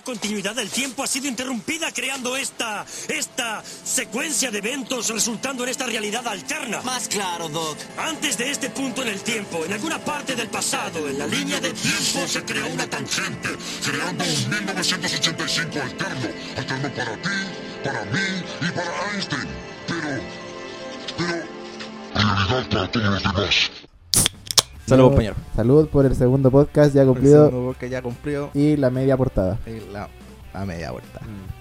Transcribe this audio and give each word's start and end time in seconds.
La 0.00 0.04
continuidad 0.04 0.54
del 0.54 0.70
tiempo 0.70 1.02
ha 1.02 1.06
sido 1.06 1.28
interrumpida 1.28 1.92
creando 1.92 2.34
esta, 2.34 2.86
esta 3.06 3.62
secuencia 3.62 4.50
de 4.50 4.56
eventos 4.56 5.10
resultando 5.10 5.62
en 5.62 5.68
esta 5.68 5.84
realidad 5.84 6.26
alterna. 6.26 6.80
Más 6.80 7.06
claro, 7.06 7.50
Doc. 7.50 7.76
Antes 7.98 8.38
de 8.38 8.50
este 8.50 8.70
punto 8.70 9.02
en 9.02 9.08
el 9.08 9.20
tiempo, 9.20 9.62
en 9.62 9.74
alguna 9.74 9.98
parte 9.98 10.34
del 10.34 10.48
pasado, 10.48 11.06
en 11.06 11.18
la 11.18 11.26
línea 11.26 11.60
del 11.60 11.74
tiempo 11.74 12.26
se 12.26 12.42
creó 12.46 12.66
una 12.68 12.86
tangente, 12.86 13.50
creando 13.84 14.24
un 14.24 14.48
1985 14.48 15.82
alterno, 15.82 16.28
alterno 16.56 16.94
para 16.94 17.16
ti, 17.16 17.28
para 17.84 18.04
mí 18.06 18.42
y 18.62 18.70
para 18.70 19.12
Einstein. 19.12 19.48
Pero, 19.86 20.22
pero, 21.18 21.44
realidad 22.14 22.68
para 22.70 22.90
todos 22.90 23.06
los 23.06 23.22
demás. 23.22 23.70
Saludos, 24.90 25.10
compañero. 25.10 25.34
Salud 25.56 25.88
por 25.88 26.06
el 26.06 26.14
segundo 26.14 26.50
podcast 26.50 26.94
ya 26.94 27.02
El 27.02 27.08
cumplido 27.08 27.46
segundo 27.48 27.76
que 27.78 27.88
ya 27.88 28.02
cumplió 28.02 28.50
y 28.54 28.76
la 28.76 28.90
media 28.90 29.16
portada. 29.16 29.58
la, 29.92 30.08
la 30.52 30.64
media 30.64 30.90
vuelta. 30.90 31.20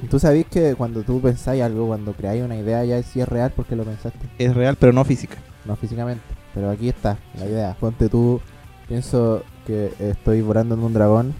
Tú 0.09 0.19
sabés 0.19 0.45
que 0.47 0.75
cuando 0.75 1.03
tú 1.03 1.21
pensáis 1.21 1.61
algo, 1.63 1.87
cuando 1.87 2.13
creáis 2.13 2.43
una 2.43 2.55
idea, 2.57 2.83
ya 2.85 3.01
sí 3.03 3.21
es 3.21 3.27
real 3.27 3.51
porque 3.55 3.75
lo 3.75 3.83
pensaste, 3.83 4.19
Es 4.37 4.55
real, 4.55 4.75
pero 4.79 4.93
no 4.93 5.03
física. 5.05 5.37
no 5.65 5.75
físicamente. 5.75 6.23
Pero 6.53 6.69
aquí 6.71 6.89
está 6.89 7.17
la 7.37 7.45
idea. 7.45 7.75
Ponte 7.79 8.09
tú, 8.09 8.41
pienso 8.87 9.43
que 9.67 9.93
estoy 9.99 10.41
volando 10.41 10.75
en 10.75 10.81
un 10.81 10.93
dragón. 10.93 11.33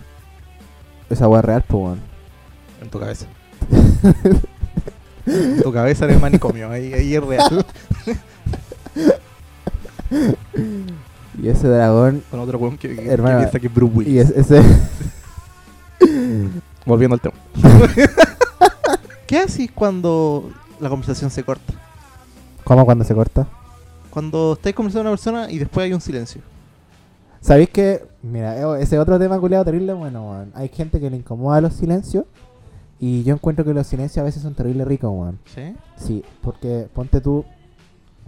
Esa 1.09 1.27
weá 1.27 1.39
es 1.39 1.45
real, 1.45 1.63
pues. 1.67 1.97
En 2.81 2.89
tu 2.89 2.99
cabeza. 2.99 3.25
En 5.25 5.61
tu 5.63 5.71
cabeza 5.73 6.05
en 6.05 6.11
el 6.11 6.19
manicomio. 6.19 6.69
Ahí, 6.69 6.93
ahí 6.93 7.15
es 7.15 7.23
real. 7.23 7.65
Y 11.41 11.47
ese 11.49 11.67
dragón. 11.67 12.23
Con 12.29 12.39
otro 12.39 12.57
weón 12.57 12.77
que, 12.77 12.95
que, 12.95 13.09
Hermano, 13.09 13.37
que 13.37 13.43
piensa 13.43 13.59
que 13.59 13.67
es 13.67 13.73
Bruce 13.73 13.93
Willis. 13.95 14.13
Y 14.13 14.19
es- 14.19 14.29
ese. 14.31 14.61
Volviendo 16.85 17.15
al 17.15 17.21
tema. 17.21 17.35
¿Qué 19.27 19.37
haces 19.39 19.69
cuando 19.73 20.49
la 20.79 20.89
conversación 20.89 21.29
se 21.29 21.43
corta? 21.43 21.73
¿Cómo 22.63 22.85
cuando 22.85 23.03
se 23.03 23.13
corta? 23.13 23.47
Cuando 24.09 24.53
estáis 24.53 24.75
conversando 24.75 25.01
con 25.03 25.07
una 25.11 25.17
persona 25.17 25.51
y 25.51 25.59
después 25.59 25.83
hay 25.85 25.93
un 25.93 26.01
silencio. 26.01 26.41
¿Sabéis 27.41 27.69
que, 27.69 28.03
mira, 28.23 28.57
eh, 28.59 28.81
ese 28.81 28.97
otro 28.99 29.17
tema 29.19 29.39
culiado 29.39 29.63
terrible, 29.65 29.93
bueno, 29.93 30.29
weón. 30.29 30.51
Hay 30.55 30.69
gente 30.69 30.99
que 30.99 31.09
le 31.09 31.17
incomoda 31.17 31.61
los 31.61 31.73
silencios. 31.73 32.25
Y 32.99 33.23
yo 33.23 33.33
encuentro 33.33 33.63
que 33.63 33.73
los 33.73 33.87
silencios 33.87 34.17
a 34.21 34.25
veces 34.25 34.41
son 34.41 34.55
terrible 34.55 34.83
ricos, 34.83 35.09
weón. 35.13 35.39
¿Sí? 35.53 35.73
Sí, 35.95 36.23
porque 36.41 36.87
ponte 36.93 37.21
tú. 37.21 37.45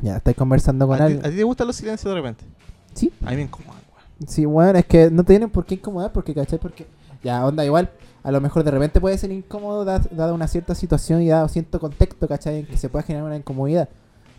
Ya, 0.01 0.17
estáis 0.17 0.37
conversando 0.37 0.87
con 0.87 0.95
¿A 0.95 0.97
ti, 0.99 1.03
alguien. 1.03 1.25
a 1.25 1.29
ti 1.29 1.35
te 1.35 1.43
gustan 1.43 1.67
los 1.67 1.75
silencios 1.75 2.09
de 2.09 2.15
repente? 2.21 2.45
Sí. 2.93 3.11
A 3.25 3.29
mí 3.31 3.37
me 3.37 3.41
incomodan, 3.43 3.81
weón. 3.93 4.27
Sí, 4.29 4.45
bueno, 4.45 4.77
es 4.79 4.85
que 4.85 5.09
no 5.09 5.23
te 5.23 5.33
tienen 5.33 5.49
por 5.49 5.65
qué 5.65 5.75
incomodar, 5.75 6.11
porque, 6.11 6.33
¿cachai? 6.33 6.59
Porque, 6.59 6.85
ya, 7.23 7.45
onda, 7.45 7.65
igual, 7.65 7.89
a 8.23 8.31
lo 8.31 8.39
mejor 8.41 8.63
de 8.63 8.71
repente 8.71 8.99
puede 9.01 9.17
ser 9.17 9.31
incómodo 9.31 9.83
da- 9.85 10.01
dada 10.11 10.33
una 10.33 10.47
cierta 10.47 10.75
situación 10.75 11.21
y 11.21 11.29
dado 11.29 11.47
cierto 11.47 11.79
contexto, 11.79 12.27
¿cachai? 12.27 12.59
En 12.59 12.65
que 12.67 12.77
se 12.77 12.89
pueda 12.89 13.03
generar 13.03 13.25
una 13.25 13.37
incomodidad. 13.37 13.89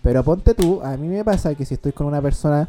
Pero 0.02 0.22
ponte 0.24 0.54
tú, 0.54 0.80
a 0.82 0.96
mí 0.96 1.08
me 1.08 1.24
pasa 1.24 1.54
que 1.54 1.64
si 1.64 1.74
estoy 1.74 1.92
con 1.92 2.06
una 2.06 2.20
persona 2.20 2.68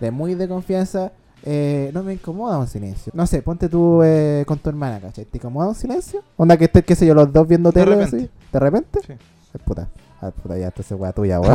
de 0.00 0.10
muy 0.10 0.34
de 0.34 0.48
confianza, 0.48 1.12
eh, 1.44 1.90
no 1.94 2.02
me 2.04 2.12
incomoda 2.14 2.58
un 2.58 2.66
silencio. 2.68 3.12
No 3.14 3.26
sé, 3.26 3.42
ponte 3.42 3.68
tú 3.68 4.00
eh, 4.04 4.44
con 4.46 4.58
tu 4.58 4.68
hermana, 4.68 5.00
¿cachai? 5.00 5.24
¿Te 5.24 5.38
incomoda 5.38 5.68
un 5.68 5.74
silencio? 5.74 6.22
Onda 6.36 6.56
que 6.56 6.64
estés, 6.66 6.84
qué 6.84 6.94
sé 6.96 7.06
yo, 7.06 7.14
los 7.14 7.32
dos 7.32 7.46
viendo 7.48 7.70
De 7.72 7.80
tele 7.84 7.96
repente. 7.96 8.16
así. 8.16 8.30
¿De 8.52 8.58
repente? 8.58 9.00
Sí. 9.06 9.12
Ay, 9.54 9.60
puta. 9.64 9.88
Ah, 10.20 10.30
puta, 10.30 10.56
ya, 10.56 10.66
entonces, 10.66 10.96
weá 10.98 11.12
tuya, 11.12 11.40
weá. 11.40 11.54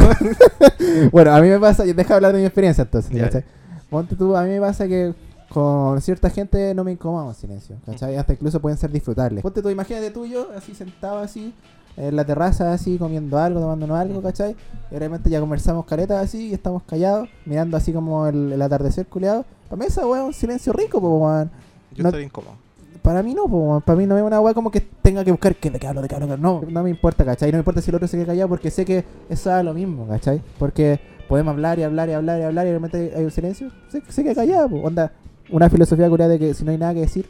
bueno, 1.12 1.32
a 1.34 1.42
mí 1.42 1.48
me 1.50 1.60
pasa, 1.60 1.84
deja 1.86 2.16
hablar 2.16 2.34
de 2.34 2.40
mi 2.40 2.46
experiencia 2.46 2.82
entonces, 2.84 3.12
Ya. 3.12 3.26
Ponte 3.90 4.16
tú, 4.16 4.36
a 4.36 4.44
mí 4.44 4.50
me 4.50 4.60
pasa 4.60 4.88
que 4.88 5.14
con 5.50 6.02
cierta 6.02 6.30
gente 6.30 6.74
no 6.76 6.84
me 6.84 6.92
incomoda 6.92 7.24
un 7.26 7.34
silencio, 7.34 7.78
¿cachai? 7.86 8.16
Hasta 8.18 8.34
incluso 8.34 8.60
pueden 8.60 8.78
ser 8.78 8.92
disfrutables. 8.92 9.42
Ponte 9.42 9.62
tú, 9.62 9.70
imagínate 9.70 10.12
tú 10.12 10.26
y 10.26 10.32
yo, 10.32 10.48
así 10.56 10.76
sentado 10.76 11.20
así, 11.20 11.54
en 11.96 12.16
la 12.16 12.26
terraza, 12.26 12.74
así, 12.74 12.98
comiendo 12.98 13.40
algo, 13.40 13.62
tomándonos 13.62 13.98
algo, 13.98 14.22
¿cachai? 14.22 14.56
Y 14.92 14.94
de 14.94 15.00
repente 15.00 15.30
ya 15.30 15.40
conversamos 15.40 15.86
caretas 15.86 16.24
así 16.24 16.50
y 16.50 16.54
estamos 16.54 16.84
callados, 16.84 17.30
mirando 17.46 17.78
así 17.78 17.94
como 17.94 18.28
el, 18.28 18.52
el 18.52 18.62
atardecer 18.62 19.08
culeado. 19.08 19.46
Para 19.70 19.80
mí 19.80 19.86
esa 19.86 20.06
weá 20.06 20.22
es 20.22 20.28
un 20.28 20.34
silencio 20.34 20.74
rico, 20.74 21.00
pues, 21.00 21.12
weón. 21.14 21.50
Yo 21.96 22.04
No- 22.04 22.10
estaría 22.10 22.26
incómodo. 22.28 22.56
Para 23.02 23.24
mí 23.24 23.34
no, 23.34 23.46
po, 23.48 23.82
para 23.86 23.98
mí 23.98 24.06
no 24.06 24.18
es 24.18 24.24
una 24.24 24.42
weá 24.42 24.54
como 24.54 24.70
que 24.70 24.82
tenga 24.82 25.24
que 25.24 25.32
buscar 25.32 25.56
que 25.56 25.70
de 25.72 25.80
qué 25.80 25.88
hablo, 25.88 26.02
de 26.02 26.10
qué 26.10 26.16
hablo, 26.16 26.28
de 26.28 26.36
qué 26.36 26.42
hablo. 26.42 26.62
No, 26.62 26.70
no 26.70 26.84
me 26.84 26.90
importa, 26.90 27.24
¿cachai? 27.24 27.52
No 27.52 27.56
me 27.56 27.60
importa 27.60 27.82
si 27.82 27.90
el 27.90 27.96
otro 27.96 28.08
se 28.08 28.18
queda 28.18 28.26
callado 28.28 28.50
porque 28.50 28.70
sé 28.70 28.84
que 28.84 29.06
eso 29.30 29.58
es 29.58 29.64
lo 29.64 29.74
mismo, 29.74 30.06
¿cachai? 30.08 30.42
Porque 30.60 31.00
podemos 31.28 31.52
hablar 31.52 31.80
y 31.80 31.84
hablar 31.84 32.10
y 32.10 32.14
hablar 32.14 32.40
y 32.40 32.44
hablar 32.44 32.66
y 32.66 32.70
de 32.70 32.76
repente 32.80 33.14
hay 33.16 33.24
un 33.24 33.32
silencio, 33.32 33.72
se, 33.90 34.02
se 34.10 34.24
queda 34.24 34.36
callado, 34.36 34.70
po. 34.70 34.78
onda. 34.78 35.12
Una 35.50 35.70
filosofía 35.70 36.10
curada 36.10 36.32
de 36.32 36.40
que 36.40 36.54
si 36.54 36.66
no 36.66 36.72
hay 36.72 36.78
nada 36.78 36.94
que 36.94 37.02
decir, 37.02 37.30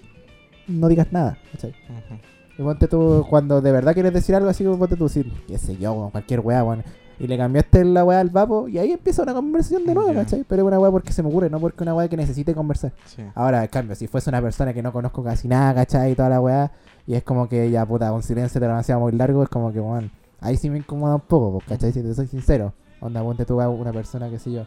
no 0.67 0.87
digas 0.87 1.07
nada, 1.11 1.37
¿cachai? 1.51 1.69
Ujú. 1.71 2.19
Y 2.57 2.63
ponte 2.63 2.87
tú, 2.87 3.25
cuando 3.29 3.61
de 3.61 3.71
verdad 3.71 3.93
quieres 3.93 4.11
decir 4.13 4.33
algo 4.35 4.49
así, 4.49 4.63
como 4.63 4.79
ponte 4.79 4.95
tú, 4.95 5.03
decir, 5.03 5.31
qué 5.47 5.57
sé 5.59 5.77
yo, 5.77 6.09
cualquier 6.11 6.39
weá, 6.39 6.63
weón. 6.63 6.83
Y 7.19 7.25
le 7.27 7.35
cambiaste 7.37 7.83
la 7.85 8.03
weá 8.03 8.19
al 8.19 8.29
vapo 8.29 8.67
y 8.67 8.77
ahí 8.77 8.91
empieza 8.91 9.23
una 9.23 9.33
conversación 9.33 9.85
de 9.85 9.93
nuevo, 9.95 10.09
Ya. 10.11 10.21
¿cachai? 10.23 10.43
Pero 10.47 10.61
es 10.63 10.67
una 10.67 10.79
weá 10.79 10.91
porque 10.91 11.11
se 11.13 11.21
me 11.23 11.29
ocurre, 11.29 11.49
no 11.49 11.59
porque 11.59 11.83
una 11.83 11.93
weá 11.95 12.07
que 12.07 12.17
necesite 12.17 12.53
conversar. 12.55 12.91
Sí. 13.05 13.23
Ahora, 13.35 13.61
en 13.63 13.67
cambio, 13.69 13.95
si 13.95 14.07
fuese 14.07 14.29
una 14.29 14.41
persona 14.41 14.73
que 14.73 14.81
no 14.83 14.91
conozco 14.91 15.23
casi 15.23 15.47
nada, 15.47 15.73
¿cachai? 15.75 16.11
Y 16.11 16.15
toda 16.15 16.29
la 16.29 16.41
weá, 16.41 16.71
y 17.05 17.13
es 17.15 17.23
como 17.23 17.47
que 17.49 17.69
ya, 17.71 17.85
puta, 17.85 18.11
un 18.13 18.21
silencio 18.23 18.59
demasiado 18.61 19.01
muy 19.01 19.11
largo, 19.13 19.43
es 19.43 19.49
como 19.49 19.71
que, 19.71 19.79
weón, 19.79 20.11
ahí 20.39 20.57
sí 20.57 20.69
me 20.69 20.77
incomoda 20.79 21.15
un 21.15 21.21
poco, 21.21 21.53
pues, 21.53 21.65
¿cachai? 21.65 21.91
Si 21.91 22.01
te 22.01 22.13
soy 22.15 22.27
sincero. 22.27 22.73
Onda, 22.99 23.21
ponte 23.21 23.45
tú 23.45 23.61
a 23.61 23.69
una 23.69 23.93
persona, 23.93 24.29
que 24.29 24.39
sé 24.39 24.51
yo, 24.51 24.65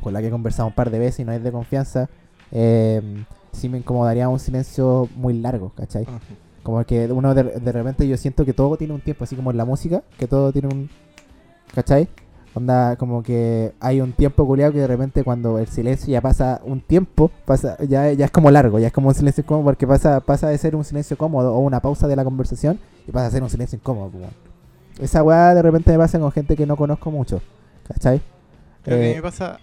con 0.00 0.12
la 0.12 0.20
que 0.20 0.28
he 0.28 0.30
conversado 0.30 0.68
un 0.68 0.74
par 0.74 0.90
de 0.90 0.98
veces 0.98 1.20
y 1.20 1.24
no 1.24 1.32
es 1.32 1.42
de 1.42 1.52
confianza, 1.52 2.08
eh, 2.52 3.24
sí 3.52 3.68
me 3.68 3.78
incomodaría 3.78 4.28
un 4.28 4.38
silencio 4.38 5.08
muy 5.16 5.34
largo, 5.34 5.72
¿cachai? 5.76 6.06
Como 6.62 6.84
que 6.84 7.10
uno 7.12 7.34
de, 7.34 7.44
de 7.44 7.72
repente 7.72 8.08
yo 8.08 8.16
siento 8.16 8.44
que 8.44 8.52
todo 8.52 8.76
tiene 8.76 8.94
un 8.94 9.00
tiempo, 9.00 9.24
así 9.24 9.36
como 9.36 9.50
en 9.50 9.56
la 9.56 9.64
música, 9.64 10.02
que 10.18 10.26
todo 10.26 10.52
tiene 10.52 10.68
un... 10.68 10.90
¿Cachai? 11.74 12.08
Onda, 12.54 12.94
como 12.96 13.22
que 13.24 13.72
hay 13.80 14.00
un 14.00 14.12
tiempo 14.12 14.46
culiado 14.46 14.72
que 14.72 14.78
de 14.78 14.86
repente 14.86 15.24
cuando 15.24 15.58
el 15.58 15.66
silencio 15.66 16.12
ya 16.12 16.20
pasa 16.20 16.60
un 16.64 16.80
tiempo, 16.80 17.30
pasa 17.44 17.76
ya, 17.84 18.12
ya 18.12 18.26
es 18.26 18.30
como 18.30 18.48
largo, 18.50 18.78
ya 18.78 18.86
es 18.86 18.92
como 18.92 19.08
un 19.08 19.14
silencio 19.14 19.42
incómodo 19.42 19.64
porque 19.64 19.88
pasa, 19.88 20.20
pasa 20.20 20.48
de 20.48 20.56
ser 20.58 20.76
un 20.76 20.84
silencio 20.84 21.18
cómodo 21.18 21.52
o 21.52 21.58
una 21.58 21.80
pausa 21.80 22.06
de 22.06 22.14
la 22.14 22.22
conversación 22.22 22.78
y 23.08 23.10
pasa 23.10 23.26
a 23.26 23.30
ser 23.30 23.42
un 23.42 23.50
silencio 23.50 23.76
incómodo. 23.76 24.12
Pues. 24.96 25.10
Esa 25.10 25.22
weá 25.22 25.54
de 25.54 25.62
repente 25.62 25.92
me 25.92 25.98
pasa 25.98 26.18
con 26.18 26.30
gente 26.32 26.56
que 26.56 26.66
no 26.66 26.76
conozco 26.76 27.10
mucho, 27.10 27.40
¿cachai? 27.88 28.20
Creo 28.82 28.98
que 28.98 29.04
a 29.04 29.06
Eh, 29.06 29.10
mí 29.10 29.16
me 29.16 29.22
pasa 29.22 29.58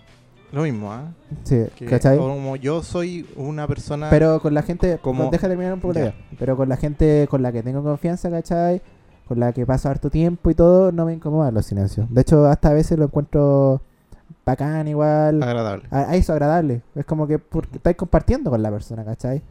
lo 0.52 0.64
mismo, 0.64 0.92
¿ah? 0.92 1.04
sí, 1.44 1.64
Que 1.76 1.86
¿cachai? 1.86 2.18
Como 2.18 2.56
yo 2.58 2.84
soy 2.84 3.26
una 3.36 3.68
persona. 3.68 4.10
Pero 4.10 4.42
con 4.42 4.54
la 4.54 4.62
gente, 4.64 4.98
Como- 5.02 5.26
no, 5.26 5.30
deja 5.30 5.48
terminar 5.48 5.74
un 5.74 5.80
poco. 5.80 6.00
Pero 6.40 6.58
con 6.58 6.68
la 6.70 6.78
gente 6.78 7.28
con 7.30 7.42
la 7.42 7.52
que 7.52 7.64
tengo 7.64 7.82
confianza, 7.84 8.30
¿cachai? 8.30 8.82
Con 9.28 9.40
la 9.40 9.54
que 9.54 9.66
paso 9.66 9.88
harto 9.90 10.10
tiempo 10.10 10.50
y 10.50 10.56
todo, 10.56 10.92
no 10.92 11.06
me 11.06 11.14
incomodan 11.14 11.54
los 11.54 11.66
silencios. 11.66 12.06
De 12.14 12.22
hecho, 12.22 12.46
hasta 12.48 12.70
a 12.70 12.74
veces 12.74 12.98
lo 13.00 13.06
encuentro 13.06 13.82
bacán 14.46 14.88
igual. 14.90 15.42
agradable. 15.42 15.84
A, 15.92 16.00
a 16.12 16.16
eso 16.16 16.34
agradable. 16.34 16.82
Es 16.96 17.06
como 17.06 17.28
que 17.28 17.40
porque 17.40 17.78
estáis 17.78 17.96
compartiendo 17.96 18.50
con 18.50 18.62
la 18.62 18.70
persona, 18.72 19.06
¿cachai? 19.06 19.42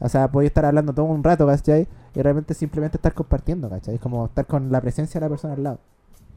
O 0.00 0.08
sea, 0.08 0.28
podéis 0.30 0.50
estar 0.50 0.64
hablando 0.64 0.94
todo 0.94 1.04
un 1.06 1.22
rato, 1.22 1.46
¿cachai? 1.46 1.86
Y 2.14 2.20
realmente 2.20 2.54
simplemente 2.54 2.98
estar 2.98 3.14
compartiendo, 3.14 3.70
¿cachai? 3.70 3.94
Es 3.94 4.00
como 4.00 4.26
estar 4.26 4.46
con 4.46 4.70
la 4.70 4.80
presencia 4.80 5.18
de 5.20 5.26
la 5.26 5.30
persona 5.30 5.54
al 5.54 5.62
lado. 5.62 5.78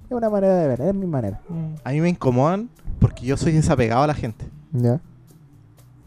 Es 0.06 0.12
una 0.12 0.30
manera 0.30 0.56
de 0.56 0.68
ver, 0.68 0.82
es 0.82 0.94
mi 0.94 1.06
manera. 1.08 1.42
A 1.84 1.92
mí 1.92 2.00
me 2.02 2.10
incomodan 2.10 2.70
porque 3.00 3.26
yo 3.26 3.36
soy 3.38 3.52
desapegado 3.52 4.04
a 4.04 4.08
la 4.08 4.14
gente. 4.14 4.46
¿Ya? 4.72 5.02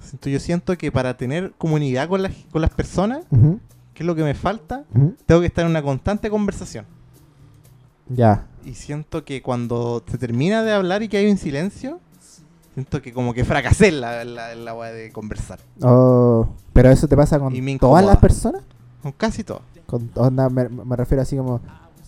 Entonces 0.05 0.33
yo 0.33 0.41
siento 0.41 0.77
que 0.79 0.91
para 0.91 1.17
tener 1.17 1.53
comunidad 1.59 2.09
con 2.09 2.23
las, 2.23 2.33
con 2.51 2.63
las 2.63 2.71
personas, 2.71 3.25
Ujú, 3.31 3.61
que 3.93 4.03
es 4.03 4.07
lo 4.07 4.15
que 4.15 4.23
me 4.23 4.35
falta, 4.35 4.85
tengo 5.27 5.41
que 5.41 5.47
estar 5.47 5.65
en 5.65 5.71
una 5.71 5.83
constante 5.83 6.31
conversación. 6.31 6.87
Ya. 8.09 8.47
Y 8.65 8.75
siento 8.75 9.25
que 9.25 9.43
cuando 9.43 10.03
se 10.11 10.17
termina 10.17 10.63
de 10.63 10.73
hablar 10.73 11.03
y 11.03 11.09
que 11.09 11.19
hay 11.19 11.31
un 11.31 11.37
silencio, 11.37 12.01
siento 12.73 13.03
que 13.03 13.13
como 13.13 13.35
que 13.35 13.45
fracasé 13.45 13.89
en 13.89 14.01
la, 14.01 14.25
la, 14.25 14.55
la 14.55 14.75
weá 14.75 14.93
de 14.93 15.13
conversar. 15.13 15.59
Oh, 15.83 16.49
pero 16.73 16.91
eso 16.91 17.07
te 17.07 17.17
pasa 17.17 17.39
con 17.39 17.53
todas 17.79 18.05
las 18.05 18.17
personas. 18.17 18.63
Con 19.03 19.13
casi 19.13 19.45
todo. 19.45 19.63
Con 19.87 20.11
onda, 20.15 20.49
me, 20.51 20.69
me 20.69 20.97
refiero 20.97 21.23
así 21.23 21.37
como 21.37 21.61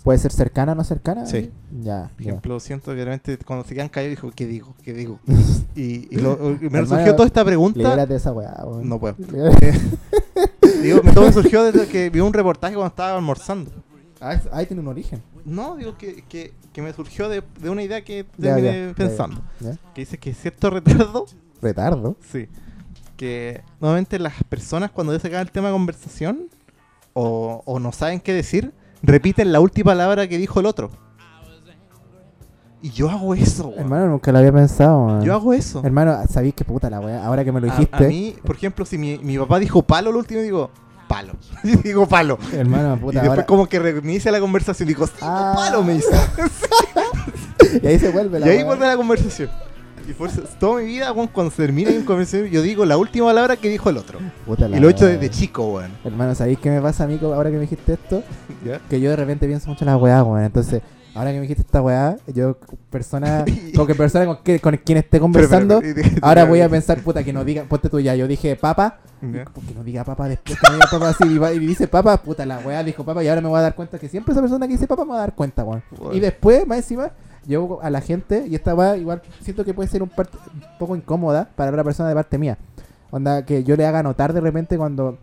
puede 0.05 0.19
ser 0.19 0.33
cercana 0.33 0.73
o 0.73 0.75
no 0.75 0.85
cercana. 0.85 1.27
Sí. 1.27 1.51
Ya. 1.83 2.11
Por 2.17 2.23
ya. 2.25 2.31
ejemplo, 2.31 2.59
siento 2.61 2.91
que 2.93 2.97
realmente 3.05 3.39
cuando 3.39 3.65
se 3.67 3.75
quedan 3.75 3.89
callados, 3.89 4.11
dijo, 4.17 4.31
¿qué 4.35 4.47
digo? 4.47 4.75
¿Qué 4.83 4.93
digo? 4.93 5.19
Y, 5.77 6.09
y 6.15 6.17
lo- 6.21 6.51
y 6.61 6.69
me 6.69 6.85
surgió 6.85 7.15
toda 7.15 7.27
esta 7.27 7.45
pregunta. 7.45 7.79
Libérate 7.79 8.13
de 8.15 8.17
esa 8.19 8.33
weá, 8.33 8.61
weón. 8.65 8.89
No 8.89 8.99
puedo. 8.99 9.15
Libérate. 9.19 9.73
Digo, 10.83 11.03
me, 11.03 11.13
todo 11.13 11.27
me 11.27 11.33
surgió 11.33 11.63
desde 11.65 11.87
que 11.87 12.11
vi 12.11 12.21
un 12.21 12.33
reportaje 12.33 12.75
cuando 12.75 12.89
estaba 12.89 13.15
almorzando. 13.17 13.71
Ah, 14.21 14.39
ahí 14.53 14.67
tiene 14.67 14.83
un 14.83 14.89
origen. 14.89 15.23
No, 15.45 15.77
digo 15.77 15.97
que, 15.97 16.25
que, 16.29 16.53
que 16.73 16.83
me 16.83 16.93
surgió 16.93 17.29
de, 17.29 17.43
de 17.61 17.71
una 17.71 17.83
idea 17.83 18.03
que 18.05 18.25
terminé 18.25 18.81
ya, 18.83 18.89
ya, 18.89 18.95
pensando. 18.95 19.41
ya. 19.61 19.77
Que 19.95 20.03
dice 20.03 20.19
que 20.19 20.35
cierto 20.35 20.71
retardo, 20.71 21.27
Retardo. 21.63 22.17
sí, 22.33 22.49
que 23.17 23.63
normalmente 23.81 24.19
las 24.19 24.35
personas 24.45 24.91
cuando 24.91 25.13
ya 25.13 25.21
se 25.21 25.29
acaba 25.29 25.43
el 25.43 25.51
tema 25.51 25.69
de 25.69 25.73
conversación 25.75 26.49
o, 27.13 27.63
o 27.65 27.79
no 27.79 27.93
saben 27.93 28.21
qué 28.21 28.33
decir, 28.33 28.73
repiten 29.03 29.53
la 29.53 29.61
última 29.61 29.93
palabra 29.93 30.29
que 30.29 30.39
dijo 30.39 30.61
el 30.61 30.67
otro. 30.67 30.91
Y 32.83 32.91
yo 32.91 33.11
hago 33.11 33.35
eso, 33.35 33.69
weón. 33.69 33.79
Hermano, 33.81 34.07
nunca 34.09 34.33
lo 34.33 34.39
había 34.39 34.53
pensado. 34.53 35.05
weón. 35.05 35.23
Yo 35.23 35.35
hago 35.35 35.53
eso. 35.53 35.83
Hermano, 35.85 36.17
sabéis 36.31 36.55
que 36.55 36.65
puta 36.65 36.89
la 36.89 37.01
weá. 37.01 37.25
Ahora 37.27 37.45
que 37.45 37.53
me 37.53 37.61
lo 37.61 37.67
dijiste. 37.67 38.05
A, 38.05 38.09
mí, 38.09 38.35
por 38.43 38.57
ejemplo, 38.57 38.87
si 38.87 38.97
mi, 38.97 39.19
mi 39.19 39.37
papá 39.39 39.59
dijo 39.59 39.83
palo 39.83 40.11
lo 40.11 40.19
último, 40.19 40.41
digo, 40.41 40.71
palo. 41.07 41.35
Digo 41.85 42.07
palo. 42.07 42.39
Hermano, 42.55 42.95
Y 42.95 43.05
después 43.13 43.29
ahora... 43.29 43.45
como 43.47 43.67
que 43.67 43.79
reinicia 43.81 44.33
la 44.33 44.41
conversación. 44.41 44.89
Digo, 44.89 45.07
sí, 45.07 45.13
Ah. 45.21 45.53
palo, 45.57 45.83
me 45.83 45.95
dice. 45.95 46.09
Y 47.83 47.87
ahí 47.87 47.99
se 47.99 48.11
vuelve 48.11 48.41
Y 48.41 48.43
ahí 48.45 48.63
vuelve 48.65 48.87
la 48.87 48.97
conversación. 48.97 49.51
Y 50.09 50.13
por 50.13 50.29
eso, 50.29 50.43
toda 50.59 50.81
mi 50.81 50.87
vida, 50.87 51.13
weón, 51.13 51.29
cuando 51.29 51.51
se 51.51 51.63
termina 51.63 51.91
una 51.91 52.05
conversación, 52.05 52.47
yo 52.51 52.63
digo 52.63 52.85
la 52.85 52.97
última 52.97 53.27
palabra 53.27 53.57
que 53.57 53.69
dijo 53.69 53.91
el 53.91 53.97
otro. 53.97 54.19
Puta 54.47 54.69
la 54.69 54.77
Y 54.77 54.81
lo 54.81 54.89
he 54.89 54.93
hecho 54.93 55.07
desde 55.07 55.31
chico, 55.31 55.67
weón. 55.75 55.93
Hermano, 56.05 56.35
¿sabéis 56.35 56.59
qué 56.59 56.71
me 56.71 56.81
pasa 56.81 57.05
a 57.05 57.07
mí 57.07 57.19
co- 57.19 57.33
ahora 57.35 57.51
que 57.51 57.57
me 57.57 57.63
dijiste 57.63 57.93
esto? 57.95 58.23
¿Ya? 58.65 58.81
Que 58.89 59.01
yo 59.01 59.11
de 59.11 59.17
repente 59.17 59.47
pienso 59.47 59.69
mucho 59.69 59.85
en 59.85 59.91
las 59.93 60.01
weá, 60.01 60.23
weón. 60.25 60.45
Entonces, 60.45 60.83
ahora 61.15 61.31
que 61.31 61.37
me 61.37 61.43
dijiste 61.43 61.63
esta 61.63 61.81
weá, 61.83 62.17
yo, 62.27 62.57
persona, 62.91 63.45
como 63.75 63.87
que 63.87 63.95
persona 63.95 64.27
con, 64.27 64.39
que, 64.43 64.59
con 64.61 64.77
quien 64.79 64.99
esté 64.99 65.21
conversando, 65.21 65.81
Pero, 65.81 65.95
pero, 65.95 66.09
pero, 66.15 66.27
ahora 66.27 66.45
voy 66.45 66.61
a 66.61 66.69
pensar, 66.69 67.01
puta, 67.03 67.23
que 67.23 67.33
no 67.33 67.45
diga, 67.45 67.65
ponte 67.65 67.89
tú 67.89 68.01
ya, 68.01 68.15
yo 68.17 68.27
dije 68.27 68.57
papa, 68.57 68.99
¿Ya? 69.23 69.45
que 69.45 69.75
no 69.75 69.85
diga 69.85 70.03
papa 70.03 70.29
después, 70.29 70.59
que 70.59 70.67
no 70.69 70.75
diga 70.75 70.87
papa 70.91 71.09
así, 71.11 71.25
y, 71.25 71.57
y 71.63 71.67
dice 71.67 71.87
papa, 71.87 72.17
puta, 72.23 72.47
la 72.47 72.59
weá 72.59 72.83
dijo 72.83 73.05
papa, 73.05 73.23
y 73.23 73.29
ahora 73.29 73.41
me 73.43 73.49
voy 73.49 73.59
a 73.59 73.63
dar 73.63 73.75
cuenta 73.75 73.99
que 73.99 74.09
siempre 74.09 74.33
esa 74.33 74.41
persona 74.41 74.67
que 74.67 74.73
dice 74.73 74.87
papa 74.87 75.05
me 75.05 75.11
va 75.11 75.17
a 75.17 75.21
dar 75.21 75.35
cuenta, 75.35 75.63
weón. 75.63 75.83
Y 76.13 76.21
después, 76.21 76.67
más 76.67 76.79
encima, 76.79 77.11
yo 77.47 77.79
a 77.83 77.91
la 77.91 78.01
gente, 78.01 78.47
y 78.49 78.55
esta 78.55 78.75
weá 78.75 78.97
igual 78.97 79.23
siento 79.41 79.65
que 79.65 79.75
puede 79.75 79.89
ser 79.89 80.03
un, 80.03 80.11
part- 80.11 80.31
un 80.55 80.63
poco 80.79 80.97
incómoda 80.97 81.49
para 81.57 81.71
otra 81.71 81.85
persona 81.85 82.09
de 82.09 82.15
parte 82.15 82.39
mía. 82.39 82.59
Onda, 83.11 83.45
que 83.45 83.65
yo 83.65 83.77
le 83.77 83.87
haga 83.87 84.03
notar 84.03 84.33
de 84.33 84.41
repente 84.41 84.77
cuando... 84.79 85.19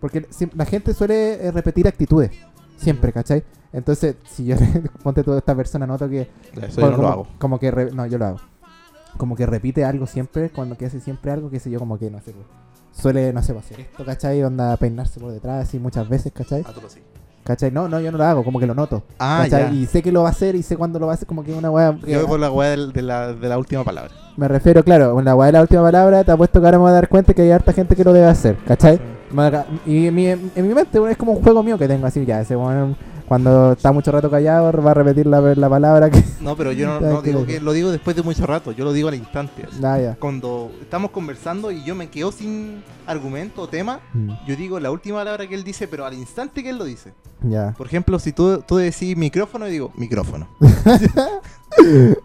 Porque 0.00 0.26
la 0.54 0.64
gente 0.64 0.94
suele 0.94 1.46
eh, 1.46 1.50
repetir 1.52 1.86
actitudes, 1.88 2.30
siempre, 2.76 3.12
¿cachai? 3.12 3.42
Entonces, 3.72 4.16
si 4.30 4.44
yo 4.44 4.56
ponte 5.02 5.22
toda 5.24 5.38
esta 5.38 5.54
persona, 5.54 5.86
noto 5.86 6.08
que... 6.08 6.28
Eso 6.60 6.80
yo 6.80 6.86
no 6.90 6.96
como, 6.96 7.02
lo 7.02 7.08
hago. 7.08 7.26
Como 7.38 7.58
que... 7.58 7.70
re- 7.70 7.90
no, 7.92 8.06
yo 8.06 8.18
lo 8.18 8.26
hago. 8.26 8.38
Como 9.16 9.36
que 9.36 9.44
repite 9.46 9.84
algo 9.84 10.06
siempre, 10.06 10.50
cuando 10.50 10.76
que 10.78 10.86
hace 10.86 11.00
siempre 11.00 11.30
algo, 11.32 11.50
que 11.50 11.60
sé 11.60 11.70
yo, 11.70 11.78
como 11.78 11.98
que, 11.98 12.10
no 12.10 12.20
sé, 12.22 12.34
suele, 12.92 13.32
no 13.32 13.42
sé, 13.42 13.52
pues, 13.52 13.66
hacer 13.66 13.80
esto, 13.80 14.04
¿cachai? 14.04 14.42
Onda, 14.42 14.76
peinarse 14.78 15.20
por 15.20 15.32
detrás, 15.32 15.68
así 15.68 15.78
muchas 15.78 16.08
veces, 16.08 16.32
¿cachai? 16.32 16.64
Ah, 16.66 16.72
tú 16.74 16.80
lo 16.80 16.88
sí. 16.88 17.00
¿Cachai? 17.44 17.72
No, 17.72 17.88
no, 17.88 18.00
yo 18.00 18.12
no 18.12 18.18
lo 18.18 18.24
hago, 18.24 18.44
como 18.44 18.60
que 18.60 18.66
lo 18.66 18.74
noto. 18.74 19.02
Ah, 19.18 19.40
¿cachai? 19.44 19.64
ya. 19.64 19.72
Y 19.72 19.86
sé 19.86 20.02
que 20.02 20.12
lo 20.12 20.22
va 20.22 20.28
a 20.28 20.32
hacer 20.32 20.54
y 20.54 20.62
sé 20.62 20.76
cuándo 20.76 20.98
lo 20.98 21.06
va 21.06 21.12
a 21.12 21.14
hacer, 21.16 21.26
como 21.26 21.42
que 21.42 21.52
una 21.52 21.70
weá. 21.70 21.96
Yo 22.06 22.26
por 22.26 22.38
la 22.38 22.50
weá 22.50 22.76
de 22.76 23.02
la, 23.02 23.32
de 23.32 23.48
la 23.48 23.58
última 23.58 23.82
palabra. 23.82 24.12
Me 24.36 24.48
refiero, 24.48 24.84
claro, 24.84 25.12
con 25.14 25.24
la 25.24 25.34
weá 25.34 25.46
de 25.46 25.52
la 25.52 25.62
última 25.62 25.82
palabra, 25.82 26.22
te 26.24 26.30
apuesto 26.30 26.60
que 26.60 26.66
ahora 26.66 26.78
me 26.78 26.82
voy 26.82 26.90
a 26.90 26.94
dar 26.94 27.08
cuenta 27.08 27.34
que 27.34 27.42
hay 27.42 27.50
harta 27.50 27.72
gente 27.72 27.96
que 27.96 28.04
lo 28.04 28.12
debe 28.12 28.26
hacer, 28.26 28.56
¿cachai? 28.66 29.00
Y 29.86 30.06
en 30.06 30.14
mi, 30.14 30.26
en 30.28 30.50
mi 30.56 30.74
mente 30.74 30.98
es 31.10 31.16
como 31.16 31.32
un 31.32 31.42
juego 31.42 31.62
mío 31.62 31.76
que 31.78 31.88
tengo 31.88 32.06
así, 32.06 32.24
ya, 32.24 32.40
ese 32.40 32.54
weón, 32.54 32.96
cuando 33.26 33.72
está 33.72 33.92
mucho 33.92 34.12
rato 34.12 34.30
callado 34.30 34.72
va 34.82 34.90
a 34.90 34.94
repetir 34.94 35.26
la, 35.26 35.40
la 35.40 35.68
palabra 35.68 36.10
que... 36.10 36.22
No, 36.40 36.56
pero 36.56 36.72
yo 36.72 37.00
no, 37.00 37.22
digo 37.22 37.44
que 37.46 37.60
lo 37.60 37.72
digo 37.72 37.90
después 37.90 38.16
de 38.16 38.22
mucho 38.22 38.46
rato, 38.46 38.72
yo 38.72 38.84
lo 38.84 38.92
digo 38.92 39.08
al 39.08 39.14
instante. 39.14 39.66
Nada, 39.80 40.00
ya. 40.00 40.14
Cuando 40.16 40.70
estamos 40.80 41.10
conversando 41.10 41.70
y 41.70 41.82
yo 41.84 41.94
me 41.94 42.08
quedo 42.10 42.32
sin 42.32 42.82
argumento 43.06 43.62
o 43.62 43.68
tema, 43.68 44.00
Mm, 44.14 44.30
yo 44.46 44.56
digo 44.56 44.80
la 44.80 44.90
última 44.90 45.18
palabra 45.18 45.46
que 45.46 45.54
él 45.54 45.64
dice, 45.64 45.88
pero 45.88 46.04
al 46.04 46.14
instante 46.14 46.62
que 46.62 46.70
él 46.70 46.78
lo 46.78 46.84
dice. 46.84 47.12
Ya. 47.42 47.74
Por 47.76 47.86
ejemplo, 47.86 48.18
si 48.18 48.32
tú, 48.32 48.62
tú 48.66 48.76
decís 48.76 49.16
micrófono, 49.16 49.68
y 49.68 49.72
digo 49.72 49.92
micrófono. 49.96 50.48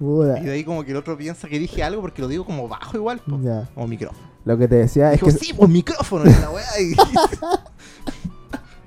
Y 0.00 0.44
de 0.44 0.52
ahí 0.52 0.64
como 0.64 0.84
que 0.84 0.90
el 0.90 0.96
otro 0.98 1.16
piensa 1.16 1.48
que 1.48 1.58
dije 1.58 1.82
algo 1.82 2.02
porque 2.02 2.20
lo 2.20 2.28
digo 2.28 2.44
como 2.44 2.68
bajo 2.68 2.96
igual, 2.96 3.18
po. 3.20 3.38
Ya. 3.42 3.68
como 3.74 3.86
micrófono. 3.86 4.28
Lo 4.44 4.58
que 4.58 4.68
te 4.68 4.76
decía 4.76 5.12
es 5.12 5.20
Dijo, 5.20 5.26
que... 5.26 5.32
sí, 5.32 5.52
pues 5.54 5.70
micrófono, 5.70 6.24
la 6.24 6.50
weá. 6.50 6.64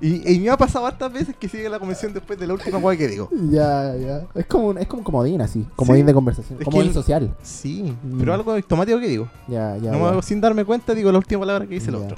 Y, 0.05 0.33
y, 0.35 0.39
me 0.41 0.49
ha 0.49 0.57
pasado 0.57 0.85
hartas 0.85 1.13
veces 1.13 1.33
que 1.39 1.47
sigue 1.47 1.69
la 1.69 1.79
conversación 1.79 2.13
después 2.13 2.37
de 2.37 2.45
la 2.45 2.53
última 2.55 2.77
weá 2.77 2.97
que 2.97 3.07
digo. 3.07 3.29
Ya, 3.49 3.95
ya. 3.95 4.27
Es 4.35 4.45
como 4.47 4.67
un, 4.67 4.77
es 4.77 4.85
como 4.87 4.99
un 4.99 5.03
comodín 5.05 5.41
así, 5.41 5.65
comodín 5.77 6.03
Sí. 6.03 6.07
de 6.07 6.13
conversación, 6.13 6.59
Es 6.59 6.65
comodín 6.65 6.89
que- 6.89 6.93
social. 6.93 7.33
Sí, 7.41 7.95
Mm. 8.03 8.19
pero 8.19 8.33
algo 8.33 8.51
automático 8.51 8.99
que 8.99 9.07
digo. 9.07 9.29
Ya, 9.47 9.77
ya. 9.77 9.91
no 9.91 10.21
sin 10.21 10.41
darme 10.41 10.65
cuenta, 10.65 10.93
digo 10.93 11.09
la 11.11 11.19
última 11.19 11.39
palabra 11.39 11.65
que 11.65 11.75
dice 11.75 11.89
el 11.89 11.95
otro. 11.95 12.17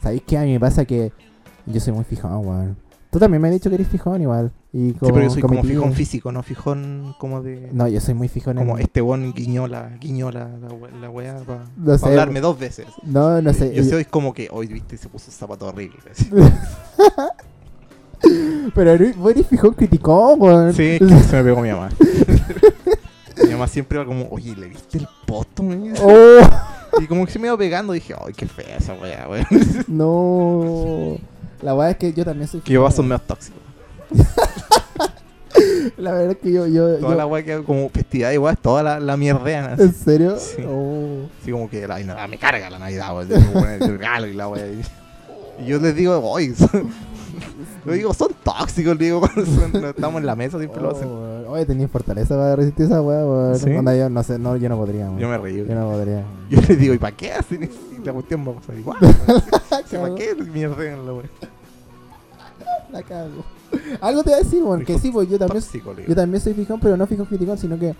¿Sabéis 0.00 0.22
qué? 0.26 0.38
A 0.38 0.42
mí 0.42 0.52
me 0.52 0.60
pasa 0.60 0.84
que 0.84 1.12
yo 1.66 1.80
soy 1.80 1.92
muy 1.92 2.04
fijón, 2.04 2.46
weón. 2.46 2.76
Tú 3.14 3.20
también 3.20 3.40
me 3.40 3.46
has 3.46 3.54
dicho 3.54 3.68
que 3.70 3.76
eres 3.76 3.86
fijón 3.86 4.20
igual. 4.22 4.50
Y 4.72 4.90
Sí, 4.90 4.96
pero 5.00 5.22
yo 5.22 5.30
soy 5.30 5.40
como 5.40 5.62
fijón 5.62 5.92
físico, 5.92 6.32
no 6.32 6.42
fijón 6.42 7.14
como 7.20 7.42
de. 7.42 7.70
No, 7.72 7.86
yo 7.86 8.00
soy 8.00 8.14
muy 8.14 8.26
fijón 8.26 8.56
como 8.56 8.76
en... 8.76 8.82
este 8.82 9.00
bon 9.00 9.32
guiñó 9.32 9.68
la, 9.68 9.90
guiñó 10.00 10.32
la, 10.32 10.48
la, 10.48 10.68
we- 10.74 10.90
la 11.00 11.08
weá 11.08 11.36
para 11.46 11.62
No 11.76 11.92
hablarme 11.92 12.40
dos 12.40 12.58
veces. 12.58 12.86
No, 13.04 13.40
no 13.40 13.54
sé. 13.54 13.72
Yo 13.72 13.84
yo- 13.84 13.88
soy 13.90 14.04
como 14.04 14.34
que 14.34 14.48
hoy, 14.50 14.66
viste, 14.66 14.96
se 14.96 15.08
puso 15.08 15.26
un 15.28 15.32
zapato 15.32 15.66
horrible. 15.68 16.00
Pero 18.74 18.90
eres- 18.90 19.14
fijón 19.48 19.74
criticón, 19.74 20.40
weón. 20.40 20.72
Sí, 20.74 20.98
que 20.98 21.06
se 21.20 21.36
me 21.36 21.44
pegó 21.44 21.60
mi 21.60 21.70
mamá. 21.70 21.90
mi 23.44 23.50
mamá 23.52 23.68
siempre 23.68 23.98
va 23.98 24.04
como, 24.04 24.26
oye, 24.32 24.56
¿le 24.56 24.66
viste 24.70 24.98
el 24.98 25.06
poto? 25.24 25.62
Oh, 26.02 27.00
Y 27.00 27.06
como 27.06 27.26
que 27.26 27.30
se 27.32 27.38
me 27.38 27.46
iba 27.46 27.56
pegando, 27.56 27.92
dije, 27.92 28.12
ay, 28.20 28.32
qué 28.36 28.46
fea 28.46 28.78
esa 28.78 28.94
weá, 28.94 29.28
weón. 29.28 29.46
no. 29.86 31.16
La 31.64 31.72
verdad 31.72 31.90
es 31.92 31.96
que 31.96 32.12
yo 32.12 32.24
también 32.24 32.46
soy 32.46 32.60
Que 32.60 32.74
yo 32.74 32.90
son 32.90 33.08
medio 33.08 33.20
tóxicos. 33.20 33.58
La 35.96 36.12
verdad 36.12 36.32
es 36.32 36.38
que 36.38 36.52
yo... 36.52 36.66
yo, 36.66 36.96
Toda 36.96 37.12
yo- 37.12 37.14
la 37.16 37.26
weá 37.26 37.42
que 37.44 37.62
como 37.62 37.88
festividad 37.88 38.32
igual, 38.32 38.56
toda 38.58 38.82
la, 38.82 39.00
la 39.00 39.16
mierdean 39.16 39.72
así. 39.72 39.82
¿En 39.82 39.94
serio? 39.94 40.36
Sí. 40.38 40.62
Oh. 40.66 41.26
Así 41.40 41.50
como 41.52 41.70
que 41.70 41.86
la 41.86 41.98
Navidad 42.00 42.28
me 42.28 42.38
carga 42.38 42.68
la 42.70 42.78
Navidad, 42.78 43.14
weón. 43.16 43.32
El 43.82 43.98
regalo 43.98 44.26
y 44.26 44.34
la 44.34 44.48
weá. 44.48 44.66
Y 44.66 45.64
yo 45.66 45.78
les 45.78 45.94
digo, 45.94 46.18
oye, 46.18 46.52
le 47.84 47.92
digo, 47.94 48.12
son 48.12 48.32
tóxicos, 48.42 48.98
digo, 48.98 49.20
cuando 49.20 49.88
estamos 49.90 50.20
en 50.20 50.26
la 50.26 50.34
mesa 50.36 50.58
siempre 50.58 50.82
lo 50.82 50.90
hacen. 50.90 51.08
Oh, 51.08 51.14
weón. 51.22 51.46
Oye, 51.48 51.64
tenías 51.66 51.90
fortaleza 51.90 52.34
para 52.36 52.56
resistir 52.56 52.86
esa 52.86 53.00
weá, 53.00 53.24
weón. 53.24 53.58
¿Sí? 53.58 53.70
Yo 53.72 54.10
no 54.10 54.22
sé, 54.22 54.38
no, 54.38 54.56
yo 54.56 54.68
no 54.68 54.76
podría, 54.76 55.06
weón. 55.06 55.18
Yo 55.18 55.28
me 55.28 55.38
reí. 55.38 55.56
Yo 55.56 55.74
no 55.74 55.88
podría. 55.90 56.24
Yo 56.50 56.60
les 56.60 56.78
digo, 56.78 56.92
¿y 56.94 56.98
para 56.98 57.16
qué 57.16 57.32
hacen? 57.32 57.62
Y 57.64 58.04
la 58.04 58.12
cuestión 58.12 58.46
va 58.46 58.52
a 58.52 58.54
pasar 58.56 58.76
igual. 58.76 58.98
¿Para 59.70 60.14
qué 60.16 60.34
mierdean 60.52 61.06
la 61.06 61.12
weá? 61.14 61.24
La 62.92 63.02
cago. 63.02 63.44
Algo 64.00 64.22
te 64.22 64.30
voy 64.30 64.40
a 64.40 64.42
decir, 64.42 64.62
weón, 64.62 64.84
que 64.84 64.98
sí, 64.98 65.10
pues 65.10 65.28
yo 65.28 65.38
también, 65.38 65.62
Tóxico, 65.62 65.94
yo 66.06 66.14
también 66.14 66.40
soy 66.42 66.54
fijón, 66.54 66.78
pero 66.80 66.96
no 66.96 67.06
fijón 67.06 67.26
criticón, 67.26 67.58
sino 67.58 67.78
que 67.78 67.94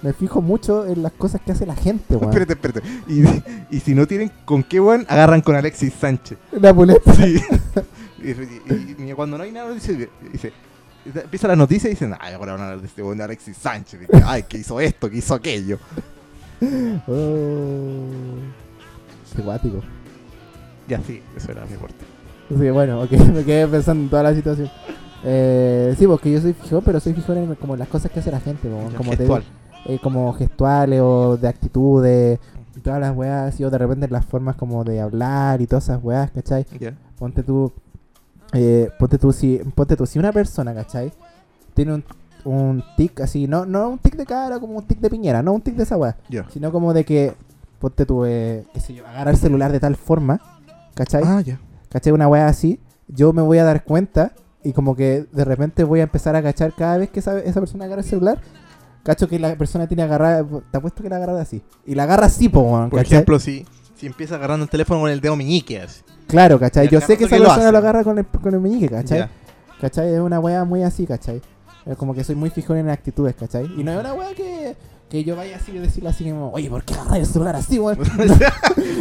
me 0.00 0.12
fijo 0.12 0.40
mucho 0.40 0.86
en 0.86 1.02
las 1.02 1.12
cosas 1.12 1.40
que 1.44 1.52
hace 1.52 1.66
la 1.66 1.74
gente, 1.76 2.16
weón. 2.16 2.30
Espérate, 2.30 2.52
espérate. 2.54 2.82
Y, 3.08 3.76
y 3.76 3.80
si 3.80 3.94
no 3.94 4.06
tienen 4.06 4.30
con 4.44 4.62
qué 4.62 4.80
weón, 4.80 5.04
agarran 5.08 5.40
con 5.42 5.54
Alexis 5.56 5.92
Sánchez. 5.94 6.38
La 6.52 6.72
puleta. 6.72 7.12
Sí. 7.14 7.42
y, 8.22 8.30
y- 8.30 9.10
y 9.10 9.12
cuando 9.14 9.36
no 9.36 9.44
hay 9.44 9.52
nada, 9.52 9.70
dice, 9.72 10.08
dice 10.32 10.52
empieza 11.04 11.48
la 11.48 11.56
noticia 11.56 11.88
y 11.88 11.92
dicen, 11.94 12.14
ay, 12.20 12.34
ahora 12.34 12.52
van 12.52 12.60
a 12.60 12.64
hablar 12.64 12.80
de 12.80 12.86
este 12.86 13.02
weón 13.02 13.18
de 13.18 13.24
Alexis 13.24 13.56
Sánchez. 13.56 14.00
Dice, 14.00 14.22
ay, 14.26 14.42
que 14.44 14.58
hizo 14.58 14.78
esto, 14.80 15.10
que 15.10 15.16
hizo 15.18 15.34
aquello. 15.34 15.78
Oh. 17.06 18.06
Qué 19.34 19.42
guático. 19.42 19.80
Ya 20.88 21.00
sí, 21.06 21.22
eso 21.36 21.52
era 21.52 21.64
mi 21.66 21.74
aporte. 21.74 22.04
Sí, 22.48 22.70
bueno, 22.70 23.02
ok, 23.02 23.10
me 23.34 23.44
quedé 23.44 23.66
pensando 23.66 24.04
en 24.04 24.10
toda 24.10 24.22
la 24.22 24.34
situación. 24.34 24.70
Eh, 25.24 25.94
sí, 25.98 26.06
porque 26.06 26.30
yo 26.30 26.40
soy 26.40 26.52
fijón, 26.52 26.82
pero 26.84 27.00
soy 27.00 27.12
fijón 27.12 27.38
en 27.38 27.54
como 27.56 27.76
las 27.76 27.88
cosas 27.88 28.10
que 28.10 28.20
hace 28.20 28.30
la 28.30 28.40
gente, 28.40 28.68
como, 28.96 29.10
te 29.10 29.16
gestual. 29.18 29.42
eh, 29.86 29.98
como 30.02 30.32
gestuales 30.32 31.00
o 31.02 31.36
de 31.36 31.48
actitudes, 31.48 32.38
y 32.76 32.80
todas 32.80 33.00
las 33.00 33.14
weas, 33.16 33.58
y 33.58 33.64
o 33.64 33.70
de 33.70 33.78
repente 33.78 34.08
las 34.08 34.24
formas 34.24 34.56
como 34.56 34.84
de 34.84 35.00
hablar 35.00 35.60
y 35.60 35.66
todas 35.66 35.84
esas 35.84 36.02
weas, 36.02 36.30
¿cachai? 36.30 36.64
Ponte 37.18 37.42
tú, 37.42 37.72
eh, 38.52 38.88
ponte 38.98 39.18
tú, 39.18 39.32
si, 39.32 39.60
ponte 39.74 39.96
tú, 39.96 40.06
si 40.06 40.18
una 40.18 40.32
persona, 40.32 40.72
¿cachai? 40.72 41.12
Tiene 41.74 41.94
un, 41.94 42.04
un 42.44 42.84
tic 42.96 43.20
así, 43.20 43.48
no, 43.48 43.66
no 43.66 43.88
un 43.88 43.98
tic 43.98 44.14
de 44.16 44.24
cara 44.24 44.58
como 44.60 44.78
un 44.78 44.84
tic 44.86 45.00
de 45.00 45.10
piñera, 45.10 45.42
no 45.42 45.52
un 45.52 45.60
tic 45.60 45.74
de 45.74 45.82
esa 45.82 45.96
wea, 45.96 46.16
sino 46.52 46.70
como 46.70 46.94
de 46.94 47.04
que, 47.04 47.34
ponte 47.80 48.06
tú, 48.06 48.24
eh, 48.24 48.64
qué 48.72 48.78
sé 48.80 48.94
yo, 48.94 49.04
agarrar 49.06 49.34
el 49.34 49.36
celular 49.40 49.72
de 49.72 49.80
tal 49.80 49.96
forma, 49.96 50.40
¿cachai? 50.94 51.24
Ah, 51.26 51.40
ya. 51.40 51.58
¿Cachai? 51.88 52.12
Una 52.12 52.28
wea 52.28 52.48
así, 52.48 52.80
yo 53.08 53.32
me 53.32 53.42
voy 53.42 53.58
a 53.58 53.64
dar 53.64 53.84
cuenta 53.84 54.32
y 54.62 54.72
como 54.72 54.96
que 54.96 55.26
de 55.32 55.44
repente 55.44 55.84
voy 55.84 56.00
a 56.00 56.04
empezar 56.04 56.36
a 56.36 56.42
cachar 56.42 56.74
cada 56.74 56.98
vez 56.98 57.10
que 57.10 57.20
esa, 57.20 57.38
esa 57.38 57.60
persona 57.60 57.84
agarra 57.84 58.02
el 58.02 58.08
celular, 58.08 58.40
cacho 59.02 59.28
que 59.28 59.38
la 59.38 59.56
persona 59.56 59.86
tiene 59.86 60.02
agarrada, 60.02 60.44
te 60.70 60.76
apuesto 60.76 61.02
que 61.02 61.08
la 61.08 61.16
agarra 61.16 61.40
así. 61.40 61.62
Y 61.86 61.94
la 61.94 62.02
agarra 62.04 62.26
así, 62.26 62.48
po, 62.48 62.60
weón, 62.60 62.90
Por 62.90 63.00
ejemplo, 63.00 63.38
si, 63.38 63.64
si 63.94 64.06
empieza 64.06 64.34
agarrando 64.34 64.64
el 64.64 64.70
teléfono 64.70 65.00
con 65.00 65.10
el 65.10 65.20
dedo 65.20 65.36
meñique 65.36 65.80
así. 65.80 66.02
Claro, 66.26 66.58
¿cachai? 66.58 66.88
Yo 66.88 67.00
sé 67.00 67.16
que 67.16 67.24
esa 67.24 67.36
que 67.36 67.42
persona 67.42 67.72
lo 67.72 67.78
agarra 67.78 68.04
con 68.04 68.18
el, 68.18 68.26
con 68.26 68.52
el 68.52 68.60
meñique, 68.60 68.88
¿cachai? 68.88 69.20
Ya. 69.20 69.30
¿Cachai? 69.80 70.12
Es 70.12 70.20
una 70.20 70.40
wea 70.40 70.64
muy 70.64 70.82
así, 70.82 71.06
¿cachai? 71.06 71.40
Es 71.86 71.96
como 71.96 72.14
que 72.14 72.22
soy 72.22 72.34
muy 72.34 72.50
fijón 72.50 72.76
en 72.76 72.90
actitudes, 72.90 73.34
¿cachai? 73.34 73.64
Y 73.78 73.84
no 73.84 73.92
es 73.92 73.98
una 73.98 74.12
wea 74.12 74.34
que, 74.34 74.76
que 75.08 75.24
yo 75.24 75.36
vaya 75.36 75.56
así 75.56 75.72
y 75.72 75.78
decirle 75.78 76.10
así 76.10 76.24
como, 76.30 76.50
oye, 76.52 76.68
¿por 76.68 76.82
qué 76.84 76.94
agarras 76.94 77.16
el 77.18 77.26
celular 77.26 77.56
así, 77.56 77.78
weón? 77.78 77.98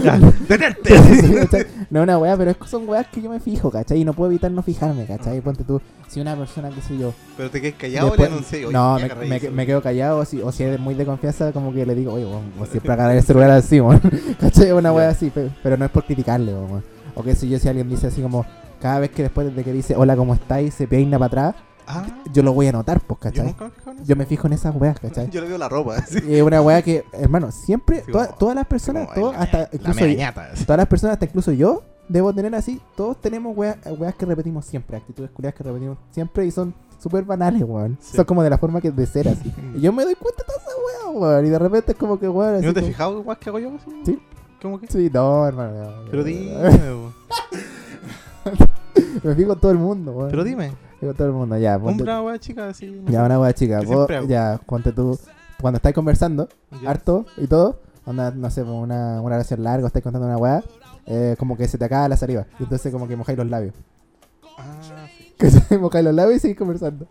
Detente. 0.47 1.67
No 1.89 2.01
una 2.03 2.17
wea, 2.17 2.35
pero 2.35 2.51
es 2.51 2.57
que 2.57 2.67
son 2.67 2.87
weas 2.89 3.07
que 3.07 3.21
yo 3.21 3.29
me 3.29 3.39
fijo, 3.39 3.71
¿cachai? 3.71 4.01
Y 4.01 4.05
no 4.05 4.11
puedo 4.11 4.29
evitar 4.29 4.51
no 4.51 4.61
fijarme, 4.61 5.05
¿cachai? 5.05 5.39
Ponte 5.39 5.63
tú, 5.63 5.81
si 6.09 6.19
una 6.19 6.35
persona, 6.35 6.69
qué 6.69 6.81
sé 6.81 6.97
yo, 6.97 7.13
Pero 7.37 7.49
te 7.49 7.61
quedas 7.61 7.75
callado 7.79 8.07
Después- 8.07 8.29
le 8.29 8.35
anuncié. 8.35 8.67
no, 8.69 8.97
me, 8.99 9.39
me- 9.39 9.49
me 9.51 9.65
quedo 9.65 9.81
callado, 9.81 10.17
o 10.19 10.25
si, 10.25 10.41
o 10.41 10.51
si 10.51 10.63
es 10.65 10.77
muy 10.79 10.95
de 10.95 11.05
confianza, 11.05 11.53
como 11.53 11.73
que 11.73 11.85
le 11.85 11.95
digo, 11.95 12.11
oye, 12.13 12.25
weón, 12.25 12.51
siempre 12.69 12.91
agarrar 12.91 13.15
el 13.15 13.23
celular 13.23 13.51
así, 13.51 13.79
weón. 13.79 14.01
¿Cachai? 14.37 14.73
Una 14.73 14.91
wea 14.91 15.07
así, 15.09 15.29
pe- 15.29 15.49
pero, 15.63 15.77
no 15.77 15.85
es 15.85 15.91
por 15.91 16.03
criticarle, 16.03 16.53
weón. 16.53 16.83
O 17.15 17.23
que 17.23 17.33
si 17.35 17.47
yo, 17.47 17.57
si 17.57 17.69
alguien 17.69 17.87
dice 17.89 18.07
así 18.07 18.21
como, 18.21 18.45
cada 18.81 18.99
vez 18.99 19.11
que 19.11 19.23
después 19.23 19.55
de 19.55 19.63
que 19.63 19.71
dice, 19.71 19.95
hola, 19.95 20.17
¿cómo 20.17 20.33
estáis? 20.33 20.73
se 20.73 20.87
peina 20.87 21.17
para 21.17 21.27
atrás, 21.27 21.55
Ah, 21.87 22.05
yo 22.33 22.43
lo 22.43 22.51
voy 22.53 22.67
a 22.67 22.73
notar, 22.73 22.99
pues, 22.99 23.17
yo 23.17 23.23
¿cachai? 23.29 23.45
nunca 23.45 23.71
me. 23.93 24.03
Yo 24.05 24.15
me 24.17 24.25
fijo 24.25 24.45
en 24.47 24.53
esas 24.53 24.75
weas, 24.75 24.99
¿cachai? 24.99 25.29
Yo 25.31 25.39
le 25.41 25.47
veo 25.47 25.57
la 25.57 25.69
ropa. 25.69 25.95
Así. 25.97 26.19
Y 26.27 26.35
es 26.35 26.41
una 26.43 26.61
wea 26.61 26.81
que, 26.81 27.05
hermano, 27.13 27.51
siempre, 27.51 28.03
Sí, 28.05 28.11
toda- 28.11 28.27
como- 28.27 28.37
todas 28.37 28.55
las 28.55 28.65
personas, 28.67 29.07
todo, 29.15 29.31
la- 29.31 29.39
hasta 29.39 29.57
la 29.59 29.69
incluso 29.71 30.65
todas 30.65 30.77
las 30.77 30.87
personas, 30.87 31.13
hasta 31.13 31.25
incluso 31.25 31.51
yo, 31.53 31.83
debo 32.09 32.33
tener 32.33 32.53
así. 32.55 32.81
Todos 32.95 33.19
tenemos 33.21 33.55
weas, 33.55 33.77
weas 33.97 34.15
que 34.15 34.25
repetimos 34.25 34.65
siempre, 34.65 34.97
actitudes 34.97 35.31
culiadas 35.31 35.55
que 35.55 35.63
repetimos 35.63 35.97
siempre 36.11 36.45
y 36.45 36.51
son 36.51 36.73
súper 36.99 37.23
banales, 37.23 37.63
weón. 37.63 37.97
Sí. 38.01 38.17
Son 38.17 38.25
como 38.25 38.43
de 38.43 38.49
la 38.49 38.57
forma 38.57 38.81
que 38.81 38.91
de 38.91 39.05
ser 39.05 39.29
así. 39.29 39.53
y 39.75 39.79
yo 39.81 39.93
me 39.93 40.03
doy 40.03 40.15
cuenta 40.15 40.43
de 40.43 40.47
toda 40.47 40.59
esa 40.59 41.07
wea, 41.07 41.17
weón. 41.19 41.45
Y 41.45 41.49
de 41.49 41.59
repente 41.59 41.91
es 41.93 41.97
como 41.97 42.19
que, 42.19 42.27
weón. 42.27 42.61
¿No 42.65 42.73
te 42.73 42.79
has 42.81 42.85
fijado 42.85 43.19
igual 43.19 43.37
que 43.39 43.49
hago 43.49 43.59
yo? 43.59 43.71
así? 43.75 43.91
Sí. 44.05 44.19
¿Cómo 44.61 44.79
que? 44.79 44.87
Sí, 44.87 45.09
no, 45.13 45.47
hermano. 45.47 45.71
no, 45.73 46.05
Pero 46.11 46.23
dime, 46.25 46.51
po. 46.91 47.13
Me 49.23 49.35
fijo 49.35 49.53
en 49.53 49.59
todo 49.59 49.71
el 49.71 49.77
mundo, 49.77 50.11
weón. 50.11 50.29
pero 50.31 50.43
dime. 50.43 50.71
Todo 50.99 51.27
el 51.27 51.33
mundo, 51.33 51.57
ya. 51.57 51.77
ponte- 51.79 52.03
Una 52.03 52.21
wea 52.23 52.39
chica 52.39 52.71
no 52.71 53.11
Ya, 53.11 53.23
una 53.23 53.39
wea 53.39 53.53
chica. 53.53 53.79
que 53.81 53.85
Vos, 53.85 54.07
ya, 54.27 54.59
ponte 54.65 54.91
tú. 54.91 55.17
Cuando 55.61 55.77
estáis 55.77 55.93
conversando, 55.95 56.47
harto 56.85 57.25
y 57.37 57.47
todo, 57.47 57.79
onda, 58.05 58.31
no 58.31 58.49
sé, 58.51 58.63
una, 58.63 59.21
una 59.21 59.35
oración 59.35 59.63
larga, 59.63 59.87
estáis 59.87 60.03
contando 60.03 60.27
una 60.27 60.37
weá, 60.37 60.63
eh, 61.05 61.35
como 61.39 61.55
que 61.57 61.67
se 61.67 61.77
te 61.77 61.85
acaba 61.85 62.07
la 62.09 62.17
saliva. 62.17 62.45
Y 62.59 62.63
entonces 62.63 62.91
como 62.91 63.07
que 63.07 63.15
mojáis 63.15 63.37
los 63.37 63.47
labios. 63.47 63.73
Ah, 64.57 65.07
sí. 65.17 65.33
¿Cachai? 65.37 65.77
Mojáis 65.77 66.05
los 66.05 66.13
labios 66.13 66.37
y 66.37 66.39
seguís 66.39 66.57
conversando. 66.57 67.07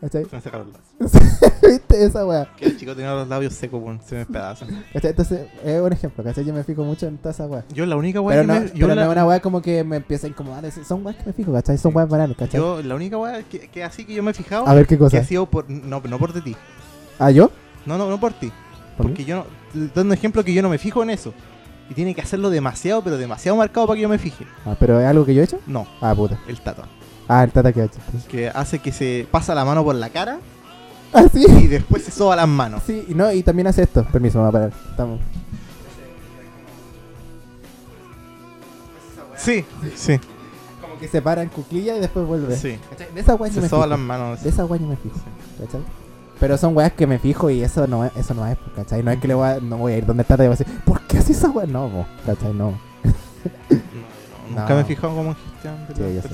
¿Cachai? 0.00 0.24
Se 0.24 0.36
me 0.36 0.42
sacaron 0.42 0.72
los 0.72 1.10
labios. 1.12 1.60
¿Viste 1.62 2.04
esa 2.04 2.26
weá? 2.26 2.48
Que 2.56 2.66
el 2.66 2.76
chico 2.76 2.94
tenía 2.96 3.12
los 3.14 3.28
labios 3.28 3.54
secos, 3.54 3.80
weón. 3.82 4.00
Se 4.04 4.14
me 4.14 4.18
despedazan. 4.20 4.68
¿Cachai? 4.92 5.10
Entonces, 5.10 5.46
es 5.64 5.80
un 5.80 5.92
ejemplo, 5.92 6.24
¿cachai? 6.24 6.44
Yo 6.44 6.52
me 6.52 6.64
fijo 6.64 6.82
mucho 6.84 7.06
en 7.06 7.18
toda 7.18 7.30
esa 7.30 7.46
weá. 7.46 7.64
Yo 7.72 7.86
la 7.86 7.96
única 7.96 8.20
weá 8.20 8.40
que 8.40 8.46
no, 8.46 8.54
me. 8.54 8.66
Yo, 8.66 8.72
pero 8.74 8.88
la, 8.88 8.94
no 8.96 9.02
es 9.02 9.08
una 9.12 9.26
weá 9.26 9.40
como 9.40 9.62
que 9.62 9.84
me 9.84 9.96
empieza 9.96 10.26
a 10.26 10.30
incomodar. 10.30 10.64
Son 10.72 11.04
weas 11.06 11.16
que 11.16 11.26
me 11.26 11.32
fijo, 11.32 11.52
¿cachai? 11.52 11.78
Son 11.78 11.94
weas 11.94 12.08
banales, 12.08 12.36
¿cachai? 12.36 12.58
yo, 12.60 12.82
la 12.82 12.94
única 12.96 13.16
weá 13.18 13.42
que, 13.44 13.68
que 13.68 13.84
así 13.84 14.04
que 14.04 14.14
yo 14.14 14.22
me 14.22 14.32
he 14.32 14.34
fijado. 14.34 14.66
a 14.66 14.74
ver 14.74 14.86
qué 14.86 14.96
que 14.96 14.98
cosa. 14.98 15.18
ha 15.18 15.24
sido 15.24 15.46
por. 15.46 15.70
No, 15.70 16.00
no 16.00 16.18
por 16.18 16.32
de 16.32 16.40
ti. 16.40 16.56
¿Ah, 17.18 17.30
yo? 17.30 17.50
No, 17.86 17.96
no, 17.98 18.08
no 18.08 18.18
por 18.18 18.32
ti. 18.32 18.50
¿Por 18.96 19.06
Porque 19.06 19.24
yo 19.24 19.36
no. 19.74 19.88
Dando 19.94 20.12
ejemplo 20.14 20.42
que 20.44 20.52
yo 20.52 20.62
no 20.62 20.68
me 20.68 20.78
fijo 20.78 21.02
en 21.02 21.10
eso. 21.10 21.32
Y 21.90 21.94
tiene 21.94 22.14
que 22.14 22.22
hacerlo 22.22 22.48
demasiado, 22.50 23.02
pero 23.02 23.16
demasiado 23.18 23.56
marcado 23.56 23.86
para 23.86 23.96
que 23.96 24.02
yo 24.02 24.08
me 24.08 24.18
fije. 24.18 24.46
Ah, 24.64 24.74
¿Pero 24.78 24.98
es 25.00 25.06
algo 25.06 25.24
que 25.26 25.34
yo 25.34 25.42
he 25.42 25.44
hecho? 25.44 25.60
No, 25.66 25.86
Ah, 26.00 26.14
puta. 26.14 26.38
el 26.48 26.60
tato. 26.60 26.82
Ah, 27.28 27.44
el 27.44 27.50
tata 27.52 27.68
hecho. 27.70 27.88
Que 28.28 28.48
hace 28.48 28.78
que 28.80 28.92
se 28.92 29.26
pasa 29.30 29.54
la 29.54 29.64
mano 29.64 29.84
por 29.84 29.94
la 29.94 30.10
cara 30.10 30.38
Ah, 31.14 31.24
sí. 31.32 31.44
y 31.46 31.66
después 31.66 32.02
se 32.04 32.10
soba 32.10 32.36
las 32.36 32.48
manos. 32.48 32.82
Sí, 32.86 33.04
y 33.08 33.14
no, 33.14 33.30
y 33.32 33.42
también 33.42 33.66
hace 33.66 33.82
esto. 33.82 34.04
Permiso, 34.04 34.38
me 34.38 34.44
va 34.44 34.48
a 34.48 34.52
parar. 34.52 34.72
Estamos. 34.90 35.20
Sí, 39.36 39.64
sí, 39.96 40.20
Como 40.80 40.98
que 40.98 41.08
se 41.08 41.20
para 41.20 41.42
en 41.42 41.48
cuclilla 41.48 41.96
y 41.96 42.00
después 42.00 42.26
vuelve. 42.26 42.56
sí. 42.56 42.78
¿Cachai? 42.90 43.12
De 43.12 43.20
esa 43.20 43.36
yo 43.36 43.46
Se 43.46 43.60
me 43.60 43.68
soba 43.68 43.82
fijo. 43.84 43.86
las 43.90 43.98
manos. 43.98 44.42
De 44.42 44.50
esa 44.50 44.64
weá 44.64 44.80
yo 44.80 44.86
me 44.86 44.96
fijo. 44.96 45.16
¿Cachai? 45.60 45.80
Pero 46.38 46.56
son 46.58 46.76
weas 46.76 46.92
que 46.92 47.06
me 47.06 47.18
fijo 47.18 47.50
y 47.50 47.62
eso 47.62 47.86
no 47.86 48.04
es, 48.04 48.16
eso 48.16 48.34
no 48.34 48.46
es, 48.46 48.56
¿cachai? 48.76 49.02
No 49.02 49.10
es 49.10 49.18
que 49.20 49.28
le 49.28 49.34
voy 49.34 49.48
a, 49.48 49.60
no 49.60 49.76
voy 49.78 49.92
a 49.92 49.98
ir 49.98 50.06
donde 50.06 50.22
está 50.22 50.34
y 50.34 50.38
voy 50.38 50.46
a 50.46 50.50
decir, 50.50 50.66
¿por 50.84 51.00
qué 51.02 51.18
haces 51.18 51.36
esa 51.36 51.50
weá? 51.50 51.66
No, 51.66 52.06
¿cachai? 52.26 52.52
No. 52.54 52.72
No, 54.50 54.56
no, 54.56 54.60
nunca 54.60 54.74
me 54.74 54.80
he 54.82 54.84
fijado 54.84 55.14
como 55.16 55.30
en 55.30 55.36
gestión 55.36 55.86
de 55.88 56.20
Sí, 56.22 56.28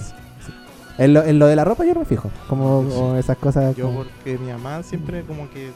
En 0.98 1.14
lo, 1.14 1.22
en 1.24 1.38
lo 1.38 1.46
de 1.46 1.56
la 1.56 1.64
ropa 1.64 1.84
yo 1.84 1.94
no 1.94 2.00
me 2.00 2.06
fijo. 2.06 2.30
Como, 2.48 2.84
Sí. 2.88 2.94
como 2.96 3.16
esas 3.16 3.36
cosas. 3.38 3.76
Yo 3.76 3.86
como- 3.86 4.04
porque 4.04 4.36
mi 4.38 4.50
mamá 4.50 4.82
siempre 4.82 5.22
como 5.22 5.48
que 5.50 5.70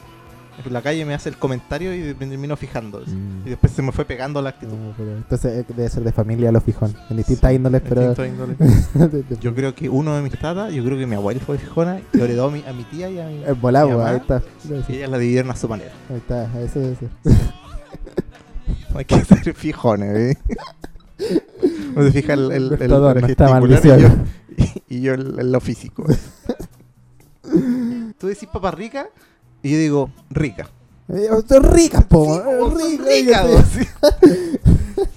en 0.66 0.72
la 0.72 0.82
calle 0.82 1.04
me 1.06 1.14
hace 1.14 1.28
el 1.30 1.36
comentario 1.38 1.94
y 1.94 2.14
me 2.18 2.26
termino 2.26 2.56
fijando. 2.56 3.00
Mm. 3.06 3.46
Y 3.46 3.50
después 3.50 3.72
se 3.72 3.80
me 3.82 3.90
fue 3.92 4.04
pegando 4.04 4.42
la 4.42 4.50
actitud. 4.50 4.74
No, 4.74 4.92
entonces 5.16 5.60
eh, 5.60 5.64
debe 5.74 5.88
ser 5.88 6.02
de 6.04 6.12
familia 6.12 6.52
los 6.52 6.62
fijón. 6.62 6.94
En 7.08 7.16
distintas 7.16 7.50
Sí, 7.50 7.56
índoles, 7.56 7.82
pero. 7.88 8.08
distinto 8.14 8.26
índole. 8.26 8.56
Yo 9.40 9.54
creo 9.54 9.74
que 9.74 9.88
uno 9.88 10.14
de 10.16 10.22
mis 10.22 10.32
tatas, 10.38 10.72
yo 10.74 10.84
creo 10.84 10.98
que 10.98 11.06
mi 11.06 11.14
abuela 11.14 11.40
fue 11.40 11.56
fijona 11.56 12.00
y 12.12 12.20
heredó 12.20 12.48
a 12.48 12.50
mi, 12.50 12.62
a 12.66 12.72
mi 12.72 12.84
tía 12.84 13.08
y 13.08 13.18
a 13.20 13.26
mi. 13.26 13.42
Es 13.44 13.58
volado, 13.60 13.88
Mi 13.88 13.94
mamá. 13.96 14.10
ahí 14.10 14.16
está. 14.16 14.42
Y 14.88 14.96
ellas 14.96 15.08
la 15.10 15.18
dividieron 15.18 15.50
a 15.52 15.56
su 15.56 15.68
manera. 15.68 15.92
Ahí 16.10 16.16
está, 16.16 16.44
eso 16.60 16.80
es 16.80 16.98
eso. 17.00 17.06
No 18.92 18.98
hay 18.98 19.04
que 19.06 19.24
ser 19.24 19.54
fijones, 19.54 20.36
¿eh? 20.36 20.38
No 21.94 22.02
se 22.04 22.10
fija 22.12 22.32
el, 22.34 22.50
el, 22.52 22.72
el, 22.80 22.88
Todo 22.88 23.10
el 23.12 23.20
no 23.20 23.26
está 23.26 23.46
yo, 23.46 23.52
maldición. 23.52 24.24
y, 24.88 25.00
yo 25.00 25.14
el 25.14 25.52
lo 25.52 25.60
físico. 25.60 26.04
Tú 28.18 28.26
decís 28.28 28.48
papa 28.52 28.70
rica 28.70 29.08
y 29.62 29.72
yo 29.72 29.78
digo 29.78 30.10
rica. 30.30 30.68
Eh, 31.08 31.28
Son 31.48 31.64
ricas, 31.64 32.04
po. 32.04 32.24
Sí, 32.24 32.30
eh, 32.40 32.56
po, 32.58 32.70
son 32.70 32.78
rica, 32.78 33.04
ricas, 33.42 33.46
po, 33.46 33.62
sí. 33.62 33.88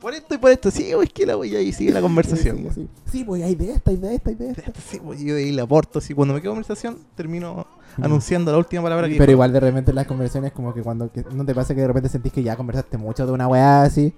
Por 0.00 0.14
esto 0.14 0.34
y 0.36 0.38
por 0.38 0.50
esto, 0.52 0.70
sí, 0.70 0.92
es 0.92 1.12
que 1.12 1.26
la 1.26 1.34
voy 1.34 1.56
ahí 1.56 1.72
sigue 1.72 1.90
la 1.92 2.00
conversación. 2.00 2.58
Sí, 2.58 2.68
sí. 2.72 2.88
Sí, 3.10 3.24
pues 3.24 3.42
hay 3.42 3.56
de 3.56 3.72
esta, 3.72 3.90
hay 3.90 3.96
de 3.96 4.14
esta, 4.14 4.30
hay 4.30 4.36
de 4.36 4.50
esta. 4.50 4.62
Sí, 4.88 5.00
pues, 5.04 5.18
yo 5.20 5.34
ahí 5.34 5.50
le 5.50 5.60
aporto, 5.60 5.98
así 5.98 6.14
cuando 6.14 6.34
me 6.34 6.40
quedo 6.40 6.52
conversación 6.52 6.98
termino 7.16 7.66
anunciando 8.00 8.52
la 8.52 8.58
última 8.58 8.80
palabra 8.80 9.08
que 9.08 9.14
Pero 9.14 9.24
dijo. 9.24 9.32
igual 9.32 9.52
de 9.52 9.58
repente 9.58 9.90
en 9.90 9.96
las 9.96 10.06
conversaciones 10.06 10.52
como 10.52 10.72
que 10.72 10.82
cuando 10.82 11.10
que- 11.10 11.24
no 11.32 11.44
te 11.44 11.52
pasa 11.52 11.74
que 11.74 11.80
de 11.80 11.88
repente 11.88 12.08
sentís 12.08 12.32
que 12.32 12.44
ya 12.44 12.54
conversaste 12.56 12.96
mucho 12.96 13.26
de 13.26 13.32
una 13.32 13.48
weá 13.48 13.82
así. 13.82 14.14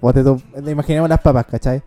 O 0.00 0.12
te, 0.14 0.24
te 0.24 0.70
imaginemos 0.70 1.10
las 1.10 1.20
papas, 1.20 1.44
¿cachai? 1.44 1.82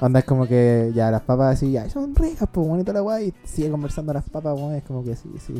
Onda 0.00 0.20
es 0.20 0.24
como 0.24 0.46
que 0.46 0.90
ya 0.94 1.10
las 1.10 1.20
papas 1.22 1.54
así, 1.56 1.72
ya 1.72 1.88
son 1.90 2.14
ricas, 2.14 2.48
pues 2.50 2.66
bonito 2.66 2.92
la 2.92 3.02
weá 3.02 3.20
y 3.22 3.34
sigue 3.44 3.70
conversando 3.70 4.12
las 4.12 4.24
papas, 4.28 4.54
weón, 4.56 4.74
es 4.74 4.82
como 4.84 5.04
que 5.04 5.14
sí, 5.16 5.28
sí, 5.46 5.54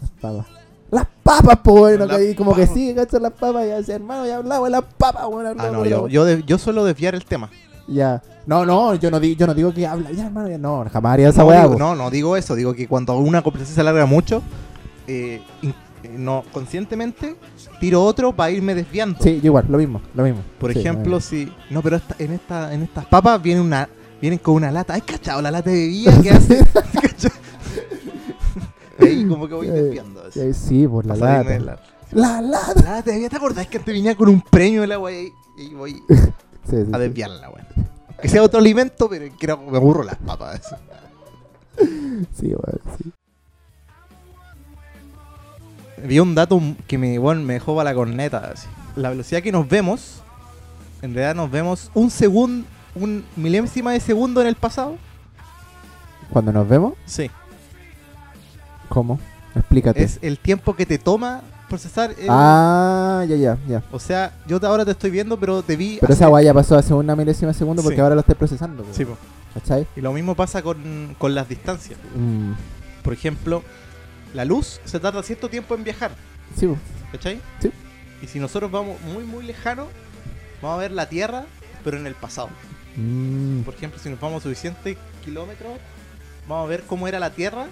las 0.00 0.10
papas. 0.20 0.46
Las 0.90 1.06
papas, 1.22 1.58
pues 1.62 1.76
bueno, 1.78 2.06
Las 2.06 2.16
que 2.16 2.22
ahí 2.28 2.34
como 2.34 2.54
que 2.54 2.66
sigue, 2.66 2.94
¿cachai? 2.94 3.20
Las 3.20 3.32
papas 3.34 3.66
y 3.66 3.70
así, 3.72 3.92
hermano, 3.92 4.24
ya 4.26 4.36
hablaba 4.36 4.64
de 4.64 4.70
las 4.70 4.84
papas, 4.96 5.26
weón, 5.28 5.46
Ah, 5.46 5.50
hablaba 5.50 5.70
no, 5.70 5.82
de 5.82 5.90
yo, 5.90 6.08
yo, 6.08 6.24
de- 6.24 6.42
yo 6.44 6.56
suelo 6.56 6.84
desviar 6.84 7.14
el 7.14 7.24
tema. 7.26 7.50
Ya. 7.86 8.22
No, 8.46 8.64
no, 8.64 8.94
yo 8.94 9.10
no, 9.10 9.20
di- 9.20 9.36
yo 9.36 9.46
no 9.46 9.52
digo 9.54 9.72
que 9.74 9.86
habla, 9.86 10.10
ya 10.12 10.26
hermano, 10.26 10.48
ya 10.48 10.56
no, 10.58 10.84
jamás 10.90 11.12
haría 11.12 11.28
esa 11.28 11.42
no, 11.42 11.48
weá, 11.48 11.60
digo, 11.62 11.72
po. 11.74 11.78
no, 11.78 11.94
no 11.94 12.10
digo 12.10 12.36
eso, 12.38 12.54
digo 12.54 12.72
que 12.72 12.88
cuando 12.88 13.16
una 13.18 13.42
conversación 13.42 13.74
se 13.74 13.80
alarga 13.82 14.06
mucho, 14.06 14.42
eh, 15.06 15.42
no 16.16 16.44
conscientemente 16.52 17.36
tiro 17.80 18.02
otro 18.02 18.34
para 18.34 18.50
irme 18.50 18.74
desviando. 18.74 19.18
Sí, 19.22 19.40
yo 19.40 19.46
igual, 19.46 19.66
lo 19.68 19.78
mismo, 19.78 20.00
lo 20.14 20.22
mismo. 20.24 20.42
Por 20.58 20.72
Sí, 20.72 20.78
ejemplo, 20.80 21.10
lo 21.12 21.20
si. 21.20 21.52
No, 21.70 21.82
pero 21.82 21.96
esta- 21.96 22.16
en, 22.18 22.32
esta, 22.32 22.72
en 22.74 22.82
estas 22.82 23.06
papas 23.06 23.40
viene 23.42 23.60
una, 23.60 23.88
vienen 24.20 24.38
con 24.38 24.54
una 24.54 24.70
lata. 24.70 24.94
¿Hay 24.94 25.00
cachado 25.02 25.40
la 25.42 25.50
lata 25.50 25.70
de 25.70 25.76
bebida 25.76 26.20
que 26.22 26.30
hace? 26.30 26.58
Ahí 29.00 29.26
como 29.26 29.46
que 29.48 29.54
voy 29.54 29.68
Eh, 29.68 29.72
desviando. 29.72 30.22
así. 30.26 30.40
mismo. 30.40 30.54
Sí, 30.54 30.86
por 30.88 31.06
la 31.06 31.16
salirme 31.16 31.52
de 31.54 31.60
lata. 31.60 31.82
la- 32.12 32.18
La 32.22 32.40
lata. 32.40 32.72
La 32.74 32.82
lata 32.96 33.02
de 33.02 33.12
bebida, 33.12 33.28
¿te 33.28 33.36
acordás 33.36 33.66
que 33.66 33.78
antes 33.78 33.94
venía 33.94 34.14
con 34.16 34.28
un 34.28 34.40
premio 34.40 34.86
la 34.86 34.98
wey? 34.98 35.30
Y 35.58 35.74
voy 35.74 35.92
Sí, 36.68 36.76
sí, 36.84 36.90
a 36.92 36.98
desviarla, 36.98 37.50
wey. 37.50 37.64
Que 38.20 38.28
sea 38.28 38.42
otro 38.42 38.58
alimento, 38.60 39.08
pero 39.08 39.26
creo 39.38 39.64
que 39.64 39.70
me 39.70 39.76
aburro 39.76 40.02
las 40.02 40.16
papas. 40.16 40.60
Sí, 42.34 42.46
weón, 42.48 42.80
sí. 42.98 43.12
Vi 46.04 46.20
un 46.20 46.34
dato 46.34 46.60
que 46.86 46.98
me, 46.98 47.18
bueno, 47.18 47.42
me 47.42 47.54
dejó 47.54 47.74
para 47.76 47.90
la 47.90 47.94
corneta. 47.94 48.50
así. 48.54 48.66
La 48.96 49.10
velocidad 49.10 49.42
que 49.42 49.52
nos 49.52 49.68
vemos, 49.68 50.22
en 51.02 51.14
realidad 51.14 51.34
nos 51.34 51.50
vemos 51.50 51.90
un 51.94 52.10
segundo, 52.10 52.66
un 52.94 53.24
milésima 53.36 53.92
de 53.92 54.00
segundo 54.00 54.40
en 54.40 54.46
el 54.48 54.54
pasado. 54.56 54.96
Cuando 56.30 56.52
nos 56.52 56.68
vemos, 56.68 56.94
Sí. 57.06 57.30
¿cómo? 58.88 59.18
Explícate. 59.54 60.02
Es 60.02 60.18
el 60.22 60.38
tiempo 60.38 60.74
que 60.74 60.86
te 60.86 60.98
toma 60.98 61.42
procesar. 61.68 62.10
el- 62.18 62.26
Ah, 62.28 63.24
ya, 63.28 63.36
ya, 63.36 63.58
ya. 63.68 63.82
O 63.92 63.98
sea, 63.98 64.32
yo 64.46 64.58
ahora 64.62 64.84
te 64.84 64.92
estoy 64.92 65.10
viendo, 65.10 65.38
pero 65.38 65.62
te 65.62 65.76
vi. 65.76 65.98
Pero 66.00 66.12
hace- 66.12 66.22
esa 66.24 66.30
weá 66.30 66.42
ya 66.42 66.54
pasó 66.54 66.76
hace 66.76 66.94
una 66.94 67.14
milésima 67.16 67.52
de 67.52 67.58
segundo 67.58 67.82
porque 67.82 67.96
Sí. 67.96 68.00
ahora 68.00 68.14
lo 68.14 68.20
estoy 68.22 68.34
procesando. 68.36 68.84
Sí, 68.92 69.04
po. 69.04 69.16
¿Cachai? 69.54 69.86
y 69.96 70.00
lo 70.02 70.12
mismo 70.12 70.34
pasa 70.36 70.62
con, 70.62 71.16
con 71.18 71.34
las 71.34 71.48
distancias. 71.48 71.98
Mm, 72.14 72.52
Por 73.02 73.12
ejemplo, 73.14 73.62
la 74.34 74.44
luz 74.44 74.80
se 74.84 75.00
tarda 75.00 75.22
cierto 75.22 75.48
tiempo 75.48 75.74
en 75.74 75.84
viajar. 75.84 76.12
sí. 76.56 76.68
¿Cachai? 77.12 77.40
Sí. 77.62 77.70
Y 78.20 78.26
si 78.26 78.38
nosotros 78.38 78.70
vamos 78.70 79.00
muy, 79.00 79.22
muy 79.24 79.42
lejano, 79.44 79.86
vamos 80.60 80.76
a 80.76 80.80
ver 80.82 80.90
la 80.90 81.08
Tierra, 81.08 81.46
pero 81.82 81.96
en 81.96 82.06
el 82.06 82.14
pasado. 82.14 82.50
Mm, 82.96 83.60
Por 83.62 83.74
ejemplo, 83.74 83.98
si 83.98 84.10
nos 84.10 84.20
vamos 84.20 84.42
suficientes 84.42 84.98
kilómetros, 85.24 85.78
vamos 86.46 86.66
a 86.66 86.68
ver 86.68 86.82
cómo 86.82 87.08
era 87.08 87.18
la 87.18 87.30
Tierra 87.30 87.66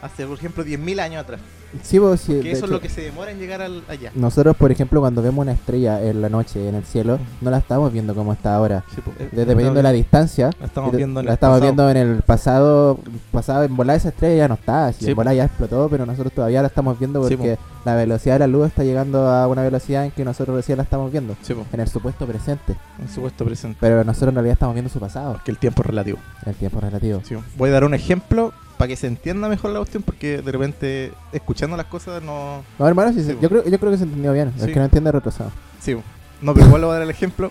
hace, 0.00 0.26
por 0.26 0.38
ejemplo, 0.38 0.64
10.000 0.64 1.00
años 1.00 1.22
atrás. 1.24 1.40
Sí, 1.82 1.98
po, 2.00 2.16
sí, 2.16 2.40
Que 2.40 2.52
eso 2.52 2.64
es 2.66 2.70
lo 2.70 2.80
que 2.80 2.88
se 2.88 3.00
demora 3.02 3.30
en 3.30 3.38
llegar 3.38 3.62
al- 3.62 3.82
allá. 3.88 4.10
Nosotros, 4.14 4.56
por 4.56 4.70
ejemplo, 4.72 5.00
cuando 5.00 5.22
vemos 5.22 5.42
una 5.42 5.52
estrella 5.52 6.02
en 6.02 6.20
la 6.22 6.28
noche 6.28 6.68
en 6.68 6.74
el 6.74 6.84
cielo, 6.84 7.18
no 7.40 7.50
la 7.50 7.58
estamos 7.58 7.92
viendo 7.92 8.14
como 8.14 8.32
está 8.32 8.54
ahora. 8.54 8.84
Sí, 8.94 9.00
po. 9.00 9.12
De- 9.18 9.28
Dependiendo 9.30 9.74
de 9.74 9.82
la 9.82 9.92
distancia, 9.92 10.50
La 10.60 10.66
estamos 10.66 10.92
viendo 10.94 11.20
en 11.20 11.26
el 11.28 11.32
estamos 11.32 11.56
pasado. 11.60 11.62
viendo 11.62 11.90
en 11.90 11.96
el 11.96 12.22
pasado. 12.22 12.98
pasado 13.32 13.64
en 13.64 13.76
volar 13.76 13.96
esa 13.96 14.08
estrella 14.10 14.36
ya 14.36 14.48
no 14.48 14.54
está. 14.54 14.92
Sí, 14.92 15.10
en 15.10 15.16
volar 15.16 15.34
ya 15.34 15.44
explotó, 15.44 15.88
pero 15.88 16.04
nosotros 16.06 16.32
todavía 16.32 16.60
la 16.62 16.68
estamos 16.68 16.98
viendo 16.98 17.20
porque 17.22 17.58
la 17.84 17.94
velocidad 17.94 18.34
de 18.34 18.38
la 18.40 18.46
luz 18.46 18.66
está 18.68 18.84
llegando 18.84 19.28
a 19.28 19.46
una 19.48 19.62
velocidad 19.62 20.04
en 20.04 20.10
que 20.10 20.24
nosotros 20.24 20.56
recién 20.56 20.76
la 20.78 20.84
estamos 20.84 21.10
viendo. 21.12 21.36
En 21.72 21.80
el 21.80 21.88
supuesto 21.88 22.26
presente. 22.26 22.76
En 22.98 23.08
supuesto 23.08 23.44
presente. 23.44 23.78
Pero 23.80 24.02
nosotros 24.04 24.30
en 24.30 24.34
realidad 24.34 24.52
estamos 24.54 24.74
viendo 24.74 24.90
su 24.90 24.98
pasado. 25.00 25.32
Porque 25.34 25.50
el 25.50 25.58
tiempo 25.58 25.82
es 25.82 25.86
relativo. 25.86 26.18
El 26.46 26.54
tiempo 26.54 26.80
relativo. 26.80 27.20
Sí. 27.24 27.36
Voy 27.56 27.70
a 27.70 27.72
dar 27.72 27.84
un 27.84 27.94
ejemplo 27.94 28.52
para 28.80 28.88
que 28.88 28.96
se 28.96 29.06
entienda 29.06 29.46
mejor 29.48 29.70
la 29.72 29.78
cuestión, 29.80 30.02
porque 30.02 30.40
de 30.40 30.50
repente, 30.52 31.12
escuchando 31.32 31.76
las 31.76 31.84
cosas, 31.84 32.22
no. 32.22 32.62
No, 32.78 32.88
hermano, 32.88 33.12
sí, 33.12 33.22
Sí, 33.22 33.36
yo, 33.40 33.48
creo, 33.50 33.62
yo 33.64 33.78
creo 33.78 33.92
que 33.92 33.98
se 33.98 34.04
entendió 34.04 34.32
bien. 34.32 34.52
Sí. 34.56 34.64
El 34.64 34.72
que 34.72 34.78
no 34.78 34.84
entiende 34.86 35.12
retrasado. 35.12 35.50
Sí, 35.80 35.94
no, 36.40 36.54
pero 36.54 36.64
igual 36.66 36.80
le 36.80 36.86
voy 36.86 36.92
a 36.92 36.98
dar 36.98 37.02
el 37.02 37.10
ejemplo 37.10 37.50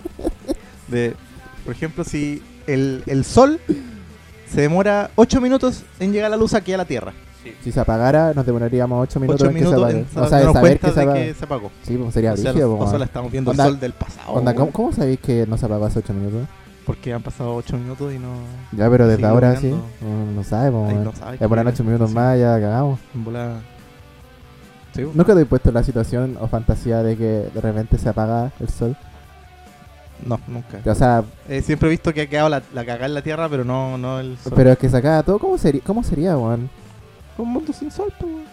de, 0.88 1.14
por 1.64 1.74
ejemplo, 1.74 2.04
si 2.04 2.42
el, 2.66 3.04
el 3.06 3.24
sol 3.26 3.60
se 4.52 4.62
demora 4.62 5.12
8 5.16 5.40
minutos 5.40 5.84
en 6.00 6.12
llegar 6.14 6.32
la 6.32 6.38
luz 6.38 6.56
aquí 6.56 6.74
a 6.74 6.78
la 6.78 6.86
Tierra. 6.86 7.14
Sí. 7.44 7.54
Si 7.64 7.72
se 7.72 7.80
apagara, 7.80 8.34
nos 8.34 8.46
demoraríamos 8.46 9.02
8 9.04 9.20
minutos 9.20 9.42
Ocho 9.42 9.50
en 9.50 9.54
que 9.54 9.60
se 9.60 9.66
minutos 9.66 9.84
apague. 9.84 10.00
en 10.00 10.24
O 10.24 10.28
sea, 10.28 10.40
de 10.40 10.54
saber 10.54 10.80
que 10.80 10.92
se 10.92 11.06
de 11.06 11.14
que 11.14 11.34
se 11.36 11.46
apagó. 11.46 11.72
Sí, 11.84 11.96
pues 11.96 12.14
sería 12.14 12.34
O 12.34 12.38
sea, 12.38 12.52
brígido, 12.52 12.74
o 12.74 12.78
solo 12.80 12.90
weón. 12.92 13.02
estamos 13.04 13.32
viendo 13.32 13.52
Onda- 13.52 13.66
el 13.66 13.70
sol 13.72 13.80
del 13.80 13.94
pasado. 13.94 14.32
Onda, 14.34 14.54
¿cómo, 14.56 14.72
cómo 14.72 14.92
sabéis 14.92 15.20
que 15.20 15.46
no 15.48 15.58
se 15.58 15.66
apagó 15.68 15.86
hace 15.86 16.00
8 16.00 16.14
minutos? 16.14 16.42
Porque 16.90 17.14
han 17.14 17.22
pasado 17.22 17.54
8 17.56 17.78
minutos 17.78 18.12
y 18.12 18.18
no. 18.18 18.30
Ya, 18.72 18.90
pero 18.90 19.08
desde 19.08 19.24
ahora 19.24 19.56
sí. 19.58 19.70
No, 20.02 20.32
no 20.36 20.44
sabe, 20.44 20.72
po, 20.72 20.88
Ahí 20.88 20.94
weón. 20.94 21.04
no 21.04 21.14
sabe 21.14 21.38
Ya 21.38 21.48
por 21.48 21.62
que- 21.62 21.68
8 21.68 21.84
minutos 21.84 22.10
sí, 22.10 22.16
más 22.16 22.40
ya 22.40 22.60
cagamos. 22.60 23.00
En 23.14 23.24
volada. 23.24 23.62
Sí. 24.96 25.04
¿Nunca 25.14 25.36
te 25.36 25.42
he 25.42 25.46
puesto 25.46 25.72
la 25.72 25.84
situación 25.84 26.36
o 26.42 26.48
fantasía 26.48 27.04
de 27.04 27.16
que 27.16 27.50
de 27.54 27.62
repente 27.62 28.00
se 28.00 28.10
apaga 28.10 28.52
el 28.60 28.70
sol? 28.70 28.98
No, 30.26 30.40
nunca. 30.48 30.80
O 30.84 30.96
sea, 30.96 31.24
Eh, 31.48 31.62
siempre 31.62 31.90
he 31.90 31.92
visto 31.92 32.12
que 32.12 32.22
ha 32.22 32.28
quedado 32.28 32.50
la, 32.50 32.64
la 32.74 32.84
cagada 32.84 33.06
en 33.06 33.14
la 33.14 33.22
tierra, 33.22 33.48
pero 33.50 33.64
no, 33.64 33.98
no 34.00 34.20
el 34.20 34.36
sol. 34.40 34.52
pero 34.56 34.72
es 34.72 34.78
que 34.80 34.90
se 34.90 34.98
acaba 34.98 35.22
todo. 35.22 35.38
¿Cómo 35.38 35.60
sería, 35.60 35.82
cómo 35.86 36.04
sería 36.04 36.36
weón? 36.36 36.72
un 37.38 37.50
mundo 37.54 37.72
sin 37.72 37.92
sol, 37.92 38.12
pues. 38.20 38.32
weón. 38.34 38.46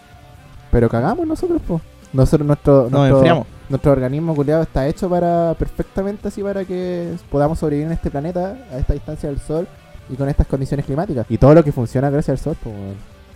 Pero 0.70 0.88
cagamos 0.90 1.26
nosotros, 1.26 1.62
po. 1.66 1.80
Nosotros, 2.12 2.46
nuestro, 2.46 2.82
Nos 2.84 2.92
nuestro, 2.92 3.16
enfriamos. 3.16 3.46
nuestro 3.68 3.92
organismo 3.92 4.34
culiado 4.34 4.62
está 4.62 4.86
hecho 4.86 5.08
para 5.10 5.54
perfectamente 5.58 6.28
así 6.28 6.42
para 6.42 6.64
que 6.64 7.14
podamos 7.30 7.58
sobrevivir 7.58 7.86
en 7.88 7.92
este 7.92 8.10
planeta 8.10 8.56
a 8.72 8.78
esta 8.78 8.92
distancia 8.94 9.28
del 9.28 9.38
sol 9.40 9.66
y 10.08 10.14
con 10.14 10.28
estas 10.28 10.46
condiciones 10.46 10.86
climáticas. 10.86 11.26
Y 11.28 11.36
todo 11.38 11.52
lo 11.54 11.64
que 11.64 11.72
funciona 11.72 12.08
gracias 12.10 12.38
al 12.38 12.44
sol, 12.44 12.56
pues. 12.62 12.74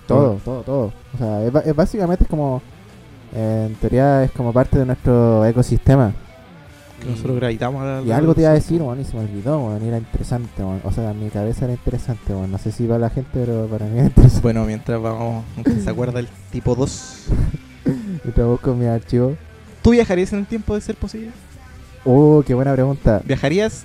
Todo, 0.06 0.38
todo, 0.44 0.62
todo. 0.62 0.92
O 1.14 1.18
sea, 1.18 1.44
es, 1.44 1.76
básicamente 1.76 2.24
es 2.24 2.30
como. 2.30 2.62
eh, 3.34 3.66
en 3.68 3.74
teoría 3.76 4.24
es 4.24 4.30
como 4.32 4.52
parte 4.52 4.78
de 4.78 4.86
nuestro 4.86 5.44
ecosistema. 5.44 6.12
Que 7.00 7.08
nosotros 7.10 7.36
gravitamos 7.36 7.82
a 7.82 8.02
Y 8.02 8.12
algo 8.12 8.34
te 8.34 8.42
iba 8.42 8.50
a 8.50 8.54
decir, 8.54 8.82
weón, 8.82 9.00
y 9.00 9.04
se 9.04 9.16
me 9.16 9.22
olvidó, 9.22 9.78
y 9.82 9.88
era 9.88 9.96
interesante. 9.98 10.62
O 10.62 10.92
sea, 10.92 11.12
en 11.12 11.20
mi 11.24 11.30
cabeza 11.30 11.64
era 11.64 11.74
interesante, 11.74 12.32
weón. 12.34 12.50
No 12.52 12.58
sé 12.58 12.72
si 12.72 12.84
para 12.86 12.98
la 12.98 13.10
gente, 13.10 13.30
pero 13.32 13.66
para 13.66 13.86
mí 13.86 13.98
era 13.98 14.06
interesante. 14.08 14.42
Bueno, 14.42 14.64
mientras 14.64 15.00
vamos, 15.00 15.44
aunque 15.56 15.72
se 15.80 15.90
acuerda 15.90 16.20
el 16.20 16.28
tipo 16.50 16.74
2. 16.74 17.26
Y 18.24 18.30
te 18.30 18.42
busco 18.42 18.74
mi 18.74 18.86
archivo. 18.86 19.36
¿Tú 19.82 19.90
viajarías 19.90 20.32
en 20.32 20.40
el 20.40 20.46
tiempo 20.46 20.74
de 20.74 20.80
ser 20.80 20.94
posible? 20.96 21.30
Oh, 22.04 22.42
qué 22.46 22.54
buena 22.54 22.72
pregunta. 22.72 23.22
¿Viajarías 23.24 23.84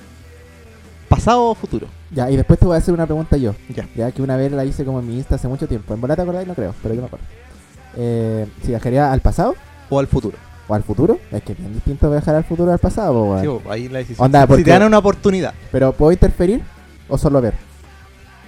pasado 1.10 1.46
o 1.50 1.56
futuro? 1.56 1.88
Ya, 2.12 2.30
y 2.30 2.36
después 2.36 2.60
te 2.60 2.66
voy 2.66 2.75
a 2.75 2.80
hacer 2.80 2.94
una 2.94 3.06
pregunta 3.06 3.38
yo. 3.38 3.56
Ya. 3.74 3.88
Ya 3.96 4.12
que 4.12 4.22
una 4.22 4.36
vez 4.38 4.52
la 4.52 4.66
hice 4.66 4.84
como 4.86 5.00
en 5.00 5.08
mi 5.08 5.16
Insta 5.18 5.36
hace 5.36 5.48
mucho 5.48 5.68
tiempo. 5.68 5.94
En 5.94 6.02
bola 6.02 6.16
te 6.16 6.22
acordáis, 6.22 6.48
no 6.48 6.54
creo, 6.56 6.74
pero 6.82 6.94
yo 6.96 7.02
me 7.02 7.08
acuerdo. 7.08 7.25
Eh, 7.98 8.46
si 8.62 8.68
viajaría 8.70 9.12
al 9.12 9.22
pasado 9.22 9.56
¿O 9.90 10.00
al 10.00 10.08
futuro? 10.08 10.38
o 10.68 10.74
al 10.75 10.84
futuro, 10.84 11.20
es 11.32 11.44
que 11.44 11.54
es 11.54 11.60
bien 11.60 11.74
distinto 11.74 12.10
viajar 12.12 12.36
al 12.36 12.44
futuro 12.44 12.72
o 12.72 12.74
al 12.74 12.80
pasado, 12.80 13.24
weón. 13.24 13.42
Sí, 13.42 13.48
bo, 13.48 13.62
ahí 13.70 13.88
la 13.88 14.00
decisión. 14.00 14.25
Onda, 14.25 14.46
si 14.48 14.64
te 14.64 14.72
dan 14.72 14.84
una 14.84 14.98
oportunidad, 14.98 15.54
Pero 15.72 15.94
¿puedo 15.94 16.12
interferir 16.12 16.62
o 17.08 17.18
solo 17.18 17.40
ver? 17.42 17.54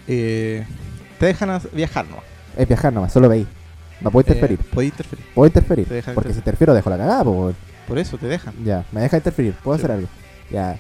eh, 0.08 0.66
te 1.20 1.28
dejan 1.28 1.62
viajar 1.74 2.06
nomás. 2.08 2.24
Es 2.58 2.68
viajar 2.68 2.92
nomás, 2.94 3.14
solo 3.14 3.30
veis. 3.30 3.48
No 4.02 4.12
puedo 4.12 4.28
interferir. 4.28 4.60
Eh, 4.60 4.66
puedes 4.74 4.92
interferir. 4.92 5.26
Puedo 5.34 5.48
interferir. 5.48 5.86
Porque 5.88 6.02
si 6.02 6.10
interferir. 6.10 6.38
interfiero 6.38 6.74
dejo 6.74 6.90
la 6.90 6.98
cagada, 6.98 7.24
po. 7.24 7.52
Por 7.88 7.98
eso 7.98 8.18
te 8.18 8.28
dejan. 8.28 8.54
Ya, 8.64 8.86
me 8.92 9.02
deja 9.02 9.18
interferir, 9.18 9.54
puedo 9.64 9.78
Sí. 9.78 9.84
hacer 9.84 9.92
algo. 9.96 10.08
Ya, 10.52 10.78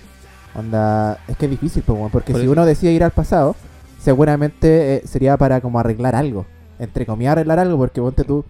onda, 0.55 1.19
es 1.27 1.37
que 1.37 1.45
es 1.45 1.51
difícil, 1.51 1.83
po, 1.83 2.09
porque 2.11 2.31
Por 2.33 2.41
si 2.41 2.45
eso. 2.45 2.51
uno 2.51 2.65
decide 2.65 2.91
ir 2.91 3.03
al 3.03 3.11
pasado, 3.11 3.55
seguramente 3.99 4.95
eh, 4.97 5.01
sería 5.05 5.37
para 5.37 5.61
como 5.61 5.79
arreglar 5.79 6.15
algo. 6.15 6.45
Entre 6.79 7.05
comillas, 7.05 7.33
arreglar 7.33 7.59
algo, 7.59 7.77
porque 7.77 8.01
ponte 8.01 8.23
tú, 8.23 8.45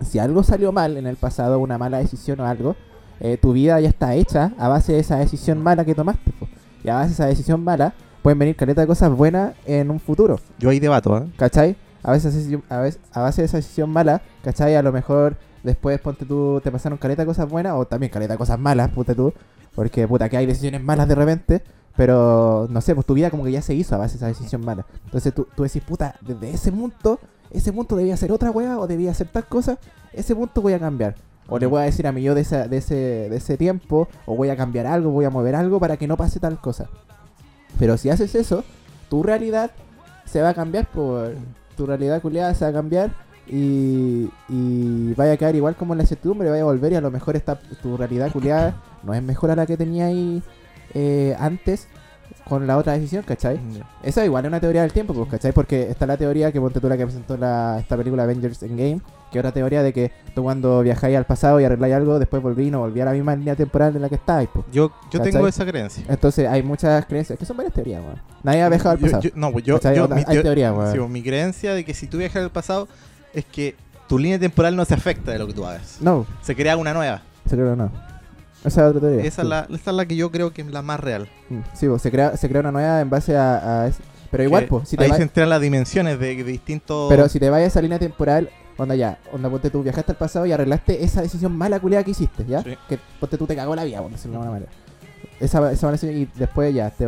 si 0.00 0.18
algo 0.18 0.42
salió 0.42 0.72
mal 0.72 0.96
en 0.96 1.06
el 1.06 1.16
pasado, 1.16 1.58
una 1.58 1.78
mala 1.78 1.98
decisión 1.98 2.40
o 2.40 2.46
algo, 2.46 2.76
eh, 3.20 3.36
tu 3.40 3.52
vida 3.52 3.78
ya 3.80 3.88
está 3.88 4.14
hecha 4.14 4.52
a 4.58 4.68
base 4.68 4.92
de 4.94 5.00
esa 5.00 5.16
decisión 5.18 5.62
mala 5.62 5.84
que 5.84 5.94
tomaste. 5.94 6.30
po. 6.32 6.48
Y 6.82 6.88
a 6.88 6.94
base 6.94 7.08
de 7.08 7.14
esa 7.14 7.26
decisión 7.26 7.62
mala, 7.62 7.94
pueden 8.22 8.38
venir 8.38 8.56
caleta 8.56 8.80
de 8.80 8.86
cosas 8.86 9.10
buenas 9.10 9.52
en 9.66 9.90
un 9.90 10.00
futuro. 10.00 10.40
Yo 10.58 10.70
ahí 10.70 10.80
debato, 10.80 11.16
¿eh? 11.18 11.24
¿Cachai? 11.36 11.76
A 12.02 12.12
veces, 12.12 12.48
a, 12.68 13.20
base 13.20 13.42
de 13.42 13.46
esa 13.46 13.56
decisión 13.58 13.90
mala, 13.90 14.22
¿cachai? 14.42 14.74
A 14.74 14.82
lo 14.82 14.92
mejor 14.92 15.36
después, 15.62 16.00
ponte 16.00 16.24
tú, 16.24 16.60
te 16.62 16.70
pasaron 16.72 16.98
caleta 16.98 17.24
cosas 17.24 17.48
buenas 17.48 17.74
o 17.76 17.86
también 17.86 18.10
caleta 18.10 18.36
cosas 18.36 18.58
malas, 18.58 18.90
ponte 18.90 19.14
tú. 19.14 19.32
Porque, 19.74 20.06
puta, 20.08 20.28
que 20.28 20.36
hay 20.36 20.46
decisiones 20.46 20.82
malas 20.82 21.08
de 21.08 21.14
repente, 21.14 21.62
pero, 21.96 22.66
no 22.70 22.80
sé, 22.80 22.94
pues 22.94 23.06
tu 23.06 23.14
vida 23.14 23.30
como 23.30 23.44
que 23.44 23.52
ya 23.52 23.62
se 23.62 23.74
hizo 23.74 23.94
a 23.94 23.98
base 23.98 24.12
de 24.14 24.16
esa 24.18 24.26
decisión 24.26 24.64
mala. 24.64 24.84
Entonces 25.04 25.32
tú, 25.32 25.46
tú 25.54 25.62
decís, 25.62 25.82
puta, 25.82 26.16
desde 26.20 26.50
ese 26.50 26.72
punto, 26.72 27.20
ese 27.50 27.72
punto 27.72 27.96
debía 27.96 28.16
ser 28.16 28.32
otra 28.32 28.50
wea 28.50 28.78
o 28.78 28.86
debía 28.86 29.14
ser 29.14 29.28
tal 29.28 29.46
cosa, 29.46 29.78
ese 30.12 30.34
punto 30.34 30.60
voy 30.60 30.72
a 30.72 30.78
cambiar. 30.78 31.14
O 31.48 31.58
le 31.58 31.66
voy 31.66 31.80
a 31.82 31.84
decir 31.84 32.06
a 32.06 32.12
mi 32.12 32.22
yo 32.22 32.34
de, 32.34 32.40
esa- 32.42 32.66
de, 32.68 32.78
ese, 32.78 32.94
de 32.94 33.36
ese 33.36 33.56
tiempo, 33.56 34.08
o 34.26 34.36
voy 34.36 34.48
a 34.50 34.56
cambiar 34.56 34.86
algo, 34.86 35.10
voy 35.10 35.24
a 35.24 35.30
mover 35.30 35.54
algo 35.54 35.78
para 35.80 35.96
que 35.96 36.06
no 36.06 36.16
pase 36.16 36.40
tal 36.40 36.60
cosa. 36.60 36.88
Pero 37.78 37.96
si 37.96 38.10
haces 38.10 38.34
eso, 38.34 38.64
tu 39.08 39.22
realidad 39.22 39.70
se 40.24 40.40
va 40.42 40.50
a 40.50 40.54
cambiar 40.54 40.86
por 40.86 41.32
tu 41.76 41.86
realidad 41.86 42.20
culiada 42.22 42.54
se 42.54 42.64
va 42.64 42.70
a 42.70 42.74
cambiar 42.74 43.10
y, 43.46 44.30
y 44.48 45.14
vaya 45.14 45.32
a 45.32 45.36
quedar 45.36 45.56
igual 45.56 45.74
como 45.76 45.94
en 45.94 45.98
la 45.98 46.04
incertidumbre, 46.04 46.48
vaya 46.48 46.62
a 46.62 46.66
volver 46.66 46.92
y 46.92 46.96
a 46.96 47.00
lo 47.00 47.10
mejor 47.10 47.36
está 47.36 47.58
tu 47.82 47.96
realidad 47.96 48.30
culiada 48.32 48.74
no 49.02 49.14
es 49.14 49.22
mejor 49.22 49.50
a 49.50 49.56
la 49.56 49.66
que 49.66 49.76
tenía 49.76 50.06
ahí 50.06 50.42
eh, 50.94 51.34
antes 51.38 51.88
con 52.48 52.66
la 52.66 52.76
otra 52.76 52.94
decisión, 52.94 53.22
¿cachai? 53.22 53.58
Ya. 53.72 53.86
Esa 54.02 54.24
igual 54.24 54.44
es 54.44 54.48
una 54.48 54.60
teoría 54.60 54.82
del 54.82 54.92
tiempo, 54.92 55.14
pues, 55.14 55.28
¿cachai? 55.28 55.52
Porque 55.52 55.88
está 55.90 56.06
la 56.06 56.16
teoría 56.16 56.52
que 56.52 56.60
ponte 56.60 56.80
tú 56.80 56.88
la 56.88 56.96
que 56.96 57.04
presentó 57.04 57.36
la, 57.36 57.78
esta 57.80 57.96
película 57.96 58.24
Avengers 58.24 58.62
Endgame, 58.62 59.00
que 59.30 59.38
otra 59.38 59.52
teoría 59.52 59.82
de 59.82 59.92
que 59.92 60.12
tú 60.34 60.42
cuando 60.42 60.82
viajáis 60.82 61.16
al 61.16 61.24
pasado 61.24 61.60
y 61.60 61.64
arregláis 61.64 61.94
algo, 61.94 62.18
después 62.18 62.42
volví 62.42 62.66
y 62.66 62.70
no 62.70 62.80
volví 62.80 63.00
a 63.00 63.06
la 63.06 63.12
misma 63.12 63.34
línea 63.36 63.54
temporal 63.56 63.94
en 63.96 64.02
la 64.02 64.08
que 64.08 64.16
estabais, 64.16 64.48
pues. 64.52 64.66
Yo, 64.72 64.92
yo 65.10 65.20
¿Cachai? 65.20 65.32
tengo 65.32 65.46
esa 65.48 65.64
creencia. 65.64 66.04
Entonces 66.08 66.48
hay 66.48 66.62
muchas 66.62 67.06
creencias, 67.06 67.38
que 67.38 67.46
son 67.46 67.56
varias 67.56 67.74
teorías, 67.74 68.02
weón. 68.02 68.20
Nadie 68.42 68.62
ha 68.62 68.68
viajado 68.68 68.90
al 68.90 68.98
pasado. 68.98 69.22
yo- 69.22 69.30
no, 69.34 69.52
pues 69.52 69.64
yo, 69.64 69.80
yo- 69.80 70.08
mi, 70.08 70.16
hay 70.16 70.24
teo- 70.24 70.42
teoría, 70.42 70.70
sí, 70.90 70.98
pues, 70.98 71.08
mi 71.10 71.22
creencia 71.22 71.74
de 71.74 71.84
que 71.84 71.94
si 71.94 72.06
tú 72.08 72.18
viajas 72.18 72.42
al 72.42 72.50
pasado 72.50 72.88
es 73.32 73.44
que 73.46 73.76
tu 74.08 74.18
línea 74.18 74.38
temporal 74.38 74.76
no 74.76 74.84
se 74.84 74.92
afecta 74.94 75.30
de 75.32 75.38
lo 75.38 75.46
que 75.46 75.54
tú 75.54 75.64
hagas. 75.64 75.96
No, 76.00 76.26
Se 76.42 76.54
crea 76.54 76.76
una 76.76 76.92
nueva. 76.92 77.22
se 77.46 77.56
creo 77.56 77.70
que 77.70 77.76
no. 77.76 78.11
Esa 78.64 78.82
es 78.84 78.88
otra 78.90 79.00
teoría. 79.00 79.22
Esa, 79.24 79.42
sí. 79.42 79.46
es 79.46 79.48
la, 79.48 79.60
esa 79.70 79.90
es 79.90 79.96
la 79.96 80.06
que 80.06 80.16
yo 80.16 80.30
creo 80.30 80.52
que 80.52 80.62
es 80.62 80.68
la 80.70 80.82
más 80.82 81.00
real. 81.00 81.28
Mm, 81.50 81.58
Sí, 81.74 81.88
pues, 81.88 82.02
se 82.02 82.10
crea, 82.10 82.36
se 82.36 82.48
crea 82.48 82.60
una 82.60 82.72
nueva 82.72 83.00
en 83.00 83.10
base 83.10 83.36
a... 83.36 83.82
a 83.82 83.86
es- 83.88 83.96
Pero 84.30 84.44
igual, 84.44 84.66
pues, 84.66 84.88
si 84.88 84.96
te 84.96 85.04
ahí 85.04 85.10
va- 85.10 85.16
se 85.16 85.22
entran 85.22 85.48
las 85.48 85.60
dimensiones 85.60 86.18
de, 86.18 86.36
de 86.36 86.44
distintos... 86.44 87.08
Pero 87.10 87.28
si 87.28 87.38
te 87.40 87.50
vayas 87.50 87.64
a 87.66 87.68
esa 87.68 87.82
línea 87.82 87.98
temporal, 87.98 88.48
onda 88.78 88.94
ya, 88.94 89.18
onda 89.32 89.50
ponte 89.50 89.68
tú, 89.70 89.82
viajaste 89.82 90.12
al 90.12 90.18
pasado 90.18 90.46
y 90.46 90.52
arreglaste 90.52 91.04
esa 91.04 91.22
decisión 91.22 91.56
mala 91.56 91.80
culiada 91.80 92.04
que 92.04 92.12
hiciste, 92.12 92.44
¿ya? 92.46 92.62
Sí. 92.62 92.76
Que 92.88 92.98
ponte 93.20 93.36
tú 93.36 93.46
te 93.46 93.54
cagó 93.56 93.74
la 93.76 93.84
vida, 93.84 94.00
por 94.00 94.10
decirlo 94.10 94.32
de 94.32 94.36
alguna 94.44 94.52
manera. 94.52 94.72
Esa, 95.40 95.72
esa 95.72 96.06
y 96.06 96.28
después 96.36 96.72
ya, 96.74 96.88
te, 96.90 97.06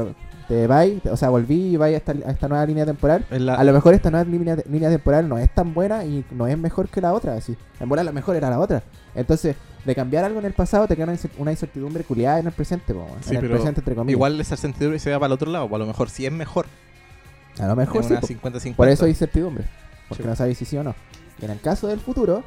te 0.49 0.67
vas, 0.67 0.87
o 1.11 1.17
sea, 1.17 1.29
volví 1.31 1.75
y 1.75 1.77
vas 1.77 1.89
a 1.91 1.97
esta, 1.97 2.13
a 2.13 2.31
esta 2.33 2.49
nueva 2.49 2.67
línea 2.67 2.85
temporal. 2.85 3.25
la- 3.31 3.55
A 3.55 3.65
lo 3.65 3.73
mejor 3.73 3.95
esta 3.95 4.11
nueva 4.11 4.29
línea, 4.29 4.57
línea 4.69 4.91
temporal 4.91 5.29
no 5.29 5.39
es 5.39 5.55
tan 5.55 5.73
buena 5.73 6.05
y 6.05 6.25
no 6.33 6.47
es 6.49 6.59
mejor 6.59 6.89
que 6.89 7.01
la 7.01 7.13
otra, 7.15 7.35
así. 7.35 7.57
En 7.81 7.89
verdad 7.89 8.05
la 8.05 8.13
mejor 8.13 8.35
era 8.37 8.51
la 8.51 8.59
otra. 8.59 8.83
Entonces, 9.15 9.55
de 9.85 9.95
cambiar 9.95 10.25
algo 10.25 10.39
en 10.39 10.47
el 10.47 10.53
pasado 10.53 10.87
te 10.89 10.95
queda 10.97 11.05
una 11.05 11.15
incer- 11.15 11.31
una 11.39 11.51
incertidumbre 11.51 12.05
culiada 12.05 12.39
en 12.39 12.47
el 12.47 12.53
presente, 12.53 12.95
po, 12.95 13.07
Sí, 13.23 13.35
en 13.37 13.45
el 13.45 13.51
presente 13.51 13.81
entre 13.81 13.95
comillas. 13.95 14.13
Igual 14.17 14.41
esa 14.41 14.57
certidumbre 14.57 14.99
se 14.99 15.11
va 15.11 15.19
para 15.19 15.27
el 15.27 15.33
otro 15.33 15.51
lado. 15.51 15.69
pues, 15.69 15.77
A 15.79 15.81
lo 15.81 15.87
mejor 15.87 16.09
sí 16.11 16.25
es 16.27 16.33
mejor. 16.33 16.67
a 17.61 17.67
lo 17.67 17.77
mejor 17.77 18.03
sí, 18.05 18.13
una 18.13 18.21
po. 18.21 18.27
50-50. 18.27 18.77
Por 18.77 18.89
eso 18.89 19.05
hay 19.05 19.11
incertidumbre. 19.13 19.65
Porque 20.09 20.23
Sí. 20.23 20.29
no 20.29 20.37
sabes 20.37 20.59
si 20.59 20.65
sí 20.65 20.77
o 20.77 20.83
no. 20.85 20.95
Y 21.41 21.45
en 21.45 21.51
el 21.51 21.61
caso 21.61 21.87
del 21.89 22.01
futuro, 22.01 22.43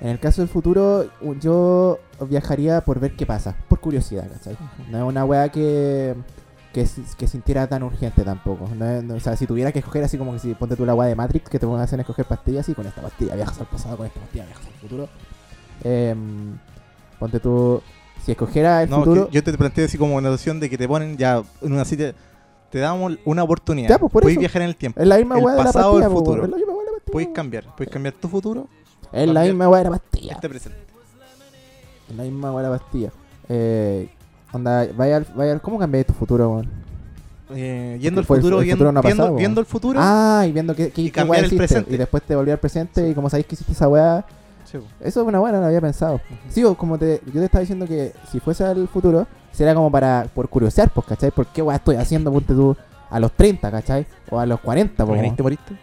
en 0.00 0.08
el 0.08 0.18
caso 0.20 0.40
del 0.42 0.48
futuro, 0.48 1.10
yo 1.40 1.98
viajaría 2.28 2.80
por 2.82 3.00
ver 3.00 3.16
qué 3.16 3.26
pasa, 3.26 3.54
por 3.68 3.80
curiosidad, 3.80 4.26
¿cachai? 4.32 4.56
No 4.90 4.98
es 4.98 5.04
una 5.04 5.24
weá 5.24 5.48
que, 5.50 6.14
que, 6.72 6.86
que 7.18 7.26
sintiera 7.28 7.66
tan 7.66 7.82
urgente 7.82 8.22
tampoco. 8.22 8.68
No 8.74 8.88
es- 8.88 9.02
no- 9.04 9.14
o 9.16 9.20
sea, 9.20 9.36
si 9.36 9.46
tuviera 9.46 9.72
que 9.72 9.80
escoger 9.80 10.04
así 10.04 10.16
como 10.16 10.32
que 10.32 10.38
si 10.38 10.54
ponte 10.54 10.76
tú 10.76 10.86
la 10.86 10.94
weá 10.94 11.08
de 11.08 11.14
Matrix, 11.16 11.48
que 11.50 11.58
te 11.58 11.66
pongan 11.66 11.82
a 11.82 11.84
hacer 11.84 12.00
escoger 12.00 12.24
pastillas 12.26 12.68
y 12.68 12.74
con 12.74 12.86
esta 12.86 13.02
pastilla 13.02 13.34
viajas 13.36 13.60
al 13.60 13.66
pasado, 13.66 13.96
con 13.96 14.06
esta 14.06 14.20
pastilla 14.20 14.46
viajas 14.46 14.66
al 14.66 14.72
futuro. 14.74 15.08
Em, 15.84 16.58
ponte 17.18 17.40
tú, 17.40 17.82
si 18.24 18.32
escogiera 18.32 18.82
el 18.82 18.90
No, 18.90 18.98
futuro... 18.98 19.28
yo 19.30 19.42
te 19.42 19.52
planteo 19.56 19.84
así 19.86 19.96
como 19.98 20.16
una 20.16 20.30
noción 20.30 20.60
de 20.60 20.68
que 20.70 20.76
te 20.78 20.86
ponen 20.88 21.16
ya 21.16 21.42
en 21.62 21.72
una 21.72 21.84
cita. 21.84 22.12
Te 22.70 22.78
damos 22.78 23.14
una 23.24 23.42
oportunidad. 23.42 23.88
Ya, 23.88 23.98
pues, 23.98 24.12
por 24.12 24.22
Puedes 24.22 24.34
eso. 24.36 24.40
viajar 24.40 24.62
en 24.62 24.68
el 24.68 24.76
tiempo. 24.76 25.00
es 25.00 25.06
la 25.08 25.16
misma 25.16 25.38
el 25.38 25.44
de 25.44 25.50
la 25.56 25.56
pasado 25.64 25.92
o 25.92 25.96
el 25.96 26.02
pastilla, 26.02 26.08
po, 26.14 26.18
futuro. 26.24 26.44
Es 26.44 26.50
la 26.50 26.56
misma 26.56 26.72
de 26.72 26.78
la 26.78 26.92
pastilla. 26.92 27.12
Puedes 27.12 27.28
cambiar. 27.30 27.64
Puedes 27.76 27.92
cambiar 27.92 28.14
tu 28.14 28.28
futuro. 28.28 28.68
Es 29.12 29.28
la 29.28 29.42
misma 29.42 29.68
weá 29.68 29.78
de 29.78 29.84
la 29.84 29.90
pastilla. 29.90 30.32
Este 30.34 30.48
presente. 30.48 30.78
Es 32.08 32.16
la 32.16 32.22
misma 32.22 32.52
weá 32.52 32.62
de 32.64 32.70
la 32.70 32.78
pastilla. 32.78 33.10
Eh, 33.48 34.08
onda, 34.52 34.86
vaya, 34.96 35.24
vaya, 35.34 35.58
¿cómo 35.58 35.78
cambié 35.78 36.04
tu 36.04 36.12
futuro, 36.12 36.48
weón? 36.50 36.68
Eh, 37.52 37.98
yendo 38.00 38.20
al 38.20 38.24
Fue 38.26 38.36
el- 38.36 38.42
futuro, 38.42 38.58
viendo, 38.60 38.76
futuro 38.76 38.92
no 38.92 39.02
viendo, 39.36 39.60
el 39.60 39.66
futuro. 39.66 39.98
Ah, 40.00 40.44
y 40.46 40.52
viendo 40.52 40.76
qué, 40.76 40.90
qué, 40.92 41.00
Y 41.02 41.04
qué 41.06 41.10
cambiar 41.10 41.40
el 41.40 41.46
hiciste, 41.46 41.58
presente. 41.66 41.92
Y 41.94 41.96
después 41.98 42.22
te 42.22 42.36
volví 42.36 42.52
al 42.52 42.58
presente 42.60 43.08
y 43.08 43.14
como 43.14 43.28
sabéis 43.28 43.46
que 43.46 43.56
hiciste 43.56 43.72
esa 43.72 43.88
weá, 43.88 44.24
Sí, 44.70 44.78
eso 45.00 45.20
es 45.22 45.26
una 45.26 45.38
buena, 45.38 45.56
no 45.58 45.62
lo 45.62 45.66
había 45.68 45.80
pensado. 45.80 46.20
Sí, 46.48 46.62
o 46.64 46.74
como 46.76 46.98
te, 46.98 47.20
yo 47.26 47.32
te 47.40 47.44
estaba 47.44 47.60
diciendo 47.60 47.86
que 47.86 48.12
si 48.30 48.38
fuese 48.40 48.64
al 48.64 48.86
futuro, 48.88 49.26
sería 49.52 49.74
como 49.74 49.90
para, 49.90 50.26
por 50.34 50.48
curiosear, 50.48 50.90
pues, 50.90 51.06
¿cachai? 51.06 51.30
¿Por 51.30 51.46
qué 51.46 51.62
weá 51.62 51.76
estoy 51.76 51.96
haciendo, 51.96 52.30
ponte 52.32 52.54
tú, 52.54 52.76
a 53.10 53.18
los 53.18 53.32
30, 53.32 53.70
¿cachai? 53.70 54.06
O 54.30 54.38
a 54.38 54.46
los 54.46 54.60
40, 54.60 55.04
¿Por 55.04 55.16
pues. 55.16 55.28
qué 55.30 55.36
te 55.36 55.42
moriste? 55.42 55.76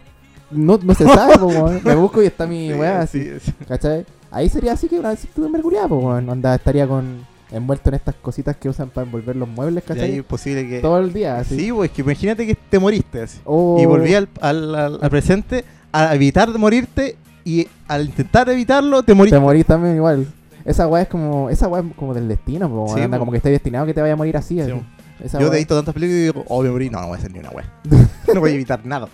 No, 0.50 0.78
no 0.82 0.94
se 0.94 1.04
sabe, 1.04 1.38
pues, 1.38 1.54
weón. 1.56 1.80
Me 1.84 1.94
busco 1.94 2.22
y 2.22 2.26
está 2.26 2.46
mi 2.46 2.72
weá 2.72 3.00
así. 3.02 3.22
Sí, 3.22 3.30
sí. 3.40 3.52
¿Cachai? 3.66 4.06
Ahí 4.30 4.48
sería 4.48 4.72
así 4.72 4.88
que 4.88 4.98
una 4.98 5.10
incertidumbre 5.12 5.52
mercurial, 5.58 5.88
pues, 5.88 6.02
weón. 6.02 6.28
Onda, 6.30 6.54
estaría 6.54 6.86
con 6.88 7.26
envuelto 7.50 7.88
en 7.90 7.94
estas 7.96 8.14
cositas 8.14 8.56
que 8.56 8.68
usan 8.70 8.88
para 8.90 9.04
envolver 9.06 9.34
los 9.36 9.48
muebles, 9.48 9.84
¿cachai? 9.84 10.16
es 10.18 10.24
posible 10.24 10.66
que. 10.66 10.80
Todo 10.80 10.98
el 10.98 11.12
día, 11.12 11.38
así. 11.38 11.58
Sí, 11.58 11.72
pues 11.72 11.90
que 11.90 12.00
imagínate 12.00 12.46
que 12.46 12.54
te 12.54 12.78
moriste 12.78 13.20
así. 13.22 13.38
Y 13.46 13.84
volví 13.86 14.14
al, 14.14 14.28
al, 14.40 14.74
al- 14.74 14.98
al 15.02 15.10
presente 15.10 15.64
a 15.92 16.14
evitar 16.14 16.48
morirte 16.58 17.16
y 17.48 17.68
al 17.86 18.06
intentar 18.06 18.48
evitarlo 18.50 19.02
te 19.02 19.14
morís. 19.14 19.32
Te 19.32 19.38
morís 19.40 19.64
también 19.66 19.96
igual. 19.96 20.26
Esa 20.64 20.86
weá 20.86 21.02
es 21.02 21.08
como. 21.08 21.48
Esa 21.50 21.66
weá 21.68 21.82
es 21.82 21.94
como 21.96 22.12
del 22.14 22.28
destino, 22.28 22.68
po, 22.68 22.92
Sí, 22.94 23.00
anda 23.00 23.18
como 23.18 23.30
que 23.30 23.38
estés 23.38 23.52
destinado 23.52 23.86
que 23.86 23.94
te 23.94 24.00
vaya 24.02 24.12
a 24.12 24.16
morir 24.16 24.36
así. 24.36 24.60
Esa 24.60 25.38
Yo 25.40 25.48
weá- 25.48 25.54
he 25.54 25.58
visto 25.58 25.74
tantas 25.74 25.94
películas 25.94 26.18
y 26.18 26.22
digo, 26.24 26.44
oh, 26.48 26.62
me 26.62 26.70
morí. 26.70 26.90
No, 26.90 27.00
no 27.00 27.06
voy 27.08 27.16
a 27.16 27.18
hacer 27.18 27.32
ni 27.32 27.38
una 27.38 27.50
wea. 27.50 27.72
no 28.34 28.40
voy 28.40 28.50
a 28.50 28.54
evitar 28.54 28.84
nada. 28.84 29.08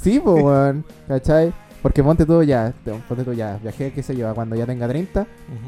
Sí, 0.00 0.20
pues, 0.22 0.42
weón. 0.42 0.84
¿Cachai? 1.06 1.52
Porque 1.82 2.02
ponte 2.02 2.26
tú 2.26 2.42
ya, 2.42 2.72
te- 2.84 2.92
ponte 3.08 3.22
tú 3.22 3.32
ya, 3.34 3.58
viajé, 3.62 3.92
qué 3.92 4.02
sé 4.02 4.16
yo, 4.16 4.28
a 4.28 4.34
cuando 4.34 4.56
ya 4.56 4.66
tenga 4.66 4.88
30 4.88 5.26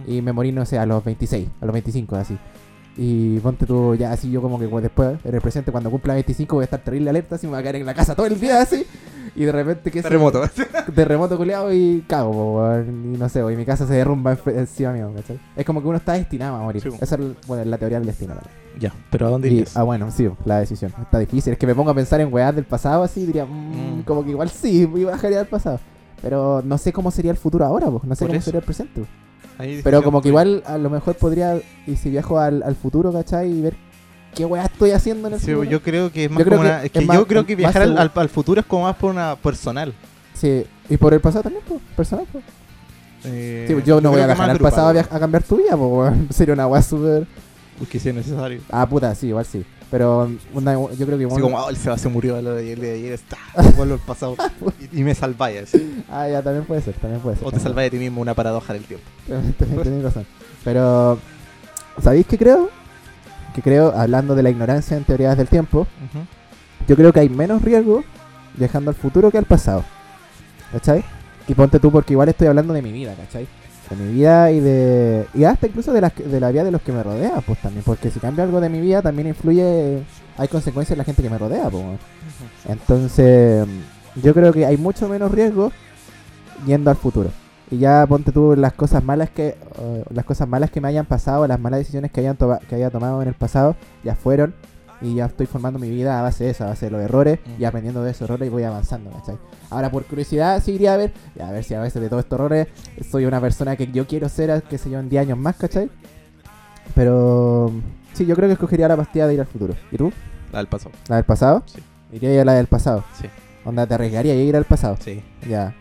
y 0.08 0.22
me 0.22 0.32
morí, 0.32 0.50
no 0.50 0.64
sé, 0.66 0.76
a 0.78 0.84
los 0.86 1.04
26, 1.04 1.48
a 1.60 1.66
los 1.66 1.72
25, 1.72 2.16
así. 2.16 2.36
Y 3.02 3.38
ponte 3.40 3.64
tú 3.64 3.94
ya 3.94 4.12
así, 4.12 4.30
yo 4.30 4.42
como 4.42 4.58
que 4.58 4.68
pues, 4.68 4.82
después, 4.82 5.16
en 5.24 5.34
el 5.34 5.40
presente, 5.40 5.72
cuando 5.72 5.90
cumpla 5.90 6.12
25, 6.12 6.56
voy 6.56 6.62
a 6.62 6.64
estar 6.64 6.80
terrible 6.80 7.08
alerta, 7.08 7.36
así 7.36 7.46
me 7.46 7.52
voy 7.52 7.60
a 7.60 7.62
quedar 7.62 7.76
en 7.76 7.86
la 7.86 7.94
casa 7.94 8.14
todo 8.14 8.26
el 8.26 8.38
día, 8.38 8.60
así. 8.60 8.84
Y 9.34 9.44
de 9.44 9.52
repente, 9.52 9.90
que 9.90 10.02
Terremoto. 10.02 10.42
terremoto 10.94 11.36
culeado 11.38 11.72
y 11.72 12.04
cago, 12.06 12.32
po, 12.32 12.58
weón. 12.58 13.14
Y 13.14 13.16
no 13.16 13.28
sé, 13.30 13.40
y 13.40 13.56
mi 13.56 13.64
casa 13.64 13.86
se 13.86 13.94
derrumba 13.94 14.36
encima 14.46 14.92
mío, 14.92 15.10
¿cachai? 15.16 15.40
Es 15.56 15.64
como 15.64 15.80
que 15.80 15.88
uno 15.88 15.96
está 15.96 16.12
destinado 16.12 16.56
a 16.56 16.60
morir. 16.62 16.82
Sí, 16.82 16.90
po. 16.90 16.96
Esa 17.00 17.14
es 17.14 17.20
bueno, 17.46 17.64
la 17.64 17.78
teoría 17.78 17.98
del 17.98 18.06
destino. 18.06 18.34
ya, 18.78 18.92
pero 19.10 19.28
¿a 19.28 19.30
dónde 19.30 19.48
Y- 19.48 19.52
irías? 19.54 19.76
ah, 19.78 19.82
bueno, 19.84 20.10
sí, 20.10 20.28
la 20.44 20.58
decisión. 20.58 20.92
Está 21.00 21.18
difícil. 21.20 21.52
Es 21.54 21.58
que 21.58 21.66
me 21.66 21.74
pongo 21.74 21.90
a 21.92 21.94
pensar 21.94 22.20
en 22.20 22.30
weas 22.30 22.54
del 22.54 22.64
pasado 22.64 23.02
así, 23.02 23.24
diría, 23.24 23.46
mm, 23.46 24.00
Mm. 24.00 24.02
como 24.02 24.24
que 24.24 24.30
igual 24.30 24.50
sí, 24.50 24.82
y 24.94 25.04
bajaría 25.04 25.40
al 25.40 25.46
pasado. 25.46 25.80
Pero 26.20 26.60
no 26.62 26.76
sé 26.76 26.92
cómo 26.92 27.10
sería 27.10 27.30
el 27.30 27.38
futuro 27.38 27.64
ahora, 27.64 27.88
pues. 27.88 28.04
No 28.04 28.14
sé 28.14 28.24
Por 28.24 28.28
cómo 28.28 28.38
eso. 28.38 28.44
sería 28.46 28.58
el 28.60 28.64
presente. 28.66 29.00
po. 29.00 29.06
Ahí 29.60 29.80
Pero 29.84 30.02
como 30.02 30.22
que 30.22 30.28
igual 30.28 30.62
a 30.66 30.78
lo 30.78 30.90
mejor 30.90 31.14
podría, 31.16 31.60
y 31.86 31.96
si 31.96 32.10
viajo 32.10 32.38
al, 32.38 32.62
al 32.62 32.74
futuro, 32.76 33.12
¿cachai? 33.12 33.50
Y 33.50 33.60
ver 33.60 33.74
qué 34.34 34.44
wea 34.44 34.64
estoy 34.64 34.92
haciendo 34.92 35.28
en 35.28 35.34
el 35.34 35.40
Sí, 35.40 35.46
futuro. 35.52 35.64
yo 35.70 35.82
creo 35.82 36.10
que 36.12 36.24
es 36.24 36.30
más 36.30 36.38
Yo 36.38 36.44
como 36.46 36.62
que 36.62 36.66
una. 36.68 36.78
Es 36.78 36.84
es 36.86 36.90
que 36.92 37.00
más- 37.02 37.16
yo 37.16 37.26
creo 37.26 37.44
que 37.46 37.56
viajar 37.56 37.82
al, 37.82 37.88
seguro. 37.88 38.02
al- 38.02 38.10
al 38.14 38.28
futuro 38.28 38.60
es 38.60 38.66
como 38.66 38.84
más 38.84 38.96
por 38.96 39.10
una 39.10 39.36
personal. 39.36 39.92
Sí, 40.34 40.64
y 40.88 40.96
por 40.96 41.12
el 41.12 41.20
pasado 41.20 41.42
también, 41.44 41.62
pues, 41.68 41.80
personal, 41.96 42.26
pues. 42.32 42.44
Eh, 43.24 43.64
Sí, 43.68 43.74
pues 43.74 43.84
yo 43.84 44.00
no 44.00 44.10
voy 44.10 44.20
a 44.22 44.26
viajar 44.26 44.48
al 44.48 44.58
pasado 44.58 44.98
a, 44.98 45.18
cambiar 45.18 45.42
tu 45.42 45.56
vida, 45.58 45.76
pues. 45.76 46.12
Sería 46.36 46.54
una 46.54 46.66
wea 46.66 46.80
súper. 46.82 47.26
Porque 47.80 47.98
si 47.98 48.10
es 48.10 48.14
necesario. 48.14 48.60
Ah, 48.70 48.86
puta, 48.88 49.12
sí, 49.16 49.26
igual 49.28 49.44
sí. 49.44 49.64
Pero 49.90 50.30
una- 50.54 50.74
yo 50.74 51.04
creo 51.06 51.18
que 51.18 51.24
Así 51.24 51.40
como, 51.40 51.58
oh, 51.58 51.68
el 51.68 51.76
Seba 51.76 51.98
se 51.98 52.08
murió 52.08 52.40
lo 52.40 52.54
de 52.54 52.76
de 52.76 52.92
ayer 52.94 53.12
está. 53.12 53.36
Vuelvo 53.76 53.94
al 53.94 54.00
pasado. 54.00 54.36
y, 54.92 55.00
y 55.00 55.02
me 55.02 55.14
salváis. 55.16 55.72
Ah, 56.08 56.28
ya, 56.28 56.42
también 56.42 56.64
puede 56.64 56.80
ser, 56.82 56.94
también 56.94 57.20
puede 57.20 57.36
ser. 57.36 57.44
O 57.44 57.50
te 57.50 57.56
también. 57.56 57.64
salváis 57.68 57.90
de 57.90 57.98
ti 57.98 58.04
mismo 58.04 58.20
una 58.20 58.34
paradoja 58.34 58.72
del 58.72 58.84
tiempo. 58.84 59.04
Razón. 60.04 60.26
Pero, 60.62 61.18
¿sabéis 62.00 62.26
qué 62.26 62.38
creo? 62.38 62.70
Que 63.54 63.62
creo, 63.62 63.92
hablando 63.96 64.36
de 64.36 64.44
la 64.44 64.50
ignorancia 64.50 64.96
en 64.96 65.02
teorías 65.04 65.36
del 65.36 65.48
tiempo, 65.48 65.88
yo 66.86 66.94
creo 66.94 67.12
que 67.12 67.20
hay 67.20 67.28
menos 67.28 67.62
riesgo 67.62 68.04
viajando 68.56 68.90
al 68.90 68.94
futuro 68.94 69.30
que 69.32 69.38
al 69.38 69.44
pasado. 69.46 69.82
¿Cachai? 70.70 71.02
Y 71.48 71.54
ponte 71.54 71.80
tú 71.80 71.90
porque 71.90 72.12
igual 72.12 72.28
estoy 72.28 72.46
hablando 72.46 72.72
de 72.74 72.82
mi 72.82 72.92
vida, 72.92 73.14
¿cachai? 73.16 73.48
De 73.90 73.96
mi 73.96 74.12
vida 74.12 74.53
y 74.53 74.61
de... 74.61 75.26
Y 75.35 75.44
hasta 75.44 75.66
incluso 75.66 75.92
de 75.92 76.00
la, 76.00 76.11
de 76.11 76.40
la 76.40 76.50
vida 76.50 76.64
de 76.64 76.70
los 76.70 76.81
que 76.81 76.92
me 76.92 77.03
rodean, 77.03 77.42
pues 77.44 77.61
también. 77.61 77.83
Porque 77.85 78.11
si 78.11 78.20
cambia 78.20 78.44
algo 78.44 78.61
de 78.61 78.68
mi 78.68 78.81
vida, 78.81 79.03
también 79.03 79.29
influye... 79.29 80.03
Hay 80.38 80.48
consecuencias 80.48 80.92
en 80.92 80.98
la 80.98 81.05
gente 81.05 81.22
que 81.22 81.29
me 81.29 81.37
rodea, 81.37 81.68
pues. 81.68 81.85
Entonces, 82.68 83.66
yo 84.22 84.33
creo 84.33 84.53
que 84.53 84.64
hay 84.64 84.76
mucho 84.76 85.09
menos 85.09 85.31
riesgo 85.33 85.72
yendo 86.66 86.90
al 86.90 86.96
futuro. 86.96 87.31
Y 87.70 87.79
ya 87.79 88.07
ponte 88.09 88.33
tú 88.33 88.57
las 88.57 88.72
cosas 88.72 89.05
malas 89.05 89.31
que 89.31 89.57
las 90.12 90.24
cosas 90.24 90.48
malas 90.48 90.70
que 90.70 90.81
me 90.81 90.88
hayan 90.88 91.07
pasado, 91.07 91.46
las 91.46 91.61
malas 91.61 91.81
decisiones 91.81 92.11
que 92.11 92.20
hayan 92.20 92.37
que 92.68 92.74
haya 92.74 92.90
tomado 92.90 93.22
en 93.22 93.29
el 93.29 93.35
pasado, 93.35 93.76
ya 94.03 94.14
fueron 94.14 94.55
y 95.02 95.14
ya 95.14 95.26
estoy 95.26 95.46
formando 95.46 95.78
mi 95.78 95.88
vida 95.90 96.18
a 96.18 96.22
base 96.22 96.44
de 96.44 96.50
eso, 96.50 96.64
a 96.64 96.68
base 96.68 96.86
de 96.86 96.90
los 96.92 97.00
errores 97.00 97.38
y 97.58 97.64
aprendiendo 97.64 98.02
de 98.02 98.10
esos 98.10 98.22
errores 98.28 98.46
y 98.48 98.50
voy 98.50 98.62
avanzando, 98.64 99.10
¿cachai? 99.10 99.38
Ahora 99.70 99.90
por 99.90 100.04
curiosidad 100.04 100.62
sí 100.62 100.72
iría 100.72 100.94
a 100.94 100.96
ver, 100.96 101.12
y 101.38 101.42
a 101.42 101.50
ver 101.50 101.64
si 101.64 101.74
a 101.74 101.80
veces 101.80 102.02
de 102.02 102.08
todos 102.08 102.24
estos 102.24 102.36
errores 102.38 102.66
soy 103.10 103.24
una 103.24 103.40
persona 103.40 103.76
que 103.76 103.86
yo 103.90 104.06
quiero 104.06 104.28
ser, 104.28 104.62
qué 104.68 104.78
sé 104.78 104.90
yo, 104.90 104.98
en 104.98 105.08
10 105.08 105.22
años 105.22 105.38
más, 105.38 105.56
¿cachai? 105.56 105.90
Pero 106.94 107.70
sí, 108.12 108.26
yo 108.26 108.34
creo 108.36 108.48
que 108.48 108.54
escogería 108.54 108.88
la 108.88 108.96
pastilla 108.96 109.26
de 109.26 109.34
ir 109.34 109.40
al 109.40 109.46
futuro. 109.46 109.74
¿Y 109.90 109.96
tú? 109.96 110.12
La 110.52 110.58
del 110.58 110.66
pasado. 110.68 110.90
¿La 111.08 111.16
del 111.16 111.24
pasado? 111.24 111.62
Sí. 111.66 111.80
Iría 112.12 112.42
a 112.42 112.44
la 112.44 112.54
del 112.54 112.66
pasado. 112.66 113.04
Sí. 113.20 113.26
Onda, 113.64 113.86
te 113.86 113.94
arriesgaría 113.94 114.32
a 114.32 114.36
ir 114.36 114.56
al 114.56 114.64
pasado. 114.64 114.96
Sí. 115.00 115.22
Ya. 115.48 115.74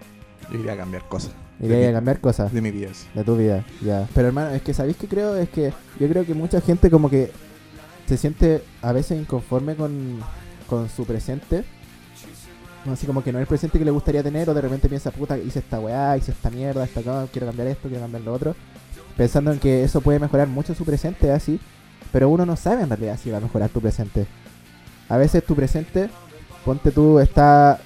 Yo 0.52 0.60
iría 0.60 0.74
a 0.74 0.78
cambiar 0.78 1.08
cosas. 1.08 1.32
Iría 1.60 1.86
a 1.86 1.88
mi- 1.88 1.94
cambiar 1.94 2.20
cosas. 2.20 2.54
De 2.54 2.62
mi 2.62 2.72
vida. 2.72 2.90
sí. 2.94 3.08
De 3.14 3.24
tu 3.24 3.36
vida, 3.36 3.66
ya. 3.82 4.08
Pero 4.14 4.28
hermano, 4.28 4.52
es 4.52 4.62
que 4.62 4.74
¿sabéis 4.74 4.98
qué 4.98 5.08
creo? 5.08 5.36
Es 5.36 5.50
que 5.50 5.74
yo 6.00 6.08
creo 6.08 6.26
que 6.26 6.34
mucha 6.34 6.62
gente 6.62 6.90
como 6.92 7.10
que 7.10 7.32
se 8.10 8.18
siente 8.18 8.64
a 8.82 8.92
veces 8.92 9.20
inconforme 9.20 9.76
con, 9.76 10.20
con 10.68 10.90
su 10.90 11.06
presente. 11.06 11.64
Así 12.92 13.06
como 13.06 13.24
que 13.24 13.32
no 13.32 13.38
es 13.38 13.44
el 13.44 13.48
presente 13.48 13.78
que 13.78 13.86
le 13.86 13.92
gustaría 13.92 14.24
tener 14.24 14.50
o 14.50 14.54
de 14.54 14.62
repente 14.62 14.90
piensa, 14.90 15.12
puta, 15.12 15.38
hice 15.38 15.60
esta 15.60 15.80
weá, 15.80 16.18
hice 16.18 16.32
esta 16.32 16.50
mierda, 16.50 16.84
esta 16.84 17.02
cosa, 17.02 17.28
quiero 17.32 17.46
cambiar 17.46 17.68
esto, 17.68 17.88
quiero 17.88 18.02
cambiar 18.02 18.24
lo 18.24 18.34
otro. 18.34 18.56
Pensando 19.16 19.52
en 19.52 19.60
que 19.60 19.84
eso 19.84 20.02
puede 20.02 20.18
mejorar 20.18 20.48
mucho 20.48 20.74
su 20.74 20.86
presente 20.86 21.32
así. 21.32 21.60
Pero 22.12 22.30
uno 22.30 22.48
no 22.48 22.56
sabe 22.56 22.82
en 22.82 22.90
realidad 22.90 23.20
si 23.22 23.30
va 23.30 23.38
a 23.38 23.42
mejorar 23.42 23.70
tu 23.70 23.80
presente. 23.80 24.26
A 25.08 25.18
veces 25.18 25.46
tu 25.46 25.56
presente, 25.56 26.10
ponte 26.66 26.92
tú, 26.92 27.20
está... 27.20 27.80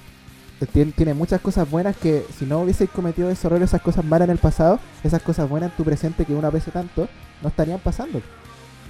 Tiene, 0.72 1.12
muchas 1.12 1.42
cosas 1.42 1.70
buenas 1.70 1.94
que 1.96 2.24
si 2.38 2.46
no 2.46 2.60
hubieses 2.60 2.88
cometido 2.88 3.28
esos 3.28 3.44
errores, 3.44 3.68
esas 3.68 3.82
cosas 3.82 4.02
malas 4.02 4.26
en 4.28 4.32
el 4.32 4.38
pasado, 4.38 4.80
esas 5.02 5.20
cosas 5.20 5.46
buenas 5.46 5.70
en 5.70 5.76
tu 5.76 5.84
presente 5.84 6.24
que 6.24 6.34
uno 6.34 6.48
aprecia 6.48 6.72
tanto, 6.72 7.06
no 7.42 7.48
estarían 7.50 7.80
pasando. 7.80 8.22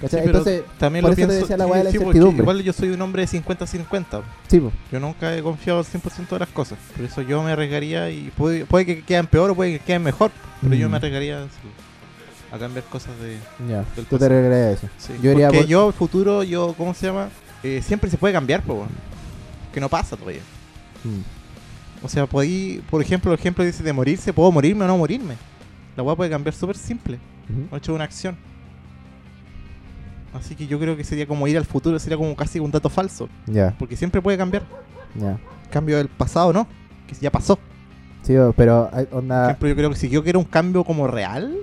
Sí, 0.09 0.17
Entonces, 0.17 0.63
también 0.77 1.03
por 1.03 1.11
lo 1.11 1.13
eso 1.13 1.21
te 1.21 1.27
pienso. 1.27 1.41
decía 1.47 1.57
la 1.57 1.65
sí, 1.65 1.71
de 1.71 1.83
la 1.85 1.91
sí, 1.91 1.97
porque 1.97 2.07
incertidumbre. 2.17 2.43
Igual 2.43 2.63
yo 2.63 2.73
soy 2.73 2.89
un 2.89 3.01
hombre 3.01 3.25
de 3.25 3.27
50-50. 3.41 4.21
sí, 4.47 4.59
po. 4.59 4.71
Yo 4.91 4.99
nunca 4.99 5.35
he 5.35 5.41
confiado 5.41 5.79
al 5.79 5.85
100% 5.85 6.29
de 6.29 6.39
las 6.39 6.49
cosas. 6.49 6.77
Por 6.95 7.05
eso 7.05 7.21
yo 7.21 7.41
me 7.41 7.51
arriesgaría 7.51 8.09
y 8.11 8.31
puede, 8.35 8.65
puede 8.65 8.85
que 8.85 9.03
queden 9.03 9.25
peor 9.27 9.51
o 9.51 9.55
puede 9.55 9.79
que 9.79 9.85
queden 9.85 10.03
mejor. 10.03 10.31
Pero 10.61 10.75
yo 10.75 10.87
Mm. 10.87 10.91
me 10.91 10.97
arriesgaría 10.97 11.43
sí, 11.43 11.67
a 12.51 12.57
cambiar 12.59 12.83
cosas 12.85 13.13
de. 13.19 13.37
ya. 13.69 13.85
Del 13.95 14.05
Tú 14.05 14.17
te 14.19 14.27
regresarías 14.29 14.83
eso. 14.83 14.87
Sí. 14.97 15.13
Yo 15.21 15.31
Porque 15.33 15.57
por- 15.59 15.65
yo, 15.67 15.87
el 15.87 15.93
futuro, 15.93 16.43
yo, 16.43 16.75
¿cómo 16.77 16.93
se 16.93 17.07
llama? 17.07 17.29
Eh, 17.63 17.81
siempre 17.83 18.09
se 18.09 18.17
puede 18.17 18.33
cambiar, 18.33 18.61
po. 18.63 18.85
Que 19.73 19.79
no 19.79 19.89
pasa 19.89 20.15
todavía. 20.17 20.41
Mm. 21.03 22.05
O 22.05 22.09
sea, 22.09 22.27
podí, 22.27 22.81
por 22.89 23.01
ejemplo, 23.01 23.31
el 23.33 23.39
ejemplo 23.39 23.63
dice 23.63 23.81
de 23.81 23.93
morirse, 23.93 24.31
puedo 24.33 24.51
morirme 24.51 24.83
o 24.83 24.87
no 24.87 24.97
morirme. 24.97 25.35
La 25.95 26.03
weá 26.03 26.15
puede 26.15 26.29
cambiar 26.29 26.53
súper 26.53 26.77
simple. 26.77 27.17
Ujú. 27.49 27.73
Ha 27.73 27.77
hecho 27.77 27.93
una 27.93 28.03
acción. 28.03 28.35
Así 30.35 30.55
que 30.55 30.67
yo 30.67 30.77
creo 30.79 30.95
que 30.97 31.03
sería 31.03 31.25
como 31.27 31.47
ir 31.47 31.57
al 31.57 31.65
futuro, 31.65 31.97
sería 31.99 32.17
como 32.17 32.35
casi 32.35 32.59
un 32.59 32.71
dato 32.71 32.89
falso. 32.89 33.29
Ya, 33.47 33.75
Porque 33.79 33.95
siempre 33.95 34.21
puede 34.21 34.37
cambiar. 34.37 34.63
ya. 35.15 35.37
Cambio 35.71 35.97
del 35.97 36.07
pasado, 36.09 36.51
¿no? 36.53 36.67
Que 37.07 37.15
ya 37.15 37.31
pasó. 37.31 37.57
Sí, 38.21 38.33
pero 38.57 38.89
Por 38.91 39.19
onda, 39.19 39.45
ejemplo, 39.45 39.69
yo 39.69 39.75
creo 39.75 39.89
que 39.91 39.95
si 39.95 40.09
yo 40.09 40.23
quiero 40.23 40.39
un 40.39 40.45
cambio 40.45 40.83
como 40.83 41.07
real, 41.07 41.55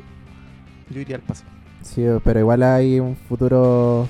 yo 0.91 1.01
iría 1.01 1.17
al 1.17 1.23
pasado. 1.23 1.51
sí, 1.83 2.05
pero 2.25 2.41
igual 2.41 2.63
hay 2.63 3.01
un 3.01 3.17
futuro 3.17 4.09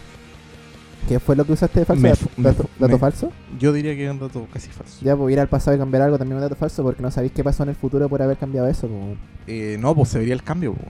¿Qué 1.08 1.18
fue 1.18 1.34
lo 1.34 1.44
que 1.44 1.52
usaste 1.52 1.80
de 1.80 1.86
falso? 1.86 2.02
Me 2.36 2.44
¿Dato, 2.44 2.66
me 2.78 2.86
me- 2.88 2.98
falso? 2.98 3.32
Yo 3.58 3.72
diría 3.72 3.94
que 3.96 4.04
es 4.04 4.10
un 4.10 4.20
dato 4.20 4.46
casi 4.52 4.68
falso. 4.70 4.98
Ya, 5.04 5.16
pues 5.16 5.32
ir 5.32 5.40
al 5.40 5.48
pasado 5.48 5.76
y 5.76 5.80
cambiar 5.80 6.02
algo 6.04 6.16
también 6.16 6.36
es 6.38 6.42
un 6.44 6.48
dato 6.48 6.54
falso 6.58 6.84
porque 6.84 7.02
no 7.02 7.10
sabéis 7.10 7.32
qué 7.32 7.42
pasó 7.42 7.64
en 7.64 7.70
el 7.70 7.74
futuro 7.74 8.08
por 8.08 8.22
haber 8.22 8.36
cambiado 8.36 8.68
eso. 8.68 8.86
pues. 8.86 9.18
Eh, 9.48 9.76
no, 9.80 9.94
pues 9.96 10.10
se 10.10 10.18
vería 10.20 10.34
el 10.34 10.44
cambio, 10.44 10.74
pues. 10.74 10.86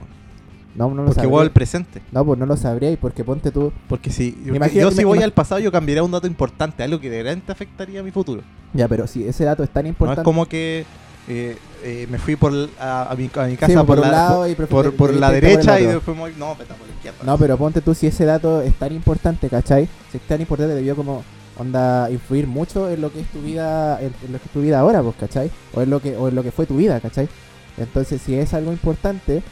No, 0.75 0.89
no 0.89 1.03
lo 1.03 1.05
porque 1.05 1.23
igual 1.23 1.45
el 1.45 1.51
presente. 1.51 2.01
No, 2.11 2.25
pues 2.25 2.39
no 2.39 2.45
lo 2.45 2.57
sabríais 2.57 2.97
porque 2.99 3.23
ponte 3.23 3.51
tú. 3.51 3.71
Porque 3.87 4.09
si 4.11 4.35
yo, 4.45 4.53
yo 4.67 4.91
si 4.91 5.03
voy 5.03 5.21
al 5.21 5.31
pasado, 5.31 5.59
yo 5.59 5.71
cambiaría 5.71 6.01
un 6.03 6.11
dato 6.11 6.25
importante, 6.27 6.81
algo 6.83 6.99
que 6.99 7.09
de 7.09 7.21
verdad 7.21 7.43
afectaría 7.49 7.99
a 7.99 8.03
mi 8.03 8.11
futuro. 8.11 8.41
Ya, 8.73 8.87
pero 8.87 9.05
si 9.07 9.27
ese 9.27 9.43
dato 9.45 9.63
es 9.63 9.69
tan 9.69 9.83
No 9.83 9.89
importante. 9.89 10.21
es 10.21 10.25
como 10.25 10.47
que 10.47 10.85
eh, 11.27 11.57
eh, 11.83 12.07
me 12.09 12.17
fui 12.17 12.35
por 12.35 12.51
a, 12.79 13.11
a 13.11 13.15
mi, 13.15 13.29
a 13.35 13.43
mi 13.45 13.51
Sí, 13.51 13.57
casa 13.57 13.83
por, 13.83 13.85
por, 13.85 13.99
un 13.99 14.01
la, 14.03 14.11
lado 14.11 14.47
y 14.47 14.55
por, 14.55 14.95
por- 14.95 15.13
la 15.13 15.29
te- 15.31 15.41
te 15.41 15.47
derecha 15.47 15.79
y 15.79 15.85
después 15.85 16.17
me 16.17 16.23
voy, 16.23 16.33
no, 16.39 16.55
vete 16.55 16.73
por 16.73 16.87
la 16.87 16.93
izquierda. 16.95 17.19
No, 17.23 17.37
pero 17.37 17.55
ponte 17.57 17.81
tú 17.81 17.93
si 17.93 18.07
ese 18.07 18.25
dato 18.25 18.61
es 18.61 18.73
tan 18.73 18.91
importante, 18.93 19.49
¿cachai? 19.49 19.87
Si 20.11 20.17
es 20.17 20.23
tan 20.23 20.41
importante 20.41 20.73
debió 20.73 20.95
como 20.95 21.23
onda 21.59 22.09
influir 22.09 22.47
mucho 22.47 22.89
en 22.89 22.99
lo 22.99 23.13
que 23.13 23.19
es 23.19 23.27
tu 23.27 23.39
vida, 23.41 24.01
en, 24.01 24.11
en 24.25 24.31
lo 24.33 24.39
que 24.39 24.45
es 24.45 24.51
tu 24.51 24.61
vida 24.61 24.79
ahora, 24.79 25.03
pues, 25.03 25.15
¿cachai? 25.19 25.51
O 25.75 25.81
en 25.83 25.91
lo 25.91 25.99
que, 26.01 26.17
o 26.17 26.29
en 26.29 26.33
lo 26.35 26.41
que 26.41 26.51
fue 26.51 26.65
tu 26.65 26.75
vida, 26.77 26.99
¿cachai? 26.99 27.29
Entonces, 27.77 28.21
si 28.21 28.35
es 28.35 28.53
algo 28.55 28.71
importante, 28.71 29.43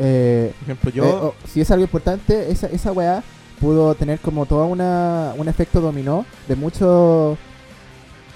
eh, 0.00 0.52
Por 0.58 0.62
ejemplo, 0.64 0.90
yo... 0.90 1.04
eh, 1.04 1.12
o- 1.12 1.34
si 1.46 1.60
es 1.60 1.70
algo 1.70 1.84
importante, 1.84 2.50
esa, 2.50 2.66
esa 2.68 2.90
weá 2.92 3.22
pudo 3.60 3.94
tener 3.94 4.18
como 4.20 4.46
todo 4.46 4.66
una, 4.66 5.34
un 5.36 5.46
efecto 5.48 5.80
dominó 5.80 6.24
de 6.48 6.56
mucho 6.56 7.36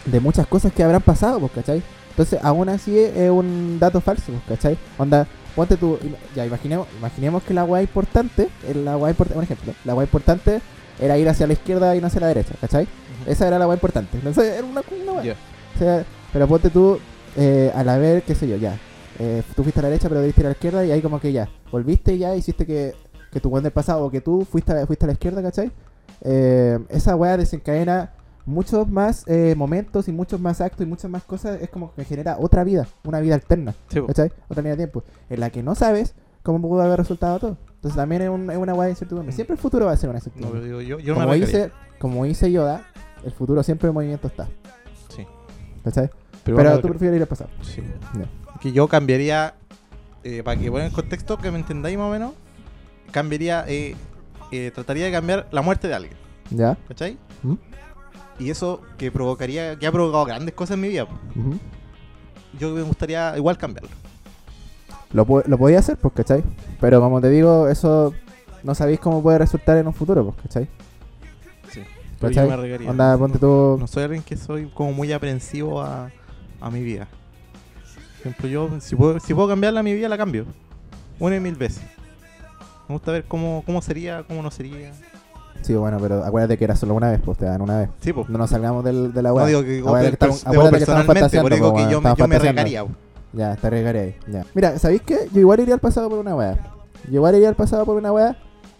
de 0.04 0.20
muchas 0.20 0.46
cosas 0.46 0.72
que 0.72 0.82
habrán 0.82 1.00
pasado, 1.00 1.40
pues, 1.40 1.52
¿cachai? 1.52 1.82
Entonces, 2.10 2.38
aún 2.42 2.68
así 2.68 2.96
es, 2.98 3.30
un 3.30 3.78
dato 3.80 4.00
falso, 4.02 4.24
pues, 4.46 4.58
¿cachai? 4.58 4.76
Onda, 4.98 5.26
ponte 5.56 5.76
tú, 5.78 5.98
ya 6.36 6.44
imaginemos, 6.44 6.86
imaginemos 6.98 7.42
que 7.42 7.54
la 7.54 7.64
weá 7.64 7.80
importante, 7.82 8.48
la 8.74 8.96
weá 8.98 9.10
importante, 9.10 9.38
un 9.38 9.44
ejemplo, 9.44 9.72
la 9.84 9.94
weá 9.94 10.04
importante 10.04 10.60
era 11.00 11.16
ir 11.18 11.28
hacia 11.28 11.46
la 11.46 11.54
izquierda 11.54 11.96
y 11.96 12.00
no 12.02 12.06
hacia 12.08 12.20
la 12.20 12.26
derecha, 12.28 12.54
¿cachai? 12.60 12.84
Ujú. 12.84 13.30
Esa 13.32 13.48
era 13.48 13.58
la 13.58 13.66
weá 13.66 13.74
importante. 13.76 14.18
Entonces, 14.18 14.44
era 14.58 14.64
una, 14.66 14.82
una 15.02 15.12
weá. 15.12 15.24
Ya. 15.24 15.36
O 15.74 15.78
sea, 15.78 16.04
pero 16.32 16.46
ponte 16.46 16.68
tú, 16.68 16.98
eh, 17.36 17.72
al 17.74 17.88
haber, 17.88 18.22
qué 18.24 18.34
sé 18.34 18.46
yo, 18.46 18.56
ya. 18.56 18.78
Eh, 19.18 19.42
tú 19.54 19.62
fuiste 19.62 19.80
a 19.80 19.82
la 19.84 19.88
derecha, 19.90 20.08
pero 20.08 20.20
debiste 20.20 20.40
ir 20.42 20.46
a 20.46 20.50
la 20.50 20.54
izquierda 20.54 20.84
y 20.84 20.90
ahí 20.92 21.00
como 21.02 21.20
que 21.20 21.32
ya. 21.32 21.48
Volviste 21.70 22.14
y 22.14 22.18
ya 22.18 22.34
hiciste 22.34 22.66
que, 22.66 22.94
que 23.30 23.40
tu 23.40 23.50
buen 23.50 23.62
del 23.62 23.72
pasado 23.72 24.04
o 24.04 24.10
que 24.10 24.20
tú 24.20 24.44
fuiste 24.50 24.72
a, 24.72 24.86
fuiste 24.86 25.04
a 25.04 25.08
la 25.08 25.12
izquierda, 25.12 25.42
¿cachai? 25.42 25.70
Eh, 26.22 26.78
esa 26.88 27.16
weá 27.16 27.36
desencadena 27.36 28.12
muchos 28.46 28.88
más 28.88 29.24
eh, 29.26 29.54
momentos 29.56 30.06
y 30.08 30.12
muchos 30.12 30.38
más 30.40 30.60
actos 30.60 30.86
y 30.86 30.88
muchas 30.88 31.10
más 31.10 31.22
cosas, 31.24 31.60
es 31.62 31.70
como 31.70 31.94
que 31.94 32.04
genera 32.04 32.36
otra 32.38 32.62
vida, 32.64 32.86
una 33.04 33.20
vida 33.20 33.34
alterna, 33.34 33.74
Sí. 33.88 34.00
¿cachai? 34.06 34.30
Otra 34.48 34.62
línea 34.62 34.72
de 34.76 34.76
tiempo, 34.84 35.02
en 35.30 35.40
la 35.40 35.50
que 35.50 35.62
no 35.62 35.74
sabes 35.74 36.14
cómo 36.42 36.60
pudo 36.60 36.82
haber 36.82 36.98
resultado 36.98 37.38
todo. 37.38 37.56
Entonces 37.76 37.96
también 37.96 38.22
es, 38.22 38.28
un- 38.28 38.50
es 38.50 38.56
una 38.58 38.72
guay 38.74 38.86
de 38.88 38.92
incertidumbre. 38.92 39.32
Siempre 39.32 39.54
el 39.54 39.60
futuro 39.60 39.86
va 39.86 39.92
a 39.92 39.96
ser 39.96 40.10
una 40.10 40.18
No, 40.18 40.24
incertidumbre. 40.26 40.64
digo, 40.64 40.80
yo, 40.82 40.98
yo 40.98 41.14
no 41.14 41.20
me 41.20 41.26
como, 41.26 41.34
dice, 41.34 41.70
como 41.98 42.24
dice 42.24 42.50
Yoda, 42.52 42.82
el 43.24 43.32
futuro 43.32 43.62
siempre 43.62 43.88
en 43.88 43.94
movimiento 43.94 44.26
está, 44.28 44.48
Sí. 45.08 45.26
¿cachai? 45.82 46.10
Pero, 46.44 46.56
Pero 46.58 46.80
tú 46.80 46.88
prefieres 46.88 47.16
ir 47.16 47.22
al 47.22 47.28
pasado. 47.28 47.50
sí. 47.62 47.82
Ya. 48.14 48.28
Que 48.64 48.72
yo 48.72 48.88
cambiaría, 48.88 49.56
eh, 50.22 50.42
para 50.42 50.58
que 50.58 50.70
pongan 50.70 50.86
en 50.86 50.92
contexto, 50.92 51.36
que 51.36 51.50
me 51.50 51.58
entendáis 51.58 51.98
más 51.98 52.08
o 52.08 52.10
menos, 52.10 52.32
cambiaría, 53.10 53.62
eh, 53.68 53.94
eh, 54.52 54.70
trataría 54.74 55.04
de 55.04 55.12
cambiar 55.12 55.46
la 55.50 55.60
muerte 55.60 55.86
de 55.86 55.92
alguien, 55.92 56.14
¿Ya? 56.48 56.74
¿cachai? 56.88 57.18
¿Mm? 57.42 57.56
Y 58.38 58.48
eso 58.48 58.80
que 58.96 59.12
provocaría, 59.12 59.78
que 59.78 59.86
ha 59.86 59.92
provocado 59.92 60.24
grandes 60.24 60.54
cosas 60.54 60.76
en 60.76 60.80
mi 60.80 60.88
vida, 60.88 61.06
yo 62.58 62.70
me 62.70 62.80
gustaría 62.80 63.36
igual 63.36 63.58
cambiarlo. 63.58 63.90
Lo, 65.12 65.26
lo 65.46 65.58
podía 65.58 65.80
hacer, 65.80 65.98
pues, 65.98 66.14
¿cachai? 66.14 66.42
Pero 66.80 67.02
como 67.02 67.20
te 67.20 67.28
digo, 67.28 67.68
eso 67.68 68.14
no 68.62 68.74
sabéis 68.74 68.98
cómo 68.98 69.22
puede 69.22 69.36
resultar 69.36 69.76
en 69.76 69.88
un 69.88 69.92
futuro, 69.92 70.24
pues, 70.24 70.36
¿cachai? 70.42 70.68
Sí. 71.70 71.82
Pero 72.18 72.32
yo 72.32 72.48
¿Cachai? 72.48 72.78
me. 72.78 72.88
Onda, 72.88 73.18
ponte 73.18 73.38
tú... 73.38 73.76
No 73.78 73.86
soy 73.86 74.04
alguien 74.04 74.22
que 74.22 74.38
soy 74.38 74.70
como 74.72 74.94
muy 74.94 75.12
aprensivo 75.12 75.82
a, 75.82 76.10
a 76.62 76.70
mi 76.70 76.82
vida. 76.82 77.08
Ejemplo, 78.24 78.48
yo, 78.48 78.70
si 78.80 78.96
puedo, 78.96 79.20
si 79.20 79.34
puedo 79.34 79.48
cambiarla 79.48 79.82
mi 79.82 79.92
vida, 79.92 80.08
la 80.08 80.16
cambio. 80.16 80.46
Una 81.18 81.36
y 81.36 81.40
mil 81.40 81.54
veces. 81.56 81.82
Me 82.88 82.94
gusta 82.94 83.12
ver 83.12 83.24
cómo, 83.24 83.62
cómo 83.66 83.82
sería, 83.82 84.22
cómo 84.26 84.42
no 84.42 84.50
sería. 84.50 84.92
Sí, 85.62 85.74
bueno, 85.74 85.98
pero 86.00 86.24
acuérdate 86.24 86.58
que 86.58 86.64
era 86.64 86.74
solo 86.76 86.94
una 86.94 87.10
vez, 87.10 87.20
pues, 87.24 87.38
te 87.38 87.44
dan 87.44 87.60
una 87.62 87.78
vez. 87.78 87.88
Sí, 88.00 88.12
pues. 88.12 88.28
No 88.28 88.38
nos 88.38 88.50
salgamos 88.50 88.84
del, 88.84 89.12
de 89.12 89.22
la 89.22 89.28
No 89.30 89.34
weá. 89.36 89.46
digo 89.46 89.62
que, 89.62 89.78
Acuérdate 89.80 90.08
que 90.08 90.12
estamos- 90.14 90.44
pers- 90.44 90.48
acuérdate 90.48 90.78
digo 90.78 90.78
que 90.78 90.78
estamos 90.78 91.50
digo 91.50 91.68
yo, 91.90 92.00
me- 92.00 92.14
yo 92.16 92.28
me. 92.28 92.94
Ya, 93.32 93.56
te 93.56 93.66
arriesgaré 93.66 94.00
ahí. 94.00 94.16
Ya. 94.30 94.44
Mira, 94.54 94.78
¿sabéis 94.78 95.02
qué? 95.02 95.28
Yo 95.32 95.40
igual 95.40 95.60
iría 95.60 95.74
al 95.74 95.80
pasado 95.80 96.08
por 96.08 96.18
una 96.18 96.34
weá. 96.36 96.56
Yo 97.08 97.14
igual 97.14 97.34
iría 97.34 97.48
al 97.48 97.56
pasado 97.56 97.84
por 97.84 97.96
una 97.96 98.12
weá, 98.12 98.36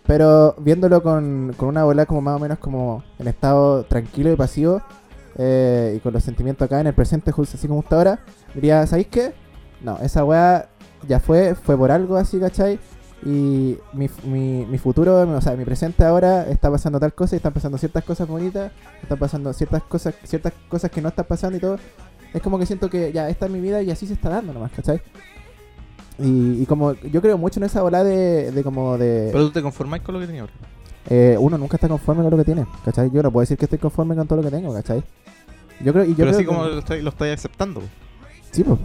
pero 0.06 0.54
viéndolo 0.58 1.02
con, 1.02 1.54
con 1.56 1.68
una 1.68 1.84
bola 1.84 2.06
como 2.06 2.20
más 2.20 2.36
o 2.36 2.38
menos 2.38 2.58
como 2.58 3.02
en 3.18 3.28
estado 3.28 3.84
tranquilo 3.84 4.32
y 4.32 4.36
pasivo, 4.36 4.80
eh, 5.36 5.94
y 5.96 6.00
con 6.00 6.12
los 6.12 6.22
sentimientos 6.22 6.66
acá 6.66 6.80
en 6.80 6.86
el 6.86 6.94
presente, 6.94 7.32
justo 7.32 7.56
así 7.56 7.66
como 7.66 7.80
está 7.80 7.96
ahora, 7.96 8.20
diría, 8.54 8.86
¿sabéis 8.86 9.08
qué? 9.08 9.32
No, 9.82 9.98
esa 9.98 10.24
weá 10.24 10.68
ya 11.06 11.20
fue, 11.20 11.54
fue 11.54 11.76
por 11.76 11.90
algo 11.90 12.16
así, 12.16 12.38
¿cachai? 12.38 12.78
Y 13.26 13.76
mi, 13.94 14.08
mi, 14.24 14.66
mi 14.66 14.78
futuro, 14.78 15.20
o 15.22 15.40
sea, 15.40 15.56
mi 15.56 15.64
presente 15.64 16.04
ahora 16.04 16.46
está 16.48 16.70
pasando 16.70 17.00
tal 17.00 17.14
cosa 17.14 17.34
y 17.34 17.38
están 17.38 17.52
pasando 17.54 17.78
ciertas 17.78 18.04
cosas 18.04 18.28
bonitas, 18.28 18.70
están 19.02 19.18
pasando 19.18 19.52
ciertas 19.52 19.82
cosas, 19.84 20.14
ciertas 20.24 20.52
cosas 20.68 20.90
que 20.90 21.00
no 21.00 21.08
están 21.08 21.24
pasando 21.26 21.56
y 21.56 21.60
todo. 21.60 21.78
Es 22.34 22.42
como 22.42 22.58
que 22.58 22.66
siento 22.66 22.90
que 22.90 23.12
ya 23.12 23.28
esta 23.28 23.46
es 23.46 23.52
mi 23.52 23.60
vida 23.60 23.80
y 23.82 23.90
así 23.90 24.06
se 24.06 24.14
está 24.14 24.28
dando 24.28 24.52
nomás, 24.52 24.72
¿cachai? 24.72 25.00
Y, 26.18 26.62
y 26.62 26.66
como 26.66 26.92
yo 26.94 27.20
creo 27.20 27.38
mucho 27.38 27.58
en 27.60 27.64
esa 27.64 27.82
bola 27.82 28.04
de, 28.04 28.50
de 28.52 28.62
como 28.62 28.96
de... 28.98 29.30
Pero 29.32 29.46
tú 29.46 29.52
te 29.52 29.62
conformáis 29.62 30.02
con 30.02 30.14
lo 30.14 30.20
que 30.20 30.26
tenías 30.26 30.42
ahora. 30.42 30.52
eh, 31.10 31.36
uno 31.40 31.58
nunca 31.58 31.76
está 31.76 31.88
conforme 31.88 32.22
con 32.22 32.30
lo 32.30 32.36
que 32.36 32.44
tiene, 32.44 32.66
¿cachai? 32.84 33.10
Yo 33.10 33.22
no 33.22 33.30
puedo 33.32 33.42
decir 33.42 33.56
que 33.58 33.64
estoy 33.64 33.78
conforme 33.78 34.14
con 34.14 34.26
todo 34.26 34.42
lo 34.42 34.44
que 34.50 34.54
tengo, 34.54 34.72
¿cachai? 34.72 35.02
Yo 35.80 35.92
creo, 35.92 36.04
y 36.04 36.10
yo 36.10 36.16
Pero 36.16 36.28
creo 36.28 36.30
así 36.30 36.40
que- 36.40 36.46
como 36.46 36.64
lo 36.64 37.08
estáis 37.10 37.34
aceptando. 37.34 37.82
Sí, 38.54 38.64
pues. 38.64 38.78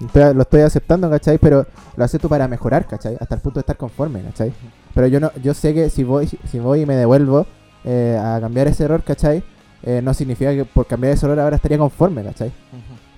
Estoy- 0.00 0.34
lo 0.34 0.42
estoy 0.42 0.60
aceptando, 0.62 1.08
¿cachai? 1.08 1.38
Pero 1.38 1.66
lo 1.96 2.04
acepto 2.04 2.28
para 2.28 2.48
mejorar, 2.48 2.86
¿cachai? 2.86 3.16
Hasta 3.20 3.36
el 3.36 3.40
punto 3.40 3.58
de 3.58 3.60
estar 3.60 3.76
conforme, 3.76 4.22
¿cachai? 4.22 4.52
Pero 4.94 5.06
yo 5.06 5.20
no, 5.20 5.30
yo 5.42 5.54
sé 5.54 5.72
que 5.72 5.88
si 5.88 6.02
voy, 6.04 6.26
si 6.26 6.58
voy 6.58 6.80
y 6.82 6.86
me 6.86 6.96
devuelvo 6.96 7.46
eh, 7.84 8.18
a 8.20 8.40
cambiar 8.40 8.66
ese 8.66 8.84
error, 8.84 9.02
¿cachai? 9.02 9.42
Eh, 9.82 10.00
no 10.02 10.12
significa 10.14 10.52
que 10.52 10.64
por 10.64 10.86
cambiar 10.86 11.12
ese 11.14 11.26
error 11.26 11.38
ahora 11.40 11.56
estaría 11.56 11.78
conforme, 11.78 12.22
¿cachai? 12.24 12.50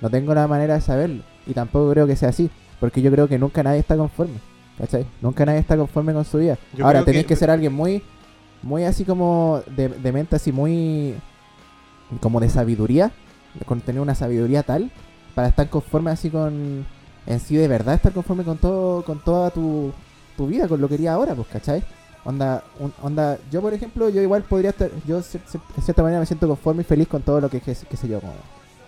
No 0.00 0.10
tengo 0.10 0.34
la 0.34 0.46
manera 0.46 0.74
de 0.74 0.80
saberlo. 0.80 1.22
Y 1.46 1.54
tampoco 1.54 1.90
creo 1.92 2.06
que 2.06 2.16
sea 2.16 2.28
así. 2.28 2.50
Porque 2.78 3.00
yo 3.00 3.10
creo 3.10 3.26
que 3.28 3.38
nunca 3.38 3.62
nadie 3.62 3.78
está 3.80 3.96
conforme. 3.96 4.34
¿Cachai? 4.78 5.06
Nunca 5.22 5.46
nadie 5.46 5.60
está 5.60 5.76
conforme 5.76 6.12
con 6.12 6.24
su 6.26 6.36
vida. 6.38 6.58
Yo 6.74 6.84
Ahora 6.84 7.02
que- 7.04 7.24
que... 7.24 7.36
ser 7.36 7.50
alguien 7.50 7.72
muy, 7.72 8.02
muy 8.62 8.84
así 8.84 9.04
como 9.04 9.62
de, 9.74 9.88
de 9.88 10.12
mente 10.12 10.36
así 10.36 10.52
muy, 10.52 11.14
como 12.20 12.40
de 12.40 12.50
sabiduría. 12.50 13.10
Con 13.64 13.80
tener 13.80 14.02
una 14.02 14.14
sabiduría 14.14 14.62
tal 14.62 14.90
para 15.36 15.48
estar 15.48 15.68
conforme 15.68 16.10
así 16.10 16.30
con, 16.30 16.84
en 17.26 17.40
sí 17.40 17.56
de 17.56 17.68
verdad 17.68 17.94
estar 17.94 18.12
conforme 18.12 18.42
con 18.42 18.56
todo, 18.58 19.04
con 19.04 19.20
toda 19.22 19.50
tu, 19.50 19.92
tu 20.36 20.46
vida, 20.48 20.66
con 20.66 20.80
lo 20.80 20.88
que 20.88 20.94
quería 20.96 21.12
ahora, 21.12 21.34
pues, 21.36 21.46
¿cachai? 21.46 21.84
Onda, 22.24 22.64
un- 22.80 22.92
onda, 23.02 23.38
yo 23.52 23.60
por 23.60 23.72
ejemplo, 23.72 24.08
yo 24.08 24.20
igual 24.20 24.42
podría 24.42 24.70
estar, 24.70 24.90
yo 25.06 25.18
de 25.18 25.22
cierta 25.82 26.02
manera 26.02 26.18
me 26.18 26.26
siento 26.26 26.48
conforme 26.48 26.80
y 26.82 26.84
feliz 26.84 27.06
con 27.06 27.22
todo 27.22 27.40
lo 27.40 27.48
que, 27.48 27.60
que, 27.60 27.76
qué 27.88 27.96
sé 27.96 28.08
yo, 28.08 28.18
como, 28.20 28.32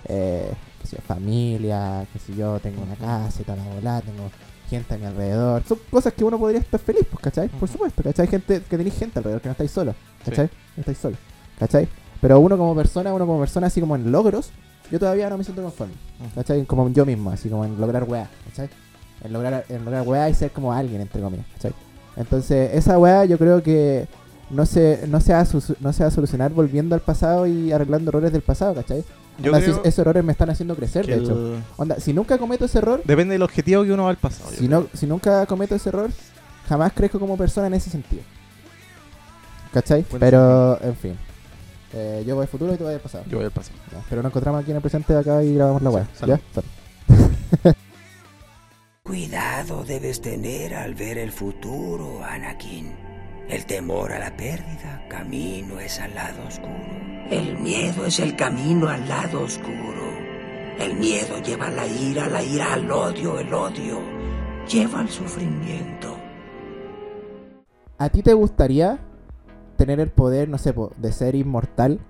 eh, 0.07 0.51
qué 0.81 0.87
sé 0.89 0.97
yo, 0.97 1.03
familia, 1.03 2.07
qué 2.13 2.19
sé 2.19 2.35
yo, 2.35 2.59
tengo 2.61 2.83
una 2.83 2.97
casa 2.97 3.41
y 3.41 3.45
toda 3.45 3.59
la 3.59 3.65
bola, 3.75 4.01
tengo 4.01 4.31
gente 4.71 4.95
a 4.95 4.99
mi 4.99 5.05
alrededor. 5.05 5.63
Son 5.69 5.79
cosas 5.91 6.13
que 6.15 6.25
uno 6.25 6.39
podría 6.39 6.61
estar 6.61 6.81
feliz, 6.81 7.03
pues, 7.11 7.23
¿cachai? 7.23 7.49
Por 7.49 7.69
supuesto, 7.69 8.03
¿cachai? 8.03 8.27
Gente, 8.27 8.63
que 8.69 8.77
tenéis 8.77 8.97
gente 8.99 9.19
alrededor, 9.19 9.41
que 9.41 9.49
no 9.49 9.53
estáis 9.53 9.71
solos, 9.71 9.95
Sí. 10.25 10.31
¿cachai? 10.31 10.51
No 10.77 10.81
estáis 10.81 10.99
solos, 10.99 11.19
¿cachai? 11.59 11.89
Pero 12.21 12.41
uno 12.41 12.57
como 12.59 12.75
persona, 12.75 13.13
uno 13.15 13.27
como 13.27 13.39
persona 13.39 13.69
así 13.69 13.81
como 13.81 13.95
en 13.95 14.11
logros, 14.11 14.51
yo 14.91 14.99
todavía 14.99 15.29
no 15.31 15.39
me 15.39 15.45
siento 15.45 15.63
conforme, 15.63 15.95
¿cachai? 16.35 16.65
Como 16.65 16.89
yo 16.91 17.05
mismo, 17.07 17.31
así 17.31 17.49
como 17.49 17.65
en 17.65 17.81
lograr 17.81 18.05
weá, 18.05 18.29
¿cachai? 18.51 18.69
En 19.23 19.33
lograr, 19.33 19.65
en 19.69 19.85
lograr 19.85 20.07
weá 20.07 20.29
y 20.31 20.35
ser 20.35 20.51
como 20.51 20.73
alguien, 20.73 21.01
entre 21.01 21.21
comillas, 21.21 21.47
¿cachai? 21.55 21.73
Entonces, 22.17 22.71
esa 22.75 22.99
weá 22.99 23.25
yo 23.25 23.39
creo 23.39 23.63
que 23.63 24.07
no 24.51 24.65
se, 24.67 25.05
no 25.09 25.21
se, 25.21 25.33
va 25.33 25.45
no 25.81 25.93
se 25.93 26.03
va 26.03 26.09
a 26.09 26.11
solucionar 26.11 26.53
volviendo 26.53 26.95
al 26.95 27.01
pasado 27.01 27.47
y 27.47 27.71
arreglando 27.73 28.11
errores 28.11 28.33
del 28.33 28.43
pasado, 28.43 28.75
¿cachai? 28.75 29.05
Yo 29.41 29.53
Onda, 29.53 29.59
si 29.65 29.71
creo 29.71 29.85
esos 29.85 29.99
errores 30.01 30.25
me 30.25 30.33
están 30.33 30.51
haciendo 30.51 30.75
crecer, 30.75 31.07
de 31.07 31.17
hecho. 31.19 31.55
el- 31.55 31.63
Onda, 31.77 32.01
si 32.01 32.13
nunca 32.13 32.39
cometo 32.39 32.65
ese 32.65 32.79
error, 32.79 33.03
Depende 33.05 33.35
del 33.35 33.43
objetivo 33.43 33.85
que 33.85 33.93
uno 33.93 34.05
va 34.05 34.11
al 34.11 34.17
pasado. 34.17 34.51
si, 34.51 34.67
no, 34.69 34.87
si 34.95 35.07
nunca 35.07 35.47
cometo 35.47 35.75
ese 35.77 35.91
error, 35.91 36.11
jamás 36.69 36.93
crezco 36.93 37.21
como 37.21 37.37
persona 37.37 37.69
en 37.69 37.75
ese 37.75 37.89
sentido. 37.91 38.23
¿Cachai? 39.73 40.05
Pero, 40.19 40.79
en 40.83 40.97
fin. 40.97 41.19
Eh, 41.93 42.25
yo 42.27 42.35
voy 42.35 42.43
al 42.43 42.49
futuro 42.49 42.75
y 42.75 42.77
tú 42.77 42.85
vas 42.85 42.95
al 42.95 43.01
pasado. 43.01 43.25
Yo 43.29 43.39
voy 43.39 43.47
al 43.47 43.51
pasado. 43.51 43.79
Ya, 43.93 44.03
pero 44.09 44.23
nos 44.23 44.31
encontramos 44.31 44.63
aquí 44.63 44.71
en 44.71 44.77
el 44.77 44.83
presente 44.83 45.13
de 45.13 45.21
acá 45.21 45.43
y 45.43 45.55
grabamos 45.55 45.83
la 45.83 45.91
Sí, 45.91 46.09
salud. 46.15 46.39
¿Ya? 46.55 47.75
Cuidado 49.03 49.85
debes 49.85 50.21
tener 50.21 50.75
al 50.75 50.95
ver 50.95 51.19
el 51.19 51.33
futuro, 51.33 52.23
Anakin. 52.23 52.95
El 53.49 53.65
temor 53.65 54.13
a 54.13 54.19
la 54.19 54.37
pérdida, 54.37 55.07
camino 55.09 55.81
es 55.81 55.99
al 55.99 56.15
lado 56.15 56.47
oscuro. 56.47 57.27
El 57.31 57.59
miedo 57.59 58.05
es 58.05 58.21
el 58.21 58.37
camino 58.37 58.89
al 58.89 59.09
lado 59.09 59.43
oscuro. 59.43 60.13
El 60.79 60.95
miedo 60.97 61.39
lleva 61.43 61.69
a 61.69 61.71
la 61.71 61.87
ira, 61.87 62.29
la 62.29 62.43
ira 62.43 62.75
al 62.75 62.91
odio, 62.91 63.39
el 63.39 63.53
odio 63.53 64.19
lleva 64.69 65.01
al 65.01 65.09
sufrimiento. 65.09 66.17
¿A 67.97 68.09
ti 68.11 68.23
te 68.23 68.35
gustaría 68.35 68.99
tener 69.79 70.01
el 70.01 70.11
poder, 70.11 70.49
no 70.51 70.59
sé, 70.59 70.75
de 70.99 71.13
ser 71.13 71.35
inmortal? 71.35 72.01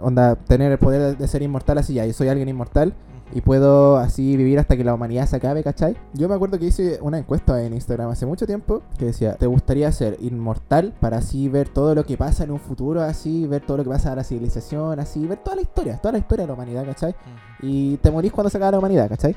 Onda, 0.00 0.36
tener 0.36 0.72
el 0.72 0.78
poder 0.78 1.18
de, 1.18 1.28
ser 1.28 1.42
inmortal 1.42 1.78
así 1.78 1.94
ya, 1.94 2.06
yo 2.06 2.12
soy 2.12 2.28
alguien 2.28 2.48
inmortal 2.48 2.94
y 3.32 3.40
puedo 3.40 3.96
así 3.96 4.36
vivir 4.36 4.58
hasta 4.58 4.76
que 4.76 4.84
la 4.84 4.94
humanidad 4.94 5.26
se 5.26 5.36
acabe, 5.36 5.62
¿cachai? 5.62 5.96
Yo 6.14 6.28
me 6.28 6.34
acuerdo 6.34 6.58
que 6.58 6.66
hice 6.66 6.98
una 7.02 7.18
encuesta 7.18 7.62
en 7.62 7.74
Instagram 7.74 8.10
hace 8.10 8.26
mucho 8.26 8.46
tiempo 8.46 8.82
que 8.98 9.06
decía, 9.06 9.34
¿te 9.34 9.46
gustaría 9.46 9.90
ser 9.92 10.16
inmortal 10.20 10.94
para 11.00 11.18
así 11.18 11.48
ver 11.48 11.68
todo 11.68 11.94
lo 11.94 12.04
que 12.04 12.16
pasa 12.16 12.44
en 12.44 12.52
un 12.52 12.60
futuro, 12.60 13.02
así, 13.02 13.46
ver 13.46 13.62
todo 13.62 13.78
lo 13.78 13.84
que 13.84 13.90
pasa 13.90 14.12
a 14.12 14.16
la 14.16 14.24
civilización, 14.24 15.00
así, 15.00 15.26
ver 15.26 15.38
toda 15.38 15.56
la 15.56 15.62
historia, 15.62 15.96
toda 15.96 16.12
la 16.12 16.18
historia 16.18 16.44
de 16.44 16.48
la 16.48 16.54
humanidad, 16.54 16.86
¿cachai? 16.86 17.14
Y 17.60 17.96
te 17.98 18.10
morís 18.10 18.32
cuando 18.32 18.50
se 18.50 18.56
acaba 18.56 18.72
la 18.72 18.78
humanidad, 18.78 19.08
¿cachai? 19.08 19.34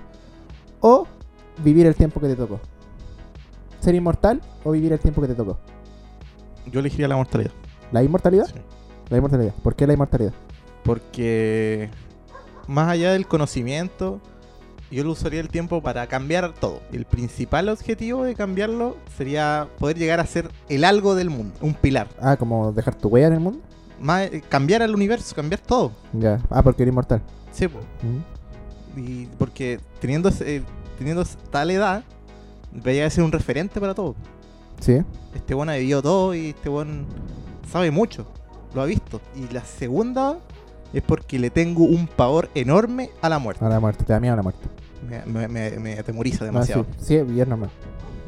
O 0.81 1.07
vivir 1.63 1.85
el 1.85 1.95
tiempo 1.95 2.19
que 2.19 2.27
te 2.27 2.35
tocó. 2.35 2.59
¿Ser 3.79 3.95
inmortal 3.95 4.41
o 4.63 4.71
vivir 4.71 4.93
el 4.93 4.99
tiempo 4.99 5.21
que 5.21 5.27
te 5.27 5.35
tocó? 5.35 5.57
Yo 6.65 6.79
elegiría 6.79 7.07
la 7.07 7.15
mortalidad. 7.15 7.51
¿La 7.91 8.03
inmortalidad? 8.03 8.45
Sí. 8.45 8.53
La 9.09 9.17
inmortalidad. 9.17 9.53
¿Por 9.63 9.75
qué 9.75 9.87
la 9.87 9.93
inmortalidad? 9.93 10.33
Porque 10.83 11.89
más 12.67 12.89
allá 12.89 13.13
del 13.13 13.27
conocimiento, 13.27 14.19
yo 14.91 15.03
lo 15.03 15.11
usaría 15.11 15.39
el 15.39 15.49
tiempo 15.49 15.81
para 15.81 16.07
cambiar 16.07 16.53
todo. 16.53 16.81
El 16.91 17.05
principal 17.05 17.69
objetivo 17.69 18.23
de 18.23 18.35
cambiarlo 18.35 18.97
sería 19.17 19.67
poder 19.79 19.97
llegar 19.97 20.19
a 20.19 20.25
ser 20.25 20.49
el 20.69 20.83
algo 20.83 21.15
del 21.15 21.29
mundo, 21.29 21.53
un 21.61 21.73
pilar. 21.73 22.07
Ah, 22.21 22.37
como 22.37 22.71
dejar 22.71 22.95
tu 22.95 23.09
huella 23.09 23.27
en 23.27 23.33
el 23.33 23.39
mundo. 23.39 23.59
Más, 23.99 24.23
eh, 24.31 24.41
cambiar 24.49 24.81
el 24.81 24.93
universo, 24.95 25.35
cambiar 25.35 25.61
todo. 25.61 25.91
Ya. 26.13 26.39
Ah, 26.49 26.63
porque 26.63 26.83
eres 26.83 26.91
inmortal. 26.91 27.21
Sí, 27.51 27.67
po. 27.67 27.79
Mm. 28.03 28.99
y 28.99 29.25
porque 29.37 29.79
teniendo, 30.01 30.27
ese- 30.29 30.63
teniendo 30.97 31.23
tal 31.49 31.71
edad, 31.71 32.03
vaya 32.73 33.05
a 33.05 33.09
ser 33.09 33.23
un 33.23 33.31
referente 33.31 33.79
para 33.79 33.93
todo. 33.93 34.15
Sí. 34.81 35.01
Este 35.33 35.53
buen 35.53 35.69
ha 35.69 35.75
vivido 35.75 36.01
todo 36.01 36.35
y 36.35 36.49
este 36.49 36.67
buen 36.67 37.05
sabe 37.71 37.89
mucho, 37.91 38.25
lo 38.75 38.81
ha 38.81 38.85
visto. 38.85 39.21
Y 39.35 39.51
la 39.53 39.63
segunda 39.63 40.37
es 40.93 41.01
porque 41.01 41.39
le 41.39 41.49
tengo 41.49 41.85
un 41.85 42.05
pavor 42.07 42.49
enorme 42.55 43.09
a 43.21 43.29
la 43.29 43.39
muerte. 43.39 43.63
A 43.63 43.69
la 43.69 43.79
muerte. 43.79 44.03
Te 44.03 44.11
da 44.11 44.19
miedo 44.19 44.33
a 44.33 44.37
la 44.37 44.43
muerte. 44.43 44.67
Me, 45.07 45.25
me, 45.25 45.47
me- 45.47 45.79
me 45.79 45.93
atemoriza 45.99 46.43
Ah, 46.43 46.47
demasiado. 46.47 46.85
sí, 46.99 47.05
sí, 47.27 47.39
es 47.39 47.47
normal. 47.47 47.69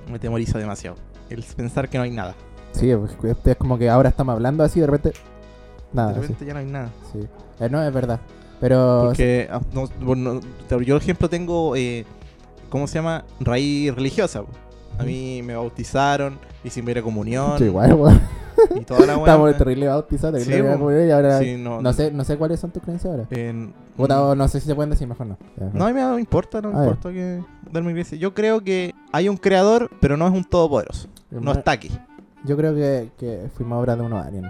Me 0.10 0.16
atemoriza 0.16 0.58
demasiado. 0.58 0.96
El 1.30 1.44
pensar 1.44 1.90
que 1.90 1.98
no 1.98 2.04
hay 2.06 2.12
nada. 2.12 2.36
Sí, 2.72 2.90
es 2.90 3.56
como 3.58 3.78
que 3.78 3.90
ahora 3.90 4.10
estamos 4.10 4.34
hablando 4.34 4.64
así 4.64 4.80
de 4.80 4.88
repente. 4.88 5.14
Nada, 5.92 6.10
de 6.10 6.16
sí. 6.16 6.22
repente 6.22 6.46
ya 6.46 6.54
no 6.54 6.60
hay 6.60 6.66
nada. 6.66 6.90
sí. 7.12 7.20
Eh, 7.60 7.70
no, 7.70 7.84
es 7.84 7.94
verdad. 7.94 8.20
Pero. 8.60 9.04
Porque 9.08 9.48
ah, 9.52 9.60
no, 9.74 9.88
yo, 10.82 10.96
por 10.96 11.02
ejemplo, 11.02 11.30
tengo, 11.30 11.76
eh, 11.76 12.06
¿cómo 12.70 12.88
se 12.88 12.96
llama? 12.96 13.26
Raíz 13.40 13.94
religiosa. 13.94 14.44
A 14.98 15.04
mí 15.04 15.42
me 15.44 15.56
bautizaron, 15.56 16.38
hice 16.64 16.82
mi 16.82 16.94
comunión 17.02 17.58
Sí, 17.58 17.66
igual, 17.66 17.94
weón. 17.94 18.22
y 18.76 18.82
toda 18.82 19.06
la 19.06 19.14
Estamos 19.18 19.50
weá. 19.50 19.58
terrible 19.58 19.88
bautizados, 19.88 20.42
Sí, 20.44 20.52
y 21.08 21.12
ahora. 21.12 21.40
Sí, 21.40 21.56
no, 21.58 21.82
no, 21.82 21.94
sé, 21.94 22.12
no 22.12 22.24
sé 22.24 22.38
cuáles 22.38 22.60
son 22.60 22.72
tus 22.72 22.82
creencias 22.84 23.12
ahora. 23.12 23.28
en- 23.32 23.74
Puta, 23.98 24.24
o 24.24 24.36
no 24.36 24.48
sé 24.48 24.60
si 24.60 24.68
se 24.68 24.76
pueden 24.76 24.90
decir, 24.92 25.08
mejor 25.08 25.28
no. 25.28 25.38
No, 25.74 25.86
a 25.86 25.88
mí 25.88 25.94
me 25.94 26.02
no 26.02 26.14
me 26.16 26.20
importa, 26.20 26.62
no 26.62 26.72
me 26.72 26.78
Ah, 26.80 26.84
importa 26.84 27.12
que 27.12 27.42
iglesia. 27.92 28.18
Yo 28.18 28.34
creo 28.34 28.62
que 28.64 28.94
hay 29.12 29.30
un 29.30 29.38
creador, 29.38 29.90
pero 30.00 30.18
no 30.18 30.28
es 30.28 30.34
un 30.34 30.44
todopoderoso. 30.44 31.08
No 31.32 31.52
está 31.52 31.72
aquí. 31.72 31.90
Yo 32.46 32.56
creo 32.58 32.76
que, 32.76 33.10
que 33.18 33.50
fuimos 33.56 33.80
obra 33.82 33.96
de 33.96 34.02
unos 34.04 34.26
aliens. 34.26 34.48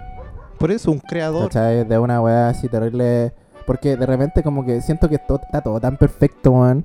Por 0.58 0.70
eso 0.70 0.90
un 0.90 0.98
creador. 0.98 1.44
¿Cachai? 1.48 1.84
De 1.84 1.98
una 1.98 2.20
weá 2.20 2.48
así 2.48 2.68
terrible. 2.68 3.32
Porque 3.66 3.96
de 3.96 4.04
repente 4.06 4.42
como 4.42 4.64
que 4.66 4.80
siento 4.82 5.08
que 5.08 5.18
todo, 5.18 5.40
está 5.42 5.62
todo 5.62 5.80
tan 5.80 5.96
perfecto, 5.96 6.50
weón. 6.52 6.84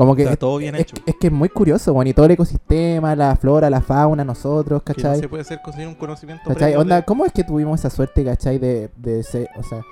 Como 0.00 0.16
que 0.16 0.22
Está 0.22 0.32
es, 0.32 0.38
todo 0.38 0.56
bien 0.56 0.74
es- 0.76 0.80
hecho. 0.80 0.96
es 1.04 1.14
que 1.20 1.26
es 1.26 1.32
muy 1.32 1.50
curioso, 1.50 1.92
weón. 1.92 2.06
Y 2.06 2.14
todo 2.14 2.24
el 2.24 2.32
ecosistema, 2.32 3.14
la 3.14 3.36
flora, 3.36 3.68
la 3.68 3.82
fauna, 3.82 4.24
nosotros, 4.24 4.82
Que 4.82 4.92
no 4.92 4.96
¿cachai? 4.96 5.20
se 5.20 5.28
puede 5.28 5.42
hacer 5.42 5.60
conseguir 5.62 5.88
un 5.88 5.94
conocimiento 5.94 6.42
¿Cachai? 6.48 6.74
Onda, 6.74 6.96
de- 6.96 7.02
¿cómo 7.04 7.26
es 7.26 7.32
que 7.32 7.44
tuvimos 7.44 7.80
esa 7.80 7.90
suerte, 7.90 8.24
¿cachai? 8.24 8.58
De, 8.58 8.90
de 8.96 9.22
ser, 9.22 9.50
o 9.58 9.62
sea, 9.62 9.82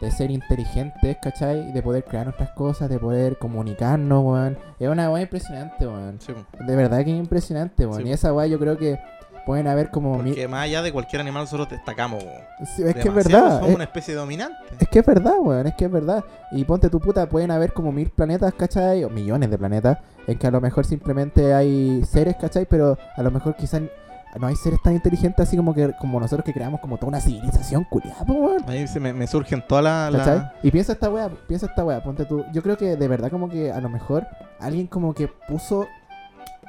de 0.00 0.10
ser 0.10 0.30
inteligentes, 0.30 1.18
¿cachai? 1.22 1.70
De 1.72 1.82
poder 1.82 2.02
crear 2.04 2.24
nuestras 2.24 2.48
cosas, 2.52 2.88
de 2.88 2.98
poder 2.98 3.36
comunicarnos, 3.36 4.24
weón. 4.24 4.56
Es 4.80 4.88
una 4.88 5.10
weá 5.10 5.20
impresionante, 5.24 5.86
weón. 5.86 6.18
Sí. 6.18 6.32
De 6.66 6.74
verdad 6.74 7.04
que 7.04 7.12
es 7.12 7.18
impresionante, 7.18 7.84
weón. 7.84 8.02
Sí, 8.04 8.08
y 8.08 8.12
esa 8.12 8.32
weá 8.32 8.46
yo 8.46 8.58
creo 8.58 8.78
que 8.78 8.98
pueden 9.48 9.66
haber 9.66 9.90
como 9.90 10.18
mil... 10.18 10.34
Porque 10.34 10.46
más 10.46 10.64
allá 10.64 10.82
de 10.82 10.92
cualquier 10.92 11.22
animal 11.22 11.44
nosotros 11.44 11.70
destacamos. 11.70 12.22
Sí, 12.76 12.82
es 12.82 12.94
que 12.94 13.08
es 13.08 13.14
verdad. 13.14 13.54
Somos 13.54 13.70
Es, 13.70 13.74
una 13.76 13.84
especie 13.84 14.14
dominante. 14.14 14.58
es 14.78 14.88
que 14.88 14.98
es 14.98 15.06
verdad, 15.06 15.32
weón. 15.40 15.66
Es 15.66 15.74
que 15.74 15.86
es 15.86 15.90
verdad. 15.90 16.22
Y 16.52 16.64
ponte 16.64 16.90
tu 16.90 17.00
puta, 17.00 17.26
pueden 17.30 17.50
haber 17.50 17.72
como 17.72 17.90
mil 17.90 18.10
planetas, 18.10 18.52
¿cachai? 18.52 19.04
O 19.04 19.08
millones 19.08 19.50
de 19.50 19.56
planetas. 19.56 19.98
En 20.26 20.36
que 20.38 20.46
a 20.46 20.50
lo 20.50 20.60
mejor 20.60 20.84
simplemente 20.84 21.54
hay 21.54 22.04
seres, 22.04 22.36
¿cachai? 22.38 22.66
Pero 22.66 22.98
a 23.16 23.22
lo 23.22 23.30
mejor 23.30 23.56
quizás 23.56 23.80
no 24.38 24.46
hay 24.46 24.56
seres 24.56 24.78
tan 24.82 24.92
inteligentes 24.92 25.48
así 25.48 25.56
como 25.56 25.72
que 25.74 25.90
como 25.98 26.20
nosotros 26.20 26.44
que 26.44 26.52
creamos 26.52 26.80
como 26.80 26.98
toda 26.98 27.08
una 27.08 27.20
civilización 27.20 27.84
culiada, 27.84 28.24
weón. 28.28 28.62
A 28.68 28.72
mí 28.72 28.86
se 28.86 29.00
me, 29.00 29.14
me 29.14 29.26
surgen 29.26 29.64
todas 29.66 29.82
las... 29.82 30.12
la- 30.12 30.18
¿Cachai? 30.18 30.50
Y 30.62 30.70
piensa 30.70 30.92
esta 30.92 31.08
weá, 31.08 31.30
piensa 31.48 31.64
esta 31.64 31.82
weá, 31.82 32.02
ponte 32.02 32.26
tú. 32.26 32.44
Yo 32.52 32.62
creo 32.62 32.76
que 32.76 32.96
de 32.96 33.08
verdad 33.08 33.30
como 33.30 33.48
que 33.48 33.72
a 33.72 33.80
lo 33.80 33.88
mejor 33.88 34.26
alguien 34.60 34.86
como 34.86 35.14
que 35.14 35.28
puso 35.48 35.86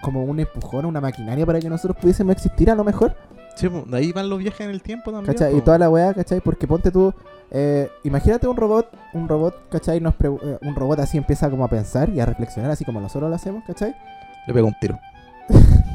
como 0.01 0.23
un 0.23 0.39
empujón, 0.39 0.85
una 0.85 1.01
maquinaria 1.01 1.45
para 1.45 1.59
que 1.59 1.69
nosotros 1.69 1.97
pudiésemos 1.99 2.33
existir 2.33 2.69
a 2.69 2.75
lo 2.75 2.83
mejor. 2.83 3.15
Sí, 3.55 3.67
de 3.67 3.97
ahí 3.97 4.11
van 4.13 4.29
los 4.29 4.39
viajes 4.39 4.61
en 4.61 4.69
el 4.69 4.81
tiempo 4.81 5.11
también. 5.11 5.33
¿Cachai? 5.33 5.57
Y 5.57 5.61
toda 5.61 5.77
la 5.77 5.89
weá, 5.89 6.13
¿cachai? 6.13 6.39
Porque 6.39 6.65
ponte 6.65 6.91
tú, 6.91 7.13
eh, 7.51 7.89
imagínate 8.03 8.47
un 8.47 8.55
robot, 8.55 8.87
un 9.13 9.27
robot, 9.27 9.69
¿cachai? 9.69 9.99
Nos 9.99 10.13
eh, 10.23 10.57
un 10.61 10.75
robot 10.75 10.99
así 10.99 11.17
empieza 11.17 11.49
como 11.49 11.65
a 11.65 11.67
pensar 11.67 12.09
y 12.09 12.19
a 12.19 12.25
reflexionar 12.25 12.71
así 12.71 12.85
como 12.85 13.01
nosotros 13.01 13.29
lo 13.29 13.35
hacemos, 13.35 13.63
¿cachai? 13.65 13.95
Le 14.47 14.53
pego 14.53 14.67
un 14.67 14.75
tiro. 14.79 14.99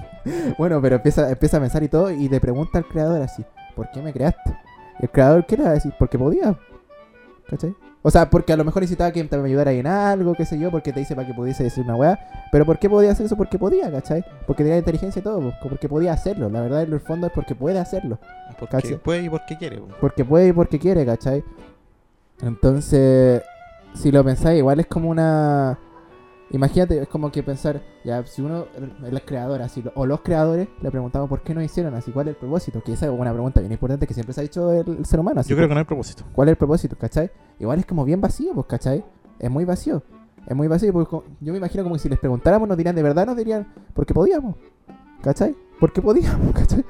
Bueno, 0.57 0.81
pero 0.81 0.97
empieza, 0.97 1.31
empieza 1.31 1.59
a 1.59 1.61
pensar 1.61 1.83
y 1.83 1.89
todo 1.89 2.11
y 2.11 2.31
le 2.31 2.41
pregunta 2.41 2.79
al 2.79 2.87
creador 2.87 3.21
así, 3.21 3.45
¿por 3.77 3.91
qué 3.91 4.01
me 4.01 4.11
creaste? 4.11 4.57
Y 4.99 5.03
el 5.03 5.11
creador, 5.11 5.45
¿qué 5.45 5.59
le 5.59 5.65
va 5.65 5.69
a 5.69 5.75
decir? 5.75 5.93
Porque 5.99 6.19
podía. 6.19 6.59
¿Cachai? 7.47 7.75
O 8.07 8.11
sea, 8.11 8.29
porque 8.29 8.53
a 8.53 8.57
lo 8.59 8.65
mejor 8.65 8.83
necesitaba 8.83 9.11
que 9.13 9.25
te 9.25 9.35
ayudara 9.35 9.73
en 9.73 9.87
algo, 9.87 10.35
qué 10.35 10.45
sé 10.45 10.59
yo, 10.59 10.71
porque 10.71 10.93
te 10.93 11.01
dice 11.01 11.15
para 11.15 11.27
que 11.27 11.33
pudiese 11.33 11.65
decir 11.65 11.85
una 11.85 11.97
weá. 11.97 12.19
Pero 12.53 12.67
¿por 12.67 12.79
qué 12.79 12.91
podía 12.91 13.13
hacer 13.13 13.25
eso? 13.25 13.35
Porque 13.35 13.59
podía, 13.59 13.91
¿cachai? 13.91 14.23
Porque 14.47 14.63
tenía 14.63 14.77
inteligencia 14.77 15.21
y 15.21 15.23
todo, 15.23 15.55
porque 15.63 15.89
podía 15.89 16.13
hacerlo. 16.13 16.51
La 16.51 16.61
verdad, 16.61 16.83
en 16.83 16.93
el 16.93 17.01
fondo 17.01 17.27
es 17.27 17.33
porque 17.33 17.55
puede 17.55 17.79
hacerlo. 17.79 18.19
Porque 18.59 18.77
¿Cachai? 18.77 18.99
puede 18.99 19.23
y 19.23 19.31
porque 19.31 19.57
quiere. 19.57 19.79
po. 19.79 19.89
Porque 20.03 20.23
puede 20.23 20.49
y 20.49 20.53
porque 20.53 20.79
quiere, 20.79 21.07
¿cachai? 21.07 21.43
Entonces, 22.43 23.43
si 23.95 24.13
lo 24.13 24.23
pensáis, 24.23 24.59
igual 24.59 24.81
es 24.81 24.87
como 24.87 25.09
una... 25.09 25.79
Imagínate, 26.55 27.03
es 27.03 27.09
como 27.09 27.33
que 27.33 27.43
pensar, 27.43 27.83
ya, 28.05 28.25
si 28.27 28.41
uno, 28.43 28.67
el, 28.77 29.07
el 29.13 29.23
creador, 29.23 29.61
así, 29.63 29.83
lo- 29.83 29.93
o 29.97 30.07
los 30.07 30.21
creadores, 30.21 30.69
le 30.81 30.91
preguntamos 30.91 31.29
por 31.29 31.43
qué 31.43 31.53
no 31.55 31.61
hicieron 31.63 31.95
así, 31.95 32.13
cuál 32.13 32.29
es 32.29 32.35
el 32.35 32.37
propósito, 32.39 32.81
que 32.83 32.93
esa 32.93 33.07
es 33.07 33.13
una 33.13 33.33
pregunta 33.33 33.61
bien 33.61 33.73
importante 33.73 34.07
que 34.07 34.15
siempre 34.15 34.33
se 34.33 34.41
ha 34.41 34.43
dicho 34.43 34.71
el, 34.73 34.99
el 34.99 35.05
ser 35.07 35.19
humano, 35.21 35.41
así, 35.41 35.51
Yo 35.51 35.57
creo 35.57 35.69
que 35.69 35.75
no 35.75 35.81
hay 35.81 35.85
propósito. 35.87 36.25
¿cuál 36.33 36.49
es 36.49 36.53
el 36.53 36.57
propósito, 36.57 36.97
cachai? 36.97 37.31
Igual 37.59 37.81
es 37.81 37.87
como 37.87 38.05
bien 38.05 38.21
vacío, 38.21 38.53
pues, 38.55 38.67
cachai? 38.67 39.05
Es 39.39 39.51
muy 39.51 39.65
vacío, 39.65 40.03
es 40.47 40.55
muy 40.55 40.69
vacío, 40.69 40.93
porque 40.93 41.17
yo 41.41 41.53
me 41.53 41.59
imagino 41.59 41.83
como 41.83 41.97
que 41.97 42.01
si 42.03 42.09
les 42.09 42.19
preguntáramos, 42.21 42.69
nos 42.69 42.77
dirían 42.77 42.95
de 42.95 43.03
verdad, 43.03 43.27
nos 43.27 43.37
dirían, 43.37 43.67
porque 43.93 44.15
podíamos, 44.15 44.55
cachai? 45.23 45.57
Porque 45.81 46.01
podíamos, 46.01 46.53
cachai? 46.55 46.85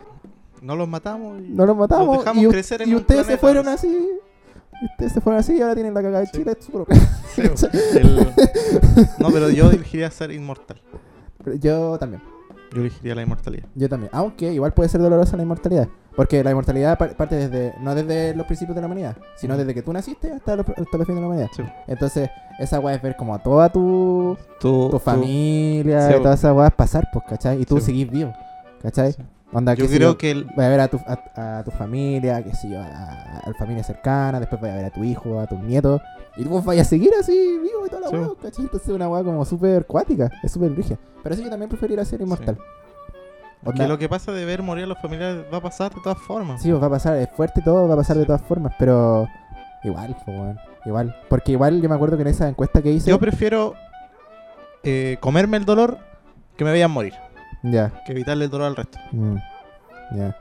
No 0.60 0.76
los 0.76 0.88
matamos 0.88 1.40
y 1.40 1.48
No 1.48 1.64
los 1.66 1.76
matamos. 1.76 2.18
dejamos 2.18 2.42
y, 2.42 2.46
u- 2.46 2.50
crecer 2.50 2.82
en 2.82 2.88
y 2.90 2.92
un 2.94 3.00
ustedes 3.00 3.26
se 3.26 3.38
fueron 3.38 3.66
así. 3.68 4.08
Ustedes 4.82 5.12
se 5.12 5.20
fueron 5.20 5.40
así 5.40 5.56
y 5.56 5.60
ahora 5.62 5.74
tienen 5.74 5.94
la 5.94 6.02
cagada 6.02 6.20
de. 6.24 6.30
Chile. 6.30 6.56
es 6.58 6.64
su 6.64 6.72
problema. 6.84 7.06
Sí, 7.34 7.42
po. 7.42 7.98
El- 7.98 8.28
No, 9.18 9.30
pero 9.30 9.50
yo 9.50 9.70
elegiría 9.70 10.10
ser 10.10 10.30
inmortal. 10.32 10.80
Pero 11.42 11.56
Yo 11.56 11.98
también. 11.98 12.22
Yo 12.72 12.80
elegiría 12.80 13.14
la 13.14 13.22
inmortalidad. 13.22 13.66
Yo 13.74 13.88
también. 13.88 14.10
Aunque 14.12 14.52
igual 14.52 14.72
puede 14.74 14.88
ser 14.88 15.00
dolorosa 15.00 15.36
la 15.36 15.42
inmortalidad. 15.44 15.88
Porque 16.16 16.42
la 16.44 16.50
inmortalidad 16.50 16.96
par- 16.98 17.16
parte 17.16 17.36
desde. 17.36 17.74
No 17.80 17.94
desde 17.94 18.34
los 18.34 18.46
principios 18.46 18.74
de 18.74 18.80
la 18.80 18.86
humanidad. 18.86 19.16
Sino 19.36 19.56
desde 19.56 19.74
que 19.74 19.82
tú 19.82 19.92
naciste 19.92 20.32
hasta 20.32 20.56
los, 20.56 20.66
hasta 20.68 20.98
los 20.98 21.06
fines 21.06 21.16
de 21.16 21.20
la 21.20 21.26
humanidad. 21.26 21.48
Sí. 21.56 21.62
Entonces, 21.86 22.30
esa 22.58 22.80
weá 22.80 22.94
es 22.96 23.02
ver 23.02 23.16
como 23.16 23.34
a 23.34 23.38
toda 23.42 23.68
tu, 23.70 24.36
Tú, 24.60 24.90
tu 24.90 24.98
familia 24.98 26.08
Sí, 26.08 26.14
y 26.14 26.22
todas 26.22 26.38
esas 26.40 26.54
weas 26.54 26.72
pasar, 26.72 27.08
pues, 27.12 27.24
¿cachai? 27.28 27.60
Y 27.62 27.64
tú 27.64 27.78
Sí. 27.78 27.86
seguís 27.86 28.10
vivo. 28.10 28.32
¿Cachai? 28.82 29.12
Sí. 29.12 29.22
Onda, 29.54 29.74
Yo 29.74 29.86
creo 29.86 30.18
que 30.18 30.32
el, 30.32 30.44
Voy 30.56 30.64
a 30.64 30.68
ver 30.68 30.80
a 30.80 30.88
tu, 30.88 30.98
a, 31.06 31.58
a 31.58 31.64
tu 31.64 31.70
familia, 31.70 32.42
qué 32.42 32.54
sé 32.54 32.68
yo, 32.68 32.80
a, 32.80 32.84
a 33.44 33.48
la 33.48 33.54
familia 33.54 33.84
cercana, 33.84 34.40
después 34.40 34.60
voy 34.60 34.70
a 34.70 34.74
ver 34.74 34.84
a 34.86 34.90
tu 34.90 35.04
hijo, 35.04 35.38
a 35.40 35.46
tus 35.46 35.60
nietos, 35.60 36.00
y 36.36 36.42
tú 36.44 36.60
vas 36.60 36.78
a 36.78 36.84
seguir 36.84 37.10
así 37.18 37.32
vivo 37.62 37.86
y 37.86 37.88
toda 37.88 38.02
la 38.02 38.08
Sí. 38.08 38.16
weá, 38.16 38.28
¿cachai? 38.42 38.64
Entonces 38.64 38.88
es 38.88 38.94
una 38.94 39.08
weá 39.08 39.22
como 39.22 39.44
súper 39.44 39.86
cuática, 39.86 40.30
es 40.42 40.50
súper 40.52 40.72
rígida. 40.74 40.98
Pero 41.22 41.36
sí, 41.36 41.44
yo 41.44 41.50
también 41.50 41.68
preferiría 41.68 42.04
ser 42.04 42.20
inmortal. 42.20 42.56
que 42.56 43.70
Onda- 43.70 43.86
lo 43.88 43.96
que 43.96 44.08
pasa 44.10 44.30
de 44.32 44.44
ver 44.44 44.62
morir 44.62 44.84
a 44.84 44.86
los 44.88 44.98
familiares 44.98 45.44
va 45.52 45.56
a 45.58 45.62
pasar 45.62 45.94
de 45.94 46.00
todas 46.02 46.18
formas. 46.18 46.60
Sí, 46.60 46.70
va 46.72 46.86
a 46.86 46.90
pasar, 46.90 47.16
es 47.16 47.30
fuerte 47.30 47.60
y 47.60 47.64
todo, 47.64 47.86
va 47.88 47.94
a 47.94 47.96
pasar 47.96 48.16
de 48.16 48.22
Sí. 48.24 48.26
todas 48.26 48.42
formas, 48.42 48.74
pero 48.78 49.26
igual, 49.84 50.16
pues, 50.24 50.56
igual. 50.84 51.16
Porque 51.30 51.52
igual 51.52 51.80
yo 51.80 51.88
me 51.88 51.94
acuerdo 51.94 52.16
que 52.16 52.22
en 52.22 52.28
esa 52.28 52.48
encuesta 52.48 52.82
que 52.82 52.90
hice, 52.90 53.08
Yo 53.10 53.18
prefiero 53.20 53.74
eh, 54.82 55.16
comerme 55.20 55.56
el 55.56 55.64
dolor 55.64 55.96
que 56.56 56.64
me 56.64 56.72
vean 56.72 56.90
morir. 56.90 57.14
Ya, 57.64 57.90
Que 58.06 58.12
evitarle 58.12 58.44
el 58.44 58.50
dolor 58.50 58.68
al 58.68 58.76
resto. 58.76 58.98
mm, 59.12 59.36
ya. 60.16 60.36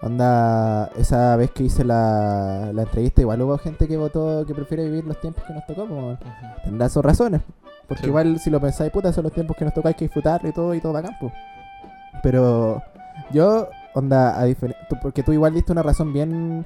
Onda, 0.00 0.90
esa 0.96 1.34
vez 1.36 1.50
que 1.50 1.64
hice 1.64 1.84
la, 1.84 2.70
la 2.72 2.82
entrevista, 2.82 3.20
igual 3.20 3.42
hubo 3.42 3.58
gente 3.58 3.88
que 3.88 3.96
votó 3.96 4.44
que 4.46 4.54
prefiere 4.54 4.84
vivir 4.84 5.04
los 5.04 5.20
tiempos 5.20 5.42
que 5.44 5.52
nos 5.52 5.66
tocó, 5.66 5.82
weón. 5.84 6.18
tendrá 6.64 6.88
sus 6.88 7.04
razones. 7.04 7.40
Porque 7.88 8.02
Sí. 8.04 8.08
igual 8.08 8.38
si 8.38 8.48
lo 8.50 8.60
pensáis, 8.60 8.92
puta, 8.92 9.12
son 9.12 9.24
los 9.24 9.32
tiempos 9.32 9.56
que 9.56 9.64
nos 9.64 9.74
toca, 9.74 9.88
hay 9.88 9.94
que 9.94 10.04
disfrutar 10.04 10.40
y 10.44 10.52
todo 10.52 10.72
y 10.74 10.80
todo 10.80 10.92
bacán, 10.92 11.16
pues. 11.18 11.32
Pero 12.22 12.80
yo, 13.32 13.68
onda, 13.94 14.38
a 14.40 14.46
difer- 14.46 14.76
tú- 14.88 14.96
porque 15.02 15.22
tú 15.22 15.32
igual 15.32 15.54
diste 15.54 15.72
una 15.72 15.82
razón 15.82 16.12
bien, 16.12 16.64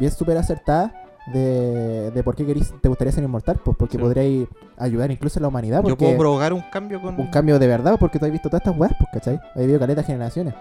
bien 0.00 0.10
súper 0.10 0.36
acertada 0.38 0.92
de, 1.32 2.10
de 2.10 2.22
por 2.22 2.36
qué 2.36 2.44
querís, 2.44 2.72
te 2.80 2.88
gustaría 2.88 3.12
ser 3.12 3.24
inmortal, 3.24 3.60
pues 3.64 3.76
porque 3.76 3.96
Sí. 3.96 4.02
podréis 4.02 4.48
ayudar 4.76 5.10
incluso 5.10 5.38
a 5.38 5.42
la 5.42 5.48
humanidad, 5.48 5.78
Yo 5.78 5.82
porque 5.90 6.04
puedo 6.04 6.18
provocar 6.18 6.52
un 6.52 6.62
cambio 6.70 7.00
con... 7.00 7.18
un 7.18 7.28
cambio 7.28 7.58
de 7.58 7.66
verdad, 7.66 7.96
porque 7.98 8.18
tú 8.18 8.26
has 8.26 8.32
visto 8.32 8.48
todas 8.48 8.62
estas 8.62 8.78
weas, 8.78 8.92
pues, 8.98 9.08
¿cachai? 9.12 9.36
Has 9.36 9.60
vivido 9.60 9.78
caletas 9.78 10.06
generaciones. 10.06 10.54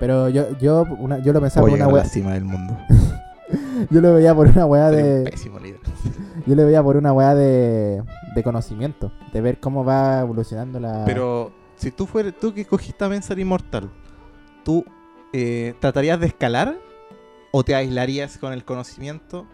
Pero 0.00 0.28
yo, 0.28 0.56
yo, 0.58 0.86
una, 0.98 1.18
yo 1.18 1.32
lo 1.32 1.40
pensaba 1.40 1.66
por 1.66 1.74
una 1.74 1.88
wea, 1.88 2.04
cima 2.04 2.32
del 2.32 2.44
mundo. 2.44 2.76
yo 3.90 4.00
lo 4.00 4.14
veía 4.14 4.34
por 4.34 4.46
una 4.46 4.64
wea 4.64 4.88
un 4.88 4.96
de, 4.96 5.30
pésimo 5.30 5.58
líder. 5.58 5.80
yo 6.46 6.54
lo 6.54 6.64
veía 6.64 6.82
por 6.82 6.96
una 6.96 7.12
wea 7.12 7.34
de, 7.34 8.02
de 8.34 8.42
conocimiento, 8.42 9.12
de 9.32 9.40
ver 9.40 9.58
cómo 9.60 9.84
va 9.84 10.20
evolucionando 10.20 10.78
la... 10.80 11.04
Pero 11.04 11.52
si 11.76 11.90
tú 11.90 12.06
fueras, 12.06 12.34
tú 12.40 12.54
que 12.54 12.62
escogiste 12.62 12.98
también 12.98 13.22
ser 13.22 13.38
inmortal, 13.40 13.90
¿tú 14.64 14.84
eh, 15.32 15.74
tratarías 15.80 16.18
de 16.20 16.28
escalar 16.28 16.76
o 17.50 17.64
te 17.64 17.74
aislarías 17.74 18.38
con 18.38 18.52
el 18.52 18.64
conocimiento 18.64 19.46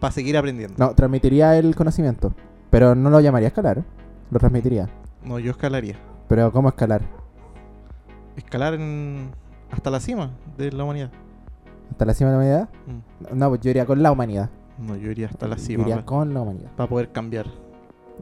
para 0.00 0.12
seguir 0.12 0.36
aprendiendo? 0.36 0.74
No, 0.78 0.94
transmitiría 0.94 1.56
el 1.58 1.74
conocimiento. 1.74 2.34
Pero 2.70 2.94
no 2.94 3.10
lo 3.10 3.20
llamaría 3.20 3.48
escalar. 3.48 3.84
Lo 4.30 4.38
transmitiría. 4.38 4.88
No, 5.24 5.38
yo 5.38 5.52
escalaría. 5.52 5.96
Pero 6.28 6.50
¿cómo 6.52 6.68
escalar? 6.68 7.02
Escalar 8.36 8.74
en- 8.74 9.30
hasta 9.70 9.90
la 9.90 10.00
cima 10.00 10.30
de 10.56 10.72
la 10.72 10.84
humanidad. 10.84 11.10
¿Hasta 11.90 12.04
la 12.04 12.14
cima 12.14 12.30
de 12.30 12.36
la 12.36 12.42
humanidad? 12.42 12.68
Mm. 13.32 13.38
No, 13.38 13.48
pues 13.50 13.60
yo 13.60 13.70
iría 13.70 13.86
con 13.86 14.02
la 14.02 14.10
humanidad. 14.12 14.50
No, 14.78 14.96
yo 14.96 15.10
iría 15.10 15.28
hasta 15.28 15.46
la 15.46 15.56
yo 15.56 15.62
cima 15.62 15.82
iría 15.82 15.94
para 15.96 16.06
con 16.06 16.34
la 16.34 16.40
humanidad. 16.40 16.70
poder 16.88 17.12
cambiar. 17.12 17.46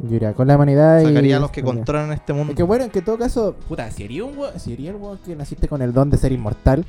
Yo 0.02 0.16
iría 0.16 0.32
con 0.34 0.48
la 0.48 0.56
humanidad 0.56 1.00
y... 1.00 1.06
Sacaría 1.06 1.36
a 1.36 1.40
los 1.40 1.50
que 1.50 1.62
controlan 1.62 2.12
este 2.12 2.32
mundo. 2.32 2.52
Es 2.52 2.56
que 2.56 2.62
bueno, 2.62 2.84
en 2.84 2.90
que 2.90 3.02
todo 3.02 3.18
caso... 3.18 3.54
Puta, 3.68 3.90
si 3.90 4.04
eres 4.04 4.22
un 4.22 4.34
si 4.58 4.72
eres 4.74 4.86
el 4.88 4.96
weón 4.96 5.18
que 5.18 5.36
naciste 5.36 5.68
con 5.68 5.82
el 5.82 5.92
don 5.92 6.10
de 6.10 6.16
ser 6.18 6.32
inmortal, 6.32 6.84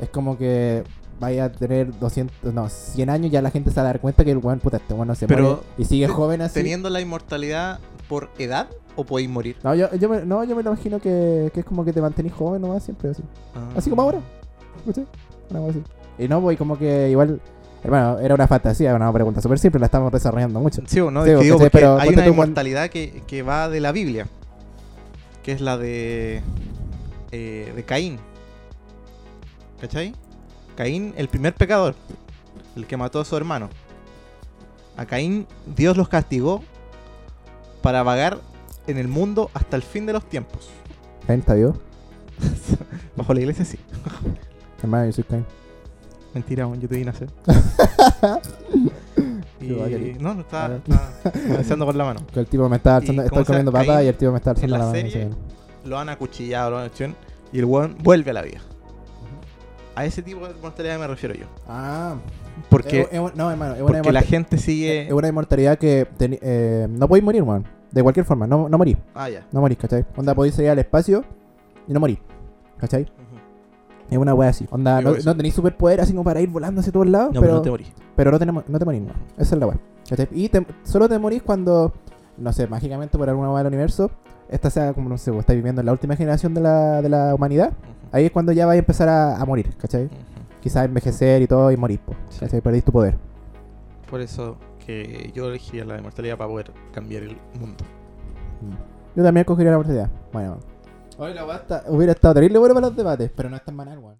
es 0.00 0.08
como 0.10 0.36
que 0.36 0.84
vaya 1.22 1.44
a 1.44 1.52
tener 1.52 1.98
200, 1.98 2.52
no, 2.52 2.68
100 2.68 3.08
años 3.08 3.30
ya 3.30 3.40
la 3.40 3.50
gente 3.50 3.70
se 3.70 3.76
va 3.76 3.82
a 3.82 3.84
dar 3.86 4.00
cuenta 4.00 4.24
que 4.24 4.32
el 4.32 4.38
weón, 4.38 4.58
puta, 4.58 4.78
este 4.78 4.92
weón 4.92 5.08
no 5.08 5.14
se 5.14 5.28
Pero, 5.28 5.42
muere 5.42 5.60
y 5.78 5.84
sigue 5.84 6.08
joven 6.08 6.42
así. 6.42 6.54
¿Teniendo 6.54 6.90
la 6.90 7.00
inmortalidad 7.00 7.78
por 8.08 8.30
edad 8.38 8.68
o 8.96 9.04
podéis 9.04 9.30
morir? 9.30 9.56
No, 9.62 9.74
yo, 9.74 9.94
yo 9.94 10.08
me, 10.08 10.24
no, 10.24 10.42
yo 10.42 10.56
me 10.56 10.62
lo 10.62 10.72
imagino 10.72 11.00
que, 11.00 11.50
que 11.54 11.60
es 11.60 11.66
como 11.66 11.84
que 11.84 11.92
te 11.92 12.00
mantenís 12.00 12.32
joven 12.32 12.60
nomás 12.60 12.82
siempre 12.82 13.10
así. 13.10 13.22
Ah. 13.54 13.70
Así 13.76 13.88
como 13.88 14.02
ahora. 14.02 14.18
¿Cachai? 14.84 15.06
Una 15.50 15.60
cosa 15.60 15.70
así. 15.70 15.82
Y 16.18 16.28
no, 16.28 16.40
voy 16.40 16.56
como 16.56 16.76
que 16.76 17.10
igual 17.10 17.40
Hermano, 17.84 18.20
era 18.20 18.34
una 18.34 18.46
fantasía, 18.46 18.94
una 18.94 19.12
pregunta 19.12 19.40
súper 19.40 19.58
simple, 19.58 19.80
la 19.80 19.86
estamos 19.86 20.12
desarrollando 20.12 20.60
mucho. 20.60 20.82
Sí, 20.86 21.00
o 21.00 21.10
no, 21.10 21.24
Sí, 21.24 21.30
Es 21.30 21.38
que 21.38 21.44
digo, 21.44 21.58
Pero 21.72 21.98
hay 21.98 22.10
una 22.10 22.26
inmortalidad 22.26 22.90
que, 22.90 23.22
que 23.26 23.42
va 23.42 23.68
de 23.68 23.80
la 23.80 23.90
Biblia, 23.90 24.28
que 25.42 25.52
es 25.52 25.60
la 25.60 25.76
de 25.76 26.42
eh, 27.32 27.72
de 27.74 27.82
Caín. 27.84 28.18
¿Cachai? 29.80 30.14
Caín, 30.82 31.14
el 31.16 31.28
primer 31.28 31.54
pecador, 31.54 31.94
el 32.74 32.88
que 32.88 32.96
mató 32.96 33.20
a 33.20 33.24
su 33.24 33.36
hermano. 33.36 33.68
A 34.96 35.06
Caín 35.06 35.46
Dios 35.76 35.96
los 35.96 36.08
castigó 36.08 36.60
para 37.82 38.02
vagar 38.02 38.40
en 38.88 38.98
el 38.98 39.06
mundo 39.06 39.48
hasta 39.54 39.76
el 39.76 39.82
fin 39.82 40.06
de 40.06 40.12
los 40.12 40.28
tiempos. 40.28 40.70
Caín 41.24 41.38
está 41.38 41.54
vivo. 41.54 41.76
Bajo 43.16 43.32
la 43.32 43.38
iglesia 43.38 43.64
sí. 43.64 43.78
Hermano, 44.82 45.06
yo 45.06 45.12
soy 45.12 45.22
Caín. 45.22 45.46
Mentira, 46.34 46.68
yo 46.68 46.88
te 46.88 46.96
vi 46.96 47.04
nacer. 47.04 47.30
y, 49.60 49.66
no, 50.18 50.34
no 50.34 50.40
está, 50.40 50.78
está 50.78 51.12
deseando 51.58 51.86
con 51.86 51.96
la 51.96 52.06
mano. 52.06 52.26
Que 52.34 52.40
el 52.40 52.46
tipo 52.46 52.68
me 52.68 52.78
estaba 52.78 52.96
¿Y 53.04 53.08
alzando, 53.08 53.22
se 53.22 53.44
comiendo 53.44 53.70
Caín, 53.70 54.02
y 54.02 54.08
el 54.08 54.16
tipo 54.16 54.32
me 54.32 54.38
está 54.38 54.50
en 54.50 54.56
alzando 54.56 54.78
la 54.78 54.78
la 54.78 54.86
mano. 54.90 55.00
serie, 55.00 55.30
lo 55.84 55.96
han 55.96 56.08
acuchillado, 56.08 56.72
lo 56.72 56.78
han 56.78 56.86
hecho, 56.86 57.06
y 57.52 57.60
el 57.60 57.66
weón 57.66 57.98
vuelve 58.02 58.32
a 58.32 58.34
la 58.34 58.42
vida. 58.42 58.60
A 59.94 60.04
ese 60.06 60.22
tipo 60.22 60.46
de 60.48 60.54
mortalidad 60.60 60.98
me 60.98 61.06
refiero 61.06 61.34
yo. 61.34 61.46
Ah, 61.68 62.14
Porque, 62.70 63.08
no, 63.34 63.50
hermano, 63.50 63.74
una, 63.84 63.98
porque 63.98 64.12
la 64.12 64.22
gente 64.22 64.56
sigue. 64.58 65.06
es 65.06 65.12
una 65.12 65.28
inmortalidad 65.28 65.78
que 65.78 66.06
eh, 66.18 66.86
no 66.90 67.08
podéis 67.08 67.24
morir, 67.24 67.42
weón. 67.42 67.66
De 67.90 68.02
cualquier 68.02 68.24
forma, 68.24 68.46
no, 68.46 68.70
no 68.70 68.78
morís. 68.78 68.96
Ah, 69.14 69.28
ya. 69.28 69.46
No 69.52 69.60
morís, 69.60 69.76
¿cachai? 69.76 70.06
Onda, 70.16 70.34
podéis 70.34 70.54
salir 70.54 70.70
al 70.70 70.78
espacio 70.78 71.24
y 71.86 71.92
no 71.92 72.00
morís. 72.00 72.18
¿Cachai? 72.78 73.06
Es 74.10 74.18
una 74.18 74.34
wea 74.34 74.48
así. 74.50 74.66
Onda, 74.70 75.00
no, 75.02 75.14
no 75.14 75.36
tenéis 75.36 75.54
superpoder 75.54 76.00
así 76.00 76.12
como 76.12 76.24
para 76.24 76.40
ir 76.40 76.48
volando 76.48 76.80
hacia 76.80 76.92
todos 76.92 77.06
lados, 77.08 77.34
No, 77.34 77.40
pero, 77.40 77.52
pero 77.52 77.56
no 77.56 77.62
te 77.62 77.70
morís. 77.70 77.92
pero 78.16 78.30
no, 78.30 78.38
tenemos, 78.38 78.64
no 78.68 78.78
te 78.78 78.84
morís, 78.86 79.02
no. 79.02 79.12
Esa 79.38 79.54
es 79.54 79.60
la 79.60 79.66
wea. 79.66 79.78
¿Cachai? 80.08 80.28
Y 80.32 80.48
te- 80.48 80.66
solo 80.84 81.06
te 81.08 81.18
morís 81.18 81.42
cuando, 81.42 81.92
no 82.36 82.52
sé, 82.52 82.66
mágicamente 82.66 83.18
por 83.18 83.28
alguna 83.28 83.50
wea 83.50 83.62
del 83.64 83.68
universo, 83.72 84.10
esta 84.48 84.70
sea 84.70 84.92
como, 84.92 85.08
no 85.08 85.18
sé, 85.18 85.30
vos 85.30 85.40
estáis 85.40 85.56
viviendo 85.58 85.80
en 85.80 85.86
la 85.86 85.92
última 85.92 86.16
generación 86.16 86.54
de 86.54 86.60
la, 86.60 87.00
de 87.02 87.08
la 87.08 87.34
humanidad, 87.34 87.72
ahí 88.12 88.26
es 88.26 88.30
cuando 88.32 88.52
ya 88.52 88.66
vais 88.66 88.76
a 88.76 88.80
empezar 88.80 89.08
a, 89.08 89.36
a 89.40 89.44
morir, 89.44 89.74
¿cachai? 89.76 90.08
Quizás 90.60 90.84
envejecer 90.84 91.42
y 91.42 91.46
todo 91.46 91.70
y 91.72 91.76
morir, 91.76 92.00
po, 92.00 92.14
Sí. 92.28 92.40
¿cachai? 92.40 92.60
Perdís 92.60 92.84
tu 92.84 92.92
poder. 92.92 93.16
Por 94.10 94.20
eso 94.20 94.56
que 94.84 95.30
yo 95.34 95.48
elegiría 95.48 95.84
la 95.84 95.98
inmortalidad 95.98 96.36
para 96.36 96.50
poder 96.50 96.72
cambiar 96.92 97.22
el 97.22 97.36
mundo. 97.58 97.84
Yo 99.16 99.22
también 99.22 99.44
cogería 99.44 99.70
la 99.72 99.78
oportunidad. 99.78 100.10
Bueno. 100.32 100.58
Hoy 101.18 101.34
la 101.34 101.44
basta 101.44 101.84
hubiera 101.88 102.12
estado 102.12 102.34
terrible 102.34 102.58
bueno 102.58 102.74
para 102.74 102.86
los 102.88 102.96
debates, 102.96 103.30
pero 103.34 103.48
no 103.50 103.56
es 103.56 103.64
tan 103.64 103.76
banal, 103.76 103.98
weón. 103.98 104.16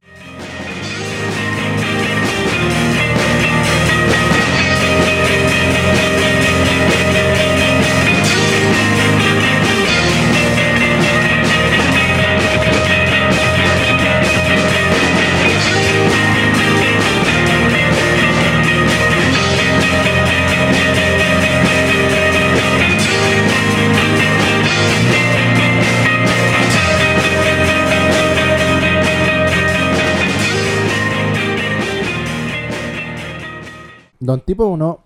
Don 34.23 34.41
Tipo 34.41 34.67
1 34.67 34.99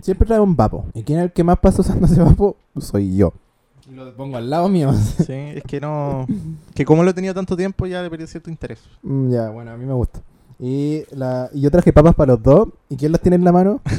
siempre 0.00 0.26
trae 0.26 0.40
un 0.40 0.56
vapo. 0.56 0.86
¿Y 0.94 1.02
quién 1.02 1.18
es 1.18 1.24
el 1.26 1.32
que 1.32 1.44
más 1.44 1.58
pasa 1.58 1.82
usando 1.82 2.06
ese 2.06 2.20
vapo? 2.22 2.56
Soy 2.78 3.16
yo. 3.16 3.32
Lo 3.90 4.14
pongo 4.16 4.38
al 4.38 4.48
lado 4.48 4.68
mío. 4.68 4.90
Sí, 5.26 5.32
es 5.32 5.62
que 5.64 5.78
no. 5.78 6.26
Que 6.74 6.84
como 6.86 7.02
lo 7.04 7.10
he 7.10 7.14
tenido 7.14 7.34
tanto 7.34 7.54
tiempo, 7.56 7.86
ya 7.86 8.02
le 8.02 8.08
perdí 8.08 8.26
cierto 8.26 8.48
interés. 8.48 8.80
Mm, 9.02 9.30
ya, 9.30 9.50
bueno, 9.50 9.72
a 9.72 9.76
mí 9.76 9.84
me 9.84 9.92
gusta. 9.92 10.20
Y, 10.58 11.02
la, 11.14 11.50
y 11.52 11.60
yo 11.60 11.70
traje 11.70 11.92
papas 11.92 12.14
para 12.14 12.32
los 12.32 12.42
dos. 12.42 12.68
¿Y 12.88 12.96
quién 12.96 13.12
las 13.12 13.20
tiene 13.20 13.36
en 13.36 13.44
la 13.44 13.52
mano? 13.52 13.80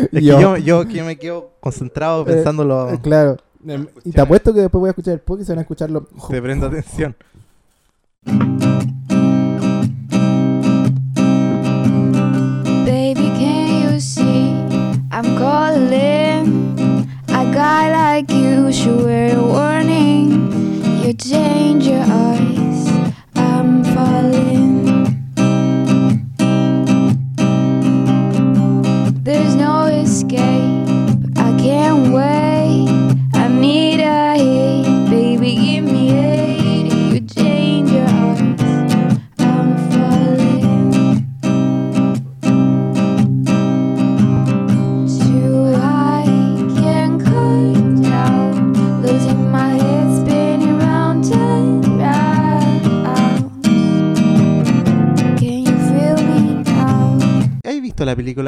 Es 0.00 0.08
que 0.10 0.22
yo, 0.22 0.56
yo 0.56 0.88
que 0.88 1.02
me 1.02 1.18
quedo 1.18 1.50
concentrado 1.60 2.22
Eh, 2.22 2.26
pensándolo. 2.26 2.90
Eh, 2.94 2.98
Claro. 3.02 3.36
Y 4.04 4.12
te 4.12 4.20
apuesto 4.22 4.54
que 4.54 4.60
después 4.60 4.80
voy 4.80 4.88
a 4.88 4.92
escuchar 4.92 5.12
el 5.12 5.20
podcast 5.20 5.42
y 5.42 5.46
se 5.46 5.52
van 5.52 5.58
a 5.58 5.62
escucharlo. 5.62 6.06
Te 6.30 6.40
prendo 6.40 6.66
atención. 6.68 7.14
I'm 15.22 15.36
calling. 15.36 17.06
A 17.28 17.44
guy 17.52 17.92
like 17.92 18.30
you 18.30 18.72
should 18.72 19.04
wear 19.04 19.36
a 19.36 19.42
warning. 19.42 21.04
You 21.04 21.12
change 21.12 21.86
your 21.86 22.00
eyes. 22.00 22.88
I'm 23.34 23.84
falling. 23.84 24.59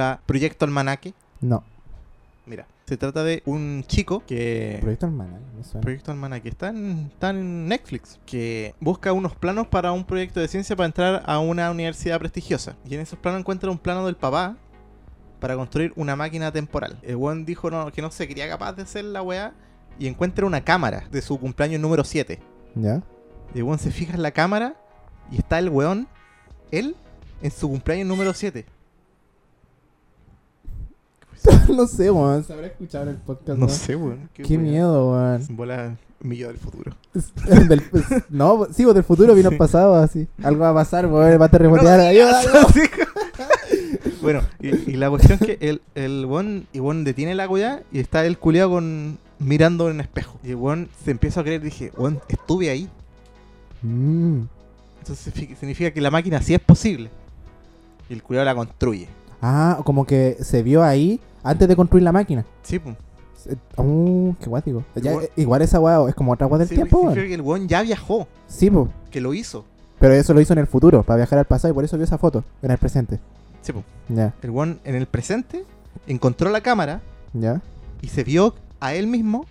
Película 0.03 0.20
Proyecto 0.26 0.64
Almanaque? 0.64 1.14
No. 1.40 1.64
Mira, 2.46 2.66
se 2.86 2.96
trata 2.96 3.22
de 3.22 3.42
un 3.46 3.84
chico 3.86 4.22
que. 4.26 4.78
Proyecto 4.80 5.07
Hermana, 5.07 5.38
me 5.57 5.64
suena. 5.64 5.80
Proyecto 5.82 6.11
Almanaque 6.11 6.48
está 6.48 6.68
en, 6.68 7.11
está 7.12 7.30
en 7.30 7.68
Netflix 7.68 8.18
que 8.26 8.74
busca 8.80 9.12
unos 9.12 9.36
planos 9.36 9.66
para 9.68 9.92
un 9.92 10.05
proyecto 10.05 10.40
de 10.40 10.48
ciencia 10.48 10.74
para 10.74 10.86
entrar 10.86 11.22
a 11.26 11.38
una 11.38 11.70
universidad 11.70 12.18
prestigiosa. 12.18 12.76
Y 12.84 12.94
en 12.94 13.00
esos 13.00 13.18
planos 13.18 13.40
encuentra 13.40 13.70
un 13.70 13.78
plano 13.78 14.05
del 14.07 14.16
papá 14.16 14.57
para 15.40 15.57
construir 15.57 15.92
una 15.96 16.16
máquina 16.16 16.53
temporal. 16.53 16.98
El 17.03 17.16
buen 17.16 17.44
dijo 17.44 17.70
no, 17.70 17.90
que 17.92 18.03
no 18.03 18.11
se 18.11 18.28
quería 18.28 18.48
capaz 18.48 18.74
de 18.74 18.82
hacer 18.82 19.05
la 19.05 19.22
weá 19.22 19.53
y 19.98 20.07
encuentra 20.07 20.46
una 20.46 20.64
cámara 20.64 21.05
de 21.11 21.22
su 21.22 21.38
cumpleaños 21.38 21.80
número 21.80 22.05
7. 22.05 22.40
¿Ya? 22.74 23.03
El 23.55 23.62
weón 23.64 23.78
se 23.78 23.90
fija 23.90 24.14
en 24.14 24.22
la 24.22 24.30
cámara 24.32 24.74
y 25.30 25.38
está 25.38 25.59
el 25.59 25.68
weón, 25.68 26.09
él, 26.70 26.96
en 27.42 27.50
su 27.50 27.68
cumpleaños 27.68 28.07
número 28.07 28.34
7. 28.34 28.64
no 31.68 31.86
sé, 31.86 32.11
weón. 32.11 32.45
Se 32.45 32.53
habrá 32.53 32.66
escuchado 32.68 33.05
en 33.05 33.11
el 33.11 33.16
podcast. 33.16 33.59
No 33.59 33.66
weón? 33.66 33.78
sé, 33.78 33.97
weón. 33.97 34.28
Qué 34.34 34.59
miedo, 34.59 35.11
weón. 35.12 35.47
Bola 35.51 35.97
millo 36.20 36.49
del 36.49 36.59
futuro. 36.59 36.95
Del- 37.68 37.82
pues, 37.82 38.05
no, 38.30 38.66
sí, 38.72 38.84
vos 38.84 38.95
del 38.95 39.03
futuro 39.05 39.34
vino 39.34 39.51
Sí. 39.51 39.57
pasado 39.57 39.97
así. 39.97 40.28
Algo 40.43 40.61
va 40.62 40.70
a 40.70 40.74
pasar, 40.74 41.07
weón. 41.07 41.40
Va 41.40 41.47
a 41.47 41.49
terremotear. 41.49 41.99
No 41.99 42.05
ayuda, 42.07 42.40
bueno, 44.22 44.40
y, 44.61 44.68
y 44.93 44.97
la 44.97 45.11
cuestión 45.11 45.38
es 45.40 45.47
que 45.47 45.59
el, 45.68 45.82
el 45.95 46.26
weón, 46.26 46.66
y 46.72 46.80
weón 46.80 47.05
detiene 47.05 47.34
la 47.34 47.49
weá 47.49 47.82
y 47.93 47.99
está 47.99 48.24
el 48.24 48.38
culiado 48.38 48.70
con 48.70 49.18
mirando 49.40 49.88
en 49.88 49.97
un 49.97 50.01
espejo. 50.01 50.38
Y 50.45 50.51
el 50.51 50.57
weón 50.57 50.88
se 51.05 51.11
empieza 51.11 51.40
a 51.40 51.45
creer, 51.45 51.61
dije, 51.61 51.90
weón, 51.97 52.20
estuve 52.28 52.70
ahí. 52.70 52.88
Mm. 53.82 54.43
Entonces 55.01 55.34
fi- 55.34 55.57
significa 55.59 55.90
que 55.90 56.01
la 56.01 56.11
máquina 56.12 56.40
sí 56.40 56.55
es 56.55 56.61
posible. 56.61 57.11
Y 58.09 58.12
el 58.12 58.22
culiado 58.22 58.45
la 58.45 58.55
construye. 58.55 59.09
Ah, 59.40 59.80
como 59.84 60.07
que 60.07 60.36
se 60.40 60.62
vio 60.62 60.84
ahí 60.84 61.18
antes 61.43 61.68
de 61.68 61.76
construir 61.76 62.03
la 62.05 62.12
máquina. 62.12 62.45
Sí, 62.62 62.78
pues. 62.78 62.97
Uh, 63.76 64.34
qué 64.40 64.47
guático. 64.49 64.84
Ya, 64.97 65.11
Igual- 65.12 65.30
igual 65.36 65.62
esa 65.62 65.80
weá 65.80 66.09
es 66.09 66.14
como 66.14 66.32
otra 66.32 66.47
weá 66.47 66.59
del 66.59 66.68
Sí, 66.68 66.74
tiempo, 66.76 67.01
weón. 67.01 67.14
que 67.14 67.34
el 67.34 67.40
weón 67.40 67.66
ya 67.68 67.82
viajó, 67.82 68.28
Sí, 68.47 68.70
po. 68.70 68.88
que 69.11 69.20
lo 69.20 69.34
hizo. 69.34 69.64
Pero 69.99 70.14
eso 70.14 70.32
lo 70.34 70.40
hizo 70.40 70.53
en 70.53 70.61
el 70.61 70.66
futuro, 70.66 71.03
para 71.03 71.16
viajar 71.18 71.38
al 71.40 71.45
pasado 71.45 71.72
y 71.72 71.74
por 71.74 71.84
eso 71.84 71.97
vio 71.97 72.05
esa 72.05 72.18
foto 72.18 72.45
en 72.62 72.70
el 72.70 72.78
presente. 72.78 73.18
Sí, 73.62 73.72
pues. 73.72 73.84
Ya, 74.09 74.32
El 74.43 74.51
weón 74.51 74.80
en 74.84 74.95
el 74.95 75.07
presente 75.07 75.64
encontró 76.07 76.51
la 76.51 76.61
cámara 76.61 77.01
ya. 77.32 77.61
y 78.01 78.09
se 78.09 78.22
vio 78.24 78.55
a 78.80 78.95
él 78.95 79.07
mismo 79.07 79.45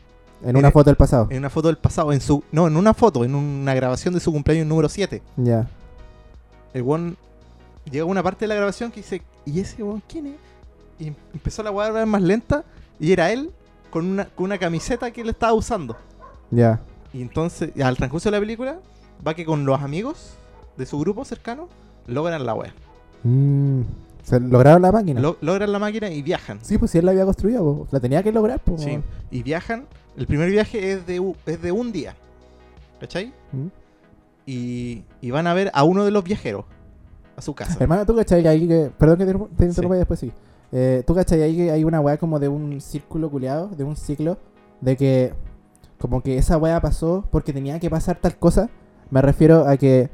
En 0.43 0.55
una 0.57 0.71
foto 0.71 0.89
del 0.89 0.97
pasado. 0.97 1.27
en 1.29 1.37
una 1.39 1.49
foto 1.49 1.67
del 1.67 1.77
pasado, 1.77 2.11
en 2.13 2.19
su 2.21 2.43
no, 2.51 2.67
en 2.67 2.75
una 2.77 2.93
foto, 2.93 3.23
en 3.25 3.35
una 3.35 3.73
grabación 3.73 4.13
de 4.13 4.19
su 4.19 4.31
cumpleaños 4.31 4.67
número 4.67 4.87
7. 4.89 5.21
Ya. 5.37 5.67
El 6.73 6.83
weón 6.83 7.17
llega 7.89 8.03
a 8.03 8.07
una 8.07 8.23
parte 8.23 8.41
de 8.45 8.47
la 8.47 8.55
grabación 8.55 8.91
que 8.91 9.01
dice, 9.01 9.21
¿y 9.45 9.59
ese 9.59 9.83
weón 9.83 10.01
quién 10.07 10.27
es? 10.27 10.35
Y 11.01 11.07
em- 11.07 11.15
empezó 11.33 11.63
la 11.63 11.71
weá 11.71 12.05
más 12.05 12.21
lenta 12.21 12.63
y 12.99 13.11
era 13.11 13.31
él 13.31 13.51
con 13.89 14.05
una, 14.05 14.25
con 14.25 14.45
una 14.45 14.57
camiseta 14.57 15.11
que 15.11 15.21
él 15.21 15.29
estaba 15.29 15.53
usando. 15.53 15.97
Ya. 16.51 16.79
Y 17.11 17.21
entonces, 17.21 17.71
al 17.81 17.97
transcurso 17.97 18.29
de 18.29 18.37
la 18.37 18.39
película, 18.39 18.79
va 19.25 19.33
que 19.33 19.43
con 19.43 19.65
los 19.65 19.81
amigos 19.81 20.35
de 20.77 20.85
su 20.85 20.97
grupo 20.99 21.25
cercano 21.25 21.67
logran 22.07 22.45
la 22.45 22.53
weá. 22.53 22.73
Mm. 23.23 23.81
Se 24.23 24.39
lograron 24.39 24.83
la 24.83 24.91
máquina. 24.91 25.19
Lo- 25.19 25.37
logran 25.41 25.71
la 25.71 25.79
máquina 25.79 26.09
y 26.11 26.21
viajan. 26.21 26.59
Sí, 26.61 26.77
pues 26.77 26.91
si 26.91 26.99
él 26.99 27.05
la 27.05 27.11
había 27.11 27.25
construido, 27.25 27.63
po. 27.63 27.87
la 27.91 27.99
tenía 27.99 28.21
que 28.21 28.31
lograr, 28.31 28.59
pues. 28.63 28.81
Sí, 28.81 28.99
y 29.31 29.41
viajan. 29.43 29.87
El 30.15 30.27
primer 30.27 30.49
viaje 30.51 30.91
es 30.91 31.07
de, 31.07 31.33
es 31.47 31.61
de 31.61 31.71
un 31.71 31.91
día. 31.91 32.15
¿Cachai? 32.99 33.33
¿Mm? 33.51 33.67
Y, 34.45 35.03
y 35.21 35.31
van 35.31 35.47
a 35.47 35.53
ver 35.53 35.71
a 35.73 35.83
uno 35.83 36.05
de 36.05 36.11
los 36.11 36.23
viajeros 36.23 36.65
a 37.35 37.41
su 37.41 37.55
casa. 37.55 37.77
Hermano, 37.79 38.05
tú 38.05 38.15
cachai 38.15 38.45
ahí 38.47 38.67
que. 38.67 38.91
Perdón 38.97 39.17
que 39.17 39.25
te, 39.25 39.33
te 39.57 39.65
interrumpa 39.65 39.95
y 39.95 39.99
después 39.99 40.19
sí. 40.19 40.31
Eh, 40.71 41.03
tú 41.05 41.13
cachai 41.15 41.55
que 41.55 41.71
hay 41.71 41.83
una 41.83 41.99
weá 41.99 42.17
como 42.17 42.39
de 42.39 42.47
un 42.47 42.79
círculo 42.81 43.29
culeado, 43.29 43.67
de 43.69 43.83
un 43.83 43.95
ciclo, 43.95 44.37
de 44.81 44.95
que. 44.97 45.33
Como 45.99 46.21
que 46.23 46.37
esa 46.37 46.57
weá 46.57 46.81
pasó 46.81 47.25
porque 47.29 47.53
tenía 47.53 47.79
que 47.79 47.89
pasar 47.89 48.17
tal 48.19 48.35
cosa. 48.37 48.69
Me 49.09 49.21
refiero 49.21 49.67
a 49.67 49.77
que. 49.77 50.09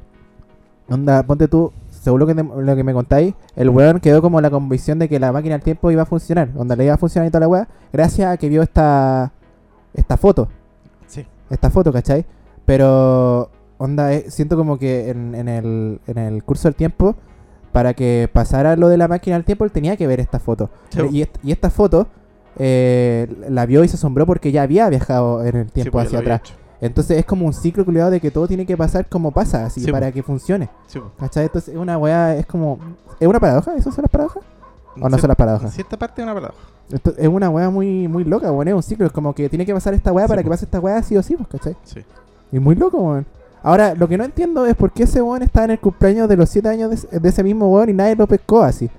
Onda, 0.89 1.23
ponte 1.23 1.47
tú. 1.47 1.71
Según 1.89 2.19
lo 2.19 2.27
que, 2.27 2.35
te- 2.35 2.43
lo 2.43 2.75
que 2.75 2.83
me 2.83 2.93
contáis, 2.93 3.33
el 3.55 3.69
weón 3.69 3.99
quedó 3.99 4.21
como 4.21 4.39
la 4.39 4.49
convicción 4.49 4.99
de 4.99 5.09
que 5.09 5.19
la 5.19 5.31
máquina 5.31 5.55
del 5.55 5.63
tiempo 5.63 5.91
iba 5.91 6.03
a 6.03 6.05
funcionar. 6.05 6.49
Onda 6.55 6.75
le 6.75 6.85
iba 6.85 6.93
a 6.93 6.97
funcionar 6.97 7.27
y 7.27 7.31
toda 7.31 7.41
la 7.41 7.47
weá. 7.47 7.67
Gracias 7.91 8.29
a 8.31 8.37
que 8.37 8.49
vio 8.49 8.61
esta. 8.61 9.31
Esta 9.93 10.15
foto. 10.17 10.47
Sí. 11.07 11.25
esta 11.49 11.69
foto, 11.69 11.91
¿cachai? 11.91 12.25
Pero, 12.65 13.49
onda, 13.77 14.13
eh, 14.13 14.25
siento 14.29 14.57
como 14.57 14.77
que 14.77 15.09
en, 15.09 15.33
en 15.35 15.47
el, 15.47 16.01
en 16.07 16.17
el 16.17 16.43
curso 16.43 16.67
del 16.67 16.75
tiempo, 16.75 17.15
para 17.77 17.93
que 17.93 18.27
pasara 18.33 18.75
lo 18.75 18.87
de 18.89 18.97
la 18.97 19.07
máquina 19.07 19.35
del 19.35 19.45
tiempo, 19.45 19.63
él 19.63 19.69
tenía 19.71 19.95
que 19.97 20.07
ver 20.07 20.19
esta 20.19 20.39
foto. 20.39 20.71
Sí. 20.89 20.99
Y, 21.11 21.21
est- 21.21 21.37
y 21.43 21.51
esta 21.51 21.69
foto 21.69 22.07
eh, 22.57 23.31
la 23.49 23.67
vio 23.67 23.83
y 23.83 23.87
se 23.87 23.97
asombró 23.97 24.25
porque 24.25 24.51
ya 24.51 24.63
había 24.63 24.89
viajado 24.89 25.45
en 25.45 25.55
el 25.57 25.71
tiempo 25.71 25.91
pues, 25.91 26.07
hacia 26.07 26.17
atrás. 26.17 26.41
Entonces 26.81 27.19
es 27.19 27.25
como 27.25 27.45
un 27.45 27.53
ciclo 27.53 27.85
culiado 27.85 28.09
de 28.09 28.19
que 28.19 28.31
todo 28.31 28.47
tiene 28.47 28.65
que 28.65 28.75
pasar 28.75 29.07
como 29.07 29.29
pasa, 29.29 29.67
así, 29.67 29.81
Sí, 29.81 29.91
para 29.91 30.11
que 30.11 30.23
funcione. 30.23 30.69
¿Cachai? 31.19 31.43
Entonces 31.43 31.75
es 31.75 31.79
una 31.79 31.99
weá, 31.99 32.35
es 32.35 32.47
como... 32.47 32.79
¿Es 33.19 33.27
una 33.27 33.39
paradoja? 33.39 33.75
¿Eso 33.75 33.91
son 33.91 34.01
las 34.01 34.09
paradojas? 34.09 34.41
¿O 34.99 35.07
no 35.07 35.15
son 35.19 35.27
las 35.27 35.37
paradojas? 35.37 35.69
En 35.69 35.75
cierta 35.75 35.97
parte 35.97 36.21
es 36.21 36.23
una 36.23 36.33
paradoja. 36.33 36.59
Esto 36.91 37.13
es 37.15 37.27
una 37.27 37.51
weá 37.51 37.69
muy, 37.69 38.07
muy 38.07 38.23
loca, 38.23 38.51
weón. 38.51 38.69
Es 38.69 38.73
un 38.73 38.81
ciclo. 38.81 39.05
Es 39.05 39.11
como 39.11 39.35
que 39.35 39.49
tiene 39.49 39.67
que 39.67 39.73
pasar 39.75 39.93
esta 39.93 40.11
weá 40.11 40.25
para 40.27 40.41
po. 40.41 40.45
que 40.45 40.49
pase 40.49 40.65
esta 40.65 40.79
weá 40.79 41.03
sí 41.03 41.15
o 41.15 41.21
sí, 41.21 41.35
pues, 41.35 41.47
¿cachai? 41.47 41.75
Sí. 41.83 42.03
Y 42.51 42.57
muy 42.57 42.73
loco, 42.73 42.97
weón. 42.97 43.27
Ahora, 43.67 43.93
lo 43.95 44.07
que 44.07 44.17
no 44.17 44.23
entiendo 44.23 44.65
es 44.65 44.75
por 44.75 44.91
qué 44.93 45.03
ese 45.03 45.21
weón 45.21 45.43
estaba 45.43 45.65
en 45.65 45.71
el 45.71 45.79
cumpleaños 45.79 46.29
de 46.29 46.37
los 46.37 46.47
7 46.49 46.69
años 46.69 46.89
de, 46.89 46.95
ese- 46.95 47.19
de 47.19 47.29
ese 47.29 47.43
mismo 47.43 47.67
weón 47.69 47.89
y 47.89 47.93
nadie 47.93 48.15
lo 48.15 48.25
pescó 48.25 48.63
así. 48.63 48.89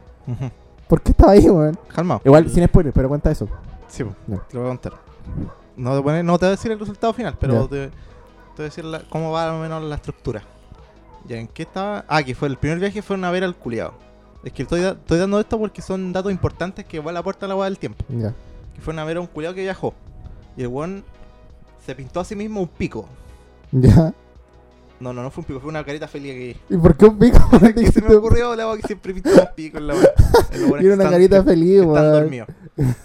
¿Por 0.86 1.00
qué 1.00 1.12
estaba 1.12 1.32
ahí, 1.32 1.48
weón? 1.48 1.78
Calmado. 1.94 2.20
Igual, 2.24 2.50
sin 2.50 2.64
spoiler, 2.66 2.92
pero 2.92 3.08
cuenta 3.08 3.30
eso. 3.30 3.48
Sí, 3.88 4.04
te 4.04 4.54
lo 4.54 4.60
voy 4.60 4.66
a 4.66 4.72
contar. 4.74 4.92
No 5.76 5.96
te, 5.96 6.02
pone- 6.02 6.22
no 6.22 6.38
te 6.38 6.44
voy 6.44 6.48
a 6.48 6.56
decir 6.56 6.70
el 6.70 6.78
resultado 6.78 7.12
final, 7.14 7.36
pero 7.40 7.66
te, 7.68 7.86
te 7.88 7.92
voy 8.56 8.60
a 8.60 8.62
decir 8.64 8.84
la- 8.84 9.02
cómo 9.08 9.32
va 9.32 9.46
más 9.46 9.54
o 9.58 9.62
menos 9.62 9.82
la 9.84 9.94
estructura. 9.94 10.42
Ya, 11.26 11.38
¿en 11.38 11.48
qué 11.48 11.62
estaba? 11.62 12.04
Ah, 12.06 12.22
que 12.22 12.34
fue 12.34 12.48
el 12.48 12.58
primer 12.58 12.78
viaje 12.78 13.00
fueron 13.00 13.24
a 13.24 13.30
ver 13.30 13.44
al 13.44 13.54
culiado. 13.56 13.94
Es 14.44 14.52
que 14.52 14.64
estoy, 14.64 14.82
da- 14.82 14.90
estoy 14.92 15.18
dando 15.18 15.40
esto 15.40 15.58
porque 15.58 15.80
son 15.80 16.12
datos 16.12 16.30
importantes 16.30 16.84
que 16.84 16.98
igual 16.98 17.16
aportan 17.16 17.48
la 17.48 17.56
weá 17.56 17.64
del 17.64 17.78
tiempo. 17.78 18.04
Ya. 18.08 18.34
Que 18.74 18.80
fueron 18.82 18.98
a 18.98 19.04
ver 19.04 19.16
a 19.16 19.20
un 19.20 19.26
culiado 19.28 19.54
que 19.54 19.62
viajó. 19.62 19.94
Y 20.58 20.62
el 20.62 20.68
weón 20.68 21.04
se 21.86 21.94
pintó 21.94 22.20
a 22.20 22.24
sí 22.26 22.36
mismo 22.36 22.60
un 22.60 22.68
pico. 22.68 23.06
Ya. 23.72 24.12
No, 25.00 25.12
no, 25.12 25.22
no 25.22 25.30
fue 25.30 25.42
un 25.42 25.46
pico, 25.46 25.60
fue 25.60 25.68
una 25.68 25.84
carita 25.84 26.08
feliz 26.08 26.32
que, 26.32 26.56
¿Y 26.74 26.76
por 26.76 26.96
qué 26.96 27.06
un 27.06 27.18
pico? 27.18 27.38
weón? 27.52 27.72
que 27.72 27.92
se 27.92 28.02
me 28.02 28.14
ocurrió 28.16 28.54
la 28.56 28.76
que 28.76 28.82
siempre 28.86 29.14
pinto 29.14 29.30
un 29.30 29.48
pico 29.54 29.78
en 29.78 29.86
la 29.86 29.94
que 29.94 30.90
una 30.92 31.08
carita 31.10 31.42
feliz, 31.44 31.68
que 31.70 31.78
Están 31.78 31.92
weón. 31.92 32.12
dormidos. 32.12 32.48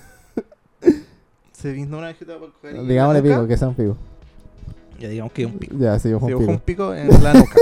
Se 1.52 1.72
pintó 1.72 1.98
una 1.98 2.08
vejita 2.08 2.38
por 2.38 2.52
y 2.64 2.88
Digámosle 2.88 3.22
pico, 3.22 3.48
que 3.48 3.58
sea 3.58 3.68
un 3.70 3.76
pico. 3.76 3.96
Ya 5.00 5.08
digamos 5.08 5.32
que 5.34 5.44
es 5.44 5.48
un 5.48 5.58
pico. 5.60 5.76
Ya, 5.78 5.98
Se 6.00 6.14
un 6.14 6.28
dibujó 6.28 6.44
un 6.52 6.60
pico. 6.60 6.66
pico 6.66 6.94
en 6.96 7.24
la 7.24 7.34
nuca. 7.34 7.56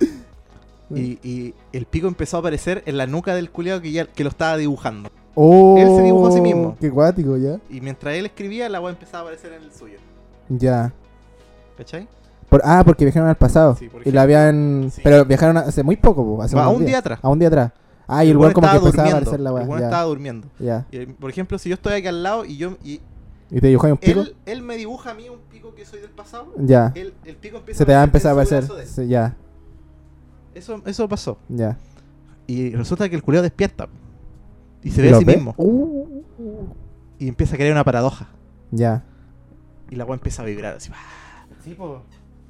y, 0.90 1.18
y 1.22 1.54
el 1.72 1.86
pico 1.86 2.08
empezó 2.08 2.36
a 2.36 2.40
aparecer 2.40 2.82
en 2.86 2.96
la 2.96 3.06
nuca 3.06 3.34
del 3.34 3.50
culiado 3.50 3.80
que, 3.80 3.92
ya- 3.92 4.06
que 4.06 4.24
lo 4.24 4.30
estaba 4.30 4.56
dibujando. 4.56 5.10
Oh, 5.34 5.76
Él 5.78 5.88
se 5.96 6.02
dibujó 6.02 6.28
a 6.28 6.32
sí 6.32 6.40
mismo. 6.40 6.76
Qué 6.80 6.90
cuático, 6.90 7.36
ya. 7.36 7.58
Y 7.70 7.80
mientras 7.80 8.14
él 8.14 8.26
escribía, 8.26 8.68
la 8.68 8.80
weá 8.80 8.92
empezaba 8.92 9.18
a 9.18 9.22
aparecer 9.22 9.52
en 9.52 9.62
el 9.64 9.72
suyo. 9.72 9.98
Ya. 10.48 10.92
¿Cachai? 11.76 12.06
Por, 12.54 12.62
ah, 12.64 12.82
porque 12.84 13.04
viajaron 13.04 13.28
al 13.28 13.34
pasado. 13.36 13.74
Sí, 13.74 13.88
por 13.88 14.06
y 14.06 14.12
lo 14.12 14.20
habían. 14.20 14.88
Sí. 14.92 15.00
Pero 15.02 15.24
viajaron 15.24 15.56
hace 15.56 15.82
muy 15.82 15.96
poco, 15.96 16.24
po, 16.24 16.40
hace 16.42 16.56
a 16.56 16.68
un 16.68 16.78
días. 16.78 16.86
día 16.88 16.98
atrás. 16.98 17.18
A 17.20 17.28
un 17.28 17.38
día 17.40 17.48
atrás. 17.48 17.72
Ah, 18.06 18.24
y 18.24 18.30
el 18.30 18.36
weón 18.36 18.52
como 18.52 18.70
que 18.70 18.76
empezaba 18.76 19.08
a 19.08 19.10
aparecer 19.10 19.40
la 19.40 19.50
El 19.50 19.54
weá. 19.56 19.64
weón 19.64 19.80
Ya. 19.80 19.86
estaba 19.86 20.02
durmiendo. 20.04 20.46
ya. 20.60 20.86
Y, 20.92 21.06
por 21.06 21.30
ejemplo, 21.30 21.58
si 21.58 21.68
yo 21.70 21.74
estoy 21.74 21.94
aquí 21.94 22.06
al 22.06 22.22
lado 22.22 22.44
y 22.44 22.56
yo 22.56 22.76
y 22.84 23.00
¿Y 23.50 23.60
te 23.60 23.66
dibujó 23.66 23.88
un 23.88 23.96
pico? 23.96 24.20
él, 24.20 24.36
él 24.46 24.62
me 24.62 24.76
dibuja 24.76 25.10
a 25.10 25.14
mí 25.14 25.28
un 25.28 25.40
pico 25.50 25.74
que 25.74 25.84
soy 25.84 25.98
del 26.00 26.10
pasado, 26.10 26.52
Ya. 26.58 26.92
el, 26.94 27.12
el 27.24 27.34
pico 27.36 27.56
empieza 27.58 27.78
Se 27.78 27.84
te 27.86 27.92
va 27.92 28.02
a 28.02 28.04
empezar 28.04 28.30
a 28.30 28.32
aparecer. 28.32 28.64
Sí, 28.86 29.08
ya. 29.08 29.34
Eso, 30.54 30.80
eso 30.86 31.08
pasó. 31.08 31.38
Ya. 31.48 31.76
Y 32.46 32.70
resulta 32.70 33.08
que 33.08 33.16
el 33.16 33.22
culiado 33.24 33.42
despierta. 33.42 33.88
Y 34.82 34.90
se 34.92 35.00
¿Y 35.00 35.04
ve 35.10 35.14
a 35.14 35.18
sí 35.18 35.24
ve? 35.24 35.34
mismo. 35.36 35.54
Uh, 35.56 36.22
Y 37.18 37.26
empieza 37.28 37.54
a 37.54 37.58
crear 37.58 37.72
una 37.72 37.82
paradoja. 37.84 38.28
ya. 38.70 39.02
Y 39.90 39.96
la 39.96 40.04
weá 40.04 40.14
empieza 40.14 40.42
a 40.42 40.46
vibrar 40.46 40.76
así. 40.76 40.90
Sí, 41.62 41.74
po. 41.74 42.02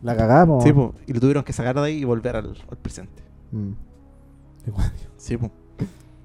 La 0.04 0.16
cagamos. 0.16 0.62
Sí, 0.62 0.72
po. 0.72 0.94
Y 1.06 1.12
lo 1.14 1.20
tuvieron 1.20 1.42
que 1.42 1.52
sacar 1.52 1.74
de 1.74 1.80
ahí 1.82 1.96
y 1.98 2.04
volver 2.04 2.36
al, 2.36 2.54
al 2.70 2.76
presente. 2.76 3.22
Mm. 3.50 3.72
Sí, 5.16 5.36
po. 5.36 5.50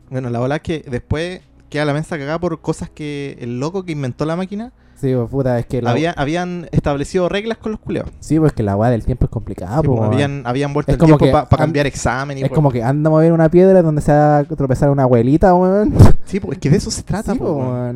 Bueno, 0.09 0.29
la 0.29 0.39
verdad 0.39 0.57
es 0.57 0.61
que 0.61 0.89
después 0.89 1.41
queda 1.69 1.85
la 1.85 1.93
mesa 1.93 2.17
cagada 2.17 2.39
por 2.39 2.59
cosas 2.61 2.89
que 2.89 3.37
el 3.39 3.59
loco 3.59 3.83
que 3.83 3.91
inventó 3.91 4.25
la 4.25 4.35
máquina 4.35 4.71
Sí, 4.99 5.13
po, 5.15 5.27
puta, 5.27 5.57
es 5.57 5.65
que 5.65 5.81
la. 5.81 5.91
había, 5.91 6.11
habían 6.11 6.67
establecido 6.73 7.29
reglas 7.29 7.57
con 7.57 7.71
los 7.71 7.79
culeos. 7.79 8.09
Sí, 8.19 8.37
pues 8.37 8.51
que 8.51 8.63
la 8.63 8.75
weá 8.75 8.89
del 8.89 9.05
tiempo 9.05 9.25
es 9.25 9.31
complicada, 9.31 9.79
Sí, 9.79 9.87
po, 9.87 10.03
habían, 10.03 10.41
habían 10.45 10.73
vuelto 10.73 10.91
Es 10.91 10.95
el 10.95 10.99
como 10.99 11.17
tiempo 11.17 11.37
que 11.39 11.47
para 11.47 11.63
cambiar 11.63 11.87
examen 11.87 12.37
y 12.37 12.41
Es 12.41 12.49
como 12.49 12.69
que 12.69 12.83
anda 12.83 13.07
a 13.07 13.11
mover 13.11 13.31
una 13.31 13.47
piedra 13.49 13.81
donde 13.81 14.01
se 14.01 14.11
va 14.11 14.39
a 14.39 14.43
tropezar 14.43 14.89
una 14.89 15.03
abuelita, 15.03 15.55
weón. 15.55 15.93
Sí, 16.25 16.41
po, 16.41 16.51
es 16.51 16.57
que 16.57 16.69
de 16.69 16.77
eso 16.77 16.91
se 16.91 17.03
trata, 17.03 17.31
Sí, 17.31 17.39
po, 17.39 17.45
po, 17.55 17.93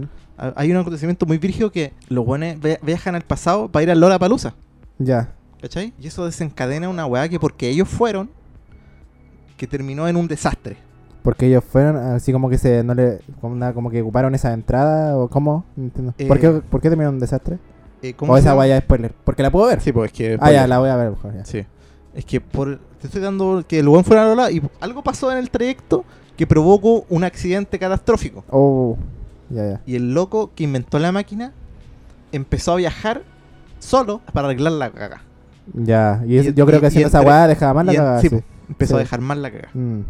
Hay 0.55 0.71
un 0.71 0.77
acontecimiento 0.77 1.25
muy 1.25 1.37
virgio 1.39 1.73
que 1.73 1.91
los 2.07 2.25
buenos 2.25 2.55
viajan 2.81 3.15
al 3.15 3.23
pasado 3.23 3.67
para 3.67 3.83
ir 3.83 3.91
al 3.91 3.99
Lola 3.99 4.17
Palusa. 4.17 4.53
Ya. 4.97 5.29
¿Cachai? 5.63 5.93
Y 5.97 6.07
eso 6.07 6.25
desencadena 6.25 6.89
una 6.89 7.05
weá 7.05 7.29
que 7.29 7.39
porque 7.39 7.69
ellos 7.69 7.87
fueron, 7.87 8.29
que 9.55 9.65
terminó 9.65 10.09
en 10.09 10.17
un 10.17 10.27
desastre. 10.27 10.75
Porque 11.21 11.45
ellos 11.45 11.63
fueron 11.63 11.95
así 11.95 12.33
como 12.33 12.49
que 12.49 12.57
se 12.57 12.83
no 12.83 12.93
le 12.93 13.21
como, 13.39 13.73
como 13.73 13.89
que 13.89 14.01
ocuparon 14.01 14.35
esa 14.35 14.51
entrada 14.51 15.15
o 15.15 15.29
cómo, 15.29 15.63
entiendo. 15.77 16.13
Eh, 16.17 16.27
¿Por 16.27 16.37
qué 16.37 16.49
por 16.49 16.81
qué 16.81 16.89
terminó 16.89 17.07
en 17.07 17.15
un 17.15 17.21
desastre? 17.21 17.59
Eh, 18.01 18.13
¿cómo 18.13 18.33
O 18.33 18.37
esa 18.37 18.53
weá 18.57 18.67
ya 18.67 18.81
spoiler, 18.81 19.13
porque 19.23 19.41
la 19.41 19.51
puedo 19.51 19.67
ver. 19.67 19.79
Sí, 19.79 19.93
pues 19.93 20.11
es 20.11 20.17
que. 20.17 20.37
ah, 20.41 20.51
ya, 20.51 20.67
la 20.67 20.79
voy 20.79 20.89
a 20.89 20.97
ver, 20.97 21.11
mejor, 21.11 21.33
ya. 21.33 21.45
Sí. 21.45 21.65
Es 22.13 22.25
que 22.25 22.41
por, 22.41 22.79
te 22.99 23.07
estoy 23.07 23.21
dando 23.21 23.63
que 23.65 23.79
el 23.79 23.87
buen 23.87 24.03
fuera 24.03 24.23
a 24.23 24.25
Lola 24.25 24.51
y 24.51 24.61
algo 24.81 25.01
pasó 25.01 25.31
en 25.31 25.37
el 25.37 25.49
trayecto 25.49 26.03
que 26.35 26.45
provocó 26.45 27.05
un 27.07 27.23
accidente 27.23 27.79
catastrófico. 27.79 28.43
Oh. 28.49 28.97
Ya, 29.49 29.65
ya. 29.65 29.81
Y 29.85 29.95
el 29.95 30.13
loco 30.13 30.51
que 30.53 30.65
inventó 30.65 30.99
la 30.99 31.13
máquina 31.13 31.53
empezó 32.33 32.73
a 32.73 32.75
viajar 32.75 33.23
solo 33.79 34.19
para 34.33 34.49
arreglar 34.49 34.73
la 34.73 34.91
caga. 34.91 35.21
Ya, 35.73 36.23
y, 36.27 36.37
es- 36.37 36.47
Y- 36.47 36.53
yo 36.53 36.65
creo 36.65 36.79
que 36.81 36.87
haciendo 36.87 37.07
esa 37.07 37.21
weá 37.21 37.47
dejaba 37.47 37.73
más 37.75 37.85
la 37.85 37.93
cagada. 37.95 38.19
sí, 38.21 38.29
sí. 38.29 38.39
empezó 38.69 38.95
a 38.95 38.99
Sí. 38.99 39.03
dejar 39.03 39.21
mal 39.21 39.41
la 39.41 39.51
caga. 39.51 39.69
Mm. 39.73 40.01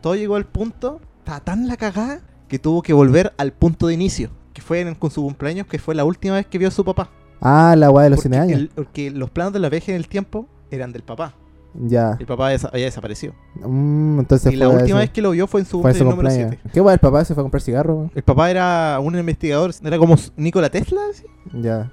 Todo 0.00 0.14
llegó 0.16 0.36
al 0.36 0.46
punto, 0.46 1.00
estaba 1.18 1.40
tan 1.40 1.68
la 1.68 1.76
cagada 1.76 2.20
que 2.48 2.58
tuvo 2.58 2.82
que 2.82 2.92
volver 2.92 3.32
al 3.38 3.52
punto 3.52 3.86
de 3.86 3.94
inicio, 3.94 4.30
que 4.52 4.60
fue 4.62 4.80
en- 4.80 4.94
con 4.94 5.10
su 5.10 5.22
cumpleaños, 5.22 5.66
que 5.66 5.78
fue 5.78 5.94
la 5.94 6.04
última 6.04 6.34
vez 6.34 6.46
que 6.46 6.58
vio 6.58 6.68
a 6.68 6.70
su 6.72 6.84
papá. 6.84 7.10
Ah, 7.40 7.74
la 7.76 7.90
weá 7.90 8.04
de 8.04 8.10
los 8.10 8.18
porque, 8.18 8.28
100 8.30 8.42
años. 8.42 8.58
el- 8.60 8.68
porque 8.68 9.10
los 9.10 9.30
planos 9.30 9.52
de 9.52 9.58
la 9.60 9.68
viaje 9.68 9.92
en 9.92 9.96
el 9.96 10.08
tiempo 10.08 10.46
eran 10.70 10.92
del 10.92 11.02
papá. 11.02 11.34
Ya. 11.74 12.16
El 12.20 12.26
papá 12.26 12.52
desa- 12.52 12.68
había 12.70 12.84
desaparecido. 12.84 13.32
Mm, 13.64 14.18
entonces 14.20 14.52
y 14.52 14.56
la 14.56 14.68
última 14.68 14.98
vez 14.98 15.08
que 15.10 15.22
lo 15.22 15.30
vio 15.30 15.46
fue 15.46 15.60
en 15.60 15.66
su 15.66 15.80
fue 15.80 15.92
cumpleaños 15.92 16.16
número 16.16 16.28
cumpleaños. 16.28 16.56
7. 16.62 16.70
¿Qué 16.74 16.80
weá? 16.82 16.92
El 16.94 17.00
papá 17.00 17.24
se 17.24 17.32
fue 17.34 17.40
a 17.40 17.44
comprar 17.44 17.62
cigarro? 17.62 18.10
El 18.14 18.22
papá 18.22 18.50
era 18.50 18.98
un 19.00 19.16
investigador, 19.18 19.72
era 19.82 19.96
como 19.96 20.16
Nikola 20.36 20.68
Tesla, 20.68 21.00
así, 21.10 21.24
Ya. 21.54 21.90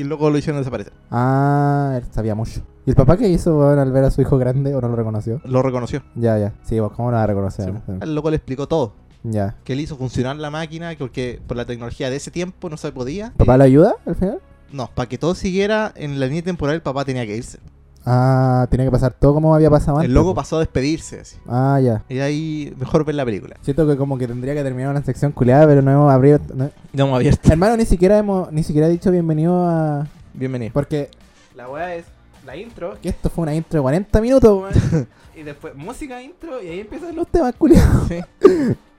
Y 0.00 0.04
luego 0.04 0.30
lo 0.30 0.38
hicieron 0.38 0.60
desaparecer. 0.60 0.92
Ah, 1.10 1.94
él 1.96 2.04
sabía 2.10 2.34
mucho. 2.34 2.62
¿Y 2.86 2.90
el 2.90 2.96
papá 2.96 3.16
qué 3.16 3.28
hizo 3.28 3.68
al 3.68 3.92
ver 3.92 4.04
a 4.04 4.10
su 4.10 4.20
hijo 4.22 4.38
grande 4.38 4.74
o 4.74 4.80
no 4.80 4.88
lo 4.88 4.96
reconoció? 4.96 5.40
Lo 5.44 5.62
reconoció. 5.62 6.02
Ya, 6.14 6.38
ya. 6.38 6.54
Sí, 6.62 6.78
¿cómo 6.78 7.10
no 7.10 7.16
va 7.16 7.22
a 7.22 7.26
reconocer? 7.26 7.72
Sí, 7.86 7.92
El 8.00 8.14
loco 8.14 8.30
le 8.30 8.36
explicó 8.36 8.66
todo. 8.66 8.94
Ya. 9.22 9.56
Que 9.64 9.74
él 9.74 9.80
hizo 9.80 9.96
funcionar 9.96 10.36
la 10.36 10.50
máquina, 10.50 10.90
que 10.94 10.98
porque 10.98 11.40
por 11.46 11.56
la 11.56 11.66
tecnología 11.66 12.08
de 12.08 12.16
ese 12.16 12.30
tiempo 12.30 12.70
no 12.70 12.76
se 12.78 12.90
podía. 12.92 13.34
¿Papá 13.36 13.56
Eh, 13.56 13.58
le 13.58 13.64
ayuda 13.64 13.94
al 14.06 14.14
final? 14.16 14.40
No, 14.72 14.88
para 14.94 15.08
que 15.08 15.18
todo 15.18 15.34
siguiera 15.34 15.92
en 15.96 16.18
la 16.18 16.26
línea 16.26 16.42
temporal, 16.42 16.76
el 16.76 16.82
papá 16.82 17.04
tenía 17.04 17.26
que 17.26 17.36
irse. 17.36 17.58
Ah, 18.06 18.66
tiene 18.70 18.84
que 18.86 18.90
pasar 18.90 19.12
todo 19.12 19.34
como 19.34 19.54
había 19.54 19.68
pasado 19.70 19.98
antes. 19.98 20.08
el 20.08 20.14
loco 20.14 20.34
pasó 20.34 20.56
a 20.56 20.60
despedirse, 20.60 21.20
así. 21.20 21.36
Ah, 21.46 21.78
ya. 21.82 22.02
Y 22.08 22.18
ahí 22.20 22.74
mejor 22.78 23.04
ver 23.04 23.14
la 23.14 23.24
película. 23.24 23.56
Siento 23.62 23.86
que 23.86 23.96
como 23.96 24.16
que 24.16 24.26
tendría 24.26 24.54
que 24.54 24.62
terminar 24.62 24.90
una 24.90 25.02
sección 25.04 25.32
culiada, 25.32 25.66
pero 25.66 25.82
no 25.82 25.90
hemos 25.90 26.12
abierto. 26.12 26.54
no- 26.54 26.70
No 26.92 27.04
hemos 27.04 27.16
abierto. 27.16 27.50
Hermano, 27.52 27.76
ni 27.76 27.84
siquiera 27.84 28.16
hemos, 28.18 28.50
ni 28.52 28.62
siquiera 28.62 28.86
he 28.88 28.90
dicho 28.90 29.10
bienvenido 29.10 29.64
a. 29.68 30.06
Bienvenido. 30.32 30.72
Porque 30.72 31.10
la 31.54 31.68
weá 31.68 31.94
es 31.96 32.04
la 32.46 32.56
intro, 32.56 32.96
que 33.02 33.10
esto 33.10 33.28
fue 33.28 33.42
una 33.42 33.54
intro 33.54 33.78
de 33.78 33.82
40 33.82 34.20
minutos, 34.22 34.62
weón. 34.62 35.08
y 35.36 35.42
después 35.42 35.74
música 35.74 36.22
intro 36.22 36.62
y 36.62 36.68
ahí 36.68 36.80
empiezan 36.80 37.14
los 37.14 37.28
temas 37.28 37.54
culiados. 37.56 38.08
Sí. 38.08 38.20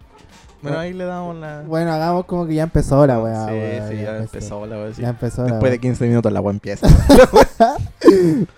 Bueno, 0.62 0.80
ahí 0.80 0.94
le 0.94 1.06
damos 1.06 1.36
la. 1.38 1.64
Bueno, 1.68 1.92
hagamos 1.92 2.26
como 2.26 2.46
que 2.46 2.56
ya 2.56 2.64
empezó 2.64 3.06
la 3.08 3.20
weá. 3.20 3.48
sí, 3.48 3.54
weá, 3.54 3.88
sí, 3.90 3.96
ya 3.98 4.18
empezó 4.18 4.66
la 4.66 4.78
wea, 4.78 4.94
sí. 4.94 5.02
Ya 5.02 5.10
empezó 5.10 5.42
la 5.44 5.52
Después 5.54 5.72
de 5.72 5.78
weá. 5.78 5.82
15 5.82 6.08
minutos 6.08 6.32
la 6.32 6.42
wea 6.42 6.52
empieza. 6.52 6.88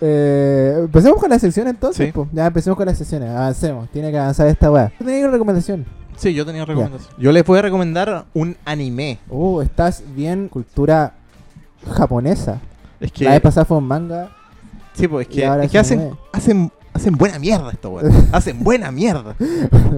Eh, 0.00 0.74
empecemos 0.78 1.20
con 1.20 1.30
la 1.30 1.38
sección 1.38 1.68
entonces. 1.68 2.12
Sí. 2.12 2.20
Ya 2.32 2.46
empecemos 2.46 2.76
con 2.76 2.86
las 2.86 2.98
secciones. 2.98 3.30
Avancemos. 3.30 3.88
Tiene 3.90 4.10
que 4.10 4.18
avanzar 4.18 4.48
esta 4.48 4.70
weá. 4.70 4.90
¿Tienes 4.98 5.22
una 5.22 5.32
recomendación? 5.32 5.86
sí, 6.16 6.34
yo 6.34 6.44
tenía 6.44 6.64
recomendación. 6.64 7.14
Yo 7.18 7.30
les 7.30 7.44
voy 7.44 7.58
a 7.58 7.62
recomendar 7.62 8.24
un 8.34 8.56
anime. 8.64 9.18
Uh, 9.28 9.60
estás 9.60 10.02
bien 10.16 10.48
cultura 10.48 11.14
japonesa. 11.92 12.60
Es 13.00 13.12
que. 13.12 13.24
La 13.24 13.32
vez 13.32 13.40
pasada 13.40 13.64
fue 13.64 13.76
un 13.76 13.86
manga. 13.86 14.30
Sí, 14.94 15.06
pues 15.06 15.28
es 15.28 15.34
que, 15.34 15.44
es 15.44 15.70
que 15.70 15.78
hacen, 15.78 16.00
anime. 16.00 16.16
hacen, 16.32 16.72
hacen 16.94 17.14
buena 17.16 17.38
mierda 17.38 17.70
estos 17.70 17.92
weones. 17.92 18.24
hacen 18.32 18.62
buena 18.62 18.90
mierda. 18.90 19.36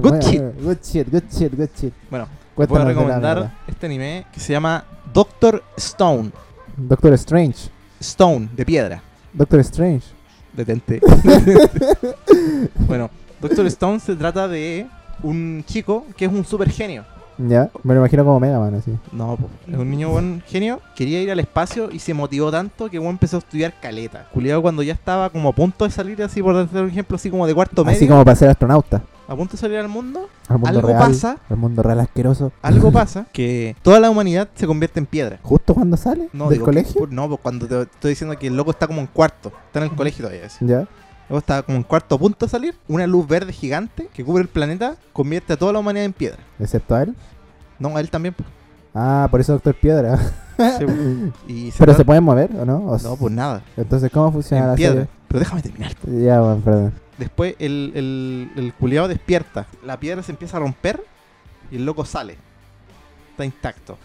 Bueno, 0.00 0.20
shit. 0.20 0.42
Good 0.60 0.78
shit, 0.82 1.10
good 1.10 1.22
shit, 1.30 1.56
good 1.56 1.68
shit. 1.74 1.92
Bueno, 2.10 2.26
voy 2.54 2.66
Cuéntanos 2.66 2.84
a 2.84 2.88
de 2.88 2.94
la 2.94 3.00
recomendar 3.00 3.54
este 3.66 3.86
anime 3.86 4.26
que 4.32 4.40
se 4.40 4.52
llama 4.52 4.84
Doctor 5.12 5.62
Stone. 5.76 6.30
Doctor 6.76 7.14
Strange. 7.14 7.70
Stone, 8.00 8.50
de 8.54 8.64
piedra. 8.64 9.02
Doctor 9.32 9.60
Strange. 9.60 10.06
Detente. 10.52 11.00
bueno, 12.86 13.10
Doctor 13.40 13.66
Stone 13.66 14.00
se 14.00 14.14
trata 14.16 14.48
de 14.48 14.86
un 15.22 15.64
chico 15.66 16.06
que 16.16 16.26
es 16.26 16.32
un 16.32 16.44
super 16.44 16.70
genio. 16.70 17.04
Ya, 17.38 17.70
me 17.82 17.92
lo 17.94 18.00
imagino 18.00 18.24
como 18.24 18.40
Mega 18.40 18.58
Man 18.58 18.74
así. 18.76 18.92
No, 19.12 19.36
po, 19.36 19.48
es 19.70 19.76
un 19.76 19.90
niño 19.90 20.08
buen 20.10 20.42
genio. 20.46 20.80
Quería 20.94 21.20
ir 21.20 21.30
al 21.30 21.40
espacio 21.40 21.90
y 21.92 21.98
se 21.98 22.14
motivó 22.14 22.50
tanto 22.50 22.88
que 22.88 22.98
weón 22.98 23.12
empezó 23.12 23.36
a 23.36 23.38
estudiar 23.40 23.74
caleta. 23.80 24.28
Culiado 24.32 24.62
cuando 24.62 24.82
ya 24.82 24.94
estaba 24.94 25.28
como 25.30 25.50
a 25.50 25.52
punto 25.52 25.84
de 25.84 25.90
salir, 25.90 26.22
así 26.22 26.42
por 26.42 26.54
dar 26.54 26.82
un 26.84 26.88
ejemplo, 26.90 27.16
así 27.16 27.30
como 27.30 27.46
de 27.46 27.54
cuarto 27.54 27.84
medio, 27.84 27.96
Así 27.96 28.08
como 28.08 28.24
para 28.24 28.36
ser 28.36 28.48
astronauta. 28.48 29.02
a 29.28 29.36
punto 29.36 29.52
de 29.52 29.58
salir 29.58 29.76
al 29.78 29.88
mundo, 29.88 30.28
Al 30.48 30.56
mundo 30.58 30.68
algo 30.78 30.88
real. 30.88 30.98
pasa, 31.00 31.38
Al 31.50 31.56
mundo 31.58 31.82
real 31.82 32.00
asqueroso. 32.00 32.52
algo 32.62 32.90
pasa, 32.92 33.26
que 33.32 33.76
toda 33.82 34.00
la 34.00 34.08
humanidad 34.08 34.48
se 34.54 34.66
convierte 34.66 34.98
en 35.00 35.06
piedra. 35.06 35.38
Justo 35.42 35.74
cuando 35.74 35.96
sale 35.98 36.28
No, 36.32 36.44
del 36.44 36.54
digo 36.54 36.64
que- 36.66 36.70
colegio. 36.72 37.06
no, 37.10 37.28
pues 37.28 37.40
cuando 37.42 37.66
te 37.68 37.82
estoy 37.82 38.10
diciendo 38.10 38.38
que 38.38 38.46
el 38.46 38.56
loco 38.56 38.70
está 38.70 38.86
como 38.86 39.00
en 39.00 39.08
cuarto, 39.08 39.52
está 39.66 39.80
en 39.80 39.90
el 39.90 39.96
colegio 39.96 40.24
todavía. 40.24 40.46
así. 40.46 40.64
Ya. 40.66 40.86
Luego 41.28 41.38
está 41.40 41.62
como 41.62 41.76
en 41.78 41.82
cuarto 41.82 42.14
a 42.14 42.18
punto 42.18 42.46
de 42.46 42.50
salir, 42.50 42.74
una 42.86 43.06
luz 43.06 43.26
verde 43.26 43.52
gigante 43.52 44.08
que 44.12 44.24
cubre 44.24 44.42
el 44.42 44.48
planeta, 44.48 44.96
convierte 45.12 45.52
a 45.52 45.56
toda 45.56 45.72
la 45.72 45.80
humanidad 45.80 46.04
en 46.04 46.12
piedra. 46.12 46.38
Excepto 46.58 46.94
a 46.94 47.02
él. 47.02 47.14
No, 47.78 47.96
a 47.96 48.00
él 48.00 48.10
también. 48.10 48.34
Ah, 48.94 49.28
por 49.30 49.40
eso 49.40 49.52
Doctor 49.52 49.74
Piedra. 49.74 50.18
Sí, 50.56 51.72
Pero 51.78 51.94
se 51.94 52.04
pueden 52.04 52.24
mover, 52.24 52.50
¿o 52.56 52.64
no? 52.64 52.78
O 52.78 52.98
No, 52.98 53.16
pues 53.16 53.32
nada. 53.34 53.62
Entonces, 53.76 54.10
¿cómo 54.10 54.32
funciona 54.32 54.62
En 54.64 54.70
la 54.70 54.74
piedra. 54.74 55.08
Pero 55.28 55.40
déjame 55.40 55.62
terminar. 55.62 55.92
serie? 56.02 56.24
Ya, 56.24 56.40
bueno, 56.40 56.62
perdón. 56.64 56.92
Después 57.18 57.56
el, 57.58 57.92
el, 57.94 58.50
el 58.56 58.72
culiao 58.74 59.08
despierta. 59.08 59.66
La 59.84 59.98
piedra 59.98 60.22
se 60.22 60.32
empieza 60.32 60.56
a 60.56 60.60
romper 60.60 61.02
y 61.70 61.76
el 61.76 61.84
loco 61.84 62.04
sale. 62.04 62.38
Está 63.32 63.44
intacto. 63.44 63.98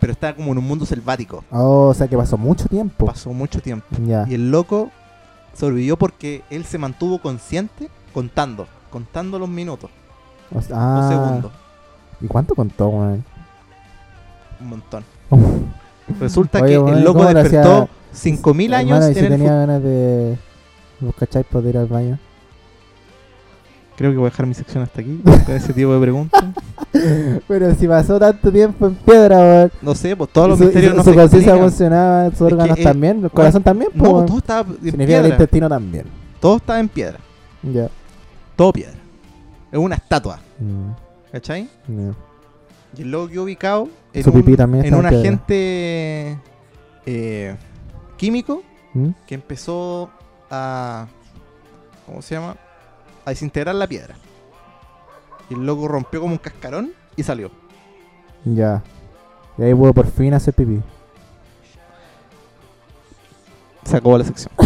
Pero 0.00 0.12
está 0.12 0.34
como 0.34 0.52
en 0.52 0.58
un 0.58 0.64
mundo 0.66 0.86
selvático. 0.86 1.44
Oh, 1.50 1.88
o 1.88 1.94
sea 1.94 2.06
que 2.08 2.16
pasó 2.16 2.38
mucho 2.38 2.66
tiempo. 2.68 3.06
Pasó 3.06 3.32
mucho 3.32 3.60
tiempo. 3.60 3.86
Ya. 4.06 4.24
Y 4.28 4.34
el 4.34 4.50
loco 4.50 4.90
sobrevivió 5.56 5.96
porque 5.96 6.42
él 6.50 6.64
se 6.64 6.78
mantuvo 6.78 7.18
consciente 7.20 7.88
contando. 8.12 8.66
Contando 8.90 9.38
los 9.38 9.48
minutos. 9.48 9.90
O 10.54 10.60
sea- 10.62 10.76
ah, 10.78 11.08
segundos. 11.08 11.52
¿Y 12.20 12.26
cuánto 12.26 12.54
contó, 12.54 12.88
weón? 12.88 13.24
Un 14.60 14.68
montón. 14.68 15.04
Resulta 16.20 16.60
Oye, 16.60 16.68
que 16.68 16.90
el 16.92 17.02
loco 17.04 17.18
¿cómo 17.18 17.32
le 17.32 17.42
despertó 17.42 17.82
hacía? 17.82 17.88
5000 18.12 18.74
años 18.74 18.90
Hermano, 18.92 19.10
y 19.10 19.14
si 19.14 19.18
en 19.18 19.24
el 19.26 19.32
tenía 19.32 19.54
ganas 19.54 19.82
de. 19.82 20.38
¿Vos 21.00 21.14
cacháis 21.18 21.46
poder 21.46 21.74
ir 21.74 21.78
al 21.78 21.86
baño? 21.86 22.18
Creo 23.96 24.10
que 24.10 24.16
voy 24.18 24.26
a 24.26 24.30
dejar 24.30 24.46
mi 24.46 24.54
sección 24.54 24.82
hasta 24.82 25.00
aquí. 25.00 25.20
Con 25.24 25.34
ese 25.56 25.72
tipo 25.72 25.92
de 25.94 26.00
preguntas. 26.00 26.44
Pero 27.48 27.74
si 27.74 27.86
pasó 27.88 28.18
tanto 28.18 28.50
tiempo 28.52 28.86
en 28.86 28.94
piedra, 28.94 29.38
weón. 29.38 29.72
No 29.82 29.94
sé, 29.94 30.14
pues 30.16 30.30
todos 30.30 30.48
los 30.50 30.58
Su- 30.58 30.64
misterios 30.64 30.92
su, 30.92 30.96
no 30.98 31.04
su 31.04 31.10
se 31.10 31.16
conciencia 31.16 31.56
funcionaba, 31.56 32.24
sus 32.26 32.32
Es 32.32 32.38
que, 32.38 32.44
órganos 32.44 32.80
también, 32.80 33.24
el 33.24 33.30
corazón 33.30 33.62
también, 33.62 33.90
No, 33.94 34.02
pues, 34.02 34.12
weón. 34.12 34.26
todo 34.26 34.38
estaba 34.38 34.60
en 34.60 34.66
Significa 34.76 34.96
que 34.96 35.02
el 35.02 35.06
piedra. 35.22 35.28
intestino 35.28 35.68
también. 35.68 36.04
Todo 36.40 36.56
estaba 36.56 36.78
en 36.80 36.88
piedra. 36.88 37.18
Ya. 37.62 37.88
Todo 38.54 38.72
piedra. 38.72 38.94
Es 39.72 39.78
una 39.78 39.94
estatua. 39.96 40.38
Mm, 40.58 40.90
¿Cachai? 41.32 41.68
ya. 41.88 42.12
Y 42.98 43.02
el 43.02 43.10
loco 43.10 43.28
quedó 43.28 43.42
ubicado 43.44 43.88
en 44.12 44.24
Su 44.24 44.30
un, 44.30 44.36
pipí 44.42 44.56
también 44.56 44.84
en 44.86 44.94
un 44.94 45.04
en 45.04 45.08
piedra. 45.10 45.20
agente 45.28 46.38
eh, 47.04 47.56
químico 48.16 48.62
¿Mm? 48.94 49.08
que 49.26 49.34
empezó 49.34 50.08
a. 50.50 51.06
¿Cómo 52.06 52.22
se 52.22 52.36
llama? 52.36 52.56
A 53.26 53.30
desintegrar 53.30 53.74
la 53.74 53.86
piedra. 53.86 54.14
Y 55.50 55.54
el 55.54 55.66
loco 55.66 55.86
rompió 55.88 56.20
como 56.20 56.32
un 56.32 56.38
cascarón 56.38 56.92
y 57.16 57.22
salió. 57.22 57.50
Ya. 58.44 58.82
Y 59.58 59.62
ahí 59.64 59.74
pudo 59.74 59.92
por 59.92 60.06
fin 60.10 60.32
hacer 60.34 60.54
pipí. 60.54 60.80
Se 63.84 63.96
acabó 63.96 64.16
la 64.18 64.24
sección. 64.24 64.52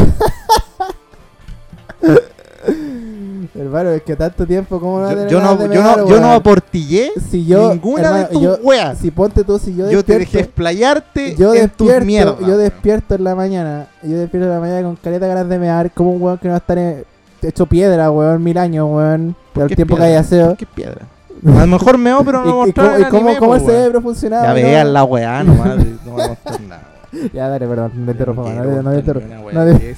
Hermano, 3.54 3.90
es 3.90 4.02
que 4.02 4.14
tanto 4.16 4.46
tiempo, 4.46 4.78
¿cómo 4.80 5.00
no 5.00 5.10
Yo, 5.28 5.40
no, 5.40 5.58
yo, 5.72 5.82
no, 5.82 6.08
yo 6.08 6.20
no 6.20 6.32
aportillé 6.32 7.12
Si 7.30 7.44
yo, 7.44 7.70
ninguna 7.72 8.02
hermano, 8.04 8.18
de 8.28 8.32
tus 8.32 8.42
yo- 8.42 8.58
weas. 8.62 8.98
Si 8.98 9.10
ponte 9.10 9.44
tú, 9.44 9.58
si 9.58 9.74
yo 9.74 9.90
Yo 9.90 10.04
te 10.04 10.18
dejé 10.18 10.40
explayarte 10.40 11.34
yo 11.36 11.52
en 11.54 11.68
tus 11.68 11.88
despierto, 11.88 12.06
mierdas. 12.06 12.40
yo 12.40 12.56
despierto 12.56 13.14
en 13.16 13.24
la 13.24 13.34
mañana, 13.34 13.88
yo 14.02 14.16
despierto 14.16 14.46
en 14.48 14.54
la 14.54 14.60
mañana 14.60 14.82
con 14.82 14.96
caleta 14.96 15.26
ganas 15.26 15.48
de 15.48 15.58
mear, 15.58 15.90
como 15.92 16.12
un 16.12 16.22
weón 16.22 16.38
que 16.38 16.48
no 16.48 16.52
va 16.52 16.56
a 16.56 16.60
estar 16.60 16.78
en- 16.78 17.04
hecho 17.48 17.66
piedra, 17.66 18.10
weón, 18.10 18.42
mil 18.42 18.56
años, 18.58 18.86
weón, 18.90 19.34
por 19.52 19.66
¿Qué 19.66 19.72
el 19.72 19.76
tiempo 19.76 19.94
que 19.96 20.00
piedra? 20.02 20.14
hay 20.18 20.20
aseo. 20.20 20.56
¿Qué 20.56 20.66
piedra? 20.66 21.06
A 21.46 21.60
lo 21.60 21.66
mejor 21.66 21.96
meo, 21.98 22.22
pero 22.24 22.42
no 22.44 22.46
¿Y, 22.66 22.70
y 22.70 22.72
mostraron 22.72 22.92
cómo, 22.92 22.98
y 22.98 23.02
el 23.02 23.08
cómo- 23.10 23.20
anime, 23.28 23.38
cómo 23.38 23.50
po, 23.50 23.56
el 23.56 23.62
weón. 23.62 23.72
cerebro 23.72 24.00
funcionaba? 24.02 24.42
Ya 24.44 24.48
¿no? 24.48 24.54
vean 24.54 24.92
la 24.92 25.04
weá 25.04 25.42
nomás. 25.44 25.76
no 26.04 26.18
a 26.22 26.28
mostrar 26.28 26.60
nada. 26.62 26.82
Ya, 27.32 27.48
dale, 27.48 27.66
perdón, 27.66 27.90
no 27.96 28.04
te 28.06 28.12
interrumpo, 28.12 28.48
no, 28.48 28.62
te- 28.62 28.68
no 28.84 28.90
te 28.92 28.98
interrumpo. 29.00 29.28
No 29.52 29.64
te-. 29.64 29.96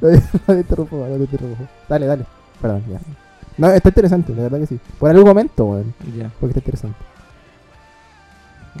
No 0.00 0.10
no 0.46 0.54
interrumpo, 0.54 0.96
no 1.08 1.16
te 1.16 1.22
interrumpo. 1.24 1.64
Dale, 1.88 2.06
dale. 2.06 2.24
Perdón, 2.60 2.84
ya. 2.88 3.00
No, 3.58 3.68
está 3.70 3.88
interesante, 3.88 4.32
la 4.34 4.42
verdad 4.44 4.58
que 4.60 4.66
sí. 4.68 4.78
Por 5.00 5.10
algún 5.10 5.24
momento, 5.26 5.64
weón. 5.64 5.92
Ya. 6.16 6.30
Porque 6.38 6.56
está 6.56 6.60
interesante. 6.60 6.96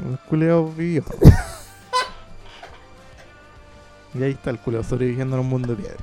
El 0.08 0.18
culeo 0.28 0.68
vivió. 0.68 1.02
y 4.14 4.22
ahí 4.22 4.32
está 4.32 4.50
el 4.50 4.58
culeo 4.58 4.82
sobreviviendo 4.84 5.36
en 5.36 5.40
un 5.42 5.48
mundo 5.48 5.68
de 5.68 5.76
piedra. 5.76 5.98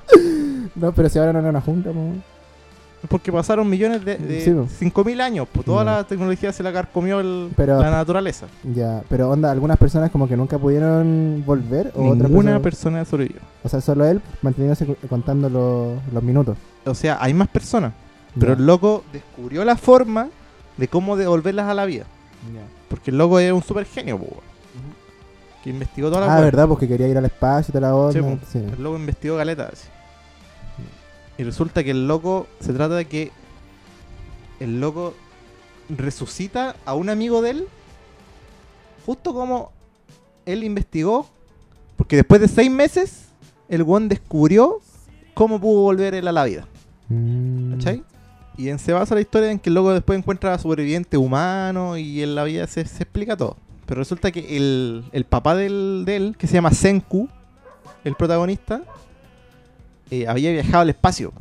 No, 0.75 0.91
pero 0.91 1.09
si 1.09 1.19
ahora 1.19 1.33
no 1.33 1.39
era 1.39 1.49
una 1.49 1.61
junta, 1.61 1.91
po. 1.91 1.99
Porque 3.07 3.31
pasaron 3.31 3.69
millones 3.69 4.03
de, 4.03 4.17
de 4.17 4.41
Sí, 4.41 4.51
po. 4.51 4.67
5.000 5.03 5.21
años. 5.21 5.47
Pues 5.51 5.65
toda 5.65 5.85
Ya. 5.85 5.91
la 5.91 6.03
tecnología 6.03 6.51
se 6.51 6.61
la 6.63 6.73
carcomió 6.73 7.21
el- 7.21 7.49
Pero- 7.55 7.79
la 7.79 7.89
naturaleza. 7.91 8.47
Ya, 8.63 9.01
pero 9.07 9.29
onda, 9.29 9.49
algunas 9.51 9.77
personas 9.77 10.11
como 10.11 10.27
que 10.27 10.35
nunca 10.35 10.57
pudieron 10.57 11.41
volver 11.45 11.93
o 11.95 12.09
otra 12.09 12.27
Ninguna 12.27 12.59
persona, 12.59 12.59
persona 12.59 13.05
sobrevivió. 13.05 13.39
o 13.63 13.69
sea, 13.69 13.79
solo 13.79 14.03
él 14.05 14.21
manteniéndose 14.41 14.85
contando 15.09 15.49
los, 15.49 16.13
los 16.13 16.23
minutos. 16.23 16.57
O 16.85 16.93
sea, 16.93 17.17
hay 17.21 17.33
más 17.33 17.47
personas. 17.47 17.93
Pero 18.37 18.53
Ya. 18.53 18.59
el 18.59 18.65
loco 18.65 19.03
descubrió 19.13 19.63
la 19.63 19.77
forma 19.77 20.27
de 20.75 20.87
cómo 20.89 21.15
devolverlas 21.15 21.67
a 21.67 21.73
la 21.73 21.85
vida. 21.85 22.03
Porque 22.89 23.11
el 23.11 23.17
loco 23.17 23.39
es 23.39 23.51
un 23.53 23.63
super 23.63 23.85
genio, 23.85 24.17
po. 24.19 24.27
Que 25.63 25.69
investigó 25.69 26.09
toda 26.09 26.25
la 26.27 26.37
Ah, 26.37 26.41
verdad, 26.41 26.67
porque 26.67 26.87
quería 26.87 27.07
ir 27.07 27.17
al 27.17 27.25
espacio 27.25 27.71
y 27.71 27.73
toda 27.73 27.87
la 27.89 27.95
onda. 27.95 28.39
Sí. 28.51 28.57
El 28.59 28.81
loco 28.83 28.97
investigó 28.97 29.35
galeta. 29.37 29.69
así. 29.71 29.87
Y 31.39 31.43
resulta 31.43 31.85
que 31.85 31.91
el 31.91 32.05
loco 32.05 32.47
se 32.59 32.73
trata 32.73 32.95
de 32.95 33.05
que 33.05 33.31
el 34.59 34.81
loco 34.81 35.13
resucita 35.87 36.75
a 36.83 36.95
un 36.95 37.09
amigo 37.09 37.41
de 37.41 37.51
él. 37.51 37.67
Justo 39.05 39.33
como 39.33 39.71
él 40.45 40.65
investigó. 40.65 41.29
Porque 41.95 42.17
después 42.17 42.41
de 42.41 42.49
seis 42.49 42.69
meses, 42.69 43.29
el 43.69 43.83
one 43.87 44.09
descubrió 44.09 44.81
cómo 45.33 45.61
pudo 45.61 45.83
volver 45.83 46.13
él 46.13 46.27
a 46.27 46.33
la 46.33 46.43
vida. 46.43 46.67
Mm. 47.07 47.75
¿Cachai? 47.75 48.03
Y 48.57 48.67
en 48.67 48.77
se 48.77 48.91
basa 48.91 49.15
la 49.15 49.21
historia 49.21 49.49
en 49.49 49.59
que 49.59 49.69
el 49.69 49.75
loco 49.75 49.93
después 49.93 50.19
encuentra 50.19 50.53
a 50.53 50.59
sobreviviente 50.59 51.15
humano 51.15 51.95
y 51.95 52.21
en 52.21 52.35
la 52.35 52.43
vida 52.43 52.67
se, 52.67 52.83
se 52.85 53.03
explica 53.03 53.37
todo. 53.37 53.55
Pero 53.85 53.99
resulta 53.99 54.33
que 54.33 54.57
el, 54.57 55.05
el 55.13 55.23
papá 55.23 55.55
del, 55.55 56.03
de 56.05 56.17
él, 56.17 56.35
que 56.37 56.47
se 56.47 56.55
llama 56.55 56.71
Senku, 56.71 57.29
el 58.03 58.15
protagonista, 58.15 58.81
eh, 60.11 60.27
había 60.27 60.51
viajado 60.51 60.79
al 60.79 60.89
espacio. 60.89 61.31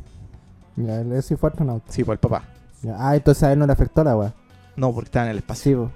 Ya, 0.75 1.01
él 1.01 1.21
sí 1.23 1.35
fue 1.35 1.49
astronauta. 1.49 1.91
Sí, 1.91 2.03
pues 2.03 2.15
el 2.15 2.19
papá. 2.19 2.43
Ya. 2.81 2.95
Ah, 2.97 3.15
entonces 3.15 3.43
a 3.43 3.51
él 3.51 3.59
no 3.59 3.65
le 3.67 3.73
afectó 3.73 4.03
la 4.03 4.15
weá. 4.15 4.33
No, 4.75 4.93
porque 4.93 5.07
estaba 5.07 5.25
en 5.25 5.31
el 5.31 5.37
espacio. 5.39 5.63
Sí, 5.63 5.75
po. 5.75 5.91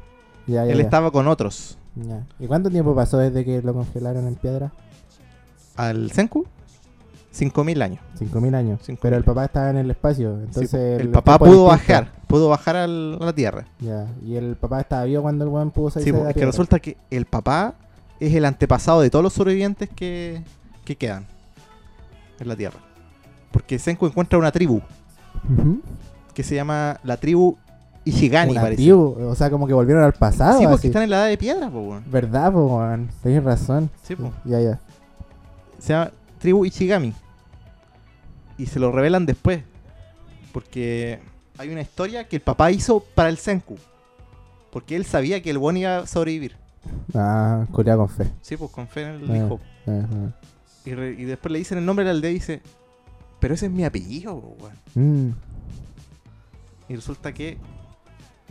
Ya, 0.48 0.66
ya, 0.66 0.72
él 0.72 0.78
ya. 0.80 0.84
estaba 0.84 1.12
con 1.12 1.28
otros. 1.28 1.78
Ya. 1.96 2.26
¿Y 2.40 2.48
cuánto 2.48 2.70
tiempo 2.70 2.94
pasó 2.94 3.18
desde 3.18 3.46
que 3.46 3.62
lo 3.62 3.74
congelaron 3.74 4.28
en 4.28 4.36
piedra? 4.36 4.72
Al 5.76 6.12
Senku, 6.12 6.46
5.000 7.34 7.82
años. 7.82 8.00
Cinco 8.16 8.42
mil 8.42 8.54
años. 8.54 8.80
Cinco 8.84 9.00
Pero 9.02 9.16
el 9.18 9.24
papá 9.24 9.46
estaba 9.46 9.70
en 9.72 9.78
el 9.78 9.90
espacio. 9.92 10.40
Entonces 10.42 11.00
el 11.02 11.10
papá 11.10 11.40
pudo 11.40 11.66
bajar, 11.66 12.12
pudo 12.28 12.50
bajar 12.50 12.76
al- 12.76 13.18
a 13.20 13.26
la 13.26 13.34
Tierra. 13.34 13.66
Ya. 13.80 14.06
Y 14.24 14.36
el 14.36 14.56
papá 14.56 14.82
estaba 14.82 15.06
vivo 15.06 15.24
cuando 15.24 15.44
el 15.46 15.50
weón 15.50 15.72
pudo 15.72 15.90
salir 15.90 16.06
Sí, 16.06 16.12
de 16.12 16.24
la 16.24 16.30
es 16.30 16.36
que 16.36 16.46
resulta 16.46 16.80
que 16.80 16.98
el 17.10 17.26
papá 17.26 17.74
es 18.20 18.34
el 18.36 18.46
antepasado 18.46 19.02
de 19.02 19.10
todos 19.10 19.24
los 19.24 19.34
sobrevivientes 19.34 19.90
que, 19.90 20.44
que 20.86 20.96
quedan 20.96 21.26
en 22.44 22.50
la 22.50 22.56
Tierra. 22.56 22.80
Porque 23.52 23.78
Senku 23.80 24.06
encuentra 24.08 24.38
una 24.40 24.52
tribu 24.52 24.82
que 26.34 26.44
se 26.44 26.56
llama 26.56 27.00
la 27.04 27.18
tribu 27.18 27.58
Ishigami, 28.06 28.50
un 28.52 28.56
parece. 28.56 28.72
antiguo, 28.74 29.18
o 29.30 29.36
sea, 29.36 29.50
como 29.50 29.66
que 29.68 29.74
volvieron 29.74 30.04
al 30.04 30.14
pasado. 30.14 30.58
Sí, 30.60 30.66
porque 30.66 30.76
así. 30.80 30.88
están 30.88 31.04
en 31.04 31.10
la 31.12 31.18
edad 31.20 31.28
de 31.28 31.38
piedra, 31.38 31.70
po, 31.70 31.80
weón. 31.82 32.04
¿Verdad, 32.12 32.52
po, 32.52 32.78
weón? 32.78 33.10
Tenés 33.22 33.44
razón. 33.44 33.90
Sí, 34.04 34.16
po. 34.16 34.32
Ya, 34.44 34.60
ya. 34.60 34.80
Se 35.80 35.94
llama 35.94 36.12
Tribu 36.40 36.66
Ichigami. 36.66 37.14
Y 38.58 38.66
se 38.66 38.80
lo 38.80 38.92
revelan 38.92 39.26
después. 39.26 39.64
Porque 40.52 41.20
hay 41.58 41.70
una 41.70 41.82
historia 41.82 42.28
que 42.28 42.36
el 42.38 42.42
papá 42.42 42.72
hizo 42.72 43.00
para 43.16 43.30
el 43.30 43.38
Senku. 43.38 43.78
Porque 44.72 44.96
él 44.96 45.06
sabía 45.06 45.42
que 45.42 45.50
el 45.52 45.58
buen 45.58 45.78
iba 45.78 46.00
a 46.00 46.08
sobrevivir. 46.08 46.58
Ah, 47.14 47.66
culiao 47.72 47.98
con 48.00 48.10
fe. 48.10 48.26
Sí, 48.42 48.58
pues 48.58 48.70
con 48.72 48.88
fe 48.88 49.04
en 49.04 49.10
el 49.24 49.32
Ah. 49.32 49.38
hijo. 49.38 49.60
Ah, 49.88 50.02
ah. 50.12 50.46
Y, 50.86 50.94
re- 50.94 51.16
y 51.18 51.24
después 51.26 51.52
le 51.52 51.60
dicen 51.60 51.78
el 51.78 51.86
nombre 51.86 52.04
de 52.06 52.12
la 52.12 52.16
aldea 52.18 52.32
y 52.32 52.36
dice, 52.36 52.62
pero 53.40 53.54
ese 53.54 53.68
es 53.68 53.72
mi 53.72 53.84
apellido, 53.86 54.36
weón. 54.36 55.30
Mm, 55.30 55.34
Y 56.90 56.96
resulta 56.96 57.34
que... 57.34 57.58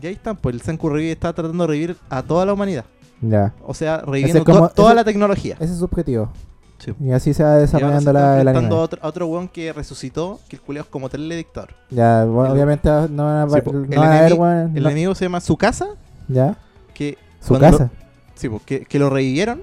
Y 0.01 0.07
ahí 0.07 0.15
están, 0.15 0.37
pues 0.37 0.55
el 0.55 0.63
Senku 0.63 0.89
revive, 0.89 1.13
está 1.13 1.33
tratando 1.33 1.65
de 1.65 1.69
revivir 1.69 1.97
a 2.09 2.23
toda 2.23 2.47
la 2.47 2.55
humanidad. 2.55 2.85
ya. 3.21 3.53
O 3.65 3.75
sea, 3.75 3.99
reviviendo 3.99 4.39
es 4.39 4.45
como- 4.45 4.69
to- 4.69 4.75
toda 4.75 4.89
ese- 4.91 4.97
la 4.97 5.05
tecnología. 5.05 5.57
Ese 5.61 5.73
es 5.73 5.79
su 5.79 5.85
objetivo. 5.85 6.33
Sí. 6.79 6.93
Y 7.01 7.13
así 7.13 7.33
se 7.33 7.45
va 7.45 7.51
Y 7.51 7.53
ahora 7.53 7.67
se 7.67 7.73
desarrollando 7.77 8.13
la, 8.13 8.41
anime. 8.41 8.75
a 8.75 8.79
otro, 8.81 8.99
a 9.03 9.07
otro 9.07 9.27
weón 9.29 9.47
que 9.49 9.73
resucitó, 9.73 10.41
que 10.49 10.57
el 10.57 10.63
culiao 10.63 10.83
es 10.83 10.89
como 10.91 11.09
teledictor. 11.09 11.69
Ya, 11.91 12.25
bueno, 12.25 12.47
El- 12.47 12.53
obviamente 12.55 12.89
no 13.11 13.25
van 13.25 13.49
a, 13.49 13.51
Sí, 13.51 13.61
po. 13.61 13.73
no 13.73 13.85
El 13.85 13.89
van 13.99 14.13
a 14.13 14.21
ver, 14.23 14.35
weón, 14.35 14.77
El 14.77 14.83
no- 14.83 14.89
enemigo 14.89 15.15
se 15.15 15.27
llama 15.27 15.41
Tsukasa, 15.41 15.91
Ya, 16.27 16.57
que 16.95 17.19
su 17.41 17.55
lo- 17.55 17.61
casa. 17.61 17.91
Sí, 18.35 18.49
pues, 18.49 18.63
que, 18.65 18.81
que 18.87 18.99
lo 18.99 19.11
revivieron 19.11 19.63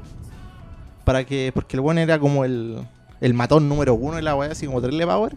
para 1.09 1.23
que. 1.25 1.49
Porque 1.51 1.75
el 1.75 1.81
bueno 1.81 2.01
era 2.01 2.19
como 2.19 2.45
el, 2.45 2.77
el 3.19 3.33
matón 3.33 3.67
número 3.67 3.95
uno 3.95 4.17
de 4.17 4.21
la 4.21 4.35
weá, 4.35 4.51
así 4.51 4.67
como 4.67 4.79
Trailer 4.79 5.07
Power. 5.07 5.35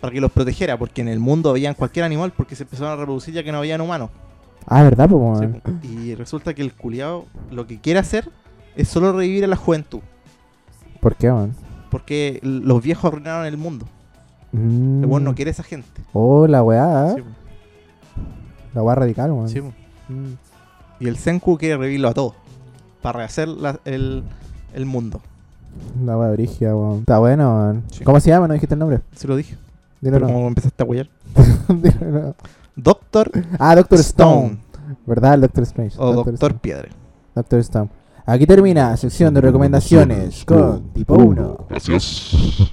Para 0.00 0.12
que 0.12 0.20
los 0.20 0.32
protegiera, 0.32 0.76
porque 0.76 1.02
en 1.02 1.08
el 1.08 1.20
mundo 1.20 1.52
veían 1.52 1.74
cualquier 1.74 2.04
animal 2.04 2.32
porque 2.36 2.56
se 2.56 2.64
empezaron 2.64 2.92
a 2.92 2.96
reproducir 2.96 3.32
ya 3.32 3.44
que 3.44 3.52
no 3.52 3.58
habían 3.58 3.80
humanos. 3.80 4.10
Ah, 4.66 4.82
¿verdad, 4.82 5.08
po, 5.08 5.36
Sí, 5.38 5.46
weón? 5.46 5.62
y 5.84 6.14
resulta 6.16 6.52
que 6.52 6.62
el 6.62 6.74
culiao 6.74 7.26
lo 7.52 7.66
que 7.68 7.80
quiere 7.80 8.00
hacer 8.00 8.28
es 8.74 8.88
solo 8.88 9.12
revivir 9.12 9.44
a 9.44 9.46
la 9.46 9.54
juventud. 9.56 10.00
¿Por 11.00 11.14
qué, 11.14 11.28
weón? 11.30 11.54
Porque 11.90 12.40
los 12.42 12.82
viejos 12.82 13.04
arruinaron 13.04 13.46
el 13.46 13.56
mundo. 13.56 13.86
Mm. 14.50 15.02
El 15.02 15.06
bueno 15.06 15.30
no 15.30 15.34
quiere 15.36 15.52
esa 15.52 15.62
gente. 15.62 15.88
Oh, 16.12 16.46
la 16.48 16.62
weá, 16.64 17.12
Sí, 17.14 17.20
¿eh? 17.20 17.22
pues, 17.22 18.24
La 18.74 18.82
weá 18.82 18.94
radical, 18.96 19.30
weón. 19.30 19.48
sí. 19.48 19.60
Mm. 19.60 20.34
Y 21.00 21.08
el 21.08 21.16
Senku 21.16 21.56
quiere 21.56 21.76
revivirlo 21.76 22.08
a 22.08 22.14
todos. 22.14 22.34
Para 23.02 23.18
rehacer 23.20 23.48
la- 23.48 23.78
el, 23.84 24.24
el 24.76 24.86
mundo. 24.86 25.20
La 26.04 26.16
weá 26.16 26.30
brígida, 26.30 26.74
weón. 26.76 27.00
Está 27.00 27.18
bueno, 27.18 27.54
weón. 27.56 27.82
Sí. 27.90 28.04
¿Cómo 28.04 28.20
se 28.20 28.30
llama? 28.30 28.46
No 28.48 28.54
dijiste 28.54 28.74
el 28.74 28.78
nombre. 28.78 29.00
Se 29.14 29.26
lo 29.26 29.36
dije. 29.36 29.56
Dilo 30.00 30.14
Pero 30.16 30.28
no. 30.28 30.32
como 30.34 30.48
empezaste 30.48 30.82
a 30.82 30.86
huellar. 30.86 31.08
Dilo 31.68 32.10
no. 32.20 32.34
Doctor 32.76 33.30
Ah, 33.58 33.74
Doctor 33.74 33.98
Stone. 34.00 34.46
Stone. 34.46 34.58
¿Verdad? 35.06 35.34
El 35.34 35.40
Doctor 35.42 35.62
Strange. 35.64 35.96
O 35.98 36.12
Doctor 36.12 36.32
Doctor. 36.34 36.54
Piedra. 36.60 36.88
Doctor 37.34 37.58
Stone. 37.60 37.88
Aquí 38.26 38.46
termina 38.46 38.96
sección 38.96 39.32
de 39.34 39.40
recomendaciones 39.40 40.44
con 40.44 40.88
tipo 40.92 41.14
1. 41.14 41.66
Gracias. 41.70 42.32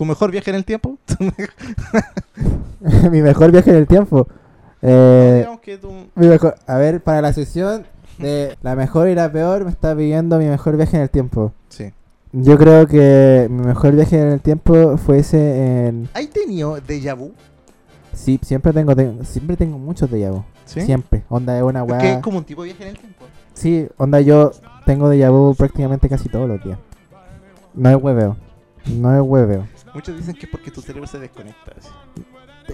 ¿Tu 0.00 0.06
mejor 0.06 0.30
viaje 0.30 0.48
en 0.48 0.56
el 0.56 0.64
tiempo? 0.64 0.96
Mi 3.10 3.20
mejor 3.20 3.52
viaje 3.52 3.68
en 3.68 3.76
el 3.76 3.86
tiempo. 3.86 4.26
Eh, 4.80 5.46
que 5.60 5.78
mi 6.14 6.26
mejor- 6.26 6.54
a 6.66 6.76
ver, 6.78 7.02
para 7.02 7.20
la 7.20 7.34
sección 7.34 7.84
de 8.18 8.56
la 8.62 8.74
mejor 8.76 9.08
y 9.10 9.14
la 9.14 9.30
peor, 9.30 9.64
me 9.66 9.70
está 9.70 9.94
pidiendo 9.94 10.38
mi 10.38 10.46
mejor 10.46 10.78
viaje 10.78 10.96
en 10.96 11.02
el 11.02 11.10
tiempo. 11.10 11.52
Sí. 11.68 11.92
Yo 12.32 12.56
creo 12.56 12.86
que 12.86 13.46
mi 13.50 13.62
mejor 13.66 13.92
viaje 13.94 14.18
en 14.18 14.28
el 14.28 14.40
tiempo 14.40 14.96
fuese 14.96 15.88
en... 15.88 16.08
¿Hay 16.14 16.28
tenido 16.28 16.78
déjà 16.80 17.14
vu? 17.14 17.32
Sí, 18.14 18.40
siempre 18.42 18.72
tengo, 18.72 18.96
tengo- 18.96 19.22
siempre 19.24 19.54
tengo 19.58 19.76
muchos 19.76 20.10
de 20.10 20.30
vu. 20.30 20.42
Sí. 20.64 20.80
Siempre. 20.80 21.24
Onda 21.28 21.58
es 21.58 21.62
una 21.62 21.80
Es 21.80 21.86
que 21.86 21.92
weá. 21.92 22.12
es 22.14 22.18
como 22.20 22.38
un 22.38 22.44
tipo 22.44 22.62
de 22.62 22.68
viaje 22.68 22.84
en 22.84 22.88
el 22.88 22.96
tiempo. 22.98 23.24
Sí, 23.52 23.86
onda 23.98 24.18
yo 24.22 24.52
tengo 24.86 25.10
de 25.10 25.28
vu 25.28 25.54
prácticamente 25.54 26.08
casi 26.08 26.30
todos 26.30 26.48
los 26.48 26.64
días. 26.64 26.78
No 27.74 27.90
es 27.90 27.96
hueveo. 28.02 28.38
No 28.96 29.14
es 29.14 29.20
hueveo. 29.20 29.66
Muchos 29.94 30.16
dicen 30.16 30.34
que 30.34 30.46
es 30.46 30.50
porque 30.52 30.70
tu 30.70 30.80
cerebro 30.80 31.06
se 31.06 31.18
desconecta. 31.18 31.72
así. 31.78 31.88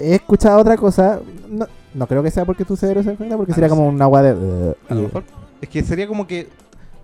He 0.01 0.15
escuchado 0.17 0.59
otra 0.59 0.77
cosa. 0.77 1.21
No, 1.49 1.67
no 1.95 2.07
creo 2.07 2.23
que 2.23 2.31
sea 2.31 2.45
porque 2.45 2.65
tu 2.65 2.77
cerebro 2.77 3.03
se 3.03 3.11
desconecta, 3.11 3.37
porque 3.37 3.53
Ah, 3.53 3.55
sería 3.55 3.69
no 3.69 3.75
sé. 3.75 3.79
como 3.79 3.89
una 3.91 4.07
weá 4.07 4.23
de. 4.23 4.77
A 4.89 4.95
lo 4.95 5.03
mejor. 5.03 5.25
Es 5.61 5.69
que 5.69 5.83
sería 5.83 6.07
como 6.07 6.27
que 6.27 6.49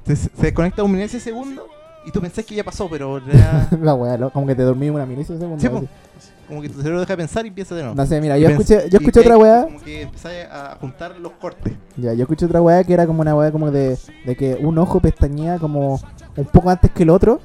te- 0.05 0.17
se 0.17 0.29
desconecta 0.37 0.83
un 0.83 0.93
milisegundo 0.93 1.67
y 2.05 2.11
tú 2.11 2.21
pensás 2.21 2.45
que 2.45 2.55
ya 2.55 2.65
pasó, 2.65 2.89
pero 2.91 3.19
ya- 3.27 3.69
la 3.81 3.95
weá, 3.95 4.19
lo- 4.19 4.31
como 4.31 4.47
que 4.47 4.55
te 4.55 4.63
dormí 4.63 4.91
una 4.91 5.07
milicia 5.07 5.35
de 5.35 5.41
segundo. 5.41 5.61
Sí, 5.63 5.89
como 6.49 6.61
que 6.61 6.69
tu 6.69 6.77
cerebro 6.83 7.01
deja 7.01 7.13
de 7.15 7.17
pensar 7.17 7.47
y 7.47 7.49
empieza 7.49 7.75
de 7.75 7.81
nuevo. 7.83 7.97
No 7.97 8.05
sé, 8.05 8.21
mira, 8.21 8.37
yo 8.37 8.49
pens- 8.49 8.53
escuché, 8.61 8.91
yo 8.91 8.99
escuché 8.99 9.21
otra 9.21 9.39
weá. 9.39 9.63
Como 9.65 9.81
que 9.81 10.03
empezás 10.03 10.33
a 10.51 10.77
juntar 10.79 11.19
los 11.19 11.33
cortes. 11.33 11.73
Ya, 11.97 12.13
yo 12.13 12.23
escuché 12.23 12.45
otra 12.45 12.61
weá 12.61 12.85
que 12.85 12.93
era 12.93 13.07
como 13.07 13.23
una 13.23 13.35
weá 13.35 13.51
como 13.51 13.71
de, 13.71 13.97
de 14.27 14.37
que 14.37 14.57
un 14.57 14.77
ojo 14.77 15.01
pestañea 15.01 15.59
como 15.59 15.99
un 16.37 16.45
poco 16.47 16.69
antes 16.69 16.91
que 16.91 17.05
el 17.05 17.11
otro, 17.11 17.41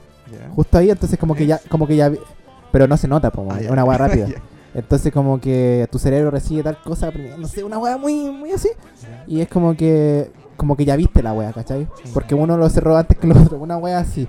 justo 0.55 0.77
ahí, 0.77 0.89
entonces 0.89 1.17
como 1.17 1.35
que 1.35 1.45
ya, 1.45 1.61
como 1.69 1.87
que 1.87 1.95
ya 1.95 2.11
pero 2.77 2.87
no 2.87 2.95
se 2.95 3.07
nota, 3.07 3.31
como 3.31 3.51
Ah, 3.51 3.57
una 3.71 3.83
weá 3.83 3.97
rápida. 4.07 4.27
Entonces 4.75 5.11
como 5.11 5.41
que 5.41 5.87
tu 5.91 5.97
cerebro 5.97 6.29
recibe 6.29 6.61
tal 6.61 6.77
cosa, 6.83 7.11
no 7.39 7.47
sé, 7.47 7.63
una 7.63 7.79
weá 7.79 7.97
muy, 7.97 8.29
muy 8.29 8.51
así. 8.51 8.69
Y 9.25 9.41
es 9.41 9.47
como 9.49 9.75
que, 9.75 10.31
como 10.55 10.77
que 10.77 10.85
ya 10.85 10.95
viste 10.95 11.23
la 11.23 11.33
weá, 11.33 11.51
¿cachai? 11.53 11.87
Porque 12.13 12.35
uno 12.35 12.55
lo 12.55 12.69
cerró 12.69 12.95
antes 12.95 13.17
que 13.17 13.25
el 13.25 13.35
otro, 13.35 13.57
una 13.57 13.77
weá 13.77 13.97
así. 13.97 14.27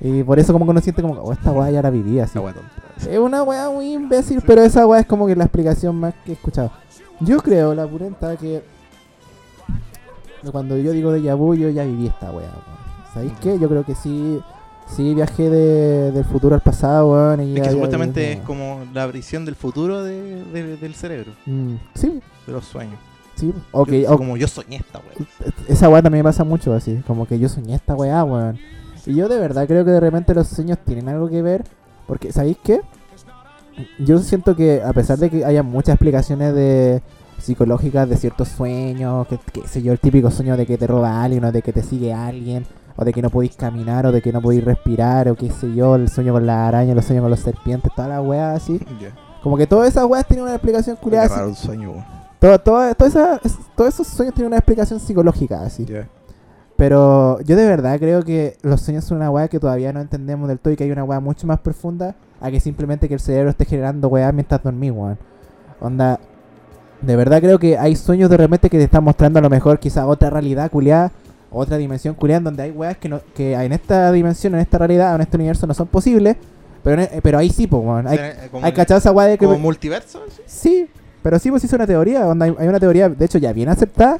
Y 0.00 0.24
por 0.24 0.40
eso 0.40 0.52
como 0.52 0.64
que 0.64 0.72
uno 0.72 0.80
siente 0.80 1.02
como, 1.02 1.14
oh, 1.20 1.32
esta 1.32 1.52
weá 1.52 1.70
ya 1.70 1.80
la 1.80 1.90
viví 1.90 2.18
así. 2.18 2.36
Es 3.08 3.18
una 3.18 3.44
weá 3.44 3.70
muy 3.70 3.92
imbécil, 3.92 4.42
pero 4.44 4.62
esa 4.62 4.84
weá 4.84 4.98
es 4.98 5.06
como 5.06 5.28
que 5.28 5.36
la 5.36 5.44
explicación 5.44 5.94
más 5.94 6.14
que 6.24 6.32
he 6.32 6.34
escuchado. 6.34 6.72
Yo 7.20 7.38
creo, 7.38 7.76
la 7.76 7.86
purenta, 7.86 8.36
que 8.36 8.64
cuando 10.50 10.76
yo 10.76 10.90
digo 10.90 11.12
de 11.12 11.32
vu, 11.34 11.54
yo 11.54 11.70
ya 11.70 11.84
viví 11.84 12.08
esta 12.08 12.32
weá. 12.32 12.50
¿Sabéis 13.14 13.34
qué? 13.40 13.56
Yo 13.56 13.68
creo 13.68 13.84
que 13.84 13.94
sí, 13.94 14.40
sí 14.94 15.14
viajé 15.14 15.48
de, 15.50 16.12
del 16.12 16.24
futuro 16.24 16.54
al 16.54 16.60
pasado, 16.60 17.12
weón. 17.12 17.40
Y 17.40 17.50
Es 17.52 17.56
ya- 17.56 17.62
que 17.62 17.66
ya 17.68 17.72
supuestamente 17.72 18.32
es 18.32 18.40
como 18.40 18.84
la 18.92 19.06
visión 19.06 19.44
del 19.44 19.54
futuro 19.54 20.02
de- 20.02 20.44
de- 20.44 20.76
del 20.76 20.94
cerebro. 20.94 21.32
Mm, 21.46 21.74
sí, 21.94 22.20
de 22.46 22.52
los 22.52 22.64
sueños. 22.64 22.98
sí. 23.36 23.52
Yo- 23.54 23.80
ok. 23.80 24.16
Como 24.16 24.36
yo 24.36 24.48
soñé 24.48 24.76
esta 24.76 24.98
wea. 25.00 25.28
Esa 25.68 25.88
weá 25.88 26.02
también 26.02 26.24
me 26.24 26.28
pasa 26.28 26.42
mucho 26.44 26.72
así, 26.74 27.00
como 27.06 27.26
que 27.26 27.38
yo 27.38 27.48
soñé 27.48 27.74
esta 27.74 27.94
weá, 27.94 28.24
weón. 28.24 28.58
Y 29.06 29.14
yo 29.14 29.28
de 29.28 29.38
verdad 29.38 29.66
creo 29.66 29.84
que 29.84 29.90
de 29.92 30.00
repente 30.00 30.34
los 30.34 30.48
sueños 30.48 30.78
tienen 30.84 31.08
algo 31.08 31.28
que 31.30 31.40
ver, 31.40 31.64
porque 32.06 32.32
¿sabéis 32.32 32.56
qué? 32.62 32.80
Yo 34.00 34.18
siento 34.18 34.56
que 34.56 34.82
a 34.82 34.92
pesar 34.92 35.18
de 35.18 35.30
que 35.30 35.44
haya 35.44 35.62
muchas 35.62 35.94
explicaciones 35.94 36.52
de 36.54 37.00
psicológicas 37.38 38.08
de 38.08 38.16
ciertos 38.16 38.48
sueños, 38.48 39.26
que, 39.28 39.38
que 39.52 39.68
sé 39.68 39.82
yo, 39.82 39.92
el 39.92 40.00
típico 40.00 40.30
sueño 40.32 40.56
de 40.56 40.66
que 40.66 40.76
te 40.76 40.86
roba 40.88 41.22
alguien, 41.22 41.44
o 41.44 41.52
de 41.52 41.62
que 41.62 41.72
te 41.72 41.82
sigue 41.84 42.12
alguien, 42.12 42.66
o 43.00 43.04
de 43.04 43.12
que 43.12 43.22
no 43.22 43.30
podéis 43.30 43.56
caminar, 43.56 44.04
o 44.06 44.12
de 44.12 44.20
que 44.20 44.32
no 44.32 44.42
podéis 44.42 44.64
respirar, 44.64 45.28
o 45.28 45.36
qué 45.36 45.50
sé 45.50 45.72
yo, 45.72 45.94
el 45.94 46.08
sueño 46.08 46.32
con 46.32 46.44
la 46.46 46.66
araña, 46.68 46.94
los 46.94 47.04
sueños 47.04 47.22
con 47.22 47.30
los 47.30 47.40
serpientes, 47.40 47.90
toda 47.94 48.08
la 48.08 48.20
weá 48.20 48.52
así. 48.54 48.78
Como 49.42 49.56
que 49.56 49.66
todas 49.68 49.88
esas 49.88 50.04
weas 50.04 50.26
tienen 50.26 50.44
una 50.44 50.54
explicación 50.56 50.96
culiada. 50.96 51.26
así. 51.26 51.40
un 51.44 51.54
sueño. 51.54 51.92
Todo, 52.40 52.84
esa- 53.06 53.40
todos 53.76 53.94
esos 53.94 54.06
sueños 54.08 54.34
tienen 54.34 54.48
una 54.48 54.58
explicación 54.58 54.98
psicológica 55.00 55.62
así. 55.62 55.86
Pero 56.76 57.40
yo 57.40 57.56
de 57.56 57.66
verdad 57.66 57.98
creo 57.98 58.22
que 58.22 58.56
los 58.62 58.80
sueños 58.80 59.04
son 59.04 59.16
una 59.18 59.30
weá 59.30 59.48
que 59.48 59.58
todavía 59.58 59.92
no 59.92 60.00
entendemos 60.00 60.48
del 60.48 60.58
todo 60.60 60.72
y 60.72 60.76
que 60.76 60.84
hay 60.84 60.90
una 60.92 61.02
weá 61.04 61.18
mucho 61.20 61.46
más 61.46 61.58
profunda 61.60 62.14
a 62.40 62.50
que 62.50 62.60
simplemente 62.60 63.08
que 63.08 63.14
el 63.14 63.20
cerebro 63.20 63.50
esté 63.50 63.64
generando 63.64 64.06
weá 64.08 64.30
mientras 64.32 64.62
dormís, 64.62 64.92
weón. 64.92 65.18
Onda, 65.80 66.20
de 67.00 67.16
verdad 67.16 67.40
creo 67.40 67.58
que 67.58 67.76
hay 67.78 67.96
sueños 67.96 68.30
de 68.30 68.36
repente 68.36 68.70
que 68.70 68.78
te 68.78 68.84
están 68.84 69.02
mostrando 69.02 69.38
a 69.40 69.42
lo 69.42 69.50
mejor 69.50 69.78
quizá 69.80 70.06
otra 70.06 70.30
realidad 70.30 70.70
culiada, 70.70 71.10
otra 71.50 71.76
dimensión 71.78 72.14
culiada, 72.14 72.38
en 72.38 72.44
donde 72.44 72.62
hay 72.64 72.70
weas 72.70 72.96
que, 72.98 73.08
no, 73.08 73.20
que 73.34 73.54
en 73.54 73.72
esta 73.72 74.12
dimensión, 74.12 74.54
en 74.54 74.60
esta 74.60 74.78
realidad, 74.78 75.14
en 75.14 75.20
este 75.22 75.36
universo 75.36 75.66
no 75.66 75.74
son 75.74 75.86
posibles, 75.86 76.36
pero, 76.84 77.02
en- 77.02 77.08
pero 77.22 77.38
ahí 77.38 77.50
sí, 77.50 77.66
pues, 77.66 77.82
weón. 77.82 78.06
Hay, 78.06 78.18
eh, 78.20 78.34
hay 78.62 78.72
cachado 78.72 78.98
esa 78.98 79.12
weá 79.12 79.26
de 79.26 79.38
que... 79.38 79.46
como 79.46 79.58
multiverso. 79.58 80.22
Sí, 80.46 80.86
pero 81.22 81.38
sí, 81.38 81.50
pues 81.50 81.64
hizo 81.64 81.76
una 81.76 81.86
teoría, 81.86 82.26
onda, 82.26 82.46
hay, 82.46 82.54
hay 82.58 82.68
una 82.68 82.78
teoría, 82.80 83.08
de 83.08 83.24
hecho 83.24 83.38
ya 83.38 83.52
bien 83.52 83.68
aceptada, 83.68 84.18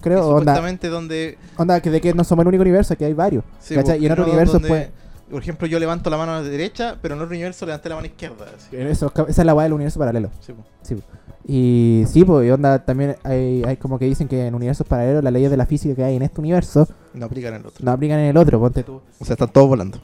creo, 0.00 0.26
onda, 0.28 0.60
donde 0.90 1.38
onda 1.56 1.80
que 1.80 1.90
de 1.90 2.00
que 2.00 2.14
no 2.14 2.24
somos 2.24 2.42
el 2.44 2.48
único 2.48 2.62
universo, 2.62 2.96
que 2.96 3.04
hay 3.04 3.12
varios. 3.12 3.44
Sí, 3.60 3.74
¿Cachai? 3.74 3.98
po, 3.98 4.02
Y 4.02 4.06
en 4.06 4.12
otro 4.12 4.24
no, 4.24 4.30
universo 4.30 4.52
donde, 4.54 4.68
pues 4.68 4.88
Por 5.32 5.42
ejemplo, 5.42 5.66
yo 5.66 5.78
levanto 5.80 6.10
la 6.10 6.18
mano 6.18 6.32
a 6.32 6.42
la 6.42 6.48
derecha, 6.48 6.96
pero 7.00 7.14
en 7.14 7.20
otro 7.22 7.32
universo 7.32 7.64
levanté 7.66 7.88
la 7.88 7.94
mano 7.96 8.06
izquierda. 8.06 8.44
así. 8.54 8.76
Eso, 8.76 9.10
esa 9.26 9.42
es 9.42 9.46
la 9.46 9.54
weá 9.54 9.64
del 9.64 9.72
universo 9.72 9.98
paralelo. 9.98 10.30
Sí, 10.40 10.52
po. 10.52 10.62
Sí, 10.82 10.94
po. 10.94 11.02
Y 11.48 12.04
sí, 12.06 12.22
pues, 12.24 12.46
y 12.46 12.50
onda, 12.50 12.84
también 12.84 13.16
hay, 13.24 13.62
hay 13.66 13.76
como 13.78 13.98
que 13.98 14.04
dicen 14.04 14.28
que 14.28 14.46
en 14.46 14.54
universos 14.54 14.86
paralelos 14.86 15.24
las 15.24 15.32
leyes 15.32 15.50
de 15.50 15.56
la 15.56 15.66
física 15.66 15.94
que 15.94 16.04
hay 16.04 16.14
en 16.16 16.22
este 16.22 16.40
universo 16.40 16.86
No 17.14 17.26
aplican 17.26 17.54
el 17.54 17.66
otro. 17.66 17.84
no 17.84 17.90
aplican 17.90 18.18
en 18.20 18.26
el 18.26 18.36
otro, 18.36 18.60
ponte 18.60 18.82
tú. 18.84 19.00
O 19.18 19.24
sea, 19.24 19.32
están 19.34 19.48
todos 19.50 19.68
volando. 19.68 19.98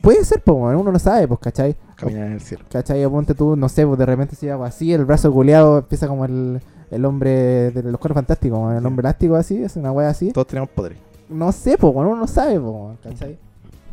Puede 0.00 0.24
ser, 0.24 0.40
pues, 0.42 0.56
uno 0.56 0.92
no 0.92 0.98
sabe, 1.00 1.26
pues, 1.26 1.40
¿cachai? 1.40 1.74
Caminar 1.96 2.28
en 2.28 2.32
el 2.34 2.40
cielo. 2.40 2.64
¿Cachai? 2.70 3.04
O 3.04 3.10
ponte 3.10 3.34
tú, 3.34 3.56
no 3.56 3.68
sé, 3.68 3.84
pues 3.84 3.98
de 3.98 4.06
repente 4.06 4.36
se 4.36 4.46
llama 4.46 4.66
así, 4.68 4.92
el 4.92 5.04
brazo 5.04 5.32
culeado 5.32 5.78
empieza 5.78 6.06
como 6.06 6.24
el, 6.24 6.60
el 6.92 7.04
hombre 7.04 7.72
de 7.72 7.82
los 7.82 7.98
cuernos 8.00 8.14
fantásticos, 8.14 8.74
el 8.76 8.86
hombre 8.86 9.02
elástico 9.02 9.34
así, 9.34 9.60
es 9.62 9.74
una 9.76 9.90
wea 9.90 10.08
así. 10.08 10.30
Todos 10.32 10.46
tenemos 10.46 10.70
poderes. 10.70 10.98
No 11.28 11.50
sé, 11.52 11.76
pues, 11.76 11.92
uno 11.94 12.14
no 12.14 12.26
sabe, 12.28 12.60
pues, 12.60 12.98
¿cachai? 13.02 13.38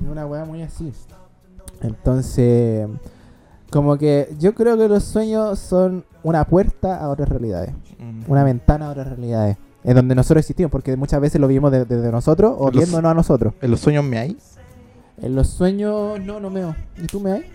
Una 0.02 0.26
wea 0.26 0.46
muy 0.46 0.62
así. 0.62 0.92
Entonces, 1.82 2.88
como 3.72 3.98
que 3.98 4.34
yo 4.40 4.54
creo 4.54 4.78
que 4.78 4.88
los 4.88 5.04
sueños 5.04 5.60
son 5.60 6.06
una 6.24 6.46
puerta 6.46 6.98
a 7.00 7.10
otras 7.10 7.30
realidades, 7.30 7.72
Mm. 8.00 8.24
una 8.32 8.44
ventana 8.44 8.88
a 8.88 8.92
otras 8.92 9.08
realidades, 9.08 9.58
en 9.84 9.96
donde 9.96 10.16
nosotros 10.16 10.42
existimos, 10.42 10.72
porque 10.72 10.96
muchas 10.96 11.20
veces 11.22 11.40
lo 11.42 11.48
vimos 11.48 11.72
de- 11.72 11.86
desde 11.86 12.12
nosotros 12.12 12.56
o 12.58 12.66
Los- 12.66 12.74
viéndonos 12.78 13.12
a 13.12 13.14
nosotros. 13.14 13.54
¿En 13.62 13.72
los 13.72 13.80
sueños 13.80 14.04
me 14.04 14.18
hay? 14.18 14.38
En 15.22 15.36
los 15.36 15.48
sueños, 15.50 16.20
no, 16.22 16.40
no 16.40 16.50
meo. 16.50 16.76
¿Y 16.98 17.08
tú 17.08 17.20
me 17.20 17.32
hay? 17.32 17.46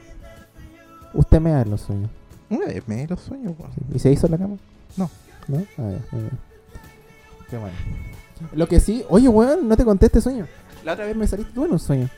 Usted 1.14 1.40
me 1.40 1.50
da 1.50 1.62
en 1.62 1.70
los 1.70 1.80
sueños. 1.82 2.10
Me 2.86 2.94
hay 3.00 3.06
los 3.06 3.20
sueños, 3.20 3.54
weón. 3.58 3.72
¿Y 3.94 3.98
se 3.98 4.10
hizo 4.10 4.26
en 4.26 4.32
la 4.32 4.38
cama? 4.38 4.56
No. 4.96 5.10
¿No? 5.48 5.58
Ah, 5.78 5.90
ya, 5.90 5.98
muy 6.12 6.20
bien. 6.22 6.38
Qué 7.48 7.56
bueno. 7.58 7.74
Lo 8.54 8.66
que 8.68 8.80
sí, 8.80 9.04
oye, 9.08 9.28
weón, 9.28 9.68
no 9.68 9.76
te 9.76 9.84
conté 9.84 10.06
este 10.06 10.20
sueño. 10.20 10.46
La 10.84 10.92
otra 10.94 11.04
vez 11.04 11.14
me 11.16 11.26
saliste 11.26 11.52
tú 11.52 11.64
en 11.64 11.72
un 11.72 11.78
sueño. 11.78 12.08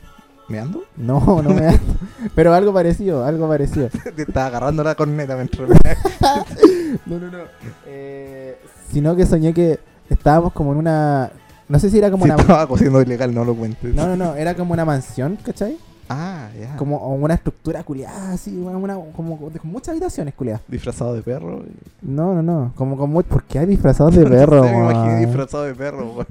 ¿Me 0.49 0.59
ando? 0.59 0.83
No, 0.97 1.41
no 1.41 1.49
me 1.49 1.79
Pero 2.35 2.53
algo 2.53 2.73
parecido, 2.73 3.25
algo 3.25 3.47
parecido. 3.47 3.89
Te 4.15 4.23
estaba 4.23 4.47
agarrando 4.47 4.83
la 4.83 4.95
corneta 4.95 5.35
mientras 5.35 5.69
me... 5.69 5.75
No, 7.05 7.19
no, 7.19 7.31
no. 7.31 7.39
Eh, 7.87 8.57
sino 8.91 9.15
que 9.15 9.25
soñé 9.25 9.53
que 9.53 9.79
estábamos 10.09 10.53
como 10.53 10.73
en 10.73 10.77
una. 10.77 11.31
No 11.67 11.79
sé 11.79 11.89
si 11.89 11.97
era 11.97 12.11
como 12.11 12.25
Si 12.25 12.31
una. 12.31 12.39
estaba 12.39 12.67
cosiendo 12.67 13.01
ilegal, 13.01 13.33
no 13.33 13.43
lo 13.43 13.55
cuentes. 13.55 13.95
No, 13.95 14.05
no, 14.07 14.15
no, 14.15 14.35
era 14.35 14.53
como 14.55 14.73
una 14.73 14.85
mansión, 14.85 15.37
¿cachai? 15.43 15.77
Ah, 16.09 16.49
ya. 16.59 16.75
Como 16.75 16.97
una 17.15 17.33
estructura 17.33 17.81
culiada, 17.83 18.33
así, 18.33 18.55
una, 18.55 18.77
una- 18.77 18.99
como 19.15 19.39
con 19.39 19.51
muchas 19.63 19.89
habitaciones 19.89 20.35
culiadas. 20.35 20.61
Disfrazado 20.67 21.15
de 21.15 21.21
perro. 21.23 21.63
No, 22.01 22.35
no, 22.35 22.43
no. 22.43 22.73
Como 22.75 22.95
con 22.97 23.11
¿Por 23.23 23.43
qué 23.45 23.59
hay 23.59 23.65
disfrazados 23.65 24.13
de 24.15 24.25
perro, 24.25 24.57
No 24.57 24.63
sé, 24.65 24.71
me 24.71 24.77
imaginé 24.91 25.25
disfrazado 25.25 25.63
de 25.63 25.73
perro, 25.73 26.25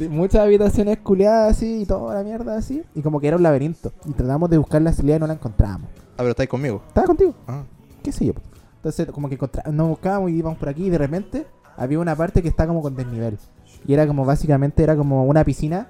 muchas 0.00 0.42
habitaciones 0.42 0.98
culiadas 0.98 1.56
así 1.56 1.82
y 1.82 1.86
toda 1.86 2.14
la 2.14 2.22
mierda 2.22 2.56
así. 2.56 2.82
Y 2.94 3.02
como 3.02 3.20
que 3.20 3.28
era 3.28 3.36
un 3.36 3.42
laberinto. 3.42 3.92
Y 4.06 4.12
tratamos 4.12 4.50
de 4.50 4.58
buscar 4.58 4.82
la 4.82 4.92
salida 4.92 5.16
y 5.16 5.18
no 5.18 5.26
la 5.26 5.34
encontrábamos. 5.34 5.88
Ah, 6.12 6.18
pero 6.18 6.30
estáis 6.30 6.48
conmigo. 6.48 6.82
¿Estaba 6.88 7.06
contigo? 7.06 7.34
Ah. 7.46 7.62
¿Qué 8.02 8.12
sé 8.12 8.26
yo? 8.26 8.32
Entonces, 8.76 9.06
como 9.10 9.28
que 9.28 9.38
nos 9.72 9.88
buscábamos 9.88 10.30
y 10.30 10.34
íbamos 10.34 10.58
por 10.58 10.68
aquí 10.68 10.86
y 10.86 10.90
de 10.90 10.98
repente 10.98 11.46
había 11.76 11.98
una 11.98 12.14
parte 12.14 12.42
que 12.42 12.48
está 12.48 12.66
como 12.66 12.82
con 12.82 12.94
desnivel. 12.94 13.38
Y 13.86 13.94
era 13.94 14.06
como 14.06 14.24
básicamente, 14.24 14.82
era 14.82 14.96
como 14.96 15.24
una 15.24 15.44
piscina. 15.44 15.88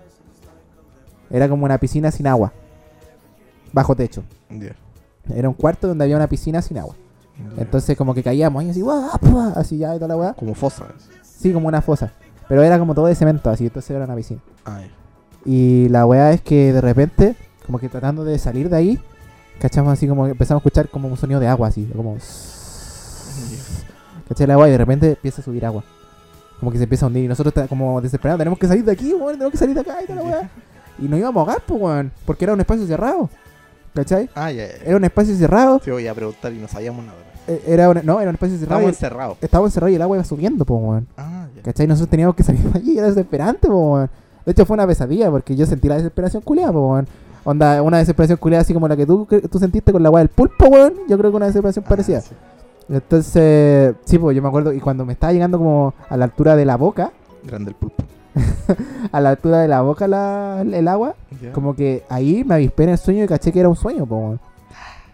Era 1.31 1.49
como 1.49 1.65
una 1.65 1.79
piscina 1.79 2.11
sin 2.11 2.27
agua. 2.27 2.53
Bajo 3.73 3.95
techo. 3.95 4.23
Era 5.35 5.49
un 5.49 5.55
cuarto 5.55 5.89
donde 5.89 6.05
había 6.05 6.17
una 6.17 6.29
piscina 6.29 6.63
sin 6.63 6.79
agua. 6.79 6.95
Entonces 7.57 7.97
como 7.97 8.15
que 8.15 8.23
caíamos 8.23 8.61
ahí 8.63 8.71
así, 8.71 8.83
así 9.55 9.79
ya 9.79 9.95
y 9.95 9.99
toda 9.99 10.09
la 10.09 10.17
weá. 10.17 10.33
Como 10.35 10.55
fosa. 10.55 10.87
Sí, 11.23 11.53
como 11.53 11.69
una 11.69 11.83
fosa. 11.83 12.13
Pero 12.49 12.63
era 12.63 12.79
como 12.79 12.95
todo 12.95 13.07
de 13.07 13.15
cemento, 13.15 13.51
así, 13.51 13.67
entonces 13.67 13.91
era 13.91 14.05
una 14.05 14.17
piscina. 14.17 14.41
Ah, 14.65 14.81
ya. 14.81 14.89
Y 15.45 15.89
la 15.89 16.07
weá 16.07 16.33
es 16.33 16.41
que 16.41 16.73
de 16.73 16.81
repente, 16.81 17.37
como 17.67 17.79
que 17.79 17.89
tratando 17.89 18.25
de 18.25 18.39
salir 18.39 18.69
de 18.69 18.77
ahí, 18.77 18.99
cachamos 19.61 19.93
así 19.93 20.09
como 20.09 20.25
que 20.25 20.33
empezamos 20.33 20.61
a 20.61 20.63
escuchar 20.63 20.89
como 20.89 21.09
un 21.09 21.17
sonido 21.17 21.41
de 21.41 21.47
agua, 21.47 21.69
así, 21.69 21.85
como. 21.95 22.17
¿Cachai 24.29 24.45
el 24.45 24.51
agua? 24.51 24.69
Y 24.69 24.73
de 24.73 24.79
repente 24.79 25.11
empieza 25.11 25.41
a 25.41 25.45
subir 25.45 25.65
agua. 25.65 25.85
Como 26.61 26.73
que 26.73 26.79
se 26.79 26.85
empieza 26.85 27.07
a 27.07 27.09
hundir. 27.09 27.25
Y 27.25 27.29
nosotros 27.29 27.55
como 27.69 28.01
desesperados, 28.01 28.39
tenemos 28.39 28.59
que 28.59 28.67
salir 28.67 28.85
de 28.85 28.93
aquí, 28.93 29.15
weón, 29.15 29.35
tenemos 29.35 29.53
que 29.53 29.59
salir 29.59 29.75
de 29.75 29.81
acá 29.81 30.03
y 30.03 30.07
toda 30.07 30.23
la 30.23 30.29
weá. 30.29 30.51
Y 30.99 31.09
nos 31.09 31.19
íbamos 31.19 31.37
a 31.37 31.41
ahogar, 31.41 31.63
pues, 31.67 31.81
weón, 31.81 32.13
porque 32.27 32.45
era 32.45 32.55
un 32.55 32.61
espacio 32.61 32.87
cerrado. 32.87 33.31
¿Cachai? 33.95 34.29
Ah, 34.35 34.51
ya, 34.51 34.67
ya. 34.67 34.75
Era 34.85 34.97
un 34.97 35.05
espacio 35.05 35.35
cerrado. 35.37 35.79
Te 35.79 35.91
voy 35.91 36.07
a 36.07 36.15
preguntar 36.15 36.53
y 36.53 36.59
no 36.59 36.69
sabíamos 36.69 37.05
nada. 37.05 37.19
Eh, 37.49 37.63
Era 37.67 37.89
un- 37.91 38.01
no, 38.05 38.21
era 38.21 38.29
un 38.31 38.35
espacio 38.37 38.57
cerrado. 38.59 38.79
Estamos 38.81 38.85
y- 38.85 38.95
encerrados. 38.95 39.39
Estábamos 39.41 39.71
encerrados 39.71 39.93
y 39.93 39.97
el 39.97 40.03
agua 40.03 40.17
iba 40.17 40.25
subiendo, 40.25 40.65
pues, 40.65 40.81
weón. 40.83 41.07
Ah, 41.17 41.47
ya. 41.57 41.63
¿Cachai? 41.63 41.87
Nosotros 41.87 42.11
teníamos 42.11 42.35
que 42.37 42.43
salir 42.45 42.63
de 42.63 42.79
allí, 42.79 42.99
era 42.99 43.09
desesperante, 43.09 43.67
po, 43.69 43.93
weón. 43.95 44.11
De 44.47 44.53
hecho, 44.53 44.65
fue 44.67 44.75
una 44.75 44.87
pesadilla 44.87 45.31
porque 45.31 45.57
yo 45.57 45.67
sentí 45.67 45.89
la 45.89 45.97
desesperación 45.97 46.43
culiada, 46.43 46.73
po, 46.73 46.93
weón. 46.93 47.09
Onda, 47.45 47.81
una 47.83 47.99
desesperación 47.99 48.39
culiada 48.39 48.63
así 48.63 48.75
como 48.75 48.87
la 48.89 48.97
que 48.97 49.07
tú, 49.07 49.27
que 49.27 49.41
tú 49.43 49.59
sentiste 49.59 49.91
con 49.93 50.03
la 50.03 50.11
weá 50.11 50.21
del 50.21 50.29
pulpo, 50.29 50.67
weón. 50.67 50.93
Yo 51.09 51.17
creo 51.19 51.31
que 51.31 51.37
una 51.37 51.47
desesperación 51.47 51.85
Ah, 51.87 51.89
parecida. 51.89 52.21
sí. 52.21 52.35
Entonces, 52.91 53.95
sí, 54.05 54.19
pues 54.19 54.35
yo 54.35 54.43
me 54.43 54.49
acuerdo, 54.49 54.73
y 54.73 54.81
cuando 54.81 55.05
me 55.05 55.13
estaba 55.13 55.33
llegando 55.33 55.59
como 55.59 55.95
a 56.09 56.17
la 56.17 56.25
altura 56.25 56.57
de 56.57 56.65
la 56.65 56.77
boca, 56.77 57.13
Grande 57.45 57.71
el 57.71 57.77
pulpo. 57.77 58.03
a 59.13 59.21
la 59.21 59.31
altura 59.31 59.59
de 59.61 59.69
la 59.69 59.81
boca 59.83 60.07
la- 60.09 60.63
el 60.63 60.89
agua, 60.89 61.15
como 61.53 61.75
que 61.75 62.03
ahí 62.09 62.45
me 62.45 62.55
avispé 62.57 62.85
en 62.85 62.91
el 62.91 62.99
sueño 62.99 63.25
y 63.25 63.27
caché 63.29 63.53
que 63.53 63.61
era 63.61 63.69
un 63.69 63.77
sueño, 63.77 64.07
po, 64.07 64.17
weón. 64.17 64.41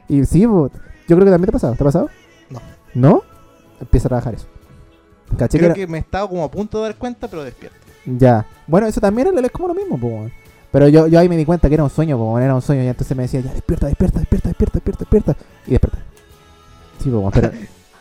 Y 0.09 0.24
sí, 0.24 0.47
po, 0.47 0.70
yo 1.09 1.16
creo 1.16 1.24
que 1.24 1.30
también 1.30 1.45
te 1.47 1.51
ha 1.51 1.53
pasado. 1.53 1.74
¿Te 1.74 1.82
ha 1.82 1.87
pasado? 1.87 2.09
No. 2.95 3.23
Empieza 3.81 4.09
a 4.09 4.11
trabajar 4.11 4.35
eso. 4.35 4.47
Caché 5.39 5.59
que 5.59 5.59
Creo 5.59 5.67
era- 5.67 5.75
que 5.75 5.87
me 5.87 5.99
estaba 5.99 6.29
como 6.29 6.45
a 6.45 6.51
punto 6.51 6.79
de 6.79 6.85
dar 6.85 6.97
cuenta, 6.97 7.29
pero 7.29 7.45
despierto. 7.45 7.77
Ya. 8.07 8.47
Bueno, 8.67 8.87
eso 8.87 9.01
también 9.01 9.29
es, 9.45 9.51
como 9.51 9.69
lo 9.69 9.75
mismo, 9.75 9.99
po. 9.99 10.29
Pero 10.71 10.89
yo, 10.89 11.07
yo 11.07 11.19
ahí 11.19 11.29
me 11.29 11.37
di 11.37 11.45
cuenta 11.45 11.69
que 11.69 11.75
era 11.75 11.85
un 11.85 11.91
sueño, 11.91 12.19
po, 12.19 12.39
era 12.39 12.55
un 12.55 12.63
sueño. 12.63 12.83
Y 12.83 12.87
entonces 12.89 13.17
me 13.17 13.25
decía, 13.25 13.41
ya, 13.41 13.53
despierta, 13.53 13.87
despierta, 13.87 14.19
despierta, 14.21 14.49
despierta, 14.49 14.75
despierta, 14.79 14.99
despierta. 15.01 15.37
Y 15.67 15.71
despierta. 15.73 15.99
Sí, 17.03 17.11
po, 17.11 17.31
pero... 17.33 17.51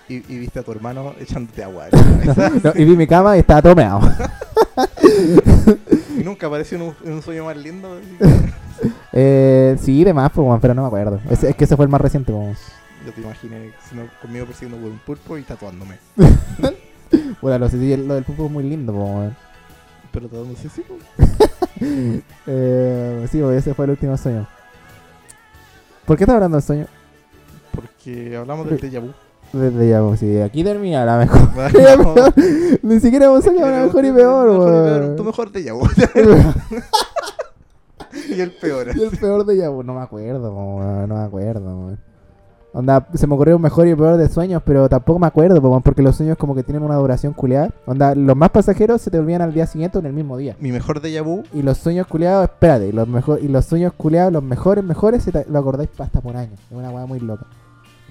Y, 0.09 0.15
y 0.15 0.37
viste 0.37 0.59
a 0.59 0.63
tu 0.63 0.73
hermano 0.73 1.13
echándote 1.17 1.63
agua. 1.63 1.85
no, 2.63 2.73
y 2.75 2.83
vi 2.83 2.97
mi 2.97 3.07
cama 3.07 3.37
y 3.37 3.39
estaba 3.39 3.61
todo 3.61 3.73
meado. 3.73 4.01
y 6.19 6.23
nunca 6.23 6.47
apareció 6.47 6.77
en 6.77 6.83
un, 6.83 6.95
en 7.05 7.13
un 7.13 7.21
sueño 7.21 7.45
más 7.45 7.55
lindo. 7.55 7.99
eh, 9.13 9.77
sí, 9.81 10.03
demás, 10.03 10.29
po, 10.31 10.43
weón, 10.43 10.59
pero 10.59 10.73
no 10.73 10.81
me 10.81 10.87
acuerdo. 10.87 11.21
Es, 11.29 11.41
es 11.43 11.55
que 11.55 11.63
ese 11.63 11.77
fue 11.77 11.85
el 11.85 11.89
más 11.89 12.01
reciente, 12.01 12.33
po. 12.33 12.51
Yo 13.05 13.11
te 13.11 13.21
imaginé 13.21 13.71
sino 13.89 14.07
conmigo 14.21 14.45
persiguiendo 14.45 14.81
por 14.81 14.91
un 14.91 14.99
pulpo 14.99 15.37
y 15.37 15.43
tatuándome. 15.43 15.97
Bueno, 17.41 17.67
lo, 17.67 17.69
del 17.69 18.23
pulpo 18.23 18.45
es 18.45 18.51
muy 18.51 18.63
lindo, 18.63 18.91
po. 18.91 19.29
Pero 20.11 20.27
tatuándose 20.27 20.69
sí, 20.69 20.83
pues. 20.87 21.01
Eh, 22.47 23.27
sí, 23.29 23.39
po, 23.41 23.51
ese 23.51 23.73
fue 23.73 23.85
el 23.85 23.91
último 23.91 24.17
sueño. 24.17 24.47
¿Por 26.05 26.17
qué 26.17 26.23
estás 26.23 26.35
hablando 26.35 26.57
del 26.57 26.65
sueño? 26.65 26.87
Porque 27.71 28.35
hablamos 28.35 28.67
del 28.69 28.79
déjà 28.79 28.99
vu. 28.99 29.13
Desde 29.51 29.89
ya, 29.89 29.99
po, 29.99 30.15
sí, 30.17 30.39
aquí 30.39 30.63
termina 30.63 31.05
la 31.05 31.17
mejor. 31.17 31.49
Ni 32.81 32.99
siquiera 32.99 33.25
hemos 33.25 33.43
sacado 33.43 33.67
una 33.67 33.85
mejor 33.85 34.05
y 34.05 34.11
peor, 34.11 34.49
Mejor 34.49 34.69
y 34.69 34.71
peor, 34.71 35.01
weón. 35.01 35.15
Tu 35.15 35.23
mejor 35.23 35.51
déjà 35.51 35.73
vu. 35.73 35.87
y 38.29 38.41
el 38.41 38.51
peor. 38.51 38.87
Y 38.95 39.03
el 39.03 39.17
peor 39.17 39.45
de 39.45 39.57
Yabu, 39.57 39.83
no 39.83 39.93
me 39.93 40.01
acuerdo, 40.01 40.51
po, 40.51 40.77
weón, 40.77 41.09
no 41.09 41.15
me 41.15 41.23
acuerdo, 41.23 41.65
weón. 41.65 42.12
Onda, 42.75 43.07
se 43.13 43.27
me 43.27 43.35
ocurrió 43.35 43.55
un 43.57 43.61
mejor 43.61 43.87
y 43.87 43.93
peor 43.93 44.17
de 44.17 44.27
sueños, 44.29 44.63
pero 44.65 44.89
tampoco 44.89 45.19
me 45.19 45.27
acuerdo, 45.27 45.61
porque 45.81 46.01
los 46.01 46.15
sueños 46.15 46.37
como 46.39 46.55
que 46.55 46.63
tienen 46.63 46.81
una 46.81 46.95
duración 46.95 47.31
culiada. 47.33 47.69
Onda, 47.85 48.15
los 48.15 48.35
más 48.35 48.49
pasajeros 48.49 48.99
se 48.99 49.11
te 49.11 49.19
olvidan 49.19 49.43
al 49.43 49.53
día 49.53 49.67
siguiente 49.67 49.99
o 49.99 50.01
en 50.01 50.07
el 50.07 50.13
mismo 50.13 50.37
día. 50.37 50.55
Mi 50.59 50.71
mejor 50.71 50.99
déjà 50.99 51.23
vu. 51.23 51.43
Y 51.53 51.61
los 51.61 51.77
sueños 51.77 52.07
culiados, 52.07 52.45
espérate, 52.45 52.87
y 52.87 52.91
los, 52.91 53.07
mejor, 53.07 53.39
y 53.43 53.47
los 53.47 53.65
sueños 53.65 53.93
culiados, 53.93 54.33
los 54.33 54.41
mejores, 54.43 54.83
mejores, 54.83 55.21
se 55.21 55.31
te- 55.31 55.45
lo 55.47 55.59
acordáis 55.59 55.89
hasta 55.99 56.19
por 56.19 56.35
años. 56.35 56.59
Es 56.71 56.75
una 56.75 56.89
weá 56.89 57.05
muy 57.05 57.19
loca. 57.19 57.45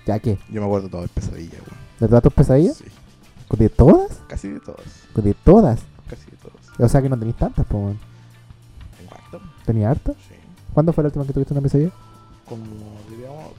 ¿Ya 0.07 0.19
qué? 0.21 0.39
Yo 0.49 0.61
me 0.61 0.67
acuerdo 0.69 0.89
todo 0.89 1.03
el 1.03 1.09
pesadilla, 1.09 1.55
weón. 1.55 1.83
¿De 1.99 2.07
todas 2.07 2.23
tus 2.23 2.33
pesadillas? 2.33 2.77
Sí. 2.77 2.85
¿De 3.59 3.69
todas? 3.69 4.21
Casi 4.29 4.49
de 4.49 4.61
todas. 4.61 4.81
¿De 5.17 5.35
todas? 5.35 5.81
Casi 6.09 6.31
de 6.31 6.37
todas. 6.37 6.81
O 6.81 6.89
sea 6.89 7.03
que 7.03 7.09
no 7.09 7.19
tenéis 7.19 7.37
tantas, 7.37 7.67
po, 7.67 7.79
weón. 7.79 7.99
Tengo 8.97 9.13
harto. 9.13 9.41
¿Tenías 9.67 9.91
hartas? 9.91 10.15
Sí. 10.29 10.35
¿Cuándo 10.73 10.93
fue 10.93 11.03
la 11.03 11.09
última 11.09 11.25
que 11.27 11.33
tuviste 11.33 11.53
una 11.53 11.61
pesadilla? 11.63 11.91
Como, 12.49 12.65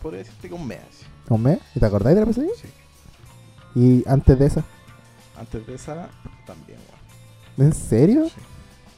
podría 0.04 0.20
decirte 0.20 0.48
que 0.50 0.54
un 0.54 0.68
mes. 0.68 0.80
así. 0.90 1.06
¿Un 1.30 1.42
mes? 1.42 1.60
¿Y 1.74 1.80
te 1.80 1.86
acordáis 1.86 2.16
de 2.16 2.22
la 2.22 2.28
pesadilla? 2.28 2.54
Sí. 2.62 2.68
¿Y 3.76 4.04
antes 4.08 4.38
de 4.38 4.46
esa? 4.46 4.64
Antes 5.40 5.66
de 5.66 5.74
esa, 5.76 6.10
también, 6.46 6.78
weón. 7.58 7.68
¿En 7.70 7.74
serio? 7.74 8.26
Sí. 8.28 8.36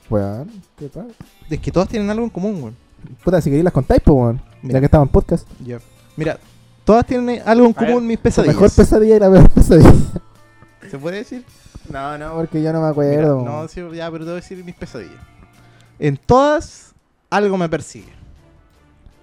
Weón, 0.10 0.52
¿qué 0.78 0.88
pasa? 0.90 1.08
Es 1.50 1.60
que 1.60 1.72
todas 1.72 1.88
tienen 1.88 2.10
algo 2.10 2.24
en 2.26 2.30
común, 2.30 2.62
weón. 2.62 2.76
Puta, 3.24 3.40
si 3.40 3.50
queréis 3.50 3.64
las 3.64 3.74
contáis, 3.74 4.02
pues, 4.04 4.14
weón. 4.16 4.42
Mira. 4.62 4.74
Ya 4.74 4.80
que 4.80 4.86
estamos 4.86 5.08
en 5.08 5.12
podcast. 5.12 5.48
Ya. 5.64 5.80
Mira, 6.18 6.40
todas 6.84 7.06
tienen 7.06 7.42
algo 7.46 7.66
en 7.68 7.74
A 7.78 7.80
ver, 7.80 7.90
común 7.90 8.08
mis 8.08 8.18
La 8.18 8.24
pesadillas. 8.24 8.56
mejor 8.56 8.72
pesadilla 8.76 9.16
y 9.16 9.20
la 9.20 9.32
peor 9.32 9.50
pesadilla. 9.50 9.94
¿Se 10.92 10.98
puede 11.00 11.18
decir? 11.18 11.46
No, 11.90 12.18
no, 12.18 12.34
porque 12.34 12.62
yo 12.64 12.74
no 12.74 12.80
me 12.80 12.86
Mira, 12.86 12.92
acuerdo. 12.92 13.44
no, 13.44 13.68
sí, 13.68 13.82
ya, 13.94 14.10
pero 14.12 14.26
te 14.26 14.32
voy 14.32 14.40
a 14.40 14.42
decir 14.42 14.64
mis 14.64 14.76
pesadillas. 14.76 15.22
En 16.00 16.18
todas, 16.18 16.94
algo 17.30 17.58
me 17.58 17.70
persigue. 17.70 18.12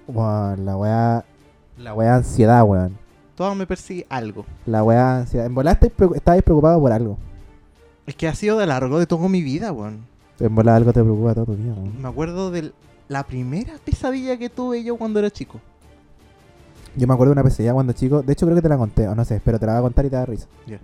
Weón, 0.08 0.64
la 0.64 0.76
weá. 0.76 1.24
La 1.82 1.94
weá 1.94 2.14
ansiedad, 2.16 2.62
weón. 2.64 2.96
Todas 3.34 3.56
me 3.56 3.66
persigue 3.66 4.06
algo. 4.08 4.44
La 4.66 4.84
weá 4.84 5.18
ansiedad. 5.18 5.46
En 5.46 5.54
volada 5.54 5.78
estabais 6.14 6.42
preocupado 6.42 6.78
por 6.80 6.92
algo. 6.92 7.18
Es 8.06 8.14
que 8.14 8.28
ha 8.28 8.34
sido 8.34 8.58
de 8.58 8.66
largo 8.66 8.98
de 8.98 9.06
toda 9.06 9.28
mi 9.28 9.42
vida, 9.42 9.72
weón. 9.72 10.00
En 10.38 10.54
volada 10.54 10.76
algo 10.76 10.92
te 10.92 11.02
preocupa 11.02 11.34
todo 11.34 11.46
tu 11.46 11.54
vida, 11.56 11.72
weón. 11.74 12.00
Me 12.00 12.08
acuerdo 12.08 12.50
de 12.50 12.72
la 13.08 13.24
primera 13.24 13.74
pesadilla 13.84 14.36
que 14.36 14.48
tuve 14.48 14.84
yo 14.84 14.96
cuando 14.96 15.18
era 15.18 15.30
chico. 15.30 15.60
Yo 16.94 17.06
me 17.06 17.14
acuerdo 17.14 17.30
de 17.34 17.40
una 17.40 17.44
pesadilla 17.48 17.72
cuando 17.72 17.92
chico. 17.94 18.22
De 18.22 18.32
hecho, 18.32 18.46
creo 18.46 18.56
que 18.56 18.62
te 18.62 18.68
la 18.68 18.76
conté, 18.76 19.08
o 19.08 19.14
no 19.14 19.24
sé, 19.24 19.40
pero 19.44 19.58
te 19.58 19.66
la 19.66 19.72
voy 19.72 19.78
a 19.80 19.82
contar 19.82 20.04
y 20.04 20.10
te 20.10 20.16
da 20.16 20.26
risa. 20.26 20.46
Ya. 20.66 20.78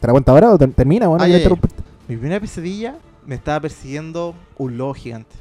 ¿Te 0.00 0.06
la 0.06 0.12
cuento 0.12 0.32
ahora 0.32 0.50
o 0.50 0.58
ter- 0.58 0.72
termina, 0.72 1.08
weón? 1.08 1.20
Ah, 1.20 1.28
ya. 1.28 1.36
interrumpirte. 1.36 1.82
Mi 2.08 2.16
primera 2.16 2.40
pesadilla 2.40 2.96
me 3.26 3.34
estaba 3.34 3.60
persiguiendo 3.60 4.34
un 4.56 4.76
lobo 4.78 4.94
gigante. 4.94 5.34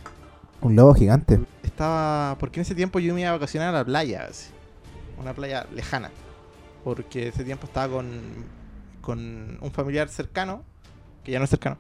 Un 0.62 0.76
lobo 0.76 0.94
gigante. 0.94 1.40
Estaba. 1.64 2.36
Porque 2.40 2.60
en 2.60 2.62
ese 2.64 2.76
tiempo 2.76 3.00
yo 3.00 3.14
me 3.14 3.22
iba 3.22 3.30
a 3.30 3.34
vacacionar 3.34 3.70
a 3.70 3.80
la 3.80 3.86
playa, 3.86 4.28
así. 4.30 4.50
Una 5.22 5.34
playa 5.34 5.66
lejana. 5.74 6.10
Porque 6.84 7.30
ese 7.30 7.44
tiempo 7.44 7.68
estaba 7.68 7.94
con. 7.94 8.10
Con 9.02 9.58
un 9.62 9.72
familiar 9.72 10.10
cercano. 10.10 10.64
Que 11.24 11.32
ya 11.32 11.40
no 11.40 11.46
es 11.46 11.50
cercano. 11.52 11.78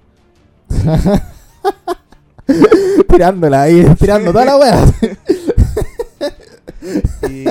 Tirándola 3.10 3.64
ahí, 3.64 3.86
tirando 4.00 4.32
toda 4.32 4.46
la 4.46 4.58
weá. 4.58 4.86
Y, 7.30 7.46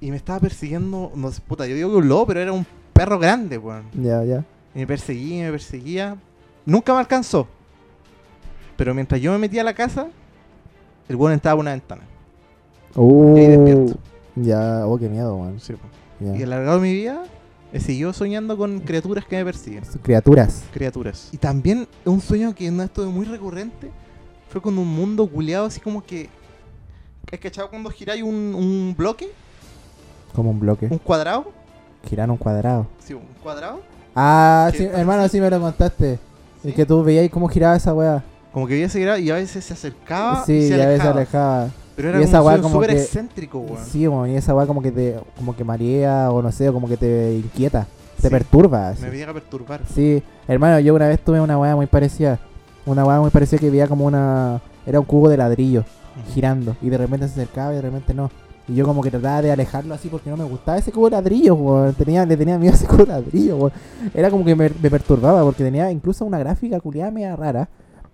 y 0.00 0.10
me 0.10 0.16
estaba 0.16 0.38
persiguiendo. 0.38 1.10
No 1.14 1.32
sé, 1.32 1.40
puta, 1.40 1.66
yo 1.66 1.74
digo 1.74 1.90
que 1.90 1.96
un 1.96 2.08
lobo, 2.08 2.26
pero 2.28 2.40
era 2.40 2.52
un 2.52 2.64
perro 2.92 3.18
grande, 3.18 3.58
weón. 3.58 3.86
ya, 3.92 4.22
ya. 4.24 4.44
Y 4.74 4.78
me 4.80 4.86
perseguía, 4.86 5.46
me 5.46 5.50
perseguía. 5.50 6.16
Nunca 6.64 6.92
me 6.92 7.00
alcanzó. 7.00 7.48
Pero 8.76 8.94
mientras 8.94 9.20
yo 9.20 9.32
me 9.32 9.38
metía 9.38 9.62
a 9.62 9.64
la 9.64 9.74
casa, 9.74 10.06
el 11.08 11.16
weón 11.16 11.32
entraba 11.32 11.56
por 11.56 11.62
una 11.62 11.72
ventana. 11.72 12.02
Uh, 12.94 13.36
Y 13.36 13.40
ahí 13.40 13.46
despierto. 13.48 13.98
Ya, 14.42 14.86
oh, 14.86 14.98
qué 14.98 15.08
miedo, 15.08 15.38
man. 15.38 15.58
Sí. 15.60 15.74
Y 16.20 16.42
a 16.42 16.46
lo 16.46 16.56
largo 16.56 16.74
de 16.74 16.80
mi 16.80 16.92
vida, 16.92 17.24
he 17.72 17.80
seguido 17.80 18.12
soñando 18.12 18.56
con 18.56 18.80
criaturas 18.80 19.24
que 19.24 19.36
me 19.36 19.44
persiguen. 19.44 19.84
Criaturas. 20.02 20.64
Criaturas. 20.72 21.28
Y 21.32 21.36
también 21.36 21.86
un 22.04 22.20
sueño 22.20 22.54
que 22.54 22.70
no 22.70 22.82
estuvo 22.82 23.10
muy 23.10 23.26
recurrente 23.26 23.90
fue 24.48 24.60
con 24.60 24.76
un 24.78 24.88
mundo 24.88 25.26
culeado 25.26 25.66
así 25.66 25.80
como 25.80 26.02
que. 26.02 26.28
¿Has 27.32 27.38
cachado 27.38 27.68
cuando 27.68 27.90
giráis 27.90 28.22
un, 28.22 28.54
un 28.54 28.94
bloque? 28.96 29.28
Como 30.34 30.50
un 30.50 30.60
bloque. 30.60 30.88
¿Un 30.90 30.98
cuadrado? 30.98 31.52
Girar 32.08 32.30
un 32.30 32.36
cuadrado. 32.36 32.86
Sí, 33.04 33.12
un 33.12 33.22
cuadrado. 33.42 33.80
Ah, 34.14 34.70
sí, 34.74 34.84
hermano, 34.84 35.28
sí 35.28 35.40
me 35.40 35.50
lo 35.50 35.60
contaste. 35.60 36.18
¿Sí? 36.62 36.70
Y 36.70 36.72
que 36.72 36.86
tú 36.86 37.02
veías 37.04 37.28
cómo 37.30 37.48
giraba 37.48 37.76
esa 37.76 37.92
weá. 37.92 38.24
Como 38.52 38.66
que 38.66 38.74
veía 38.74 38.86
ese 38.86 39.00
grado 39.00 39.18
y 39.18 39.30
a 39.30 39.34
veces 39.34 39.64
se 39.64 39.74
acercaba 39.74 40.42
y 40.42 40.46
sí, 40.46 40.68
se 40.68 40.76
ya 40.78 40.84
a 40.84 40.86
veces 40.88 41.06
alejaba. 41.06 41.64
alejaba. 41.64 41.70
Pero 41.98 42.10
Y 42.10 42.12
era 42.12 42.20
esa 42.24 42.60
como 42.62 42.80
que- 42.80 42.92
excéntrico, 42.92 43.58
weón. 43.58 43.84
Sí, 43.84 44.06
weón, 44.06 44.30
y 44.30 44.36
esa 44.36 44.54
weá 44.54 44.66
como 44.68 44.80
que 44.80 44.92
te 44.92 45.16
como 45.36 45.56
que 45.56 45.64
marea 45.64 46.30
o 46.30 46.40
no 46.40 46.52
sé, 46.52 46.68
o 46.68 46.72
como 46.72 46.86
que 46.88 46.96
te 46.96 47.34
inquieta, 47.34 47.88
te 48.22 48.30
perturba. 48.30 48.90
así. 48.90 49.02
Me 49.02 49.10
veía 49.10 49.28
a 49.28 49.32
perturbar. 49.34 49.80
Sí, 49.92 50.22
hermano, 50.46 50.78
yo 50.78 50.94
una 50.94 51.08
vez 51.08 51.18
tuve 51.18 51.40
una 51.40 51.58
weá 51.58 51.74
muy 51.74 51.86
parecida. 51.86 52.38
Una 52.86 53.04
weá 53.04 53.20
muy 53.20 53.30
parecida 53.30 53.58
que 53.58 53.68
veía 53.68 53.88
como 53.88 54.04
una. 54.06 54.60
Era 54.86 55.00
un 55.00 55.06
cubo 55.06 55.28
de 55.28 55.38
ladrillo 55.38 55.84
girando. 56.32 56.76
Y 56.82 56.88
de 56.88 56.98
repente 56.98 57.26
se 57.26 57.32
acercaba 57.32 57.72
y 57.72 57.76
de 57.76 57.82
repente 57.82 58.14
no. 58.14 58.30
Y 58.68 58.74
yo 58.76 58.84
como 58.86 59.02
que 59.02 59.10
trataba 59.10 59.42
de 59.42 59.50
alejarlo 59.50 59.92
así 59.92 60.08
porque 60.08 60.30
no 60.30 60.36
me 60.36 60.44
gustaba 60.44 60.78
ese 60.78 60.92
cubo 60.92 61.06
de 61.06 61.16
ladrillo, 61.16 61.56
weón. 61.56 61.94
Tenía, 61.94 62.24
le 62.24 62.36
tenía 62.36 62.58
miedo 62.60 62.74
a 62.74 62.76
ese 62.76 62.86
cubo 62.86 62.98
de 63.06 63.12
ladrillo, 63.12 63.56
weón. 63.56 63.72
Era 64.14 64.30
como 64.30 64.44
que 64.44 64.54
me, 64.54 64.70
me 64.80 64.88
perturbaba 64.88 65.42
porque 65.42 65.64
tenía 65.64 65.90
incluso 65.90 66.24
una 66.24 66.38
gráfica 66.38 66.78
culiada 66.78 67.10
media 67.10 67.34
rara. 67.34 67.68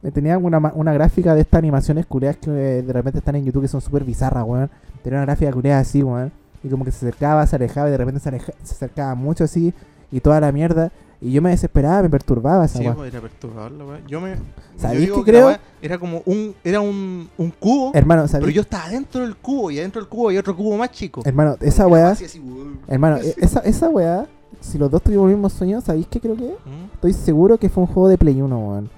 Eh, 0.05 0.11
Tenía 0.13 0.39
una, 0.39 0.59
una 0.75 0.93
gráfica 0.93 1.35
de 1.35 1.41
estas 1.41 1.59
animaciones 1.59 2.07
culiadas 2.07 2.37
que 2.37 2.51
eh, 2.51 2.83
de 2.83 2.93
repente 2.93 3.19
están 3.19 3.35
en 3.37 3.45
YouTube 3.45 3.63
que 3.63 3.69
son 3.69 3.81
súper 3.81 4.05
bizarras, 4.05 4.45
weón. 4.47 4.71
Tenía 5.03 5.19
una 5.19 5.27
gráfica 5.27 5.51
culiada 5.53 5.81
así, 5.81 6.03
weón. 6.03 6.31
Y 6.63 6.69
como 6.69 6.85
que 6.85 6.91
se 6.93 7.07
acercaba, 7.07 7.47
se 7.47 7.57
alejaba 7.57 7.89
y 7.89 7.91
de 7.91 7.97
repente 7.99 8.21
se, 8.21 8.29
aleja- 8.29 8.53
se 8.63 8.75
acercaba 8.75 9.15
mucho 9.15 9.45
así. 9.45 9.75
Y 10.13 10.21
toda 10.21 10.41
la 10.41 10.53
mierda. 10.53 10.93
Y 11.21 11.33
yo 11.33 11.41
me 11.41 11.51
desesperaba, 11.51 12.03
me 12.03 12.11
perturbaba 12.11 12.67
esa 12.67 12.79
Sí, 12.79 12.85
weá. 12.85 12.95
pues, 12.95 13.11
era 13.13 13.21
perturbador 13.23 13.73
la 13.73 13.85
weá. 13.87 14.01
Yo 14.07 14.21
me. 14.21 14.35
¿Sabéis 14.77 15.01
yo 15.01 15.07
digo 15.15 15.25
qué 15.25 15.33
la 15.33 15.39
creo? 15.39 15.47
weá 15.49 15.61
Era 15.81 15.99
como 15.99 16.23
un. 16.27 16.55
Era 16.63 16.81
un, 16.81 17.29
un 17.39 17.51
cubo. 17.51 17.93
Hermano, 17.95 18.23
Pero 18.23 18.29
¿sabéis? 18.33 18.55
yo 18.55 18.61
estaba 18.63 18.91
dentro 18.91 19.23
del 19.23 19.37
cubo 19.37 19.71
y 19.71 19.79
adentro 19.79 20.03
del 20.03 20.09
cubo 20.09 20.29
hay 20.29 20.37
otro 20.37 20.55
cubo 20.55 20.77
más 20.77 20.91
chico. 20.91 21.23
Hermano, 21.25 21.57
esa 21.61 21.87
weá. 21.87 22.11
así, 22.11 22.25
así, 22.27 22.41
weón. 22.41 22.79
Hermano, 22.87 23.17
e- 23.19 23.35
esa, 23.41 23.61
esa 23.61 23.89
weá. 23.89 24.27
Si 24.61 24.77
los 24.79 24.91
dos 24.91 25.03
tuvimos 25.03 25.27
el 25.29 25.35
mismo 25.37 25.49
sueño, 25.51 25.81
¿sabéis 25.81 26.07
qué 26.09 26.21
creo 26.21 26.37
que 26.37 26.47
es? 26.47 26.53
¿Mm? 26.65 26.95
Estoy 26.95 27.13
seguro 27.15 27.59
que 27.59 27.69
fue 27.69 27.83
un 27.83 27.87
juego 27.87 28.09
de 28.09 28.17
Play 28.19 28.41
1, 28.43 28.59
weón. 28.59 28.91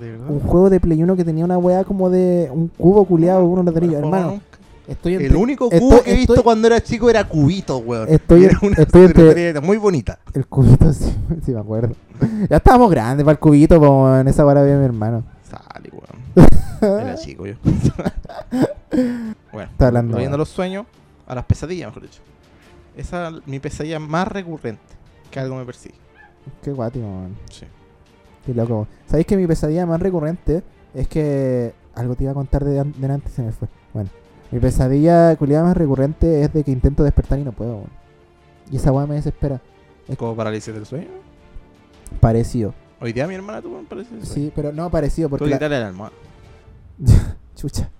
¿De 0.00 0.10
verdad? 0.10 0.30
Un 0.30 0.40
juego 0.40 0.70
de 0.70 0.80
Play 0.80 1.02
1 1.02 1.16
que 1.16 1.24
tenía 1.24 1.44
una 1.44 1.58
weá 1.58 1.84
como 1.84 2.10
de 2.10 2.50
un 2.52 2.68
cubo 2.68 3.04
culeado, 3.04 3.44
uno 3.44 3.62
ladrillo. 3.62 4.00
No 4.00 4.10
lo 4.10 4.16
he 4.16 4.18
Hermano, 4.20 4.40
estoy 4.88 5.14
El 5.14 5.34
único 5.36 5.64
estoy- 5.70 5.80
cubo 5.80 6.02
que 6.02 6.10
he 6.12 6.16
visto 6.16 6.34
estoy- 6.34 6.44
cuando 6.44 6.66
era 6.68 6.80
chico 6.82 7.08
era 7.10 7.24
cubito, 7.24 7.78
weón. 7.78 8.08
Estoy 8.08 8.44
era 8.44 8.58
una 8.62 8.76
estoy 8.76 9.04
entre- 9.06 9.60
muy 9.60 9.76
bonita. 9.78 10.18
El 10.34 10.46
cubito, 10.46 10.92
sí, 10.92 11.14
sí 11.44 11.52
me 11.52 11.60
acuerdo. 11.60 11.94
Ya 12.48 12.56
estábamos 12.58 12.90
grandes 12.90 13.24
para 13.24 13.32
el 13.32 13.38
cubito, 13.38 13.78
po, 13.80 14.16
en 14.16 14.28
esa 14.28 14.44
weá 14.44 14.54
la 14.56 14.62
vi 14.64 14.72
a 14.72 14.76
mi 14.76 14.84
hermano. 14.84 15.22
Sale, 15.50 15.90
weón. 15.90 16.46
Era 17.00 17.14
chico 17.16 17.46
yo. 17.46 17.54
bueno, 19.52 19.70
Está 19.70 19.86
hablando, 19.88 20.12
volviendo 20.12 20.34
a 20.34 20.38
los 20.38 20.48
sueños, 20.48 20.86
a 21.26 21.34
las 21.34 21.44
pesadillas, 21.44 21.88
mejor 21.88 22.02
dicho. 22.02 22.20
Esa 22.96 23.28
es 23.28 23.46
mi 23.46 23.58
pesadilla 23.60 23.98
más 23.98 24.28
recurrente. 24.28 24.80
Que 25.30 25.40
algo 25.40 25.56
me 25.56 25.64
persigue. 25.64 25.94
Qué 26.62 26.72
guático, 26.72 27.04
weón. 27.06 27.36
Sí. 27.50 27.66
Qué 28.46 28.54
loco. 28.54 28.86
¿Sabéis 29.06 29.26
que 29.26 29.36
mi 29.36 29.46
pesadilla 29.46 29.84
más 29.86 30.00
recurrente 30.00 30.62
es 30.94 31.08
que. 31.08 31.74
Algo 31.94 32.14
te 32.14 32.24
iba 32.24 32.30
a 32.32 32.34
contar 32.34 32.62
de 32.64 32.78
an- 32.80 32.94
delante 32.98 33.28
y 33.30 33.32
se 33.32 33.42
me 33.42 33.52
fue. 33.52 33.68
Bueno, 33.94 34.10
mi 34.50 34.58
pesadilla 34.60 35.34
culiada 35.36 35.64
más 35.64 35.76
recurrente 35.76 36.42
es 36.42 36.52
de 36.52 36.62
que 36.62 36.70
intento 36.70 37.02
despertar 37.02 37.38
y 37.38 37.42
no 37.42 37.52
puedo, 37.52 37.76
weón. 37.76 37.90
Y 38.70 38.76
esa 38.76 38.92
weá 38.92 39.06
me 39.06 39.14
desespera. 39.14 39.60
Es 40.06 40.16
¿Como 40.18 40.36
parálisis 40.36 40.72
del 40.74 40.84
sueño? 40.86 41.06
parecido. 42.20 42.74
Hoy 43.00 43.12
día 43.12 43.26
mi 43.26 43.34
hermana 43.34 43.60
tuvo 43.62 43.78
un 43.78 43.86
parálisis 43.86 44.12
del 44.16 44.26
sueño. 44.26 44.46
Sí, 44.46 44.52
pero 44.54 44.72
no 44.72 44.90
parecido 44.90 45.28
porque. 45.28 45.44
Que 45.46 45.50
la- 45.50 45.56
quitarle 45.56 45.80
la 45.80 45.88
almohada. 45.88 46.12
Chucha. 47.56 47.90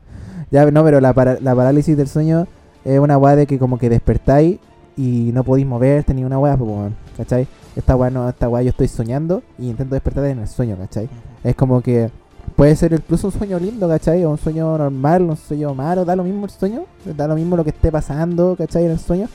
Ya, 0.50 0.70
no, 0.70 0.84
pero 0.84 1.00
la, 1.00 1.12
para- 1.12 1.40
la 1.40 1.54
parálisis 1.54 1.96
del 1.96 2.08
sueño 2.08 2.46
es 2.84 2.98
una 3.00 3.18
weá 3.18 3.34
de 3.36 3.46
que 3.46 3.58
como 3.58 3.78
que 3.78 3.88
despertáis 3.88 4.58
y 4.96 5.30
no 5.32 5.42
podéis 5.44 5.66
moverte 5.66 6.14
ni 6.14 6.24
una 6.24 6.38
weá, 6.38 6.56
pues, 6.56 6.92
¿cachai? 7.16 7.46
Esta 7.76 7.94
weá 7.94 8.08
no, 8.08 8.28
esta 8.28 8.48
weá 8.48 8.62
yo 8.62 8.70
estoy 8.70 8.88
soñando 8.88 9.42
y 9.58 9.68
intento 9.68 9.94
despertar 9.94 10.24
en 10.24 10.38
el 10.38 10.48
sueño, 10.48 10.76
¿cachai? 10.76 11.10
Es 11.44 11.54
como 11.54 11.82
que 11.82 12.10
puede 12.56 12.74
ser 12.74 12.94
incluso 12.94 13.26
un 13.26 13.34
sueño 13.34 13.58
lindo, 13.58 13.86
¿cachai? 13.86 14.24
O 14.24 14.30
un 14.30 14.38
sueño 14.38 14.78
normal, 14.78 15.22
un 15.22 15.36
sueño 15.36 15.74
malo, 15.74 16.06
da 16.06 16.16
lo 16.16 16.24
mismo 16.24 16.46
el 16.46 16.50
sueño, 16.50 16.84
da 17.04 17.28
lo 17.28 17.34
mismo 17.34 17.54
lo 17.54 17.64
que 17.64 17.70
esté 17.70 17.92
pasando, 17.92 18.56
¿cachai? 18.56 18.86
En 18.86 18.92
el 18.92 18.98
sueño. 18.98 19.28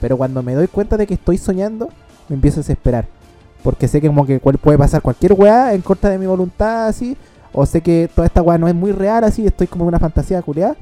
Pero 0.00 0.16
cuando 0.16 0.44
me 0.44 0.54
doy 0.54 0.68
cuenta 0.68 0.96
de 0.96 1.08
que 1.08 1.14
estoy 1.14 1.38
soñando, 1.38 1.88
me 2.28 2.36
empiezo 2.36 2.60
a 2.60 2.62
desesperar. 2.62 3.08
Porque 3.64 3.88
sé 3.88 4.00
que 4.00 4.06
como 4.06 4.24
que 4.24 4.38
puede 4.38 4.78
pasar 4.78 5.02
cualquier 5.02 5.32
weá 5.32 5.74
en 5.74 5.82
contra 5.82 6.10
de 6.10 6.18
mi 6.18 6.26
voluntad, 6.26 6.86
así. 6.86 7.16
O 7.52 7.66
sé 7.66 7.80
que 7.80 8.08
toda 8.14 8.26
esta 8.28 8.42
weá 8.42 8.58
no 8.58 8.68
es 8.68 8.74
muy 8.76 8.92
real, 8.92 9.24
así. 9.24 9.44
Estoy 9.44 9.66
como 9.66 9.84
en 9.84 9.88
una 9.88 9.98
fantasía 9.98 10.40
culiada. 10.40 10.76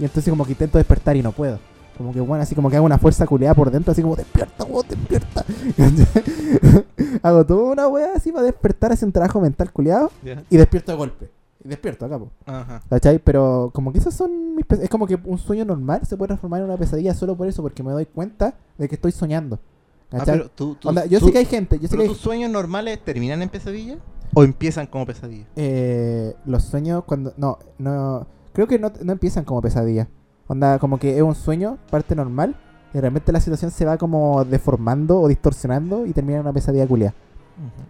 Y 0.00 0.04
entonces 0.04 0.28
como 0.28 0.44
que 0.44 0.52
intento 0.52 0.78
despertar 0.78 1.16
y 1.16 1.22
no 1.22 1.30
puedo. 1.30 1.60
Como 1.98 2.12
que 2.12 2.20
bueno, 2.20 2.42
así 2.42 2.54
como 2.54 2.70
que 2.70 2.76
hago 2.76 2.86
una 2.86 2.96
fuerza 2.98 3.26
culiada 3.26 3.54
por 3.54 3.70
dentro, 3.70 3.92
así 3.92 4.00
como 4.02 4.16
despierta, 4.16 4.64
weón, 4.64 4.86
despierta. 4.88 5.44
hago 7.22 7.44
toda 7.44 7.72
una 7.72 7.88
weá 7.88 8.12
así 8.14 8.32
para 8.32 8.44
despertar, 8.44 8.92
hacer 8.92 9.06
un 9.06 9.12
trabajo 9.12 9.40
mental 9.40 9.72
culiado. 9.72 10.10
Ya. 10.24 10.42
Y 10.48 10.56
despierto 10.56 10.92
de 10.92 10.98
golpe. 10.98 11.30
Y 11.64 11.68
despierto 11.68 12.06
acá, 12.06 12.18
po. 12.18 12.30
Ajá. 12.46 12.82
¿Cachai? 12.88 13.18
Pero 13.18 13.70
como 13.74 13.92
que 13.92 13.98
esos 13.98 14.14
son 14.14 14.54
mis 14.54 14.64
Es 14.80 14.88
como 14.88 15.06
que 15.06 15.18
un 15.24 15.38
sueño 15.38 15.64
normal 15.64 16.06
se 16.06 16.16
puede 16.16 16.28
transformar 16.28 16.60
en 16.60 16.66
una 16.66 16.76
pesadilla 16.76 17.14
solo 17.14 17.36
por 17.36 17.48
eso, 17.48 17.62
porque 17.62 17.82
me 17.82 17.90
doy 17.92 18.06
cuenta 18.06 18.54
de 18.78 18.88
que 18.88 18.94
estoy 18.94 19.12
soñando. 19.12 19.58
Ah, 20.12 20.18
¿Cachai? 20.18 20.38
pero 20.38 20.50
tú, 20.50 20.74
tú- 20.76 20.88
Onda, 20.88 21.04
yo 21.06 21.18
tú- 21.18 21.26
sé 21.26 21.32
que 21.32 21.38
hay 21.38 21.44
gente, 21.44 21.76
yo 21.78 21.82
sé 21.82 21.88
¿Pero 21.90 22.02
que 22.04 22.08
hay- 22.08 22.14
tus 22.14 22.18
sueños 22.22 22.50
normales 22.50 22.98
terminan 23.04 23.42
en 23.42 23.48
pesadilla? 23.48 23.96
¿O 24.34 24.44
empiezan 24.44 24.86
como 24.86 25.04
pesadilla? 25.04 25.46
eh, 25.56 26.34
los 26.46 26.62
sueños 26.64 27.02
cuando... 27.04 27.32
No, 27.36 27.58
no... 27.78 28.26
Creo 28.52 28.66
que 28.66 28.78
no, 28.78 28.92
no 29.02 29.12
empiezan 29.12 29.44
como 29.44 29.60
pesadilla. 29.62 30.08
Onda, 30.48 30.78
como 30.78 30.98
que 30.98 31.16
es 31.16 31.22
un 31.22 31.34
sueño, 31.34 31.78
parte 31.90 32.14
normal, 32.16 32.56
y 32.92 32.94
de 32.94 33.00
repente 33.02 33.30
la 33.32 33.40
situación 33.40 33.70
se 33.70 33.84
va 33.84 33.96
como 33.98 34.44
deformando 34.44 35.20
o 35.20 35.28
distorsionando 35.28 36.06
y 36.06 36.12
termina 36.12 36.36
en 36.38 36.42
una 36.42 36.52
pesadilla 36.52 36.86
culia. 36.86 37.14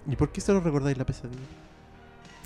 ¿Y 0.09 0.17
por 0.17 0.31
qué 0.31 0.41
solo 0.41 0.61
recordáis 0.61 0.99
la 0.99 1.05
pesadilla? 1.05 1.39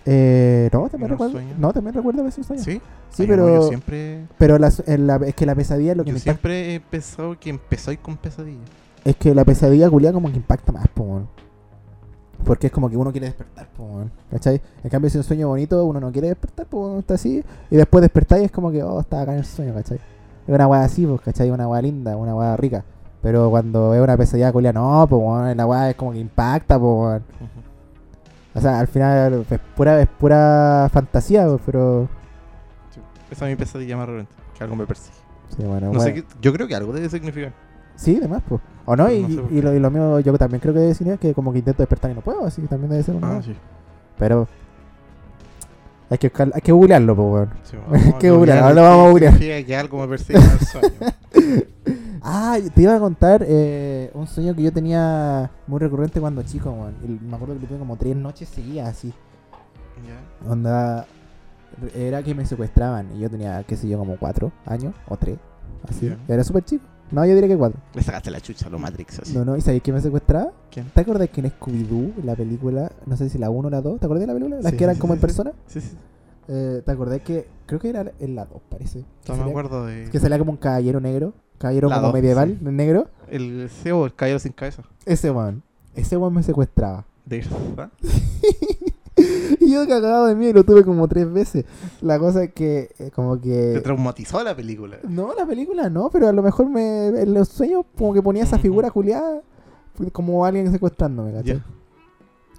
Eh, 0.04 0.68
no, 0.72 0.80
también 0.88 0.94
¿En 0.94 1.00
los 1.02 1.10
recuerdo. 1.10 1.32
sueños? 1.32 1.58
No, 1.58 1.72
también 1.72 1.94
recuerdo 1.94 2.20
a 2.22 2.24
veces 2.24 2.38
un 2.38 2.44
sueño. 2.44 2.62
¿Sí? 2.62 2.80
Sí, 3.10 3.22
Ay, 3.22 3.28
pero... 3.28 3.46
no, 3.46 3.54
yo 3.54 3.68
siempre, 3.68 4.26
Pero 4.38 4.58
la, 4.58 4.70
su- 4.70 4.82
en 4.86 5.06
la- 5.06 5.16
es 5.16 5.34
que 5.34 5.46
la 5.46 5.54
pesadilla 5.54 5.92
es 5.92 5.96
lo 5.96 6.02
que 6.04 6.10
yo 6.10 6.14
me 6.14 6.18
impacta. 6.18 6.32
siempre 6.32 6.74
he 6.74 6.80
pensado 6.80 7.38
que 7.38 7.50
empezáis 7.50 7.98
con 8.00 8.16
pesadilla. 8.16 8.58
Es 9.04 9.16
que 9.16 9.34
la 9.34 9.44
pesadilla 9.44 9.88
culia 9.90 10.12
como 10.12 10.28
que 10.30 10.36
impacta 10.36 10.72
más, 10.72 10.88
po. 10.88 11.22
Porque 12.44 12.66
es 12.68 12.72
como 12.72 12.88
que 12.90 12.96
uno 12.96 13.10
quiere 13.12 13.26
despertar, 13.26 13.66
po. 13.76 14.04
¿Cachai? 14.30 14.60
En 14.82 14.90
cambio, 14.90 15.08
si 15.10 15.18
es 15.18 15.24
un 15.24 15.28
sueño 15.28 15.48
bonito, 15.48 15.84
uno 15.84 16.00
no 16.00 16.10
quiere 16.12 16.28
despertar, 16.28 16.66
pues 16.66 16.86
uno 16.90 16.98
está 17.00 17.14
así. 17.14 17.42
Y 17.70 17.76
después 17.76 18.02
despertáis 18.02 18.42
y 18.42 18.44
es 18.46 18.50
como 18.52 18.70
que, 18.70 18.82
oh, 18.82 19.00
estaba 19.00 19.22
acá 19.22 19.32
en 19.32 19.38
el 19.38 19.44
sueño, 19.44 19.74
¿cachai? 19.74 19.98
Es 19.98 20.54
una 20.54 20.66
weá 20.66 20.82
así, 20.84 21.06
pues, 21.06 21.20
¿cachai? 21.20 21.50
Una 21.50 21.68
weá 21.68 21.80
linda, 21.82 22.16
una 22.16 22.34
weá 22.34 22.56
rica. 22.56 22.84
Pero 23.22 23.48
cuando 23.50 23.94
es 23.94 24.00
una 24.02 24.16
pesadilla 24.16 24.50
culia, 24.52 24.72
no, 24.72 25.06
pues, 25.08 25.22
weón. 25.22 25.56
La 25.56 25.66
weá 25.66 25.90
es 25.90 25.96
como 25.96 26.12
que 26.12 26.18
impacta, 26.18 26.78
pues. 26.78 27.22
O 28.54 28.60
sea, 28.60 28.80
al 28.80 28.88
final 28.88 29.46
es 29.48 29.60
pura, 29.76 30.02
es 30.02 30.08
pura 30.08 30.88
fantasía, 30.92 31.46
pues, 31.46 31.60
pero. 31.64 32.08
Sí. 32.92 33.00
Esa 33.30 33.46
es 33.46 33.50
mi 33.52 33.56
pesadilla 33.56 33.96
más 33.96 34.06
recurrente. 34.06 34.32
Que 34.58 34.64
algo 34.64 34.76
me 34.76 34.86
persigue. 34.86 35.16
Sí, 35.56 35.62
bueno, 35.64 35.92
No 35.92 36.00
sé 36.00 36.10
bueno. 36.12 36.26
qué- 36.28 36.34
yo 36.40 36.52
creo 36.52 36.66
que 36.66 36.74
algo 36.74 36.92
debe 36.92 37.08
significar. 37.08 37.52
Sí, 37.96 38.18
demás, 38.18 38.42
pues. 38.48 38.60
O 38.84 38.96
no, 38.96 39.10
y, 39.10 39.22
no 39.22 39.28
sé 39.28 39.36
por 39.36 39.52
y 39.52 39.62
lo, 39.62 39.74
y 39.74 39.78
lo 39.78 39.90
mío, 39.90 40.20
yo 40.20 40.36
también 40.36 40.60
creo 40.60 40.74
que 40.74 40.80
debe 40.80 40.88
decir 40.88 41.18
que 41.18 41.34
como 41.34 41.52
que 41.52 41.58
intento 41.58 41.82
despertar 41.82 42.10
y 42.10 42.14
no 42.14 42.20
puedo, 42.20 42.44
así 42.44 42.60
que 42.60 42.68
también 42.68 42.90
debe 42.90 43.02
ser 43.02 43.14
una. 43.14 43.36
Ah, 43.36 43.42
sí. 43.42 43.54
Pero. 44.18 44.48
Hay 46.10 46.18
que, 46.18 46.30
hay 46.36 46.60
que 46.60 46.72
googlearlo, 46.72 47.16
pues, 47.16 47.28
weón. 47.32 47.50
sí 47.62 47.76
Qué 48.20 48.28
a 48.28 48.32
buena, 48.32 48.36
googlear 48.36 48.58
ahora 48.58 48.74
lo 48.74 48.82
vamos 48.82 49.06
a 49.06 49.10
googlear. 49.10 49.38
que 49.38 49.76
algo 49.76 49.98
me 49.98 50.08
persigue 50.08 50.38
en 50.38 50.50
el 50.50 50.58
sueño. 50.60 50.92
Ah, 52.24 52.56
te 52.72 52.82
iba 52.82 52.94
a 52.94 53.00
contar 53.00 53.44
eh, 53.44 54.08
un 54.14 54.28
sueño 54.28 54.54
que 54.54 54.62
yo 54.62 54.72
tenía 54.72 55.50
muy 55.66 55.80
recurrente 55.80 56.20
cuando 56.20 56.44
chico, 56.44 56.70
weón. 56.70 56.94
Me 57.28 57.34
acuerdo 57.34 57.54
que 57.54 57.62
lo 57.62 57.66
tuve 57.66 57.78
como 57.80 57.96
tres 57.96 58.14
noches 58.14 58.48
seguidas, 58.48 58.88
así. 58.88 59.12
Ya. 60.06 60.48
Onda. 60.48 61.06
era 61.96 62.22
que 62.22 62.32
me 62.32 62.46
secuestraban 62.46 63.08
y 63.16 63.18
yo 63.18 63.28
tenía, 63.28 63.64
qué 63.64 63.74
sé 63.76 63.88
yo, 63.88 63.98
como 63.98 64.16
cuatro 64.18 64.52
años 64.66 64.94
o 65.08 65.16
tres. 65.16 65.36
Así. 65.88 66.14
Era 66.28 66.44
súper 66.44 66.64
chico. 66.64 66.84
No, 67.12 67.24
yo 67.26 67.34
diría 67.34 67.48
que 67.48 67.56
cuatro. 67.58 67.78
Le 67.94 68.02
sacaste 68.02 68.30
la 68.30 68.40
chucha 68.40 68.66
a 68.66 68.70
los 68.70 68.80
Matrix 68.80 69.18
así. 69.20 69.34
No, 69.36 69.44
no, 69.44 69.56
¿y 69.56 69.60
sabéis 69.60 69.82
quién 69.82 69.94
me 69.96 70.02
secuestraba? 70.02 70.50
¿Quién? 70.70 70.86
¿Te 70.94 71.02
acuerdas 71.02 71.28
que 71.28 71.40
en 71.42 71.50
Scooby-Doo, 71.52 72.24
la 72.24 72.34
película, 72.34 72.90
no 73.06 73.16
sé 73.16 73.28
si 73.28 73.36
la 73.38 73.50
1 73.50 73.68
o 73.68 73.70
la 73.70 73.80
2, 73.82 74.00
¿te 74.00 74.06
acuerdas 74.06 74.22
de 74.22 74.26
la 74.28 74.32
película? 74.32 74.56
Las 74.62 74.70
Sí, 74.72 74.76
que 74.78 74.84
eran 74.84 74.96
sí, 74.96 75.00
como 75.00 75.12
sí, 75.12 75.16
en 75.18 75.20
persona. 75.20 75.52
Sí, 75.66 75.80
sí. 75.82 75.96
Eh, 76.48 76.82
¿Te 76.84 76.90
acordás 76.90 77.20
que, 77.20 77.46
creo 77.66 77.78
que 77.78 77.90
era 77.90 78.10
en 78.18 78.34
la 78.34 78.46
2, 78.46 78.60
parece? 78.68 79.04
No 79.28 79.36
me 79.36 79.42
acuerdo 79.50 79.86
de. 79.86 80.08
Que 80.10 80.18
salía 80.18 80.38
como 80.38 80.52
un 80.52 80.56
caballero 80.56 81.00
negro, 81.00 81.34
caballero 81.58 81.88
La 81.88 81.96
como 81.96 82.06
dos, 82.08 82.14
medieval, 82.14 82.56
sí. 82.58 82.64
negro. 82.70 83.08
El 83.28 83.68
CEO, 83.70 84.06
el 84.06 84.14
caballero 84.14 84.38
sin 84.38 84.52
cabeza. 84.52 84.82
Ese 85.04 85.30
weón, 85.30 85.62
ese 85.94 86.16
weón 86.16 86.32
me 86.34 86.42
secuestraba. 86.42 87.04
De 87.26 87.38
verdad. 87.38 87.90
Y 89.60 89.72
yo 89.72 89.86
cagado 89.86 90.26
de 90.26 90.34
miedo, 90.34 90.54
lo 90.54 90.64
tuve 90.64 90.84
como 90.84 91.06
tres 91.06 91.30
veces. 91.32 91.64
La 92.00 92.18
cosa 92.18 92.42
es 92.44 92.52
que, 92.52 92.90
eh, 92.98 93.10
como 93.14 93.38
Te 93.38 93.48
que... 93.74 93.80
traumatizó 93.80 94.42
la 94.42 94.56
película. 94.56 94.98
No, 95.08 95.32
la 95.34 95.46
película 95.46 95.88
no, 95.88 96.10
pero 96.10 96.28
a 96.28 96.32
lo 96.32 96.42
mejor 96.42 96.68
me, 96.68 97.06
en 97.08 97.32
los 97.34 97.48
sueños 97.48 97.84
como 97.96 98.12
que 98.12 98.22
ponía 98.22 98.42
esa 98.42 98.58
figura 98.58 98.90
juliada 98.90 99.40
como 100.12 100.44
alguien 100.44 100.72
secuestrándome, 100.72 101.32
¿cachai? 101.32 101.62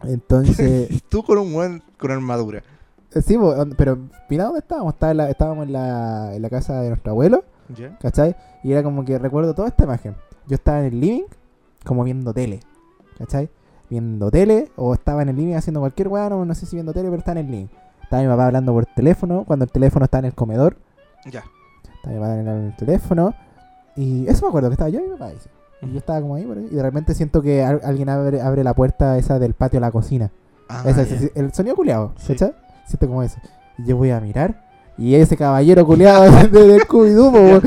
Entonces, 0.04 1.04
Tú 1.10 1.24
con 1.24 1.38
un 1.38 1.54
buen 1.54 1.84
con 1.98 2.12
armadura. 2.12 2.64
eh, 3.14 3.22
sí, 3.22 3.38
pero 3.78 3.98
mira 4.30 4.46
dónde 4.46 4.60
estábamos. 4.60 4.94
Estaba 4.94 5.12
en 5.12 5.18
la- 5.18 5.30
estábamos 5.30 5.66
en 5.68 5.74
la, 5.74 6.36
en 6.36 6.42
la 6.42 6.50
casa 6.50 6.82
de 6.82 6.90
nuestro 6.90 7.12
abuelo, 7.12 7.44
¿Ya? 7.76 7.98
¿cachai? 8.00 8.36
Y 8.64 8.72
era 8.72 8.84
como 8.84 9.04
que 9.06 9.18
recuerdo 9.20 9.54
toda 9.54 9.68
esta 9.70 9.84
imagen. 9.84 10.16
Yo 10.48 10.56
estaba 10.56 10.80
en 10.80 10.86
el 10.94 11.00
living, 11.00 11.24
como 11.86 12.04
viendo 12.04 12.34
tele, 12.34 12.60
¿cachai? 13.18 13.50
Viendo 13.94 14.32
tele, 14.32 14.72
o 14.76 14.96
estaba 14.96 15.22
en 15.22 15.30
el 15.30 15.36
living 15.36 15.54
haciendo 15.54 15.80
cualquier 15.80 16.08
weá, 16.08 16.28
no, 16.28 16.44
no 16.46 16.56
sé 16.56 16.66
si 16.66 16.76
viendo 16.76 16.94
tele, 16.94 17.10
pero 17.10 17.20
estaba 17.20 17.40
en 17.40 17.46
el 17.46 17.52
living. 17.52 17.68
Estaba 18.02 18.24
mi 18.24 18.28
papá 18.28 18.48
hablando 18.48 18.74
por 18.74 18.88
teléfono, 18.88 19.44
cuando 19.46 19.66
el 19.66 19.72
teléfono 19.72 20.06
estaba 20.06 20.20
en 20.20 20.26
el 20.26 20.34
comedor. 20.34 20.78
Ya. 21.32 21.44
Estaba 21.96 22.16
mi 22.16 22.20
papá 22.20 22.40
en 22.40 22.48
el 22.48 22.76
teléfono. 22.76 23.36
Y 23.96 24.26
eso 24.28 24.46
me 24.46 24.50
acuerdo, 24.50 24.70
que 24.70 24.74
estaba 24.74 24.90
yo 24.90 25.00
y 25.00 25.04
mi 25.04 25.10
papá. 25.12 25.30
dice. 25.30 25.48
Y 25.84 25.92
yo 25.92 26.00
estaba 26.00 26.20
como 26.22 26.34
ahí, 26.34 26.44
por 26.44 26.58
ahí, 26.58 26.68
y 26.72 26.76
de 26.76 26.82
repente 26.82 27.14
siento 27.14 27.44
que 27.44 27.64
al- 27.64 27.82
alguien 27.84 28.10
abre, 28.10 28.42
abre 28.42 28.64
la 28.64 28.74
puerta 28.74 29.16
esa 29.20 29.38
del 29.38 29.54
patio 29.54 29.78
a 29.78 29.82
la 29.82 29.92
cocina. 29.92 30.32
Ah, 30.70 30.82
ese- 30.88 31.32
el 31.36 31.54
sonido 31.54 31.76
culiado, 31.76 32.14
Sí. 32.18 32.36
Siento 32.36 33.08
como 33.08 33.22
eso. 33.22 33.38
Y 33.78 33.86
yo 33.86 33.98
voy 33.98 34.10
a 34.10 34.20
mirar. 34.20 34.64
Y 34.98 35.14
ese 35.16 35.38
caballero 35.38 35.86
culiado 35.86 36.24
de, 36.32 36.48
de, 36.48 36.80
Scooby-Doo. 36.80 37.62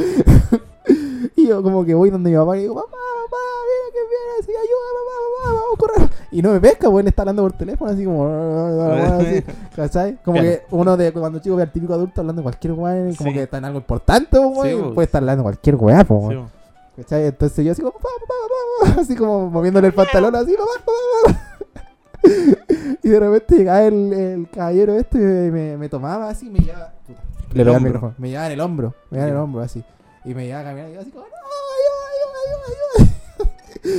Y 1.43 1.47
yo 1.49 1.63
como 1.63 1.85
que 1.85 1.95
voy 1.95 2.09
donde 2.11 2.31
mi 2.31 2.37
papá 2.37 2.57
y 2.57 2.63
digo, 2.63 2.75
papá, 2.75 2.87
papá, 2.91 3.37
mira 3.67 3.93
que 3.93 4.01
viene, 4.09 4.33
así, 4.41 4.51
ayuda, 4.53 4.89
papá, 4.97 5.15
papá, 5.37 5.53
vamos 5.61 5.75
a 5.75 5.79
correr. 5.79 6.27
Y 6.33 6.43
no 6.43 6.51
me 6.53 6.61
pesca, 6.61 6.91
pues 6.91 7.03
él 7.03 7.09
está 7.09 7.23
hablando 7.23 7.43
por 7.43 7.53
teléfono, 7.53 7.91
así 7.91 8.05
como, 8.05 8.27
así, 9.21 9.45
¿cachai? 9.77 10.19
Como 10.25 10.41
que 10.41 10.63
uno 10.71 10.97
de 10.97 11.13
cuando 11.13 11.39
chico 11.41 11.57
ve 11.57 11.63
al 11.65 11.73
típico 11.73 11.93
adulto 11.95 12.21
hablando 12.23 12.41
de 12.41 12.45
cualquier 12.45 12.73
weá, 12.73 12.95
como 13.17 13.31
Sí. 13.31 13.35
que 13.35 13.43
está 13.43 13.59
en 13.59 13.65
algo 13.67 13.79
importante, 13.79 14.37
po, 14.39 14.53
Sí, 14.55 14.59
weón, 14.61 14.79
y 14.79 14.83
pues. 14.83 14.95
puede 14.95 15.05
estar 15.07 15.23
hablando 15.23 15.43
de 15.43 15.45
cualquier 15.45 15.77
weá, 15.77 16.05
po, 16.05 16.21
Sí, 16.23 16.27
weón. 16.37 16.45
bo. 16.45 16.51
¿Cachai? 16.97 17.27
Entonces 17.27 17.65
yo 17.65 17.73
así 17.73 17.83
como, 17.83 17.93
papá, 17.93 18.09
papá, 18.27 18.89
papá, 18.91 19.01
así 19.03 19.15
como 19.15 19.51
moviéndole 19.51 19.89
el 19.89 19.93
pantalón, 19.95 20.35
así, 20.37 20.55
papá, 20.57 20.71
papá, 20.87 21.35
papá. 21.35 21.41
Y 23.03 23.09
de 23.09 23.21
repente 23.21 23.57
llegaba 23.57 23.83
el, 23.85 24.13
el 24.13 24.51
caballero 24.51 24.95
este 24.95 25.19
y 25.19 25.51
me, 25.51 25.77
me 25.77 25.89
tomaba 25.91 26.29
así 26.31 26.47
y 26.47 26.51
me 26.51 26.59
llevaba. 26.61 26.93
puta, 27.07 27.21
le 27.53 27.65
pegaba 27.65 27.77
el. 27.77 28.15
Me 28.19 28.29
llevaba 28.31 28.47
en 28.47 28.53
el 28.53 28.61
hombro, 28.61 28.95
me 29.11 29.19
llevaba 29.19 29.29
en 29.31 29.37
el 29.37 29.43
hombro 29.43 29.63
así. 29.63 29.85
Y 30.27 30.35
me 30.35 30.47
llevaba 30.47 30.65
caminando 30.65 30.93
y 30.93 30.95
yo 30.97 31.01
así 31.01 31.11
como, 31.11 31.25
no, 31.25 31.33
ayuda, 31.79 32.07
ayuda, 32.13 33.07
ayuda, 33.07 33.13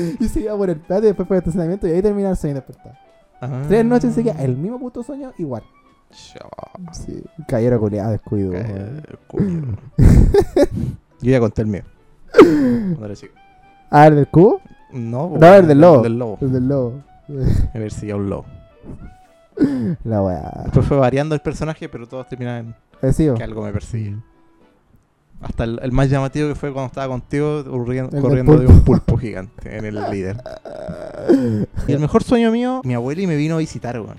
ayuda. 0.09 0.17
Y 0.19 0.27
se 0.29 0.39
iba 0.41 0.57
por 0.57 0.69
el 0.69 0.79
patio 0.79 1.03
y 1.05 1.07
después 1.07 1.27
por 1.27 1.35
el 1.35 1.39
estacionamiento 1.39 1.87
y 1.87 1.91
ahí 1.91 2.01
terminaba 2.01 2.31
el 2.31 2.37
sueño 2.37 2.55
despertado. 2.55 2.95
Ah. 3.41 3.63
Tres 3.67 3.85
noches 3.85 4.13
seguía 4.13 4.33
el 4.33 4.57
mismo 4.57 4.79
puto 4.79 5.03
sueño, 5.03 5.31
igual. 5.37 5.63
Chao. 6.11 6.49
Sí, 6.91 7.23
caballero 7.47 7.79
culiado, 7.79 8.11
descuido. 8.11 8.51
Eh. 8.55 9.01
Yo 11.21 11.31
ya 11.31 11.39
conté 11.39 11.61
el 11.63 11.67
mío. 11.67 11.83
Chico. 13.13 13.33
Ah, 13.89 14.07
¿el 14.07 14.15
del 14.15 14.27
cubo? 14.27 14.61
No, 14.91 15.33
No, 15.39 15.53
el 15.55 15.67
del 15.67 15.79
lobo. 15.81 16.01
del 16.01 16.17
lobo. 16.19 16.37
El 16.41 16.51
del 16.53 16.67
lobo. 16.67 17.03
A 17.73 17.77
ver 17.79 17.91
si 17.91 18.07
ya 18.07 18.15
un 18.15 18.29
lobo. 18.29 18.45
La 20.03 20.21
weá. 20.21 20.61
Después 20.65 20.85
fue 20.85 20.97
variando 20.97 21.35
el 21.35 21.41
personaje, 21.41 21.89
pero 21.89 22.07
todos 22.07 22.27
terminaban 22.27 22.75
Eh, 23.01 23.11
sí, 23.13 23.27
bo. 23.29 23.35
que 23.35 23.43
algo 23.43 23.63
me 23.63 23.71
persigue. 23.73 24.15
Hasta 25.41 25.65
el, 25.65 25.79
el 25.83 25.91
más 25.91 26.09
llamativo 26.09 26.47
que 26.49 26.55
fue 26.55 26.73
cuando 26.73 26.87
estaba 26.87 27.07
contigo 27.07 27.63
corriendo, 27.63 28.57
de 28.57 28.65
un 28.67 28.81
pulpo 28.81 29.17
gigante 29.17 29.77
en 29.77 29.85
el 29.85 29.95
líder. 30.11 30.37
Y 31.87 31.91
el 31.91 31.99
mejor 31.99 32.23
sueño 32.23 32.51
mío, 32.51 32.81
mi 32.83 32.93
abuela 32.95 33.21
y 33.21 33.27
me 33.27 33.35
vino 33.35 33.55
a 33.55 33.57
visitar, 33.59 33.99
weón. 33.99 34.17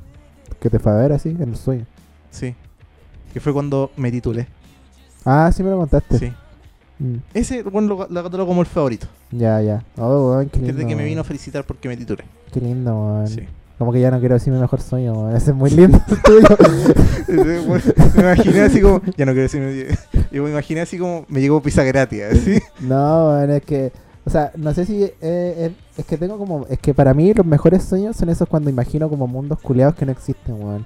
Que 0.61 0.71
te 0.71 0.79
fue 0.79 0.93
a 0.93 0.97
ver 0.97 1.13
así, 1.13 1.31
en 1.31 1.43
el 1.51 1.57
sueño. 1.57 1.87
Sí. 2.31 2.55
Que 3.33 3.41
fue 3.41 3.53
cuando 3.53 3.91
me 3.97 4.11
titulé. 4.13 4.47
Ah, 5.25 5.51
sí 5.53 5.63
me 5.63 5.71
lo 5.71 5.79
contaste. 5.79 6.19
Sí. 6.19 6.33
Mm, 7.01 7.17
Ese, 7.35 7.63
bueno, 7.63 7.89
lo, 7.89 8.07
lo 8.09 8.23
catalogo 8.23 8.49
como 8.49 8.61
el 8.61 8.67
favorito. 8.67 9.07
Ya, 9.31 9.61
ya. 9.61 9.85
Oh, 9.97 10.31
weón, 10.31 10.49
qué 10.49 10.59
lindo. 10.59 10.73
Desde 10.75 10.89
que 10.89 10.97
me 10.97 11.05
vino 11.05 11.21
a 11.21 11.25
felicitar 11.25 11.65
porque 11.65 11.89
me 11.89 11.97
titulé. 11.97 12.25
Qué 12.53 12.61
lindo, 12.61 12.93
weón. 12.95 13.29
Sí. 13.29 13.41
Como 13.79 13.93
que 13.93 14.01
ya 14.01 14.11
no 14.11 14.19
quiero 14.19 14.35
decir 14.35 14.53
mi 14.53 14.59
mejor 14.59 14.81
sueño. 14.81 15.31
Ese 15.37 15.53
es 15.53 15.57
muy 15.57 15.71
lindo 15.71 16.01
el 16.11 16.23
tuyo. 16.23 16.49
Me 18.17 18.23
imaginé 18.23 18.61
así 18.63 18.81
como. 18.81 19.01
Ya 19.17 19.25
no 19.25 19.33
quiero 19.33 19.43
decir. 19.43 19.97
Yo 20.33 20.43
me 20.43 20.51
imaginé 20.51 20.81
así 20.81 20.99
como. 20.99 21.25
Me 21.29 21.41
llegó 21.41 21.63
pizza 21.63 21.85
gratis. 21.85 22.23
Así. 22.33 22.59
no, 22.81 23.41
es 23.41 23.63
que. 23.63 23.93
O 24.25 24.31
sea, 24.31 24.51
no 24.57 24.75
sé 24.75 24.85
si. 24.85 25.05
eh, 25.05 25.15
es, 25.21 25.73
es 25.99 26.05
que 26.07 26.17
tengo 26.17 26.39
como. 26.39 26.67
Es 26.69 26.81
que 26.81 26.93
para 26.93 27.15
mí 27.15 27.33
los 27.33 27.47
mejores 27.47 27.85
sueños 27.85 28.17
son 28.17 28.31
esos 28.31 28.49
cuando 28.49 28.69
imagino 28.69 29.09
como 29.09 29.29
mundos 29.29 29.61
culeados 29.61 29.95
que 29.95 30.05
no 30.07 30.13
existen, 30.13 30.61
weón. 30.61 30.85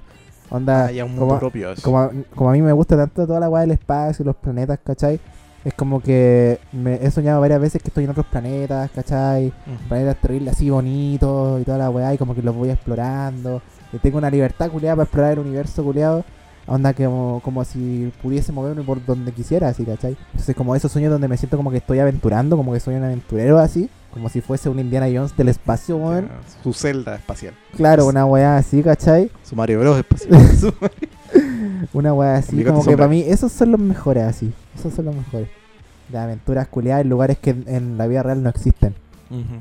Onda. 0.51 0.85
Ah, 0.85 0.91
ya 0.91 1.03
un 1.05 1.11
mundo 1.11 1.27
como, 1.27 1.39
propio. 1.39 1.71
así. 1.71 1.81
como, 1.81 1.99
a, 1.99 2.11
como 2.35 2.49
a 2.51 2.53
mí 2.53 2.61
me 2.61 2.73
gusta 2.73 2.95
tanto 2.95 3.25
toda 3.25 3.39
la 3.39 3.49
weá 3.49 3.61
del 3.61 3.71
espacio 3.71 4.21
y 4.21 4.25
los 4.27 4.35
planetas, 4.35 4.79
¿cachai? 4.83 5.19
Es 5.65 5.73
como 5.73 6.01
que 6.01 6.59
me 6.73 6.95
he 6.95 7.09
soñado 7.09 7.39
varias 7.39 7.61
veces 7.61 7.81
que 7.81 7.87
estoy 7.87 8.03
en 8.03 8.09
otros 8.09 8.25
planetas, 8.25 8.91
¿cachai? 8.91 9.47
Ujú. 9.47 9.87
planetas 9.87 10.17
terribles 10.17 10.55
así 10.55 10.69
bonitos 10.69 11.61
y 11.61 11.63
toda 11.63 11.77
la 11.77 11.89
weá 11.89 12.13
y 12.13 12.17
como 12.17 12.35
que 12.35 12.41
los 12.41 12.53
voy 12.53 12.69
explorando. 12.69 13.61
Y 13.93 13.97
tengo 13.97 14.17
una 14.17 14.29
libertad 14.29 14.69
culiada 14.69 14.95
para 14.97 15.03
explorar 15.03 15.33
el 15.33 15.39
universo 15.39 15.83
culiado. 15.83 16.25
Onda 16.65 16.93
que 16.93 17.05
como, 17.05 17.41
como 17.43 17.65
si 17.65 18.11
pudiese 18.21 18.53
moverme 18.53 18.83
por 18.83 19.05
donde 19.05 19.33
quisiera, 19.33 19.67
así, 19.67 19.83
¿cachai? 19.83 20.15
Entonces 20.31 20.55
como 20.55 20.75
esos 20.75 20.91
sueños 20.91 21.11
donde 21.11 21.27
me 21.27 21.35
siento 21.37 21.57
como 21.57 21.71
que 21.71 21.77
estoy 21.77 21.99
aventurando, 21.99 22.55
como 22.55 22.71
que 22.71 22.79
soy 22.79 22.95
un 22.95 23.03
aventurero 23.03 23.59
así, 23.59 23.89
como 24.13 24.29
si 24.29 24.39
fuese 24.41 24.69
un 24.69 24.79
Indiana 24.79 25.07
Jones 25.13 25.35
del 25.35 25.49
espacio, 25.49 25.97
weón. 25.97 26.29
Su 26.63 26.71
celda 26.73 27.15
espacial. 27.15 27.53
Claro, 27.75 28.05
una 28.05 28.25
weá 28.25 28.55
así, 28.57 28.81
¿cachai? 28.81 29.29
Su 29.43 29.55
Mario 29.55 29.81
Bros. 29.81 29.97
espacial. 29.97 30.31
Una 31.93 32.13
weá 32.13 32.35
así, 32.35 32.63
como 32.63 32.83
que 32.85 32.95
para 32.95 33.09
mí 33.09 33.23
esos 33.27 33.51
son 33.51 33.71
los 33.71 33.79
mejores 33.79 34.23
así. 34.23 34.53
Esos 34.75 34.93
son 34.93 35.05
los 35.05 35.15
mejores. 35.15 35.49
De 36.09 36.17
aventuras 36.17 36.67
culiadas 36.67 37.03
en 37.03 37.09
lugares 37.09 37.37
que 37.37 37.51
en, 37.51 37.63
en 37.67 37.97
la 37.97 38.07
vida 38.07 38.23
real 38.23 38.43
no 38.43 38.49
existen. 38.49 38.95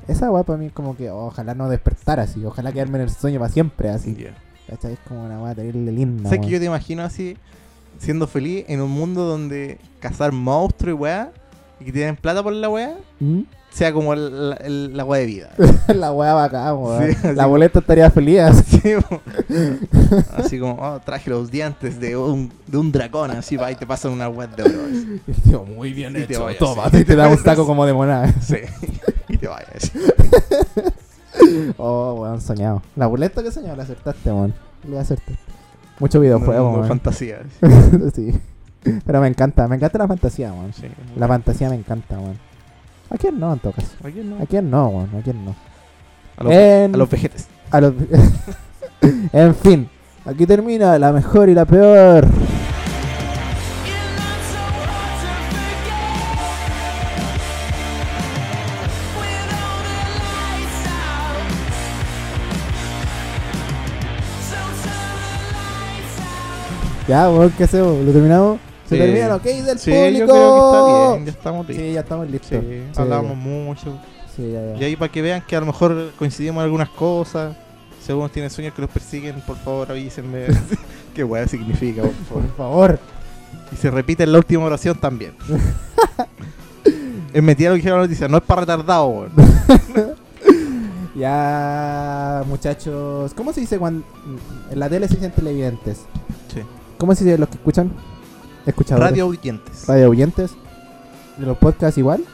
Esa 0.07 0.31
weá 0.31 0.43
para 0.43 0.59
mí 0.59 0.67
es 0.67 0.73
como 0.73 0.97
que 0.97 1.11
ojalá 1.11 1.55
no 1.55 1.69
despertar 1.69 2.21
así, 2.21 2.45
ojalá 2.45 2.73
quedarme 2.73 2.99
en 2.99 3.05
el 3.05 3.11
sueño 3.11 3.41
para 3.41 3.51
siempre 3.51 3.89
así. 3.89 4.15
¿Cachai? 4.69 4.93
Es 4.93 4.99
como 5.09 5.25
una 5.25 5.41
weá 5.43 5.55
terrible 5.55 5.91
linda. 5.93 6.25
¿Sabes 6.29 6.41
que 6.45 6.53
yo 6.53 6.59
te 6.59 6.67
imagino 6.67 7.03
así, 7.03 7.37
siendo 7.99 8.27
feliz 8.27 8.67
en 8.69 8.83
un 8.83 8.91
mundo 8.91 9.25
donde 9.25 9.79
cazar 9.99 10.33
monstruos 10.33 10.95
y 10.95 11.01
weá, 11.01 11.33
y 11.81 11.87
que 11.87 11.93
tienen 11.93 12.17
plata 12.17 12.43
por 12.43 12.53
la 12.53 12.69
weá, 12.69 12.97
¿Mm? 13.19 13.41
Sea 13.73 13.93
como 13.93 14.13
el- 14.13 14.51
la- 14.51 14.57
el- 14.57 14.97
la 14.97 15.05
weá 15.05 15.21
de 15.21 15.27
vida? 15.27 15.51
la 15.95 16.13
weá 16.13 16.35
bacán, 16.35 16.77
weón. 16.77 17.13
Sí, 17.13 17.17
la 17.35 17.47
boleta 17.47 17.79
estaría 17.81 18.11
feliz. 18.11 18.41
así. 20.37 20.59
Como, 20.59 20.75
oh, 20.81 21.01
traje 21.01 21.31
los 21.31 21.51
dientes 21.51 21.99
de 22.01 22.17
un, 22.17 22.53
de 22.67 22.77
un 22.79 22.93
dragón, 22.93 23.31
así 23.33 23.57
va 23.57 23.71
y 23.73 23.77
te 23.77 23.87
pasan 23.87 24.13
una 24.13 24.29
weá 24.29 24.47
de 24.47 24.63
oro. 24.63 24.73
tío, 25.45 25.65
muy 25.65 25.93
bien 25.93 26.13
Y 26.17 26.25
te 26.27 26.35
hecho. 26.35 26.45
vayas, 26.45 26.59
Toma, 26.59 26.91
sí. 26.91 26.99
y 26.99 27.05
te 27.05 27.17
da 27.17 27.29
un 27.29 27.39
saco 27.39 27.67
como 27.67 27.87
de 27.87 27.93
monada. 27.93 28.33
Sí, 28.41 28.57
y 29.29 29.37
te 29.39 29.49
vayas. 29.49 29.91
Oh, 31.79 32.15
weón, 32.21 32.41
soñado. 32.41 32.83
La 32.97 33.07
boleta 33.07 33.43
que 33.43 33.51
soñaba 33.51 33.77
la 33.77 33.83
acertaste, 33.85 34.31
weón. 34.31 34.55
Le 34.89 34.99
acertaste. 34.99 35.39
Mucho 35.99 36.21
videojuego, 36.21 36.79
No, 36.79 36.85
fantasía. 36.85 37.41
sí. 38.15 38.33
Pero 39.07 39.21
me 39.21 39.29
encanta, 39.29 39.69
me 39.69 39.77
encanta 39.77 39.99
la 39.99 40.09
fantasía, 40.09 40.53
weón. 40.53 40.73
Sí, 40.73 40.87
La 41.17 41.29
fantasía 41.29 41.69
me 41.71 41.77
encanta, 41.77 42.19
weón. 42.19 42.39
¿A 43.13 43.19
quién 43.19 43.39
no, 43.39 43.53
en 43.53 43.59
todo 43.59 43.73
caso? 43.73 43.91
¿A 44.03 44.11
quién 44.11 44.31
no? 44.31 44.43
¿A 44.43 44.47
quién 44.47 44.71
no? 44.71 45.07
¿A 45.19 45.23
quién 45.23 45.45
no? 45.45 45.55
A 46.39 46.45
los, 46.45 46.53
En- 46.55 46.95
a 46.95 46.99
los 46.99 47.11
vejetes. 47.11 47.47
A 47.71 47.81
los... 47.81 47.93
en 49.33 49.55
fin, 49.55 49.89
aquí 50.25 50.47
termina 50.47 50.99
la 50.99 51.13
mejor 51.13 51.51
y 51.51 51.55
la 51.55 51.67
peor. 51.67 52.27
Ya, 67.09 67.29
¿qué 67.59 67.65
hacemos? 67.65 68.03
¿Lo 68.05 68.13
terminamos? 68.13 68.59
¿Se 68.93 68.99
termina 68.99 69.29
lo 69.29 69.43
que 69.43 69.63
del 69.63 69.79
Sí, 69.79 69.91
público? 69.91 70.19
yo 70.19 70.27
creo 70.27 70.55
que 70.55 70.61
está 70.61 71.13
bien, 71.15 71.25
ya 71.27 71.31
estamos 71.33 71.69
listos. 71.69 71.85
Sí, 71.87 71.93
ya 71.93 72.01
estamos 72.01 72.31
listos. 72.31 72.51
Sí, 72.51 72.83
hablamos 72.97 73.37
mucho. 73.37 73.99
Sí, 74.37 74.53
ya, 74.53 74.73
ya. 74.75 74.81
Y 74.81 74.85
ahí 74.85 74.97
para 74.97 75.11
que 75.13 75.23
vean 75.23 75.43
que 75.47 75.57
a 75.57 75.61
lo 75.61 75.67
mejor 75.67 76.13
coincidimos 76.19 76.61
en 76.61 76.65
algunas 76.65 76.89
cosas. 76.91 77.57
Si 78.05 78.11
algunos 78.11 78.33
tienen 78.33 78.51
sueños 78.51 78.75
que 78.75 78.83
los 78.83 78.91
persiguen, 78.91 79.41
por 79.43 79.57
favor 79.57 79.91
avísenme. 79.91 80.47
Qué 81.15 81.23
weá 81.25 81.47
significa, 81.47 82.03
por 82.03 82.13
favor. 82.13 82.43
Por 82.43 82.57
favor. 82.57 82.99
Y 83.73 83.77
se 83.77 83.91
repite 83.91 84.23
en 84.25 84.33
la 84.33 84.39
última 84.39 84.65
oración 84.65 84.97
también. 84.99 85.35
es 87.33 87.43
mentira 87.43 87.71
lo 87.71 87.75
que 87.75 87.79
dijeron 87.81 88.01
la 88.01 88.07
noticia, 88.07 88.29
no 88.29 88.39
es 88.39 88.43
para 88.43 88.63
retardado, 88.63 89.07
weón. 89.07 89.33
Ya, 91.15 92.43
muchachos. 92.47 93.35
¿Cómo 93.35 93.53
se 93.53 93.61
dice 93.61 93.79
cuando 93.79 94.05
en 94.71 94.81
la 94.81 94.89
tele 94.89 95.07
se 95.09 95.15
dicen 95.17 95.31
televidentes? 95.31 95.99
Sí. 96.53 96.61
¿Cómo 96.99 97.15
se 97.15 97.25
dice 97.25 97.37
los 97.39 97.49
que 97.49 97.57
escuchan? 97.57 97.93
Escuchadores. 98.67 99.11
Radio 99.11 99.27
oyentes. 99.27 99.87
Radio 99.87 100.11
oyentes. 100.11 100.53
¿De 101.37 101.47
los 101.47 101.59
podcasts 101.59 101.99
igual? 101.99 102.25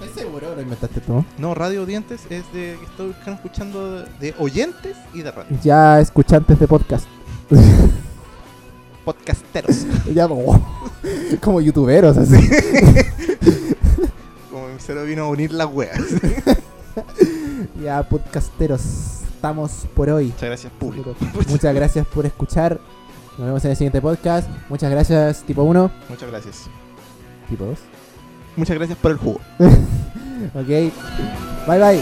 ¿Estás 0.00 0.20
seguro? 0.22 0.54
¿Lo 0.54 0.62
inventaste 0.62 1.00
tú? 1.00 1.24
No, 1.38 1.54
radio 1.54 1.82
oyentes 1.82 2.22
es 2.30 2.44
de 2.52 2.76
que 2.78 2.84
estoy 2.84 3.14
escuchando 3.26 4.02
de, 4.02 4.06
de 4.20 4.34
oyentes 4.38 4.96
y 5.14 5.22
de 5.22 5.30
radio. 5.32 5.58
Ya 5.62 5.98
escuchantes 6.00 6.60
de 6.60 6.68
podcast. 6.68 7.06
Podcasteros. 9.04 9.86
ya 10.14 10.28
no. 10.28 10.36
Como 11.40 11.60
youtuberos, 11.60 12.16
así. 12.16 12.36
Como 14.50 14.68
mi 14.68 14.74
cero 14.78 15.04
vino 15.04 15.24
a 15.24 15.28
unir 15.28 15.52
las 15.52 15.68
weas. 15.72 15.98
ya, 17.82 18.02
podcasteros. 18.08 18.82
Estamos 19.34 19.86
por 19.94 20.08
hoy. 20.10 20.26
Muchas 20.26 20.48
gracias, 20.48 20.72
público. 20.78 21.16
Muchas 21.48 21.74
gracias 21.74 22.06
por 22.06 22.26
escuchar. 22.26 22.78
Nos 23.38 23.46
vemos 23.46 23.64
en 23.64 23.70
el 23.72 23.76
siguiente 23.76 24.00
podcast. 24.00 24.48
Muchas 24.68 24.90
gracias, 24.90 25.42
tipo 25.42 25.62
1. 25.62 25.90
Muchas 26.08 26.30
gracias. 26.30 26.70
Tipo 27.48 27.64
2. 27.66 27.78
Muchas 28.56 28.76
gracias 28.76 28.98
por 28.98 29.10
el 29.12 29.16
jugo. 29.18 29.40
Ok. 30.54 30.68
Bye 31.66 31.80
bye. 31.80 32.00